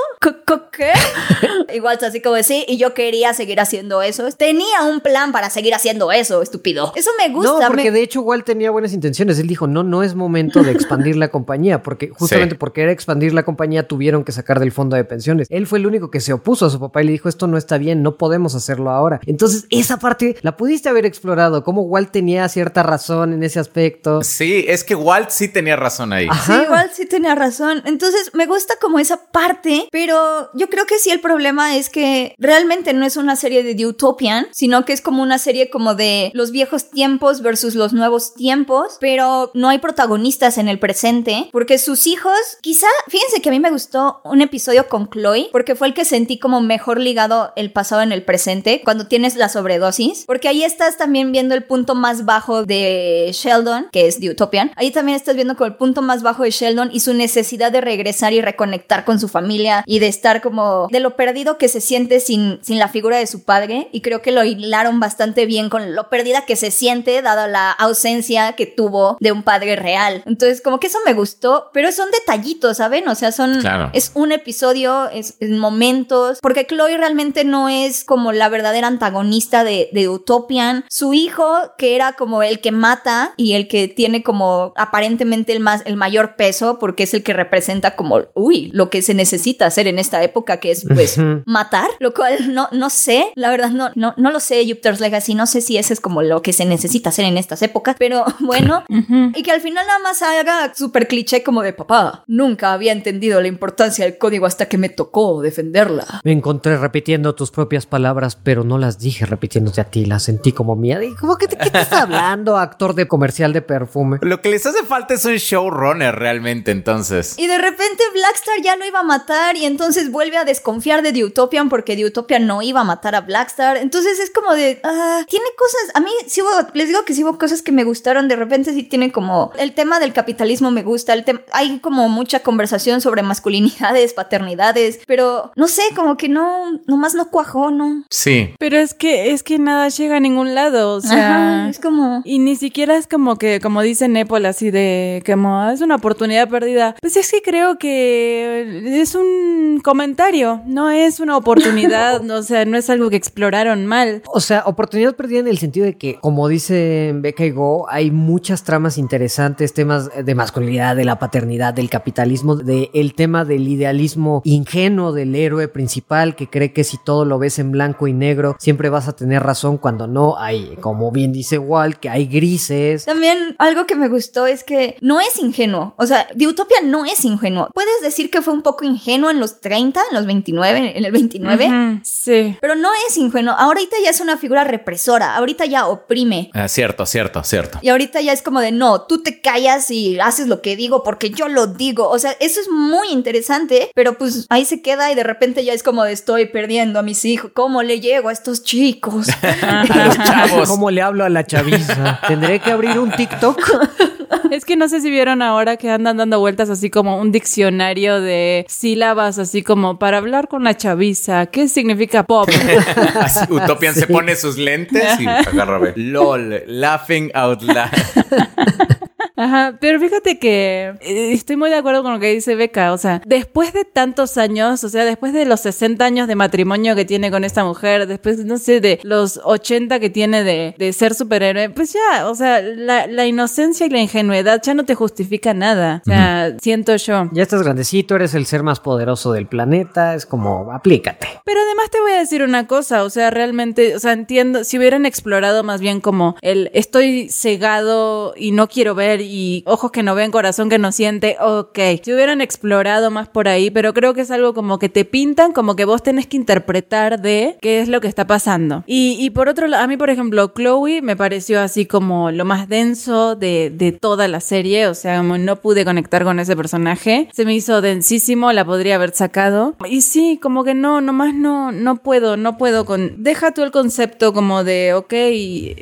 ¿Qué? 0.71 0.91
Igual 1.73 1.97
es 1.97 2.03
así 2.03 2.21
como 2.21 2.35
de, 2.35 2.43
sí, 2.43 2.65
y 2.67 2.77
yo 2.77 2.93
quería 2.93 3.33
seguir 3.33 3.59
haciendo 3.59 4.01
eso. 4.01 4.29
Tenía 4.31 4.83
un 4.83 5.01
plan 5.01 5.31
para 5.31 5.49
seguir 5.49 5.73
haciendo 5.73 6.11
eso, 6.11 6.41
estúpido. 6.47 6.91
Eso 6.95 7.11
me 7.19 7.33
gusta. 7.33 7.51
No, 7.51 7.67
porque 7.67 7.85
me- 7.85 7.91
de 7.91 8.01
hecho 8.01 8.19
igual 8.19 8.43
tenía 8.43 8.71
buenas 8.71 8.93
intenciones. 8.93 9.39
Él 9.39 9.47
dijo, 9.47 9.67
no, 9.67 9.83
no 9.83 10.03
es 10.03 10.15
momento 10.15 10.63
de 10.63 10.71
expandir 10.71 11.15
la 11.15 11.29
compañía, 11.29 11.83
porque 11.83 12.09
justamente 12.09 12.55
Sí. 12.55 12.59
porque 12.59 12.81
era 12.83 12.91
expandir 12.91 13.33
la 13.33 13.43
compañía 13.43 13.87
tuvieron 13.87 14.23
que 14.23 14.31
sacar 14.31 14.59
del 14.59 14.71
fondo 14.71 14.95
de 14.95 15.03
pensiones. 15.03 15.47
Él 15.49 15.67
fue 15.67 15.79
el 15.79 15.87
único 15.87 16.09
que 16.11 16.19
se 16.19 16.33
opuso 16.33 16.65
a 16.65 16.69
su 16.69 16.79
papá 16.79 17.01
y 17.01 17.05
le 17.05 17.11
dijo, 17.11 17.29
esto 17.29 17.47
no 17.47 17.57
está 17.57 17.77
bien, 17.77 18.01
no 18.01 18.17
podemos 18.17 18.55
hacerlo 18.55 18.89
ahora. 18.91 19.19
Entonces, 19.25 19.65
esa 19.69 19.97
parte 19.99 20.37
la 20.41 20.55
pudiste 20.57 20.89
haber 20.89 21.05
explorado, 21.05 21.63
cómo 21.63 21.81
Walt 21.83 22.11
tenía 22.11 22.47
cierta 22.49 22.83
razón 22.83 23.33
en 23.33 23.43
ese 23.43 23.59
aspecto. 23.59 24.23
Sí, 24.23 24.65
es 24.67 24.83
que 24.83 24.95
Walt 24.95 25.29
sí 25.29 25.47
tenía 25.47 25.75
razón 25.75 26.13
ahí. 26.13 26.27
Ajá. 26.29 26.57
Sí, 26.57 26.63
igual 26.63 26.89
sí 26.93 27.05
tenía 27.05 27.35
razón. 27.35 27.81
Entonces 27.85 28.31
me 28.33 28.45
gusta 28.45 28.75
como 28.81 28.99
esa 28.99 29.17
parte, 29.31 29.87
pero 29.91 30.49
yo 30.53 30.69
creo 30.69 30.85
que 30.85 30.99
sí 30.99 31.09
el 31.11 31.19
problema 31.19 31.75
es 31.77 31.89
que 31.89 32.35
realmente 32.37 32.93
no 32.93 33.05
es 33.05 33.17
una 33.17 33.35
serie 33.35 33.63
de 33.63 33.75
The 33.75 33.85
Utopian, 33.87 34.47
sino 34.51 34.85
que 34.85 34.93
es 34.93 35.01
como 35.01 35.21
una 35.23 35.37
serie 35.39 35.69
como 35.69 35.95
de 35.95 36.31
los 36.37 36.51
viejos 36.51 36.89
tiempos 36.91 37.41
versus 37.41 37.75
los 37.75 37.91
nuevos 37.91 38.33
tiempos, 38.33 38.97
pero 39.01 39.51
no 39.53 39.69
hay 39.69 39.79
protagonistas 39.79 40.57
en 40.57 40.69
el 40.69 40.79
presente, 40.79 41.49
porque 41.51 41.77
sus 41.77 42.07
hijos, 42.07 42.37
quizá, 42.61 42.87
fíjense 43.07 43.41
que 43.41 43.49
a 43.49 43.51
mí 43.51 43.59
me 43.59 43.71
gustó 43.71 44.21
un 44.23 44.41
episodio 44.41 44.87
con 44.87 45.09
Chloe, 45.09 45.49
porque 45.51 45.75
fue 45.75 45.87
el 45.87 45.93
que 45.93 46.05
sentí 46.05 46.39
como 46.39 46.61
mejor 46.61 46.99
ligado 46.99 47.51
el 47.55 47.71
pasado 47.71 48.01
en 48.01 48.11
el 48.11 48.23
presente, 48.23 48.81
cuando 48.83 49.07
tienes 49.07 49.35
la 49.35 49.49
sobredosis, 49.49 50.23
porque 50.25 50.47
ahí 50.47 50.63
estás 50.63 50.97
también 50.97 51.31
viendo 51.31 51.55
el 51.55 51.63
punto 51.63 51.95
más 51.95 52.25
bajo 52.25 52.63
de 52.63 53.31
Sheldon, 53.33 53.87
que 53.91 54.07
es 54.07 54.19
The 54.19 54.29
Utopian, 54.29 54.71
ahí 54.75 54.91
también 54.91 55.15
estás 55.15 55.35
viendo 55.35 55.55
como 55.55 55.67
el 55.67 55.75
punto 55.75 56.01
más 56.01 56.21
bajo 56.21 56.43
de 56.43 56.51
Sheldon 56.51 56.89
y 56.93 56.99
su 56.99 57.13
necesidad 57.13 57.71
de 57.71 57.81
regresar 57.81 58.33
y 58.33 58.41
reconectar 58.41 59.05
con 59.05 59.19
su 59.19 59.27
familia 59.27 59.83
y 59.87 59.99
de 59.99 60.07
estar 60.07 60.41
como 60.41 60.87
de 60.91 60.99
lo 60.99 61.15
perdido 61.15 61.57
que 61.57 61.67
se 61.67 61.81
siente 61.81 62.19
sin, 62.19 62.59
sin 62.61 62.77
la 62.77 62.89
figura 62.89 63.17
de 63.17 63.27
su 63.27 63.43
padre 63.43 63.89
y 63.91 64.01
creo 64.01 64.21
que 64.21 64.31
lo 64.31 64.43
hilaron 64.43 64.99
bastante 64.99 65.45
bien 65.45 65.69
con 65.69 65.95
lo 65.95 66.09
que 66.45 66.55
se 66.55 66.71
siente 66.71 67.21
dada 67.21 67.47
la 67.47 67.71
ausencia 67.71 68.53
que 68.53 68.65
tuvo 68.65 69.17
de 69.19 69.31
un 69.31 69.43
padre 69.43 69.75
real. 69.75 70.23
Entonces 70.25 70.61
como 70.61 70.79
que 70.79 70.87
eso 70.87 70.99
me 71.05 71.13
gustó, 71.13 71.69
pero 71.73 71.91
son 71.91 72.09
detallitos, 72.11 72.77
¿saben? 72.77 73.07
O 73.07 73.15
sea, 73.15 73.31
son... 73.31 73.59
Claro. 73.59 73.89
Es 73.93 74.11
un 74.13 74.31
episodio, 74.31 75.09
es, 75.09 75.35
es 75.39 75.49
momentos, 75.49 76.39
porque 76.41 76.65
Chloe 76.65 76.97
realmente 76.97 77.43
no 77.43 77.69
es 77.69 78.03
como 78.03 78.31
la 78.31 78.49
verdadera 78.49 78.87
antagonista 78.87 79.63
de, 79.63 79.89
de 79.91 80.09
Utopian. 80.09 80.85
Su 80.89 81.13
hijo, 81.13 81.73
que 81.77 81.95
era 81.95 82.13
como 82.13 82.43
el 82.43 82.59
que 82.59 82.71
mata 82.71 83.33
y 83.37 83.53
el 83.53 83.67
que 83.67 83.87
tiene 83.87 84.23
como 84.23 84.73
aparentemente 84.75 85.53
el, 85.53 85.59
más, 85.59 85.81
el 85.85 85.95
mayor 85.95 86.35
peso, 86.35 86.79
porque 86.79 87.03
es 87.03 87.13
el 87.13 87.23
que 87.23 87.33
representa 87.33 87.95
como, 87.95 88.21
uy, 88.33 88.69
lo 88.73 88.89
que 88.89 89.01
se 89.01 89.13
necesita 89.13 89.65
hacer 89.65 89.87
en 89.87 89.99
esta 89.99 90.23
época, 90.23 90.59
que 90.59 90.71
es 90.71 90.85
pues 90.93 91.17
matar, 91.45 91.89
lo 91.99 92.13
cual 92.13 92.53
no, 92.53 92.69
no 92.71 92.89
sé, 92.89 93.31
la 93.35 93.49
verdad 93.49 93.69
no, 93.69 93.91
no, 93.95 94.13
no 94.17 94.31
lo 94.31 94.39
sé, 94.39 94.63
Jupiter's 94.63 94.99
Legacy, 94.99 95.35
no 95.35 95.47
sé 95.47 95.61
si 95.61 95.77
ese 95.77 95.93
es 95.93 96.01
como 96.01 96.16
lo 96.21 96.41
que 96.41 96.53
se 96.53 96.65
necesita 96.65 97.09
hacer 97.09 97.25
en 97.25 97.37
estas 97.37 97.61
épocas, 97.61 97.95
pero 97.97 98.25
bueno, 98.39 98.83
y 98.89 99.43
que 99.43 99.51
al 99.51 99.61
final 99.61 99.85
nada 99.85 99.99
más 99.99 100.21
haga 100.21 100.73
súper 100.75 101.07
cliché 101.07 101.43
como 101.43 101.61
de 101.61 101.73
papá. 101.73 102.23
Nunca 102.27 102.73
había 102.73 102.91
entendido 102.91 103.41
la 103.41 103.47
importancia 103.47 104.05
del 104.05 104.17
código 104.17 104.45
hasta 104.45 104.67
que 104.67 104.77
me 104.77 104.89
tocó 104.89 105.41
defenderla. 105.41 106.21
Me 106.23 106.31
encontré 106.31 106.77
repitiendo 106.77 107.35
tus 107.35 107.51
propias 107.51 107.85
palabras, 107.85 108.35
pero 108.35 108.63
no 108.63 108.77
las 108.77 108.99
dije 108.99 109.25
repitiéndote 109.25 109.81
a 109.81 109.85
ti, 109.85 110.05
las 110.05 110.23
sentí 110.23 110.51
como 110.51 110.75
mía. 110.75 111.03
Y 111.03 111.15
¿Cómo 111.15 111.37
que, 111.37 111.47
¿Qué 111.47 111.55
te 111.55 111.65
estás 111.65 111.91
hablando, 111.93 112.57
actor 112.57 112.93
de 112.95 113.07
comercial 113.07 113.53
de 113.53 113.61
perfume? 113.61 114.19
Lo 114.21 114.41
que 114.41 114.49
les 114.49 114.65
hace 114.65 114.83
falta 114.83 115.13
es 115.13 115.25
un 115.25 115.35
showrunner 115.35 116.15
realmente, 116.15 116.71
entonces. 116.71 117.35
Y 117.37 117.47
de 117.47 117.57
repente 117.57 118.03
Blackstar 118.13 118.61
ya 118.63 118.75
lo 118.75 118.85
iba 118.85 118.99
a 118.99 119.03
matar 119.03 119.55
y 119.55 119.65
entonces 119.65 120.11
vuelve 120.11 120.37
a 120.37 120.45
desconfiar 120.45 121.01
de 121.01 121.13
The 121.13 121.25
Utopian 121.25 121.69
porque 121.69 121.95
The 121.95 122.05
Utopian 122.05 122.47
no 122.47 122.61
iba 122.61 122.81
a 122.81 122.83
matar 122.83 123.15
a 123.15 123.21
Blackstar. 123.21 123.77
Entonces 123.77 124.19
es 124.19 124.31
como 124.31 124.53
de, 124.53 124.79
ah, 124.83 125.23
tiene 125.27 125.45
cosas, 125.57 125.95
a 125.95 125.99
mí 125.99 126.06
sí 126.27 126.41
hubo, 126.41 126.49
les 126.73 126.87
digo 126.87 127.03
que 127.05 127.13
sí 127.13 127.23
hubo 127.23 127.37
cosas 127.37 127.61
que 127.61 127.71
me 127.71 127.83
gustaron, 127.83 128.27
de 128.27 128.35
repente 128.35 128.73
sí 128.73 128.83
tiene 128.83 129.11
como, 129.11 129.51
el 129.57 129.73
tema 129.73 129.99
del 129.99 130.13
capitalismo 130.13 130.71
me 130.71 130.83
gusta, 130.83 131.13
el 131.13 131.25
tem- 131.25 131.41
hay 131.51 131.79
como 131.79 132.09
mucha 132.09 132.41
conversación 132.41 133.01
sobre 133.01 133.21
masculinidades, 133.23 134.13
paternidades, 134.13 134.99
pero 135.07 135.51
no 135.55 135.67
sé, 135.67 135.81
como 135.95 136.17
que 136.17 136.29
no, 136.29 136.79
nomás 136.87 137.15
no 137.15 137.29
cuajó, 137.29 137.71
¿no? 137.71 138.03
Sí. 138.09 138.53
Pero 138.59 138.77
es 138.77 138.93
que, 138.93 139.31
es 139.31 139.43
que 139.43 139.59
nada 139.59 139.89
llega 139.89 140.17
a 140.17 140.19
ningún 140.19 140.55
lado, 140.55 140.95
o 140.95 141.01
sea... 141.01 141.61
Ajá, 141.63 141.69
es 141.69 141.79
como... 141.79 142.21
Y 142.25 142.39
ni 142.39 142.55
siquiera 142.55 142.95
es 142.97 143.07
como 143.07 143.37
que, 143.37 143.59
como 143.59 143.81
dice 143.81 144.07
Nepal, 144.07 144.45
así 144.45 144.71
de, 144.71 145.23
como, 145.25 145.59
"Ah, 145.61 145.73
es 145.73 145.81
una 145.81 145.95
oportunidad 145.95 146.49
perdida. 146.49 146.95
Pues 147.01 147.17
es 147.17 147.31
que 147.31 147.41
creo 147.41 147.77
que 147.77 149.01
es 149.01 149.15
un 149.15 149.79
comentario, 149.83 150.61
no 150.65 150.89
es 150.89 151.19
una 151.19 151.37
oportunidad, 151.37 152.21
no, 152.21 152.35
o 152.37 152.43
sea, 152.43 152.65
no 152.65 152.77
es 152.77 152.89
algo 152.89 153.09
que 153.09 153.15
exploraron 153.15 153.85
mal. 153.85 154.21
O 154.27 154.39
sea, 154.39 154.63
oportunidad 154.65 155.15
perdida 155.15 155.39
en 155.39 155.47
el 155.47 155.57
sentido 155.57 155.85
de 155.85 155.96
que, 155.97 156.15
como 156.19 156.47
dice 156.47 157.11
Becca 157.15 157.45
y 157.45 157.51
Go, 157.51 157.87
hay 157.89 158.11
muchas 158.11 158.63
tramas 158.63 158.97
interesantes, 158.97 159.73
temas 159.73 160.09
de 160.23 160.35
masculinidad, 160.35 160.95
de 160.95 161.05
la 161.05 161.19
paternidad, 161.19 161.73
del 161.73 161.89
capitalismo, 161.89 162.55
del 162.55 162.89
el 162.93 163.13
tema 163.15 163.45
del 163.45 163.67
idealismo 163.67 164.41
ingenuo 164.45 165.11
del 165.11 165.35
héroe 165.35 165.67
principal 165.67 166.35
que 166.35 166.49
cree 166.49 166.73
que 166.73 166.83
si 166.83 166.97
todo 166.97 167.25
lo 167.25 167.39
ves 167.39 167.59
en 167.59 167.71
blanco 167.71 168.07
y 168.07 168.13
negro, 168.13 168.55
siempre 168.59 168.89
vas 168.89 169.07
a 169.07 169.15
tener 169.15 169.43
razón 169.43 169.77
cuando 169.77 170.07
no 170.07 170.37
hay, 170.37 170.77
como 170.81 171.11
bien 171.11 171.31
dice 171.33 171.57
Walt, 171.57 171.97
que 171.97 172.09
hay 172.09 172.25
grises. 172.27 173.05
También 173.05 173.55
algo 173.59 173.85
que 173.85 173.95
me 173.95 174.07
gustó 174.09 174.45
es 174.47 174.63
que 174.63 174.97
no 175.01 175.19
es 175.19 175.37
ingenuo. 175.39 175.93
O 175.97 176.05
sea, 176.05 176.27
The 176.37 176.47
Utopia 176.47 176.77
no 176.83 177.05
es 177.05 177.23
ingenuo. 177.25 177.69
Puedes 177.73 178.01
decir 178.01 178.29
que 178.29 178.41
fue 178.41 178.53
un 178.53 178.61
poco 178.61 178.85
ingenuo 178.85 179.29
en 179.29 179.39
los 179.39 179.61
30, 179.61 180.01
en 180.09 180.15
los 180.15 180.25
29, 180.25 180.97
en 180.97 181.05
el 181.05 181.11
29, 181.11 181.65
Ujú, 181.67 181.99
Sí. 182.03 182.57
pero 182.61 182.75
no 182.75 182.89
es 183.07 183.17
ingenuo. 183.17 183.53
Ahorita 183.57 183.95
ya 184.03 184.09
es 184.11 184.21
una 184.21 184.37
figura 184.37 184.63
represora. 184.63 185.35
Ahorita 185.35 185.65
ya 185.65 185.86
oprime. 185.87 186.49
Ah, 186.53 186.67
cierto, 186.67 187.05
cierto, 187.05 187.43
cierto. 187.43 187.79
Y 187.81 187.89
ahorita 187.89 188.21
ya 188.21 188.33
es 188.33 188.41
como 188.41 188.61
de 188.61 188.71
no, 188.71 189.01
tú 189.01 189.21
te 189.21 189.41
callas 189.41 189.91
y 189.91 190.19
haces 190.19 190.47
lo 190.47 190.61
que 190.61 190.75
digo 190.75 191.03
porque 191.03 191.29
yo 191.29 191.47
lo 191.47 191.67
digo. 191.67 192.09
O 192.09 192.19
sea, 192.19 192.35
eso 192.39 192.59
es 192.59 192.69
muy 192.69 193.09
interesante, 193.09 193.91
pero 193.95 194.17
pues 194.17 194.45
ahí 194.49 194.65
se 194.65 194.81
queda 194.81 195.11
y 195.11 195.15
de 195.15 195.23
repente 195.23 195.63
ya 195.63 195.73
es 195.73 195.83
como 195.83 196.03
de 196.03 196.13
estoy 196.13 196.45
perdiendo 196.47 196.99
a 196.99 197.03
mis 197.03 197.25
hijos. 197.25 197.51
¿Cómo 197.53 197.83
le 197.83 197.99
llego 197.99 198.29
a 198.29 198.33
estos 198.33 198.63
chicos? 198.63 199.27
A 199.61 199.83
los 199.85 200.17
chavos. 200.17 200.69
¿Cómo 200.69 200.91
le 200.91 201.01
hablo 201.01 201.23
a 201.25 201.29
la 201.29 201.45
chaviza? 201.45 202.19
¿Tendré 202.27 202.59
que 202.59 202.71
abrir 202.71 202.97
un 202.99 203.11
TikTok? 203.11 203.59
Es 204.51 204.65
que 204.65 204.75
no 204.75 204.87
sé 204.89 205.01
si 205.01 205.09
vieron 205.09 205.41
ahora 205.41 205.77
que 205.77 205.89
andan 205.89 206.17
dando 206.17 206.39
vueltas 206.39 206.69
así 206.69 206.89
como 206.89 207.19
un 207.19 207.31
diccionario 207.31 208.21
de 208.21 208.65
sílabas, 208.67 209.39
así 209.39 209.63
como 209.63 209.99
para 209.99 210.17
hablar 210.17 210.47
con 210.47 210.63
la 210.63 210.75
chaviza. 210.75 211.47
¿Qué 211.47 211.67
significa 211.67 212.23
pop? 212.23 212.49
Así, 213.19 213.45
Utopian 213.49 213.93
se 213.93 214.07
pone 214.07 214.35
sus 214.35 214.57
lentes 214.57 215.19
y 215.19 215.27
agarra. 215.27 215.93
LOL, 215.95 216.63
laughing 216.67 217.31
out 217.33 217.61
loud. 217.61 217.89
Ajá, 219.37 219.77
pero 219.79 219.99
fíjate 219.99 220.39
que 220.39 220.95
eh, 220.99 221.31
estoy 221.31 221.57
muy 221.57 221.69
de 221.69 221.75
acuerdo 221.75 222.01
con 222.01 222.11
lo 222.11 222.19
que 222.19 222.33
dice 222.33 222.55
Beca, 222.55 222.91
o 222.91 222.97
sea, 222.97 223.21
después 223.23 223.71
de 223.71 223.85
tantos 223.85 224.35
años, 224.37 224.83
o 224.83 224.89
sea, 224.89 225.05
después 225.05 225.31
de 225.31 225.45
los 225.45 225.59
60 225.61 226.03
años 226.03 226.27
de 226.27 226.33
matrimonio 226.33 226.95
que 226.95 227.05
tiene 227.05 227.29
con 227.29 227.43
esta 227.43 227.63
mujer, 227.63 228.07
después, 228.07 228.43
no 228.45 228.57
sé, 228.57 228.81
de 228.81 228.99
los 229.03 229.39
80 229.43 229.99
que 229.99 230.09
tiene 230.09 230.43
de, 230.43 230.73
de 230.79 230.91
ser 230.91 231.13
superhéroe, 231.13 231.69
pues 231.69 231.93
ya, 231.93 232.27
o 232.27 232.33
sea, 232.33 232.61
la, 232.61 233.05
la 233.05 233.27
inocencia 233.27 233.85
y 233.85 233.89
la 233.89 233.99
ingenuidad 233.99 234.59
ya 234.63 234.73
no 234.73 234.85
te 234.85 234.95
justifica 234.95 235.53
nada, 235.53 236.01
o 236.07 236.09
sea, 236.09 236.55
siento 236.59 236.95
yo. 236.95 237.29
Ya 237.31 237.43
estás 237.43 237.61
grandecito, 237.61 238.15
eres 238.15 238.33
el 238.33 238.47
ser 238.47 238.63
más 238.63 238.79
poderoso 238.79 239.31
del 239.33 239.45
planeta, 239.45 240.15
es 240.15 240.25
como, 240.25 240.71
aplícate. 240.71 241.27
Pero 241.45 241.59
además 241.61 241.91
te 241.91 242.01
voy 242.01 242.13
a 242.13 242.19
decir 242.19 242.41
una 242.41 242.65
cosa, 242.65 243.03
o 243.03 243.11
sea, 243.11 243.29
realmente, 243.29 243.95
o 243.95 243.99
sea, 243.99 244.13
entiendo, 244.13 244.63
si 244.63 244.79
hubieran 244.79 245.05
explorado 245.05 245.63
más 245.63 245.79
bien 245.79 246.01
como 246.01 246.35
el 246.41 246.71
estoy 246.73 247.29
cegado 247.29 248.33
y 248.35 248.51
no 248.51 248.67
quiero 248.67 248.95
ver 248.95 249.26
y 249.27 249.63
ojos 249.65 249.91
que 249.91 250.03
no 250.03 250.15
ven, 250.15 250.31
corazón 250.31 250.69
que 250.69 250.79
no 250.79 250.91
siente, 250.91 251.37
ok, 251.39 251.79
si 252.03 252.13
hubieran 252.13 252.41
explorado 252.41 253.11
más 253.11 253.27
por 253.27 253.47
ahí, 253.47 253.69
pero 253.69 253.93
creo 253.93 254.13
que 254.13 254.21
es 254.21 254.31
algo 254.31 254.53
como 254.53 254.79
que 254.79 254.89
te 254.89 255.05
pintan, 255.05 255.53
como 255.53 255.75
que 255.75 255.85
vos 255.85 256.03
tenés 256.03 256.27
que 256.27 256.37
interpretar 256.37 257.21
de 257.21 257.57
qué 257.61 257.79
es 257.79 257.87
lo 257.87 258.01
que 258.01 258.07
está 258.07 258.27
pasando. 258.27 258.83
Y, 258.87 259.17
y 259.19 259.29
por 259.29 259.49
otro 259.49 259.67
lado, 259.67 259.83
a 259.83 259.87
mí, 259.87 259.97
por 259.97 260.09
ejemplo, 260.09 260.51
Chloe 260.55 261.01
me 261.01 261.15
pareció 261.15 261.61
así 261.61 261.85
como 261.85 262.31
lo 262.31 262.45
más 262.45 262.67
denso 262.69 263.35
de, 263.35 263.71
de 263.73 263.91
toda 263.91 264.27
la 264.27 264.39
serie, 264.39 264.87
o 264.87 264.93
sea, 264.93 265.17
como 265.17 265.37
no 265.37 265.57
pude 265.57 265.85
conectar 265.85 266.23
con 266.23 266.39
ese 266.39 266.55
personaje, 266.55 267.29
se 267.33 267.45
me 267.45 267.55
hizo 267.55 267.81
densísimo, 267.81 268.51
la 268.53 268.65
podría 268.65 268.95
haber 268.95 269.13
sacado. 269.13 269.75
Y 269.89 270.01
sí, 270.01 270.39
como 270.41 270.63
que 270.63 270.73
no, 270.73 271.01
nomás 271.01 271.33
no, 271.33 271.71
no 271.71 271.97
puedo, 271.97 272.37
no 272.37 272.57
puedo 272.57 272.85
con... 272.85 273.23
Deja 273.23 273.51
tú 273.51 273.63
el 273.63 273.71
concepto 273.71 274.33
como 274.33 274.63
de, 274.63 274.93
ok, 274.93 275.13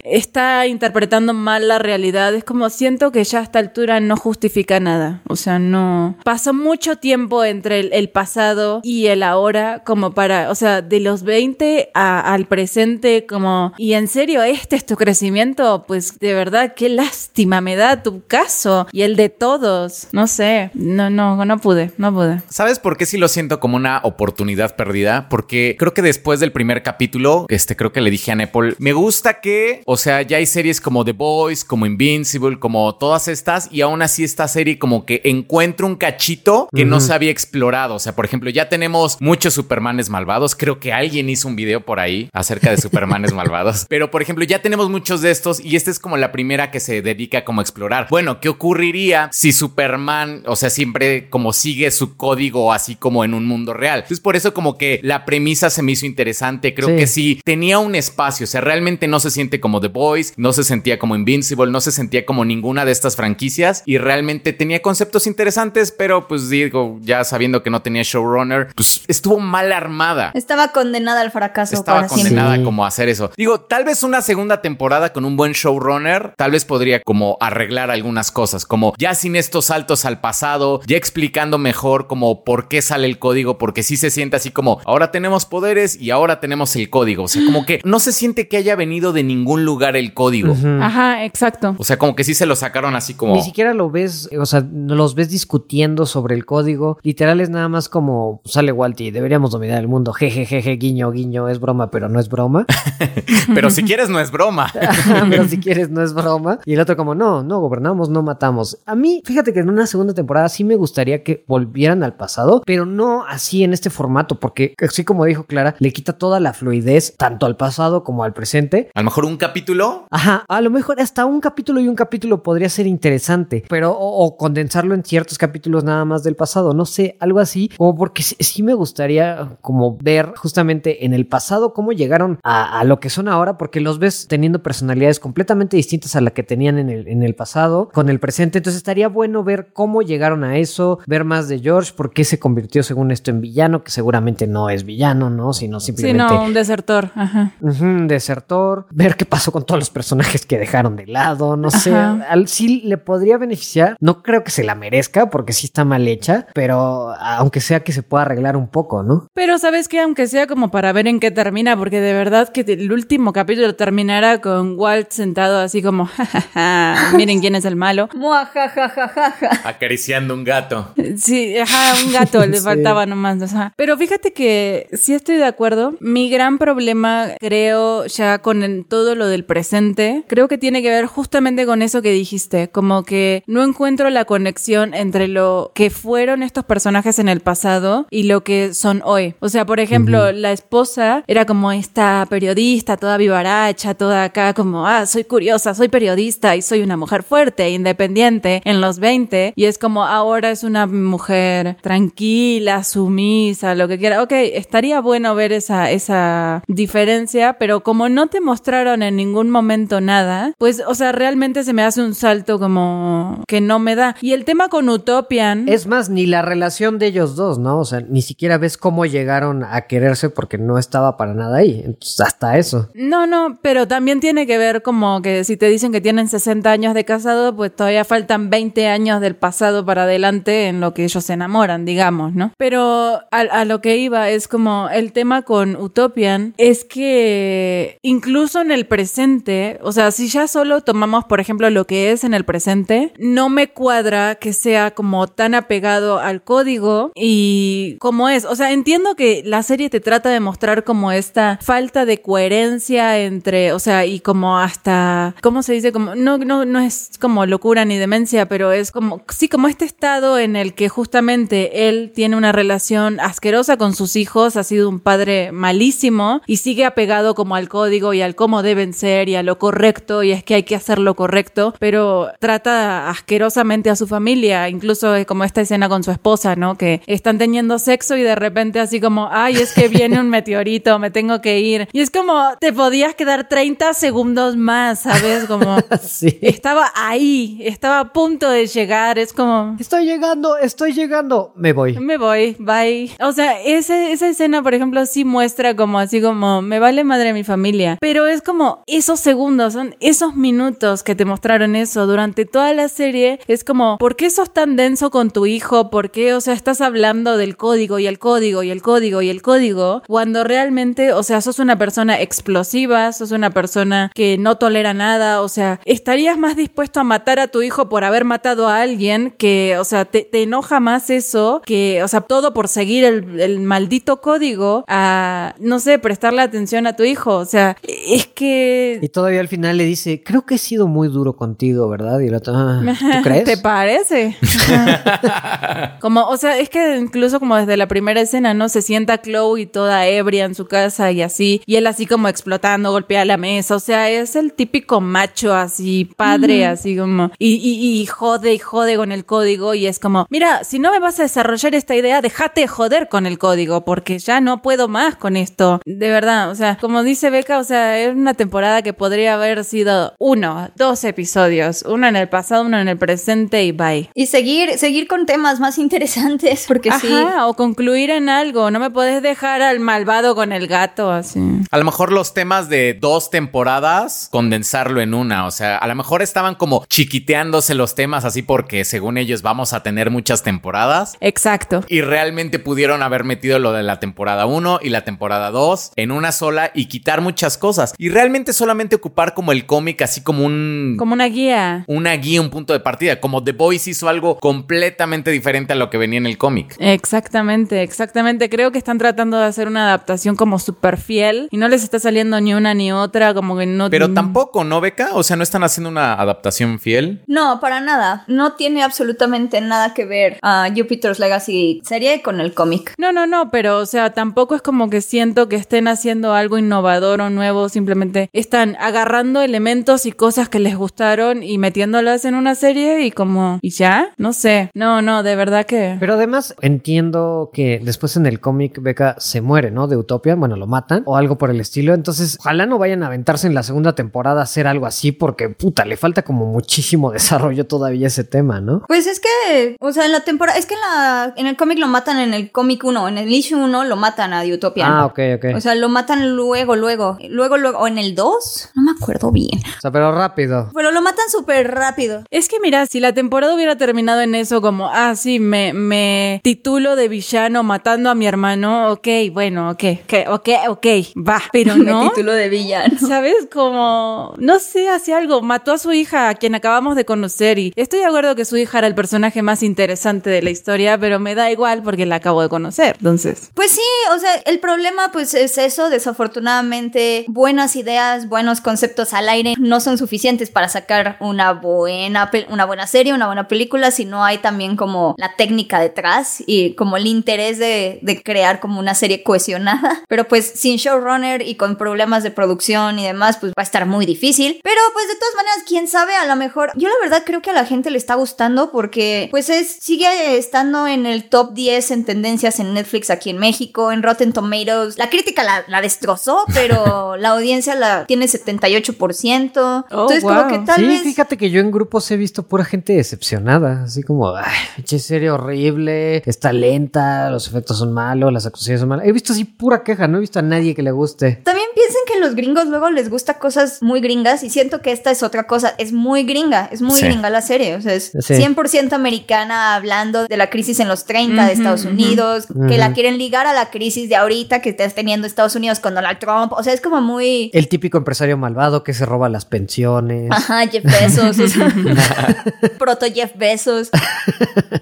está 0.03 0.67
interpretando 0.67 1.33
mal 1.33 1.67
la 1.67 1.79
realidad, 1.79 2.33
es 2.33 2.43
como 2.43 2.69
siento 2.69 3.11
que 3.11 3.23
ya 3.23 3.34
a 3.39 3.43
esta 3.43 3.59
altura 3.59 3.99
no 3.99 4.17
justifica 4.17 4.79
nada, 4.79 5.21
o 5.27 5.35
sea, 5.35 5.59
no... 5.59 6.17
Pasó 6.23 6.53
mucho 6.53 6.97
tiempo 6.97 7.43
entre 7.43 7.79
el, 7.79 8.09
pasado 8.09 8.81
y 8.83 9.07
el 9.07 9.23
ahora 9.23 9.83
como 9.85 10.13
para, 10.13 10.49
o 10.49 10.55
sea, 10.55 10.81
de 10.81 10.99
los 10.99 11.23
20 11.23 11.89
a- 11.93 12.33
al 12.33 12.45
presente 12.47 13.25
como... 13.25 13.73
Y 13.77 13.93
en 13.93 14.07
serio, 14.07 14.43
este 14.43 14.75
es 14.75 14.85
tu 14.85 14.95
crecimiento, 14.95 15.83
pues 15.87 16.19
de 16.19 16.33
verdad, 16.33 16.73
qué 16.75 16.89
lástima 16.89 17.61
me 17.61 17.75
da 17.75 18.03
tu 18.03 18.23
caso 18.25 18.87
y 18.91 19.01
el 19.01 19.15
de 19.15 19.29
todos, 19.29 20.07
no 20.11 20.27
sé, 20.27 20.71
no, 20.73 21.09
no, 21.09 21.43
no 21.45 21.57
pude, 21.59 21.91
no 21.97 22.13
pude. 22.13 22.41
¿Sabes 22.49 22.79
por 22.79 22.97
qué 22.97 23.05
sí 23.05 23.17
lo 23.17 23.27
siento 23.27 23.59
como 23.59 23.75
una 23.77 23.99
oportunidad 24.03 24.75
perdida? 24.75 25.27
Porque 25.29 25.75
creo 25.77 25.93
que 25.93 26.01
después 26.01 26.39
del 26.39 26.51
primer 26.51 26.83
capítulo, 26.83 27.45
este 27.49 27.75
creo 27.75 27.91
que 27.91 28.01
le 28.01 28.11
dije 28.11 28.31
a 28.31 28.35
Nepal, 28.35 28.75
me 28.79 28.93
gusta 28.93 29.39
que, 29.41 29.81
o 29.85 29.97
sea, 29.97 30.21
ya 30.21 30.37
hay 30.37 30.45
series 30.45 30.79
como 30.81 31.03
The 31.05 31.13
Boys, 31.13 31.63
como 31.63 31.85
Invincible, 31.85 32.59
como 32.59 32.95
todas 32.95 33.24
estas, 33.27 33.67
y 33.71 33.81
aún 33.81 34.01
así 34.01 34.23
esta 34.23 34.47
serie 34.47 34.79
como 34.79 35.05
que 35.05 35.21
encuentra 35.23 35.85
un 35.85 35.95
cachito 35.95 36.69
que 36.73 36.85
no 36.85 36.99
se 37.01 37.13
había 37.13 37.31
explorado. 37.31 37.95
O 37.95 37.99
sea, 37.99 38.15
por 38.15 38.25
ejemplo, 38.25 38.49
ya 38.49 38.69
tenemos 38.69 39.17
muchos 39.19 39.53
Supermanes 39.53 40.09
malvados. 40.09 40.55
Creo 40.55 40.79
que 40.79 40.91
alguien 40.93 41.29
hizo 41.29 41.47
un 41.47 41.55
video 41.55 41.81
por 41.85 41.99
ahí 41.99 42.29
acerca 42.33 42.71
de 42.71 42.77
Supermanes 42.77 43.33
malvados. 43.33 43.85
Pero, 43.89 44.11
por 44.11 44.21
ejemplo, 44.21 44.43
ya 44.45 44.61
tenemos 44.61 44.89
muchos 44.89 45.21
de 45.21 45.31
estos 45.31 45.59
y 45.63 45.75
esta 45.75 45.91
es 45.91 45.99
como 45.99 46.17
la 46.17 46.31
primera 46.31 46.71
que 46.71 46.79
se 46.79 47.01
dedica 47.01 47.43
como 47.45 47.61
a 47.61 47.63
explorar. 47.63 48.07
Bueno, 48.09 48.39
¿qué 48.39 48.49
ocurriría 48.49 49.29
si 49.31 49.51
Superman, 49.53 50.43
o 50.45 50.55
sea, 50.55 50.69
siempre 50.69 51.29
como 51.29 51.53
sigue 51.53 51.91
su 51.91 52.15
código 52.17 52.71
así 52.73 52.95
como 52.95 53.23
en 53.23 53.33
un 53.33 53.45
mundo 53.45 53.73
real? 53.73 53.99
Entonces, 53.99 54.19
por 54.19 54.35
eso 54.35 54.53
como 54.53 54.77
que 54.77 54.99
la 55.03 55.25
premisa 55.25 55.69
se 55.69 55.81
me 55.81 55.91
hizo 55.93 56.05
interesante. 56.05 56.73
Creo 56.73 56.89
Sí. 56.89 56.95
que 56.95 57.07
sí, 57.07 57.41
tenía 57.43 57.79
un 57.79 57.95
espacio. 57.95 58.43
O 58.45 58.47
sea, 58.47 58.61
realmente 58.61 59.07
no 59.07 59.19
se 59.19 59.31
siente 59.31 59.59
como 59.59 59.81
The 59.81 59.87
Boys, 59.87 60.33
no 60.37 60.53
se 60.53 60.63
sentía 60.63 60.99
como 60.99 61.15
Invincible, 61.15 61.71
no 61.71 61.81
se 61.81 61.91
sentía 61.91 62.25
como 62.25 62.45
ninguna 62.45 62.85
de 62.85 62.91
estas 62.91 63.14
franquicias 63.15 63.83
y 63.85 63.97
realmente 63.97 64.53
tenía 64.53 64.81
conceptos 64.81 65.27
interesantes, 65.27 65.91
pero 65.91 66.27
pues 66.27 66.49
digo, 66.49 66.99
ya 67.01 67.23
sabiendo 67.23 67.63
que 67.63 67.69
no 67.69 67.81
tenía 67.81 68.03
showrunner, 68.03 68.67
pues 68.75 69.03
estuvo 69.07 69.39
mal 69.39 69.71
armada. 69.71 70.31
Estaba 70.33 70.69
condenada 70.69 71.21
al 71.21 71.31
fracaso 71.31 71.75
Estaba 71.75 71.99
para 71.99 72.09
condenada 72.09 72.63
como 72.63 72.85
a 72.85 72.87
hacer 72.87 73.09
eso. 73.09 73.31
Digo, 73.37 73.61
tal 73.61 73.83
vez 73.83 74.03
una 74.03 74.21
segunda 74.21 74.61
temporada 74.61 75.13
con 75.13 75.25
un 75.25 75.37
buen 75.37 75.53
showrunner, 75.53 76.33
tal 76.37 76.51
vez 76.51 76.65
podría 76.65 77.01
como 77.01 77.37
arreglar 77.39 77.91
algunas 77.91 78.31
cosas, 78.31 78.65
como 78.65 78.93
ya 78.97 79.15
sin 79.15 79.35
estos 79.35 79.65
saltos 79.65 80.05
al 80.05 80.21
pasado, 80.21 80.81
ya 80.85 80.97
explicando 80.97 81.57
mejor 81.57 82.07
como 82.07 82.43
por 82.43 82.67
qué 82.67 82.81
sale 82.81 83.07
el 83.07 83.19
código, 83.19 83.57
porque 83.57 83.83
sí 83.83 83.97
se 83.97 84.09
siente 84.09 84.35
así 84.35 84.51
como 84.51 84.79
ahora 84.85 85.11
tenemos 85.11 85.45
poderes 85.45 85.99
y 85.99 86.11
ahora 86.11 86.39
tenemos 86.39 86.75
el 86.75 86.89
código. 86.89 87.23
O 87.23 87.27
sea, 87.27 87.43
como 87.45 87.65
que 87.65 87.81
no 87.83 87.99
se 87.99 88.11
siente 88.11 88.47
que 88.47 88.57
haya 88.57 88.75
venido 88.75 89.13
de 89.13 89.23
ningún 89.23 89.65
lugar 89.65 89.95
el 89.95 90.13
código. 90.13 90.55
Ajá, 90.81 91.25
exacto. 91.25 91.75
O 91.77 91.83
sea, 91.83 91.97
como 91.97 92.15
que 92.15 92.23
sí 92.23 92.33
se 92.33 92.45
lo 92.45 92.55
sacaron 92.55 92.95
así 92.95 93.04
como... 93.13 93.35
Ni 93.35 93.41
siquiera 93.41 93.73
lo 93.73 93.89
ves, 93.89 94.29
o 94.37 94.45
sea, 94.45 94.61
no 94.61 94.95
los 94.95 95.15
ves 95.15 95.29
discutiendo 95.29 96.05
sobre 96.05 96.35
el 96.35 96.45
código. 96.45 96.97
Literal 97.03 97.41
es 97.41 97.49
nada 97.49 97.69
más 97.69 97.89
como 97.89 98.41
sale 98.45 98.71
Walty, 98.71 99.11
deberíamos 99.11 99.51
dominar 99.51 99.79
el 99.79 99.87
mundo. 99.87 100.13
Jejejeje, 100.13 100.71
guiño, 100.77 101.11
guiño, 101.11 101.49
es 101.49 101.59
broma, 101.59 101.91
pero 101.91 102.09
no 102.09 102.19
es 102.19 102.29
broma. 102.29 102.65
Pero 103.53 103.69
si 103.69 103.83
quieres 103.83 104.09
no 104.09 104.19
es 104.19 104.31
broma. 104.31 104.71
pero 105.29 105.47
si 105.47 105.59
quieres, 105.59 105.89
no 105.89 106.01
es 106.01 106.13
broma. 106.13 106.59
Y 106.65 106.73
el 106.73 106.79
otro, 106.79 106.97
como, 106.97 107.15
no, 107.15 107.43
no 107.43 107.59
gobernamos, 107.59 108.09
no 108.09 108.23
matamos. 108.23 108.79
A 108.85 108.95
mí, 108.95 109.21
fíjate 109.23 109.53
que 109.53 109.59
en 109.59 109.69
una 109.69 109.87
segunda 109.87 110.13
temporada 110.13 110.49
sí 110.49 110.63
me 110.63 110.75
gustaría 110.75 111.23
que 111.23 111.43
volvieran 111.47 112.03
al 112.03 112.15
pasado, 112.15 112.63
pero 112.65 112.85
no 112.85 113.25
así 113.25 113.63
en 113.63 113.73
este 113.73 113.89
formato, 113.89 114.39
porque 114.39 114.73
así 114.81 115.03
como 115.03 115.25
dijo 115.25 115.45
Clara, 115.45 115.75
le 115.79 115.93
quita 115.93 116.13
toda 116.13 116.39
la 116.39 116.53
fluidez 116.53 117.15
tanto 117.17 117.45
al 117.45 117.55
pasado 117.55 118.03
como 118.03 118.23
al 118.23 118.33
presente. 118.33 118.89
A 118.93 119.01
lo 119.01 119.05
mejor 119.05 119.25
un 119.25 119.37
capítulo 119.37 120.05
Ajá, 120.09 120.45
a 120.47 120.61
lo 120.61 120.69
mejor 120.69 120.99
hasta 121.01 121.25
un 121.25 121.41
capítulo 121.41 121.79
y 121.79 121.87
un 121.87 121.95
capítulo 121.95 122.43
podría 122.43 122.69
ser 122.69 122.84
interesante, 122.89 123.63
pero 123.69 123.91
o, 123.91 124.25
o 124.25 124.37
condensarlo 124.37 124.93
en 124.95 125.03
ciertos 125.03 125.37
capítulos 125.37 125.83
nada 125.83 126.05
más 126.05 126.23
del 126.23 126.35
pasado, 126.35 126.73
no 126.73 126.85
sé, 126.85 127.17
algo 127.19 127.39
así, 127.39 127.69
como 127.77 127.95
porque 127.95 128.23
sí, 128.23 128.35
sí 128.39 128.63
me 128.63 128.73
gustaría 128.73 129.57
como 129.61 129.97
ver 129.97 130.33
justamente 130.35 131.05
en 131.05 131.13
el 131.13 131.27
pasado 131.27 131.73
cómo 131.73 131.91
llegaron 131.91 132.39
a, 132.43 132.79
a 132.79 132.83
lo 132.83 132.99
que 132.99 133.09
son 133.09 133.27
ahora, 133.27 133.57
porque 133.57 133.79
los 133.81 133.99
ves 133.99 134.27
teniendo 134.27 134.61
personalidades 134.63 135.19
completamente 135.19 135.77
distintas 135.77 136.15
a 136.15 136.21
la 136.21 136.31
que 136.31 136.43
tenían 136.43 136.77
en 136.77 136.89
el, 136.89 137.07
en 137.07 137.23
el 137.23 137.35
pasado, 137.35 137.89
con 137.93 138.09
el 138.09 138.19
presente, 138.19 138.59
entonces 138.59 138.77
estaría 138.77 139.07
bueno 139.07 139.43
ver 139.43 139.69
cómo 139.73 140.01
llegaron 140.01 140.43
a 140.43 140.57
eso, 140.57 140.99
ver 141.07 141.23
más 141.23 141.47
de 141.47 141.59
George, 141.59 141.93
por 141.95 142.11
qué 142.13 142.23
se 142.23 142.39
convirtió 142.39 142.83
según 142.83 143.11
esto 143.11 143.31
en 143.31 143.41
villano, 143.41 143.83
que 143.83 143.91
seguramente 143.91 144.47
no 144.47 144.69
es 144.69 144.83
villano, 144.85 145.29
¿no? 145.29 145.53
Sino 145.53 145.79
Sí, 145.79 145.87
simplemente... 145.87 146.33
no, 146.33 146.43
un 146.43 146.53
desertor. 146.53 147.11
Ajá. 147.15 147.53
Ujú, 147.61 147.83
un 147.85 148.07
desertor, 148.07 148.87
ver 148.91 149.15
qué 149.15 149.25
pasó 149.25 149.51
con 149.51 149.65
todos 149.65 149.79
los 149.79 149.89
personajes 149.89 150.45
que 150.45 150.57
dejaron 150.57 150.95
de 150.95 151.07
lado, 151.07 151.55
no 151.57 151.71
sé, 151.71 151.93
al, 151.93 152.47
sí 152.47 152.74
le 152.81 152.97
podría 152.97 153.37
beneficiar, 153.37 153.95
no 153.99 154.21
creo 154.23 154.43
que 154.43 154.51
se 154.51 154.63
la 154.63 154.75
merezca 154.75 155.29
porque 155.29 155.53
sí 155.53 155.67
está 155.67 155.85
mal 155.85 156.07
hecha, 156.07 156.47
pero 156.53 157.11
aunque 157.19 157.61
sea 157.61 157.81
que 157.81 157.91
se 157.91 158.03
pueda 158.03 158.23
arreglar 158.23 158.57
un 158.57 158.67
poco, 158.67 159.03
¿no? 159.03 159.27
Pero 159.33 159.57
sabes 159.57 159.87
que 159.87 159.99
aunque 159.99 160.27
sea 160.27 160.47
como 160.47 160.71
para 160.71 160.91
ver 160.93 161.07
en 161.07 161.19
qué 161.19 161.31
termina, 161.31 161.77
porque 161.77 162.01
de 162.01 162.13
verdad 162.13 162.49
que 162.49 162.61
el 162.61 162.91
último 162.91 163.33
capítulo 163.33 163.75
terminará 163.75 164.41
con 164.41 164.77
Walt 164.79 165.09
sentado 165.11 165.59
así 165.59 165.81
como, 165.81 166.05
"Ja, 166.05 166.25
ja, 166.25 166.41
ja, 166.53 167.11
miren 167.17 167.39
quién 167.39 167.55
es 167.55 167.65
el 167.65 167.75
malo. 167.75 168.09
Acariciando 169.63 170.33
un 170.33 170.43
gato. 170.43 170.93
Sí, 171.17 171.57
ajá, 171.57 171.93
un 172.05 172.11
gato 172.13 172.45
le 172.45 172.57
Sí. 172.57 172.63
faltaba 172.63 173.05
nomás. 173.05 173.41
o 173.41 173.47
sea. 173.47 173.73
Pero 173.75 173.97
fíjate 173.97 174.33
que 174.33 174.87
sí 174.93 175.13
estoy 175.13 175.35
de 175.37 175.45
acuerdo. 175.45 175.93
Mi 175.99 176.29
gran 176.29 176.57
problema, 176.57 177.27
creo, 177.39 178.05
ya 178.05 178.39
con 178.39 178.63
el- 178.63 178.85
todo 178.85 179.15
lo 179.15 179.27
del 179.27 179.45
presente, 179.45 180.23
creo 180.27 180.47
que 180.47 180.57
tiene 180.57 180.81
que 180.81 180.89
ver 180.89 181.05
justamente 181.05 181.65
con 181.65 181.81
eso 181.81 182.01
que 182.01 182.11
dijiste, 182.11 182.64
como 182.71 183.03
que 183.03 183.43
no 183.47 183.63
encuentro 183.63 184.09
la 184.09 184.25
conexión 184.25 184.93
entre 184.93 185.27
lo 185.27 185.71
que 185.73 185.89
fueron 185.89 186.43
estos 186.43 186.65
personajes 186.65 187.19
en 187.19 187.29
el 187.29 187.41
pasado 187.41 188.07
y 188.09 188.23
lo 188.23 188.43
que 188.43 188.73
son 188.73 189.01
hoy. 189.03 189.35
O 189.39 189.49
sea, 189.49 189.65
por 189.65 189.79
ejemplo, 189.79 190.31
la 190.31 190.51
esposa 190.51 191.23
era 191.27 191.45
como 191.45 191.71
esta 191.71 192.25
periodista, 192.29 192.97
toda 192.97 193.17
vivaracha, 193.17 193.93
toda 193.93 194.23
acá 194.23 194.53
como, 194.53 194.87
ah, 194.87 195.05
soy 195.05 195.23
curiosa, 195.23 195.73
soy 195.73 195.87
periodista 195.87 196.55
y 196.55 196.61
soy 196.61 196.81
una 196.81 196.97
mujer 196.97 197.23
fuerte, 197.23 197.69
independiente 197.69 198.61
en 198.65 198.81
los 198.81 198.99
20 198.99 199.53
y 199.55 199.65
es 199.65 199.77
como 199.77 200.05
ahora 200.05 200.51
es 200.51 200.63
una 200.63 200.87
mujer 200.87 201.77
tranquila, 201.81 202.83
sumisa, 202.83 203.75
lo 203.75 203.87
que 203.87 203.97
quiera. 203.97 204.21
Ok, 204.21 204.31
estaría 204.31 205.01
bueno 205.01 205.35
ver 205.35 205.51
esa, 205.51 205.91
esa 205.91 206.63
diferencia, 206.67 207.53
pero 207.53 207.83
como 207.83 208.09
no 208.09 208.27
te 208.27 208.41
mostraron 208.41 209.03
en 209.03 209.15
ningún 209.15 209.49
momento 209.49 210.01
nada, 210.01 210.53
pues, 210.57 210.81
o 210.85 210.95
sea, 210.95 211.11
realmente 211.11 211.63
se 211.63 211.73
me 211.73 211.83
hace 211.83 212.01
un 212.01 212.15
salto 212.15 212.54
como 212.59 213.43
que 213.47 213.61
no 213.61 213.79
me 213.79 213.95
da. 213.95 214.15
Y 214.21 214.33
el 214.33 214.45
tema 214.45 214.69
con 214.69 214.89
Utopian... 214.89 215.67
Es 215.67 215.87
más, 215.87 216.09
ni 216.09 216.25
la 216.25 216.41
relación 216.41 216.99
de 216.99 217.07
ellos 217.07 217.35
dos, 217.35 217.59
¿no? 217.59 217.79
O 217.79 217.85
sea, 217.85 218.01
ni 218.01 218.21
siquiera 218.21 218.57
ves 218.57 218.77
cómo 218.77 219.05
llegaron 219.05 219.63
a 219.63 219.81
quererse 219.81 220.29
porque 220.29 220.57
no 220.57 220.77
estaba 220.77 221.17
para 221.17 221.33
nada 221.33 221.57
ahí. 221.57 221.81
Entonces, 221.85 222.21
hasta 222.21 222.57
eso. 222.57 222.89
No, 222.93 223.27
no, 223.27 223.59
pero 223.61 223.87
también 223.87 224.19
tiene 224.19 224.47
que 224.47 224.57
ver 224.57 224.81
como 224.81 225.21
que 225.21 225.43
si 225.43 225.57
te 225.57 225.69
dicen 225.69 225.91
que 225.91 226.01
tienen 226.01 226.27
60 226.27 226.69
años 226.69 226.93
de 226.93 227.05
casado, 227.05 227.55
pues 227.55 227.75
todavía 227.75 228.05
faltan 228.05 228.49
20 228.49 228.87
años 228.87 229.21
del 229.21 229.35
pasado 229.35 229.85
para 229.85 230.03
adelante 230.03 230.67
en 230.67 230.79
lo 230.79 230.93
que 230.93 231.03
ellos 231.03 231.25
se 231.25 231.33
enamoran, 231.33 231.85
digamos, 231.85 232.33
¿no? 232.33 232.51
Pero 232.57 233.21
a, 233.31 233.39
a 233.39 233.65
lo 233.65 233.81
que 233.81 233.97
iba 233.97 234.29
es 234.29 234.47
como 234.47 234.89
el 234.89 235.11
tema 235.11 235.41
con 235.43 235.75
Utopian 235.75 236.53
es 236.57 236.85
que 236.85 237.97
incluso 238.01 238.61
en 238.61 238.71
el 238.71 238.85
presente, 238.85 239.79
o 239.81 239.91
sea, 239.91 240.11
si 240.11 240.27
ya 240.27 240.47
solo 240.47 240.81
tomamos, 240.81 241.25
por 241.25 241.39
ejemplo, 241.39 241.69
lo 241.69 241.85
que 241.85 242.11
es 242.11 242.23
en 242.23 242.33
el 242.33 242.44
presente, 242.45 243.13
no 243.17 243.49
me 243.49 243.69
cuadra 243.69 244.35
que 244.35 244.53
sea 244.53 244.91
como 244.91 245.27
tan 245.27 245.55
apegado 245.55 246.19
al 246.19 246.43
código 246.43 247.11
y 247.15 247.97
como 247.99 248.29
es. 248.29 248.45
O 248.45 248.55
sea, 248.55 248.71
entiendo 248.71 249.15
que 249.15 249.43
la 249.45 249.63
serie 249.63 249.89
te 249.89 249.99
trata 249.99 250.29
de 250.29 250.39
mostrar 250.39 250.83
como 250.83 251.11
esta 251.11 251.59
falta 251.61 252.05
de 252.05 252.21
coherencia 252.21 253.19
entre, 253.19 253.73
o 253.73 253.79
sea, 253.79 254.05
y 254.05 254.19
como 254.19 254.59
hasta, 254.59 255.35
¿cómo 255.41 255.63
se 255.63 255.73
dice? 255.73 255.91
Como, 255.91 256.15
no, 256.15 256.37
no, 256.37 256.65
no 256.65 256.79
es 256.79 257.11
como 257.19 257.45
locura 257.45 257.85
ni 257.85 257.97
demencia, 257.97 258.47
pero 258.47 258.71
es 258.71 258.91
como, 258.91 259.21
sí, 259.29 259.49
como 259.49 259.67
este 259.67 259.85
estado 259.85 260.39
en 260.39 260.55
el 260.55 260.73
que 260.73 260.89
justamente 260.89 261.89
él 261.89 262.11
tiene 262.13 262.35
una 262.35 262.51
relación 262.51 263.19
asquerosa 263.19 263.77
con 263.77 263.93
sus 263.95 264.15
hijos, 264.15 264.57
ha 264.57 264.63
sido 264.63 264.89
un 264.89 264.99
padre 264.99 265.51
malísimo 265.51 266.41
y 266.47 266.57
sigue 266.57 266.85
apegado 266.85 267.35
como 267.35 267.55
al 267.55 267.69
código 267.69 268.13
y 268.13 268.21
al 268.21 268.35
cómo 268.35 268.63
deben 268.63 268.93
ser 268.93 269.29
y 269.29 269.35
a 269.35 269.43
lo 269.43 269.57
correcto 269.57 270.23
y 270.23 270.31
es 270.31 270.43
que 270.43 270.55
hay 270.55 270.63
que 270.63 270.75
hacer 270.75 270.99
lo 270.99 271.15
correcto, 271.15 271.73
pero 271.79 272.31
trata 272.39 273.09
asquerosamente 273.09 273.89
a 273.89 273.95
su 273.95 274.07
familia, 274.07 274.69
incluso 274.69 275.13
como 275.27 275.43
esta 275.43 275.61
escena 275.61 275.89
con 275.89 276.03
su 276.03 276.11
esposa, 276.11 276.55
¿no? 276.55 276.77
Que 276.77 277.01
están 277.07 277.37
teniendo 277.37 277.79
sexo 277.79 278.15
y 278.15 278.23
de 278.23 278.35
repente 278.35 278.79
así 278.79 278.99
como, 278.99 279.29
ay, 279.31 279.55
es 279.55 279.73
que 279.73 279.87
viene 279.87 280.19
un 280.19 280.29
meteorito, 280.29 280.99
me 280.99 281.11
tengo 281.11 281.41
que 281.41 281.59
ir. 281.59 281.87
Y 281.91 282.01
es 282.01 282.09
como, 282.09 282.41
te 282.59 282.73
podías 282.73 283.15
quedar 283.15 283.47
30 283.47 283.93
segundos 283.93 284.55
más, 284.55 285.01
¿sabes? 285.01 285.45
Como, 285.45 285.77
Sí. 286.01 286.37
estaba 286.41 286.91
ahí, 286.95 287.59
estaba 287.63 287.99
a 287.99 288.13
punto 288.13 288.49
de 288.49 288.67
llegar, 288.67 289.17
es 289.19 289.33
como... 289.33 289.75
Estoy 289.79 290.05
llegando, 290.05 290.57
estoy 290.57 290.93
llegando. 290.93 291.51
Me 291.55 291.73
voy. 291.73 291.97
Me 291.99 292.17
voy, 292.17 292.55
bye. 292.59 293.11
O 293.21 293.31
sea, 293.31 293.59
ese, 293.61 294.11
esa 294.11 294.27
escena, 294.27 294.61
por 294.61 294.73
ejemplo, 294.73 295.05
sí 295.05 295.25
muestra 295.25 295.75
como 295.75 295.99
así 295.99 296.21
como, 296.21 296.61
me 296.61 296.79
vale 296.79 297.03
madre 297.03 297.33
mi 297.33 297.43
familia. 297.43 297.97
Pero 298.01 298.25
es 298.25 298.41
como 298.41 298.83
esos 298.87 299.19
segundos, 299.19 299.73
son 299.73 299.95
esos 299.99 300.35
minutos 300.35 301.03
que 301.03 301.15
te 301.15 301.25
mostraron 301.25 301.75
eso 301.75 302.05
durante 302.07 302.24
toda 302.33 302.73
la 302.73 302.89
serie. 302.89 303.39
Es 303.47 303.63
como, 303.63 303.97
¿por 303.97 304.15
qué 304.15 304.29
sos 304.29 304.53
tan 304.53 304.75
denso 304.75 305.11
con 305.11 305.31
tu 305.31 305.45
hijo? 305.45 305.89
¿Por 305.89 306.11
qué, 306.11 306.33
o 306.33 306.41
sea, 306.41 306.53
estás 306.53 306.81
hablando 306.81 307.37
del 307.37 307.57
código 307.57 307.99
y 307.99 308.07
el 308.07 308.19
código 308.19 308.63
y 308.63 308.71
el 308.71 308.81
código 308.81 309.21
y 309.21 309.29
el 309.29 309.41
código? 309.41 310.01
Cuando 310.07 310.43
realmente, 310.43 311.13
o 311.13 311.23
sea, 311.23 311.41
sos 311.41 311.59
una 311.59 311.77
persona 311.77 312.21
explosiva, 312.21 313.11
sos 313.13 313.31
una 313.31 313.51
persona 313.51 314.11
que 314.13 314.37
no 314.37 314.57
tolera 314.57 314.93
nada. 314.93 315.41
O 315.41 315.49
sea, 315.49 315.79
estarías 315.85 316.37
más 316.37 316.55
dispuesto 316.55 316.99
a 316.99 317.03
matar 317.03 317.39
a 317.39 317.47
tu 317.47 317.61
hijo 317.61 317.89
por 317.89 318.03
haber 318.03 318.25
matado 318.25 318.67
a 318.67 318.81
alguien 318.81 319.33
que, 319.37 319.77
o 319.79 319.83
sea, 319.83 320.05
te, 320.05 320.23
te 320.23 320.43
enoja 320.43 320.79
más 320.79 321.09
eso 321.09 321.61
que, 321.65 322.01
o 322.03 322.07
sea, 322.07 322.21
todo 322.21 322.53
por 322.53 322.67
seguir 322.67 323.03
el, 323.03 323.39
el 323.39 323.59
maldito 323.59 324.21
código 324.21 324.83
a, 324.87 325.55
no 325.59 325.79
sé, 325.79 325.99
prestarle 325.99 326.41
atención 326.41 326.87
a 326.87 326.95
tu 326.95 327.03
hijo. 327.03 327.35
O 327.35 327.45
sea, 327.45 327.77
es 327.83 328.27
que... 328.27 328.99
Y 329.01 329.09
todavía 329.09 329.39
al 329.39 329.47
final 329.47 329.77
le 329.77 329.85
dice, 329.85 330.23
creo 330.23 330.45
que 330.45 330.55
he 330.55 330.57
sido 330.57 330.87
muy 330.87 331.07
duro 331.07 331.35
contigo, 331.35 331.87
¿verdad? 331.89 332.14
Y 332.21 332.27
el 332.27 332.35
otro, 332.35 332.53
"Ah, 332.55 332.81
¿tú 332.83 333.21
crees? 333.23 333.43
¿Te 333.45 333.57
parece? 333.57 334.35
como, 335.99 336.21
o 336.27 336.37
sea, 336.37 336.57
es 336.57 336.69
que 336.69 336.97
incluso 336.97 337.39
como 337.39 337.55
desde 337.57 337.77
la 337.77 337.87
primera 337.87 338.21
escena, 338.21 338.53
¿no? 338.53 338.69
Se 338.69 338.81
sienta 338.81 339.21
Chloe 339.21 339.65
toda 339.65 340.05
ebria 340.07 340.45
en 340.45 340.55
su 340.55 340.67
casa 340.67 341.11
y 341.11 341.21
así, 341.21 341.61
y 341.65 341.75
él 341.75 341.87
así 341.87 342.05
como 342.05 342.27
explotando, 342.27 342.91
golpea 342.91 343.25
la 343.25 343.37
mesa, 343.37 343.75
o 343.75 343.79
sea, 343.79 344.09
es 344.09 344.35
el 344.35 344.53
típico 344.53 345.01
macho 345.01 345.53
así, 345.53 346.05
padre, 346.05 346.65
así 346.65 346.97
como, 346.97 347.31
y, 347.39 347.55
y, 347.55 348.01
y 348.01 348.05
jode 348.05 348.53
y 348.53 348.59
jode 348.59 348.95
con 348.97 349.11
el 349.11 349.25
código 349.25 349.73
y 349.73 349.87
es 349.87 349.99
como, 349.99 350.25
mira, 350.29 350.63
si 350.63 350.79
no 350.79 350.91
me 350.91 350.99
vas 350.99 351.19
a 351.19 351.23
desarrollar 351.23 351.75
esta 351.75 351.95
idea, 351.95 352.21
déjate 352.21 352.61
de 352.61 352.67
joder 352.67 353.09
con 353.09 353.25
el 353.25 353.37
código, 353.37 353.83
porque 353.85 354.19
ya 354.19 354.39
no 354.41 354.61
puedo 354.61 354.87
más 354.87 355.15
con 355.15 355.35
esto, 355.35 355.81
de 355.85 356.09
verdad, 356.09 356.49
o 356.49 356.55
sea, 356.55 356.77
como 356.79 357.03
dice 357.03 357.29
Beca, 357.29 357.59
o 357.59 357.63
sea, 357.63 357.99
es 357.99 358.15
una 358.15 358.33
temporada 358.33 358.81
que 358.81 358.93
podría 358.93 359.33
haber 359.33 359.63
sido 359.63 360.13
uno, 360.19 360.69
dos 360.75 361.03
episodios, 361.03 361.83
uno 361.95 362.07
en 362.07 362.15
el 362.15 362.29
pasado, 362.29 362.63
uno 362.63 362.79
en 362.79 362.87
el 362.87 362.97
presente 362.97 363.63
y 363.63 363.71
bye. 363.71 364.09
Y 364.13 364.27
seguir, 364.27 364.77
seguir 364.77 365.07
con 365.07 365.25
temas 365.25 365.59
más 365.59 365.77
interesantes, 365.77 366.65
porque 366.67 366.91
sí. 366.91 367.07
Ajá, 367.11 367.47
o 367.47 367.55
concluir 367.55 368.09
en 368.09 368.29
algo. 368.29 368.71
No 368.71 368.79
me 368.79 368.89
puedes 368.89 369.21
dejar 369.21 369.61
al 369.61 369.79
malvado 369.79 370.35
con 370.35 370.51
el 370.51 370.67
gato 370.67 371.11
así. 371.11 371.39
A 371.71 371.77
lo 371.77 371.83
mejor 371.85 372.11
los 372.11 372.33
temas 372.33 372.69
de 372.69 372.93
dos 372.93 373.29
temporadas, 373.29 374.29
condensarlo 374.31 375.01
en 375.01 375.13
una. 375.13 375.45
O 375.45 375.51
sea, 375.51 375.77
a 375.77 375.87
lo 375.87 375.95
mejor 375.95 376.21
estaban 376.21 376.55
como 376.55 376.85
chiquiteándose 376.87 377.75
los 377.75 377.95
temas 377.95 378.25
así 378.25 378.41
porque 378.41 378.85
según 378.85 379.17
ellos 379.17 379.41
vamos 379.41 379.73
a 379.73 379.83
tener 379.83 380.11
muchas 380.11 380.43
temporadas. 380.43 381.17
Exacto. 381.21 381.83
Y 381.87 382.01
realmente 382.01 382.59
pudieron 382.59 383.01
haber 383.01 383.23
metido 383.23 383.59
lo 383.59 383.71
de 383.71 383.83
la 383.83 383.99
temporada 383.99 384.45
1 384.45 384.79
y 384.81 384.89
la 384.89 385.03
temporada 385.03 385.51
2 385.51 385.91
en 385.95 386.11
una 386.11 386.31
sola 386.31 386.71
y 386.73 386.85
quitar 386.85 387.21
muchas 387.21 387.57
cosas. 387.57 387.93
Y 387.97 388.09
realmente 388.09 388.53
solamente 388.53 388.95
ocupar 388.95 389.33
como 389.33 389.51
el 389.51 389.65
cómic 389.65 390.01
así 390.01 390.21
como 390.21 390.45
un... 390.45 390.95
Como 390.97 391.13
una 391.13 391.25
guía. 391.25 391.84
Una 391.87 392.13
guía, 392.13 392.41
un 392.41 392.49
punto 392.49 392.73
de 392.73 392.79
partida. 392.79 393.19
Como 393.19 393.43
The 393.43 393.53
Voice 393.53 393.89
hizo 393.89 394.09
algo 394.09 394.39
completamente 394.39 395.31
diferente 395.31 395.73
a 395.73 395.75
lo 395.75 395.89
que 395.89 395.97
venía 395.97 396.17
en 396.17 396.25
el 396.25 396.37
cómic. 396.37 396.75
Exactamente, 396.79 397.83
exactamente. 397.83 398.49
Creo 398.49 398.71
que 398.71 398.77
están 398.77 398.97
tratando 398.97 399.37
de 399.37 399.45
hacer 399.45 399.67
una 399.67 399.87
adaptación 399.87 400.35
como 400.35 400.59
súper 400.59 400.97
fiel 400.97 401.47
y 401.51 401.57
no 401.57 401.67
les 401.67 401.83
está 401.83 401.99
saliendo 401.99 402.39
ni 402.41 402.53
una 402.53 402.73
ni 402.73 402.91
otra, 402.91 403.33
como 403.33 403.57
que 403.57 403.65
no... 403.65 403.89
Pero 403.89 404.13
tampoco, 404.13 404.63
¿no, 404.63 404.81
Beca? 404.81 405.09
O 405.13 405.23
sea, 405.23 405.35
no 405.35 405.43
están 405.43 405.63
haciendo 405.63 405.89
una 405.89 406.13
adaptación 406.13 406.79
fiel. 406.79 407.23
No, 407.27 407.59
para 407.59 407.79
nada. 407.79 408.23
No 408.27 408.53
tiene 408.53 408.83
absolutamente 408.83 409.61
nada 409.61 409.93
que 409.93 410.05
ver 410.05 410.39
a 410.41 410.69
Jupiter's 410.75 411.19
Legacy 411.19 411.81
serie 411.83 412.21
con 412.21 412.39
el 412.39 412.53
cómic. 412.53 412.93
No, 412.97 413.11
no, 413.11 413.27
no, 413.27 413.51
pero 413.51 413.79
o 413.79 413.85
sea, 413.85 414.13
tampoco 414.13 414.55
es 414.55 414.61
como 414.61 414.89
que 414.89 415.01
siento 415.01 415.49
que 415.49 415.55
estén 415.55 415.87
haciendo 415.87 416.33
algo 416.33 416.57
innovador 416.57 417.21
o 417.21 417.29
nuevo, 417.29 417.69
simplemente 417.69 418.29
están 418.33 418.75
agarrando 418.79 419.41
elementos 419.41 420.05
y 420.05 420.11
cosas 420.11 420.49
que 420.49 420.59
les 420.59 420.75
gustaron 420.75 421.43
y 421.43 421.57
metiéndolas 421.75 422.23
en 422.23 422.35
una 422.35 422.55
serie 422.55 423.05
y 423.05 423.11
como, 423.11 423.59
¿y 423.61 423.69
ya? 423.71 424.13
No 424.17 424.31
sé. 424.31 424.71
No, 424.73 425.01
no, 425.01 425.23
de 425.23 425.35
verdad 425.35 425.65
que... 425.65 425.97
Pero 425.99 426.13
además 426.13 426.55
entiendo 426.61 427.49
que 427.53 427.81
después 427.83 428.15
en 428.15 428.25
el 428.25 428.39
cómic 428.39 428.81
Becca 428.81 429.17
se 429.19 429.41
muere, 429.41 429.71
¿no? 429.71 429.87
De 429.87 429.97
Utopia, 429.97 430.35
bueno, 430.35 430.55
lo 430.55 430.67
matan 430.67 431.03
o 431.05 431.17
algo 431.17 431.37
por 431.37 431.49
el 431.49 431.59
estilo. 431.59 431.93
Entonces, 431.93 432.37
ojalá 432.39 432.65
no 432.65 432.77
vayan 432.77 433.03
a 433.03 433.07
aventarse 433.07 433.47
en 433.47 433.53
la 433.53 433.61
segunda 433.61 433.93
temporada 433.93 434.39
a 434.39 434.43
hacer 434.45 434.67
algo 434.67 434.85
así 434.85 435.11
porque, 435.11 435.49
puta, 435.49 435.83
le 435.83 435.97
falta 435.97 436.21
como 436.21 436.45
muchísimo 436.45 437.11
desarrollo 437.11 437.67
todavía 437.67 438.07
ese 438.07 438.23
tema, 438.23 438.61
¿no? 438.61 438.85
Pues 438.87 439.05
es 439.05 439.19
que, 439.19 439.75
o 439.81 439.91
sea, 439.91 440.05
en 440.05 440.13
la 440.13 440.21
temporada, 440.21 440.57
es 440.57 440.67
que 440.67 440.75
en, 440.75 440.79
la, 440.79 441.33
en 441.35 441.45
el 441.45 441.57
cómic 441.57 441.77
lo 441.77 441.87
matan 441.87 442.19
en 442.19 442.33
el 442.33 442.53
cómic 442.53 442.85
1, 442.85 443.09
en 443.09 443.17
el 443.17 443.33
issue 443.33 443.61
1 443.61 443.83
lo 443.83 443.97
matan 443.97 444.31
a 444.31 444.45
Utopia. 444.45 444.87
Ah, 444.87 445.05
ok, 445.07 445.19
ok. 445.35 445.45
O 445.57 445.59
sea, 445.59 445.75
lo 445.75 445.89
matan 445.89 446.37
luego, 446.37 446.77
luego. 446.77 447.17
Luego, 447.27 447.57
luego. 447.57 447.79
O 447.79 447.87
en 447.87 447.97
el 447.97 448.15
2. 448.15 448.69
No 448.75 448.81
me 448.81 448.91
acuerdo 448.91 449.29
bien. 449.29 449.59
O 449.77 449.81
sea, 449.81 449.91
pero 449.91 450.13
rápido. 450.13 450.71
Pero 450.73 450.91
lo 450.91 451.01
matan 451.01 451.25
súper 451.29 451.64
rápido. 451.65 452.23
Es 452.31 452.49
que 452.49 452.59
mira, 452.59 452.85
si 452.85 452.99
la 452.99 453.13
temporada 453.13 453.53
hubiera 453.55 453.77
terminado 453.77 454.21
en 454.21 454.35
eso 454.35 454.61
como, 454.61 454.89
ah, 454.89 455.15
sí, 455.15 455.39
me, 455.39 455.73
me 455.73 456.41
titulo 456.43 456.95
de 456.95 457.07
villano 457.07 457.63
matando 457.63 458.09
a 458.09 458.15
mi 458.15 458.27
hermano, 458.27 458.91
ok, 458.91 459.07
bueno, 459.31 459.71
ok, 459.71 459.83
ok, 460.01 460.13
ok, 460.29 460.49
ok, 460.69 460.85
va, 461.17 461.41
pero 461.51 461.75
no. 461.75 462.03
Me 462.03 462.09
título 462.09 462.33
de 462.33 462.49
villano. 462.49 462.97
¿Sabes? 462.99 463.47
Como, 463.51 464.33
no 464.37 464.59
sé, 464.59 464.89
hace 464.89 465.13
algo, 465.13 465.41
mató 465.41 465.73
a 465.73 465.77
su 465.77 465.91
hija, 465.91 466.29
a 466.29 466.35
quien 466.35 466.55
acabamos 466.55 466.95
de 466.95 467.05
conocer, 467.05 467.59
y 467.59 467.73
estoy 467.75 467.99
de 467.99 468.05
acuerdo 468.05 468.35
que 468.35 468.45
su 468.45 468.57
hija 468.57 468.79
era 468.79 468.87
el 468.87 468.95
personaje 468.95 469.41
más 469.41 469.63
interesante 469.63 470.29
de 470.29 470.41
la 470.41 470.49
historia, 470.49 470.97
pero 470.97 471.19
me 471.19 471.35
da 471.35 471.51
igual 471.51 471.83
porque 471.83 472.05
la 472.05 472.15
acabo 472.15 472.41
de 472.41 472.49
conocer, 472.49 472.95
entonces. 472.97 473.51
Pues 473.53 473.71
sí, 473.71 473.81
o 474.13 474.19
sea, 474.19 474.35
el 474.45 474.59
problema 474.59 475.11
pues 475.11 475.33
es 475.33 475.57
eso, 475.57 475.89
desafortunadamente 475.89 477.25
buenas 477.27 477.75
ideas, 477.75 478.29
buenos 478.29 478.61
conceptos 478.61 479.13
al 479.13 479.29
aire 479.29 479.55
no 479.57 479.79
son 479.79 479.97
suficientes 479.97 480.49
para 480.49 480.69
sacar 480.69 481.17
una 481.19 481.54
buena, 481.55 482.29
una 482.49 482.65
buena 482.65 482.87
serie, 482.87 483.13
una 483.13 483.27
buena 483.27 483.47
película, 483.47 483.91
si 483.91 484.05
no 484.05 484.23
hay 484.23 484.37
también 484.39 484.75
como 484.75 485.15
la 485.17 485.35
técnica 485.35 485.79
detrás 485.79 486.43
y 486.45 486.73
como 486.75 486.97
el 486.97 487.07
interés 487.07 487.59
de, 487.59 487.99
de 488.01 488.21
crear 488.21 488.59
como 488.59 488.79
una 488.79 488.95
serie 488.95 489.23
cohesionada. 489.23 490.03
Pero 490.07 490.27
pues 490.27 490.51
sin 490.55 490.77
showrunner 490.77 491.41
y 491.41 491.55
con 491.55 491.75
problemas 491.75 492.23
de 492.23 492.31
producción 492.31 492.99
y 492.99 493.05
demás, 493.05 493.37
pues 493.37 493.51
va 493.51 493.61
a 493.61 493.63
estar 493.63 493.85
muy 493.85 494.05
difícil. 494.05 494.59
Pero 494.63 494.81
pues 494.93 495.07
de 495.07 495.15
todas 495.15 495.35
maneras, 495.35 495.63
quién 495.67 495.87
sabe, 495.87 496.15
a 496.15 496.25
lo 496.25 496.35
mejor, 496.35 496.71
yo 496.75 496.89
la 496.89 496.95
verdad 497.01 497.23
creo 497.25 497.41
que 497.41 497.49
a 497.49 497.53
la 497.53 497.65
gente 497.65 497.91
le 497.91 497.97
está 497.97 498.15
gustando 498.15 498.71
porque 498.71 499.27
pues 499.31 499.49
es, 499.49 499.77
sigue 499.81 500.37
estando 500.37 500.87
en 500.87 501.05
el 501.05 501.29
top 501.29 501.53
10 501.53 501.91
en 501.91 502.05
tendencias 502.05 502.59
en 502.59 502.73
Netflix 502.73 503.09
aquí 503.09 503.29
en 503.29 503.37
México, 503.37 503.91
en 503.91 504.03
Rotten 504.03 504.33
Tomatoes. 504.33 504.97
La 504.97 505.09
crítica 505.09 505.43
la, 505.43 505.63
la 505.67 505.81
destrozó, 505.81 506.43
pero 506.53 507.17
la 507.17 507.29
audiencia 507.29 507.75
la 507.75 508.05
tiene 508.05 508.25
78%. 508.25 509.55
Oh, 509.55 509.83
Entonces 509.89 510.23
wow. 510.23 510.35
como 510.35 510.47
que 510.47 510.59
tal 510.59 510.77
sí, 510.77 510.85
vez... 510.85 511.01
fíjate 511.03 511.37
que 511.37 511.44
que 511.45 511.51
yo 511.51 511.61
en 511.61 511.69
grupos 511.69 512.09
he 512.09 512.17
visto 512.17 512.41
pura 512.43 512.65
gente 512.65 512.93
decepcionada, 512.93 513.83
así 513.83 514.01
como, 514.01 514.35
ay, 514.35 514.45
pinche 514.77 514.97
serie 514.97 515.29
horrible, 515.29 516.23
está 516.25 516.51
lenta, 516.51 517.29
los 517.29 517.47
efectos 517.47 517.77
son 517.77 517.93
malos, 517.93 518.33
las 518.33 518.47
actuaciones 518.47 518.79
son 518.79 518.89
malas. 518.89 519.05
He 519.05 519.11
visto 519.11 519.33
así 519.33 519.43
pura 519.45 519.83
queja, 519.83 520.07
no 520.07 520.17
he 520.17 520.21
visto 520.21 520.39
a 520.39 520.41
nadie 520.41 520.73
que 520.73 520.81
le 520.81 520.89
guste. 520.91 521.41
También 521.43 521.67
piensen 521.75 522.01
que 522.11 522.19
los 522.19 522.33
gringos 522.33 522.65
luego 522.65 522.89
les 522.89 523.09
gusta 523.11 523.35
cosas 523.37 523.83
muy 523.83 524.01
gringas 524.01 524.43
y 524.43 524.49
siento 524.49 524.81
que 524.81 524.91
esta 524.91 525.11
es 525.11 525.21
otra 525.21 525.45
cosa, 525.45 525.75
es 525.77 525.93
muy 525.93 526.23
gringa, 526.23 526.67
es 526.71 526.81
muy 526.81 526.95
Sí. 526.99 527.05
gringa 527.05 527.29
la 527.29 527.41
serie, 527.41 527.75
o 527.75 527.81
sea, 527.81 527.93
es 527.93 528.11
Sí. 528.19 528.33
100% 528.33 528.93
americana 528.93 529.75
hablando 529.75 530.25
de 530.25 530.37
la 530.37 530.49
crisis 530.49 530.79
en 530.79 530.87
los 530.87 531.05
30 531.05 531.45
de 531.45 531.53
Estados. 531.53 531.85
Unidos, 531.85 532.47
que 532.67 532.77
la 532.77 532.93
quieren 532.93 533.17
ligar 533.19 533.45
a 533.45 533.53
la 533.53 533.69
crisis 533.69 534.09
de 534.09 534.15
ahorita 534.15 534.61
que 534.61 534.69
estás 534.69 534.95
teniendo 534.95 535.27
Estados 535.27 535.55
Unidos 535.55 535.79
con 535.79 535.93
Donald 535.93 536.17
Trump, 536.19 536.53
o 536.53 536.63
sea, 536.63 536.73
es 536.73 536.81
como 536.81 537.01
muy... 537.01 537.51
El 537.53 537.67
típico 537.67 537.97
empresario 537.99 538.37
malvado 538.37 538.83
que 538.83 538.93
se 538.93 539.05
roba 539.05 539.29
las 539.29 539.45
pensiones. 539.45 540.29
Ajá, 540.31 540.65
Jeff 540.67 540.83
Bezos, 540.83 541.34
o 541.39 541.47
sea, 541.47 541.73
proto 542.79 543.05
Jeff 543.13 543.31
Bezos. 543.35 543.89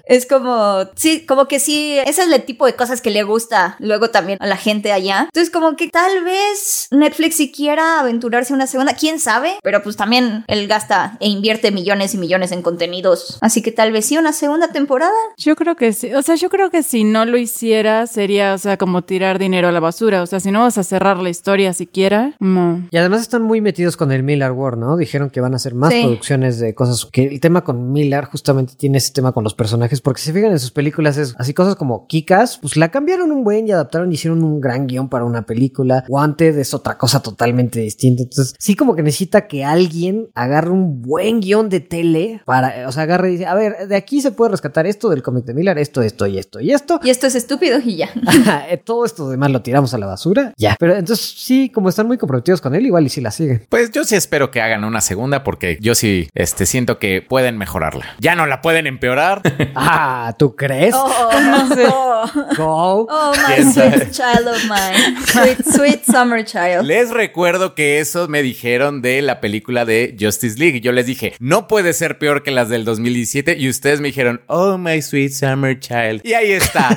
Es 0.06 0.26
como, 0.26 0.84
sí, 0.96 1.24
como 1.26 1.46
que 1.48 1.58
sí, 1.58 1.98
ese 2.04 2.22
es 2.22 2.28
el 2.32 2.42
tipo 2.44 2.66
de 2.66 2.74
cosas 2.74 3.00
que 3.00 3.10
le 3.10 3.22
gusta 3.22 3.76
luego 3.78 4.10
también 4.10 4.38
a 4.40 4.46
la 4.46 4.56
gente 4.56 4.92
allá. 4.92 5.22
Entonces, 5.24 5.50
como 5.50 5.76
que 5.76 5.88
tal 5.88 6.24
vez 6.24 6.88
Netflix 6.90 7.36
si 7.36 7.50
quiera 7.52 8.00
aventurarse 8.00 8.52
una 8.52 8.66
segunda, 8.66 8.94
quién 8.94 9.18
sabe, 9.18 9.54
pero 9.62 9.82
pues 9.82 9.96
también 9.96 10.44
él 10.48 10.66
gasta 10.68 11.16
e 11.20 11.28
invierte 11.28 11.70
millones 11.72 12.14
y 12.14 12.18
millones 12.18 12.52
en 12.52 12.62
contenidos. 12.62 13.38
Así 13.40 13.62
que 13.62 13.72
tal 13.72 13.92
vez 13.92 14.06
sí 14.06 14.16
una 14.18 14.32
segunda 14.32 14.68
temporada. 14.68 15.12
Yo 15.36 15.56
creo 15.56 15.76
que 15.76 15.92
sí. 15.92 16.12
O 16.14 16.22
sea, 16.22 16.34
yo 16.36 16.50
creo 16.50 16.70
que 16.70 16.82
si 16.82 17.04
no 17.04 17.24
lo 17.24 17.38
hiciera 17.38 18.06
sería, 18.06 18.54
o 18.54 18.58
sea, 18.58 18.76
como 18.76 19.02
tirar 19.02 19.38
dinero 19.38 19.68
a 19.68 19.72
la 19.72 19.80
basura. 19.80 20.22
O 20.22 20.26
sea, 20.26 20.40
si 20.40 20.50
no 20.50 20.60
vas 20.60 20.78
a 20.78 20.84
cerrar 20.84 21.18
la 21.18 21.30
historia 21.30 21.72
siquiera, 21.72 22.32
no. 22.40 22.86
Y 22.90 22.96
además 22.96 23.22
están 23.22 23.42
muy 23.42 23.60
metidos 23.60 23.96
con 23.96 24.12
el 24.12 24.22
Miller 24.22 24.52
War, 24.52 24.76
¿no? 24.76 24.96
Dijeron 24.96 25.30
que 25.30 25.40
van 25.40 25.52
a 25.54 25.56
hacer 25.56 25.74
más 25.74 25.92
Sí. 25.92 26.02
producciones 26.02 26.43
de 26.52 26.74
cosas. 26.74 27.06
Que 27.10 27.26
el 27.26 27.40
tema 27.40 27.64
con 27.64 27.92
Miller 27.92 28.24
justamente 28.24 28.74
tiene 28.76 28.98
ese 28.98 29.12
tema 29.12 29.32
con 29.32 29.44
los 29.44 29.54
personajes, 29.54 30.00
porque 30.00 30.20
si 30.20 30.26
se 30.26 30.32
fijan 30.32 30.52
en 30.52 30.58
sus 30.58 30.70
películas 30.70 31.16
es 31.16 31.34
así 31.38 31.54
cosas 31.54 31.76
como 31.76 32.06
Kikas, 32.06 32.58
pues 32.58 32.76
la 32.76 32.90
cambiaron 32.90 33.32
un 33.32 33.44
buen 33.44 33.66
y 33.68 33.72
adaptaron 33.72 34.10
y 34.10 34.14
hicieron 34.14 34.42
un 34.42 34.60
gran 34.60 34.86
guion 34.86 35.08
para 35.08 35.24
una 35.24 35.46
película. 35.46 36.04
Wanted 36.08 36.58
es 36.58 36.74
otra 36.74 36.98
cosa 36.98 37.20
totalmente 37.20 37.80
distinta. 37.80 38.22
Entonces, 38.22 38.54
sí 38.58 38.76
como 38.76 38.94
que 38.94 39.02
necesita 39.02 39.46
que 39.46 39.64
alguien 39.64 40.28
agarre 40.34 40.70
un 40.70 41.02
buen 41.02 41.40
guion 41.40 41.68
de 41.68 41.80
tele 41.80 42.42
para, 42.44 42.88
o 42.88 42.92
sea, 42.92 43.04
agarre 43.04 43.28
y 43.28 43.32
dice, 43.32 43.46
a 43.46 43.54
ver, 43.54 43.88
de 43.88 43.96
aquí 43.96 44.20
se 44.20 44.32
puede 44.32 44.52
rescatar 44.52 44.86
esto 44.86 45.08
del 45.10 45.22
cómic 45.22 45.44
de 45.44 45.54
Miller, 45.54 45.78
esto, 45.78 46.02
esto 46.02 46.26
y 46.26 46.38
esto 46.38 46.60
y 46.60 46.72
esto. 46.72 47.00
Y 47.02 47.10
esto 47.10 47.26
es 47.26 47.34
estúpido 47.34 47.78
y 47.84 47.96
ya. 47.96 48.10
Eh, 48.68 48.76
Todo 48.76 49.04
esto 49.04 49.28
demás 49.28 49.50
lo 49.50 49.62
tiramos 49.62 49.94
a 49.94 49.98
la 49.98 50.06
basura. 50.06 50.52
Ya. 50.56 50.76
Pero 50.78 50.94
entonces 50.94 51.34
sí, 51.36 51.70
como 51.70 51.88
están 51.88 52.06
muy 52.06 52.18
comprometidos 52.18 52.60
con 52.60 52.74
él, 52.74 52.86
igual 52.86 53.06
y 53.06 53.08
sí 53.08 53.20
la 53.20 53.30
siguen. 53.30 53.66
Pues 53.68 53.90
yo 53.90 54.04
sí 54.04 54.14
espero 54.14 54.50
que 54.50 54.60
hagan 54.60 54.84
una 54.84 55.00
segunda 55.00 55.44
porque 55.44 55.78
yo 55.80 55.94
sí 55.94 56.23
este, 56.34 56.66
siento 56.66 56.98
que 56.98 57.22
pueden 57.22 57.58
mejorarla. 57.58 58.06
Ya 58.20 58.34
no 58.34 58.46
la 58.46 58.60
pueden 58.62 58.86
empeorar. 58.86 59.42
Ah, 59.76 60.34
¿tú 60.38 60.54
crees? 60.56 60.94
Oh, 60.96 61.30
No 61.44 61.74
sé. 61.74 61.84
oh, 61.88 62.24
Go. 62.56 63.06
oh, 63.10 63.32
my 63.48 63.62
sweet 63.72 64.10
child 64.12 64.46
of 64.48 64.64
mine. 64.64 65.16
Sweet, 65.26 65.64
sweet 65.64 66.04
summer 66.04 66.44
child. 66.44 66.84
Les 66.84 67.10
recuerdo 67.10 67.74
que 67.74 67.98
eso 67.98 68.28
me 68.28 68.42
dijeron 68.42 69.02
de 69.02 69.20
la 69.22 69.40
película 69.40 69.84
de 69.84 70.16
Justice 70.18 70.58
League. 70.58 70.80
Yo 70.80 70.92
les 70.92 71.06
dije, 71.06 71.34
no 71.38 71.66
puede 71.68 71.92
ser 71.92 72.18
peor 72.18 72.42
que 72.42 72.50
las 72.50 72.68
del 72.68 72.84
2017. 72.84 73.56
Y 73.58 73.68
ustedes 73.68 74.00
me 74.00 74.08
dijeron, 74.08 74.42
oh, 74.46 74.78
my 74.78 75.02
sweet 75.02 75.32
summer 75.32 75.78
child. 75.78 76.20
Y 76.24 76.34
ahí 76.34 76.52
está. 76.52 76.96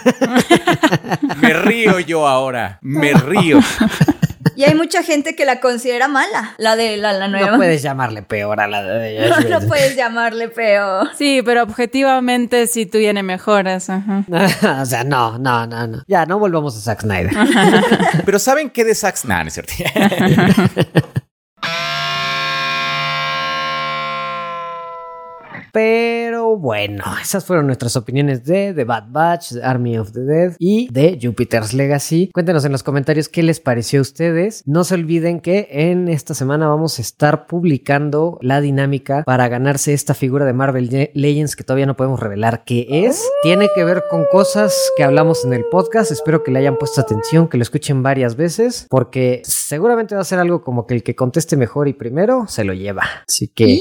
me 1.42 1.54
río 1.54 2.00
yo 2.00 2.28
ahora. 2.28 2.80
Me 2.82 3.14
río. 3.14 3.60
Y 4.58 4.64
hay 4.64 4.74
mucha 4.74 5.04
gente 5.04 5.36
que 5.36 5.46
la 5.46 5.60
considera 5.60 6.08
mala, 6.08 6.56
la 6.58 6.76
de 6.76 6.98
la, 6.98 7.14
la 7.14 7.28
nueva. 7.28 7.52
No 7.52 7.58
puedes 7.58 7.84
llamarle 7.84 8.24
peor 8.24 8.60
a 8.60 8.68
la 8.68 8.82
de 8.82 9.30
No, 9.50 9.60
no 9.60 9.68
puedes 9.68 9.96
llamarle 9.96 10.50
peor. 10.50 11.10
Sí, 11.16 11.44
pero 11.46 11.62
objetivamente 11.62 12.66
sí 12.66 12.88
tiene 12.88 13.22
mejoras. 13.22 13.92
Ajá. 13.92 14.26
o 14.82 14.86
sea, 14.86 15.04
no, 15.04 15.38
no, 15.38 15.68
no, 15.68 15.86
no. 15.86 16.04
Ya, 16.08 16.26
no 16.26 16.40
volvamos 16.40 16.76
a 16.76 16.82
Zack 16.82 17.02
Snyder. 17.02 17.32
Pero 18.26 18.40
¿saben 18.40 18.72
qué 18.72 18.84
de 18.84 18.96
Zack 18.96 19.24
Nah, 19.26 19.44
no 19.44 19.50
es 19.50 19.54
cierto. 19.54 19.74
Pero 25.78 26.58
bueno, 26.58 27.04
esas 27.22 27.46
fueron 27.46 27.68
nuestras 27.68 27.96
opiniones 27.96 28.44
de 28.44 28.74
The 28.74 28.84
Bad 28.84 29.10
Batch, 29.10 29.52
de 29.52 29.64
Army 29.64 30.00
of 30.00 30.12
the 30.12 30.22
Dead 30.22 30.56
y 30.58 30.92
de 30.92 31.20
Jupiter's 31.22 31.72
Legacy. 31.76 32.32
Cuéntenos 32.34 32.66
en 32.66 32.72
los 32.72 32.82
comentarios 32.82 33.30
qué 33.30 33.44
les 33.44 33.60
pareció 33.60 34.00
a 34.00 34.02
ustedes. 34.02 34.64
No 34.66 34.84
se 34.84 34.96
olviden 34.96 35.40
que 35.40 35.68
en 35.70 36.08
esta 36.08 36.34
semana 36.34 36.68
vamos 36.68 36.98
a 36.98 37.04
estar 37.04 37.46
publicando 37.46 38.40
la 38.42 38.60
dinámica 38.60 39.22
para 39.24 39.48
ganarse 39.50 39.94
esta 39.94 40.16
figura 40.16 40.46
de 40.46 40.54
Marvel 40.54 40.90
Le- 40.90 41.12
Legends 41.14 41.56
que 41.56 41.64
todavía 41.64 41.86
no 41.86 41.96
podemos 41.96 42.20
revelar 42.20 42.64
qué 42.66 42.88
es. 42.90 43.24
Tiene 43.44 43.70
que 43.76 43.84
ver 43.84 44.06
con 44.10 44.26
cosas 44.32 44.76
que 44.98 45.04
hablamos 45.04 45.46
en 45.46 45.54
el 45.54 45.64
podcast. 45.66 46.10
Espero 46.12 46.44
que 46.44 46.50
le 46.50 46.58
hayan 46.58 46.78
puesto 46.78 47.02
atención, 47.02 47.48
que 47.48 47.58
lo 47.58 47.62
escuchen 47.62 48.02
varias 48.02 48.36
veces, 48.36 48.88
porque 48.90 49.44
seguramente 49.46 50.16
va 50.16 50.22
a 50.22 50.26
ser 50.26 50.40
algo 50.40 50.64
como 50.64 50.88
que 50.88 50.96
el 50.96 51.04
que 51.04 51.16
conteste 51.16 51.56
mejor 51.56 51.88
y 51.88 51.94
primero 51.94 52.48
se 52.48 52.64
lo 52.64 52.74
lleva. 52.74 53.04
Así 53.28 53.48
que... 53.48 53.80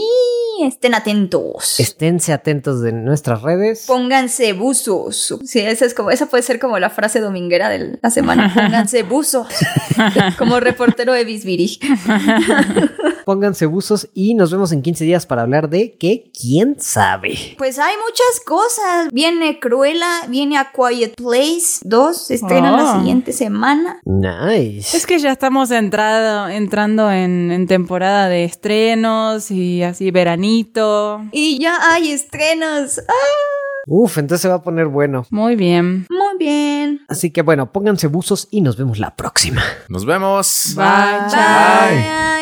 Estén 0.67 0.95
atentos. 0.95 1.79
Esténse 1.81 2.33
atentos 2.33 2.81
de 2.83 2.93
nuestras 2.93 3.43
redes. 3.43 3.85
Pónganse 3.87 4.53
buzos. 4.53 5.35
Sí, 5.45 5.61
esa 5.61 5.85
es 5.85 5.95
como, 5.95 6.11
esa 6.11 6.27
puede 6.27 6.43
ser 6.43 6.59
como 6.59 6.79
la 6.79 6.91
frase 6.91 7.21
dominguera 7.21 7.69
de 7.69 7.99
la 8.03 8.11
semana. 8.11 8.53
Pónganse 8.55 9.03
buzos. 9.03 9.49
como 10.39 10.61
reportero 10.61 11.13
de 11.13 11.25
Bisbiri. 11.25 11.79
Pónganse 13.25 13.67
buzos 13.67 14.09
y 14.15 14.35
nos 14.35 14.53
vemos 14.53 14.71
en 14.73 14.83
15 14.83 15.05
días 15.05 15.27
para 15.27 15.43
hablar 15.43 15.69
de 15.69 15.97
que 15.97 16.31
quién 16.39 16.77
sabe. 16.79 17.37
Pues 17.59 17.79
hay 17.79 17.95
muchas 17.97 18.45
cosas. 18.45 19.09
Viene 19.13 19.59
Cruella, 19.59 20.27
viene 20.29 20.59
A 20.59 20.71
Quiet 20.73 21.17
Place 21.17 21.81
2, 21.83 22.27
se 22.27 22.35
estrena 22.35 22.71
la 22.71 22.85
Oh. 22.95 22.99
siguiente 23.01 23.33
semana. 23.33 24.01
Nice. 24.05 24.97
Es 24.97 25.07
que 25.07 25.19
ya 25.19 25.33
estamos 25.33 25.71
entrado, 25.73 26.49
entrando 26.49 27.11
en, 27.11 27.51
en 27.51 27.67
temporada 27.67 28.29
de 28.29 28.45
estrenos 28.45 29.51
y 29.51 29.83
así 29.83 30.11
Y 31.33 31.59
ya 31.61 31.79
hay 31.93 32.11
estrenos. 32.13 32.99
¡Ah! 32.99 33.13
Uf, 33.89 34.19
entonces 34.19 34.43
se 34.43 34.49
va 34.49 34.57
a 34.57 34.63
poner 34.63 34.87
bueno. 34.87 35.27
Muy 35.31 35.55
bien. 35.55 36.07
Muy 36.11 36.39
bien. 36.39 37.03
Así 37.09 37.31
que 37.31 37.43
bueno, 37.43 37.73
pónganse 37.73 38.09
buzos 38.09 38.49
y 38.51 38.61
nos 38.61 38.77
vemos 38.77 38.99
la 38.99 39.15
próxima. 39.15 39.63
Nos 39.89 40.05
vemos. 40.05 40.75
Bye. 40.77 40.85
Bye. 41.31 42.36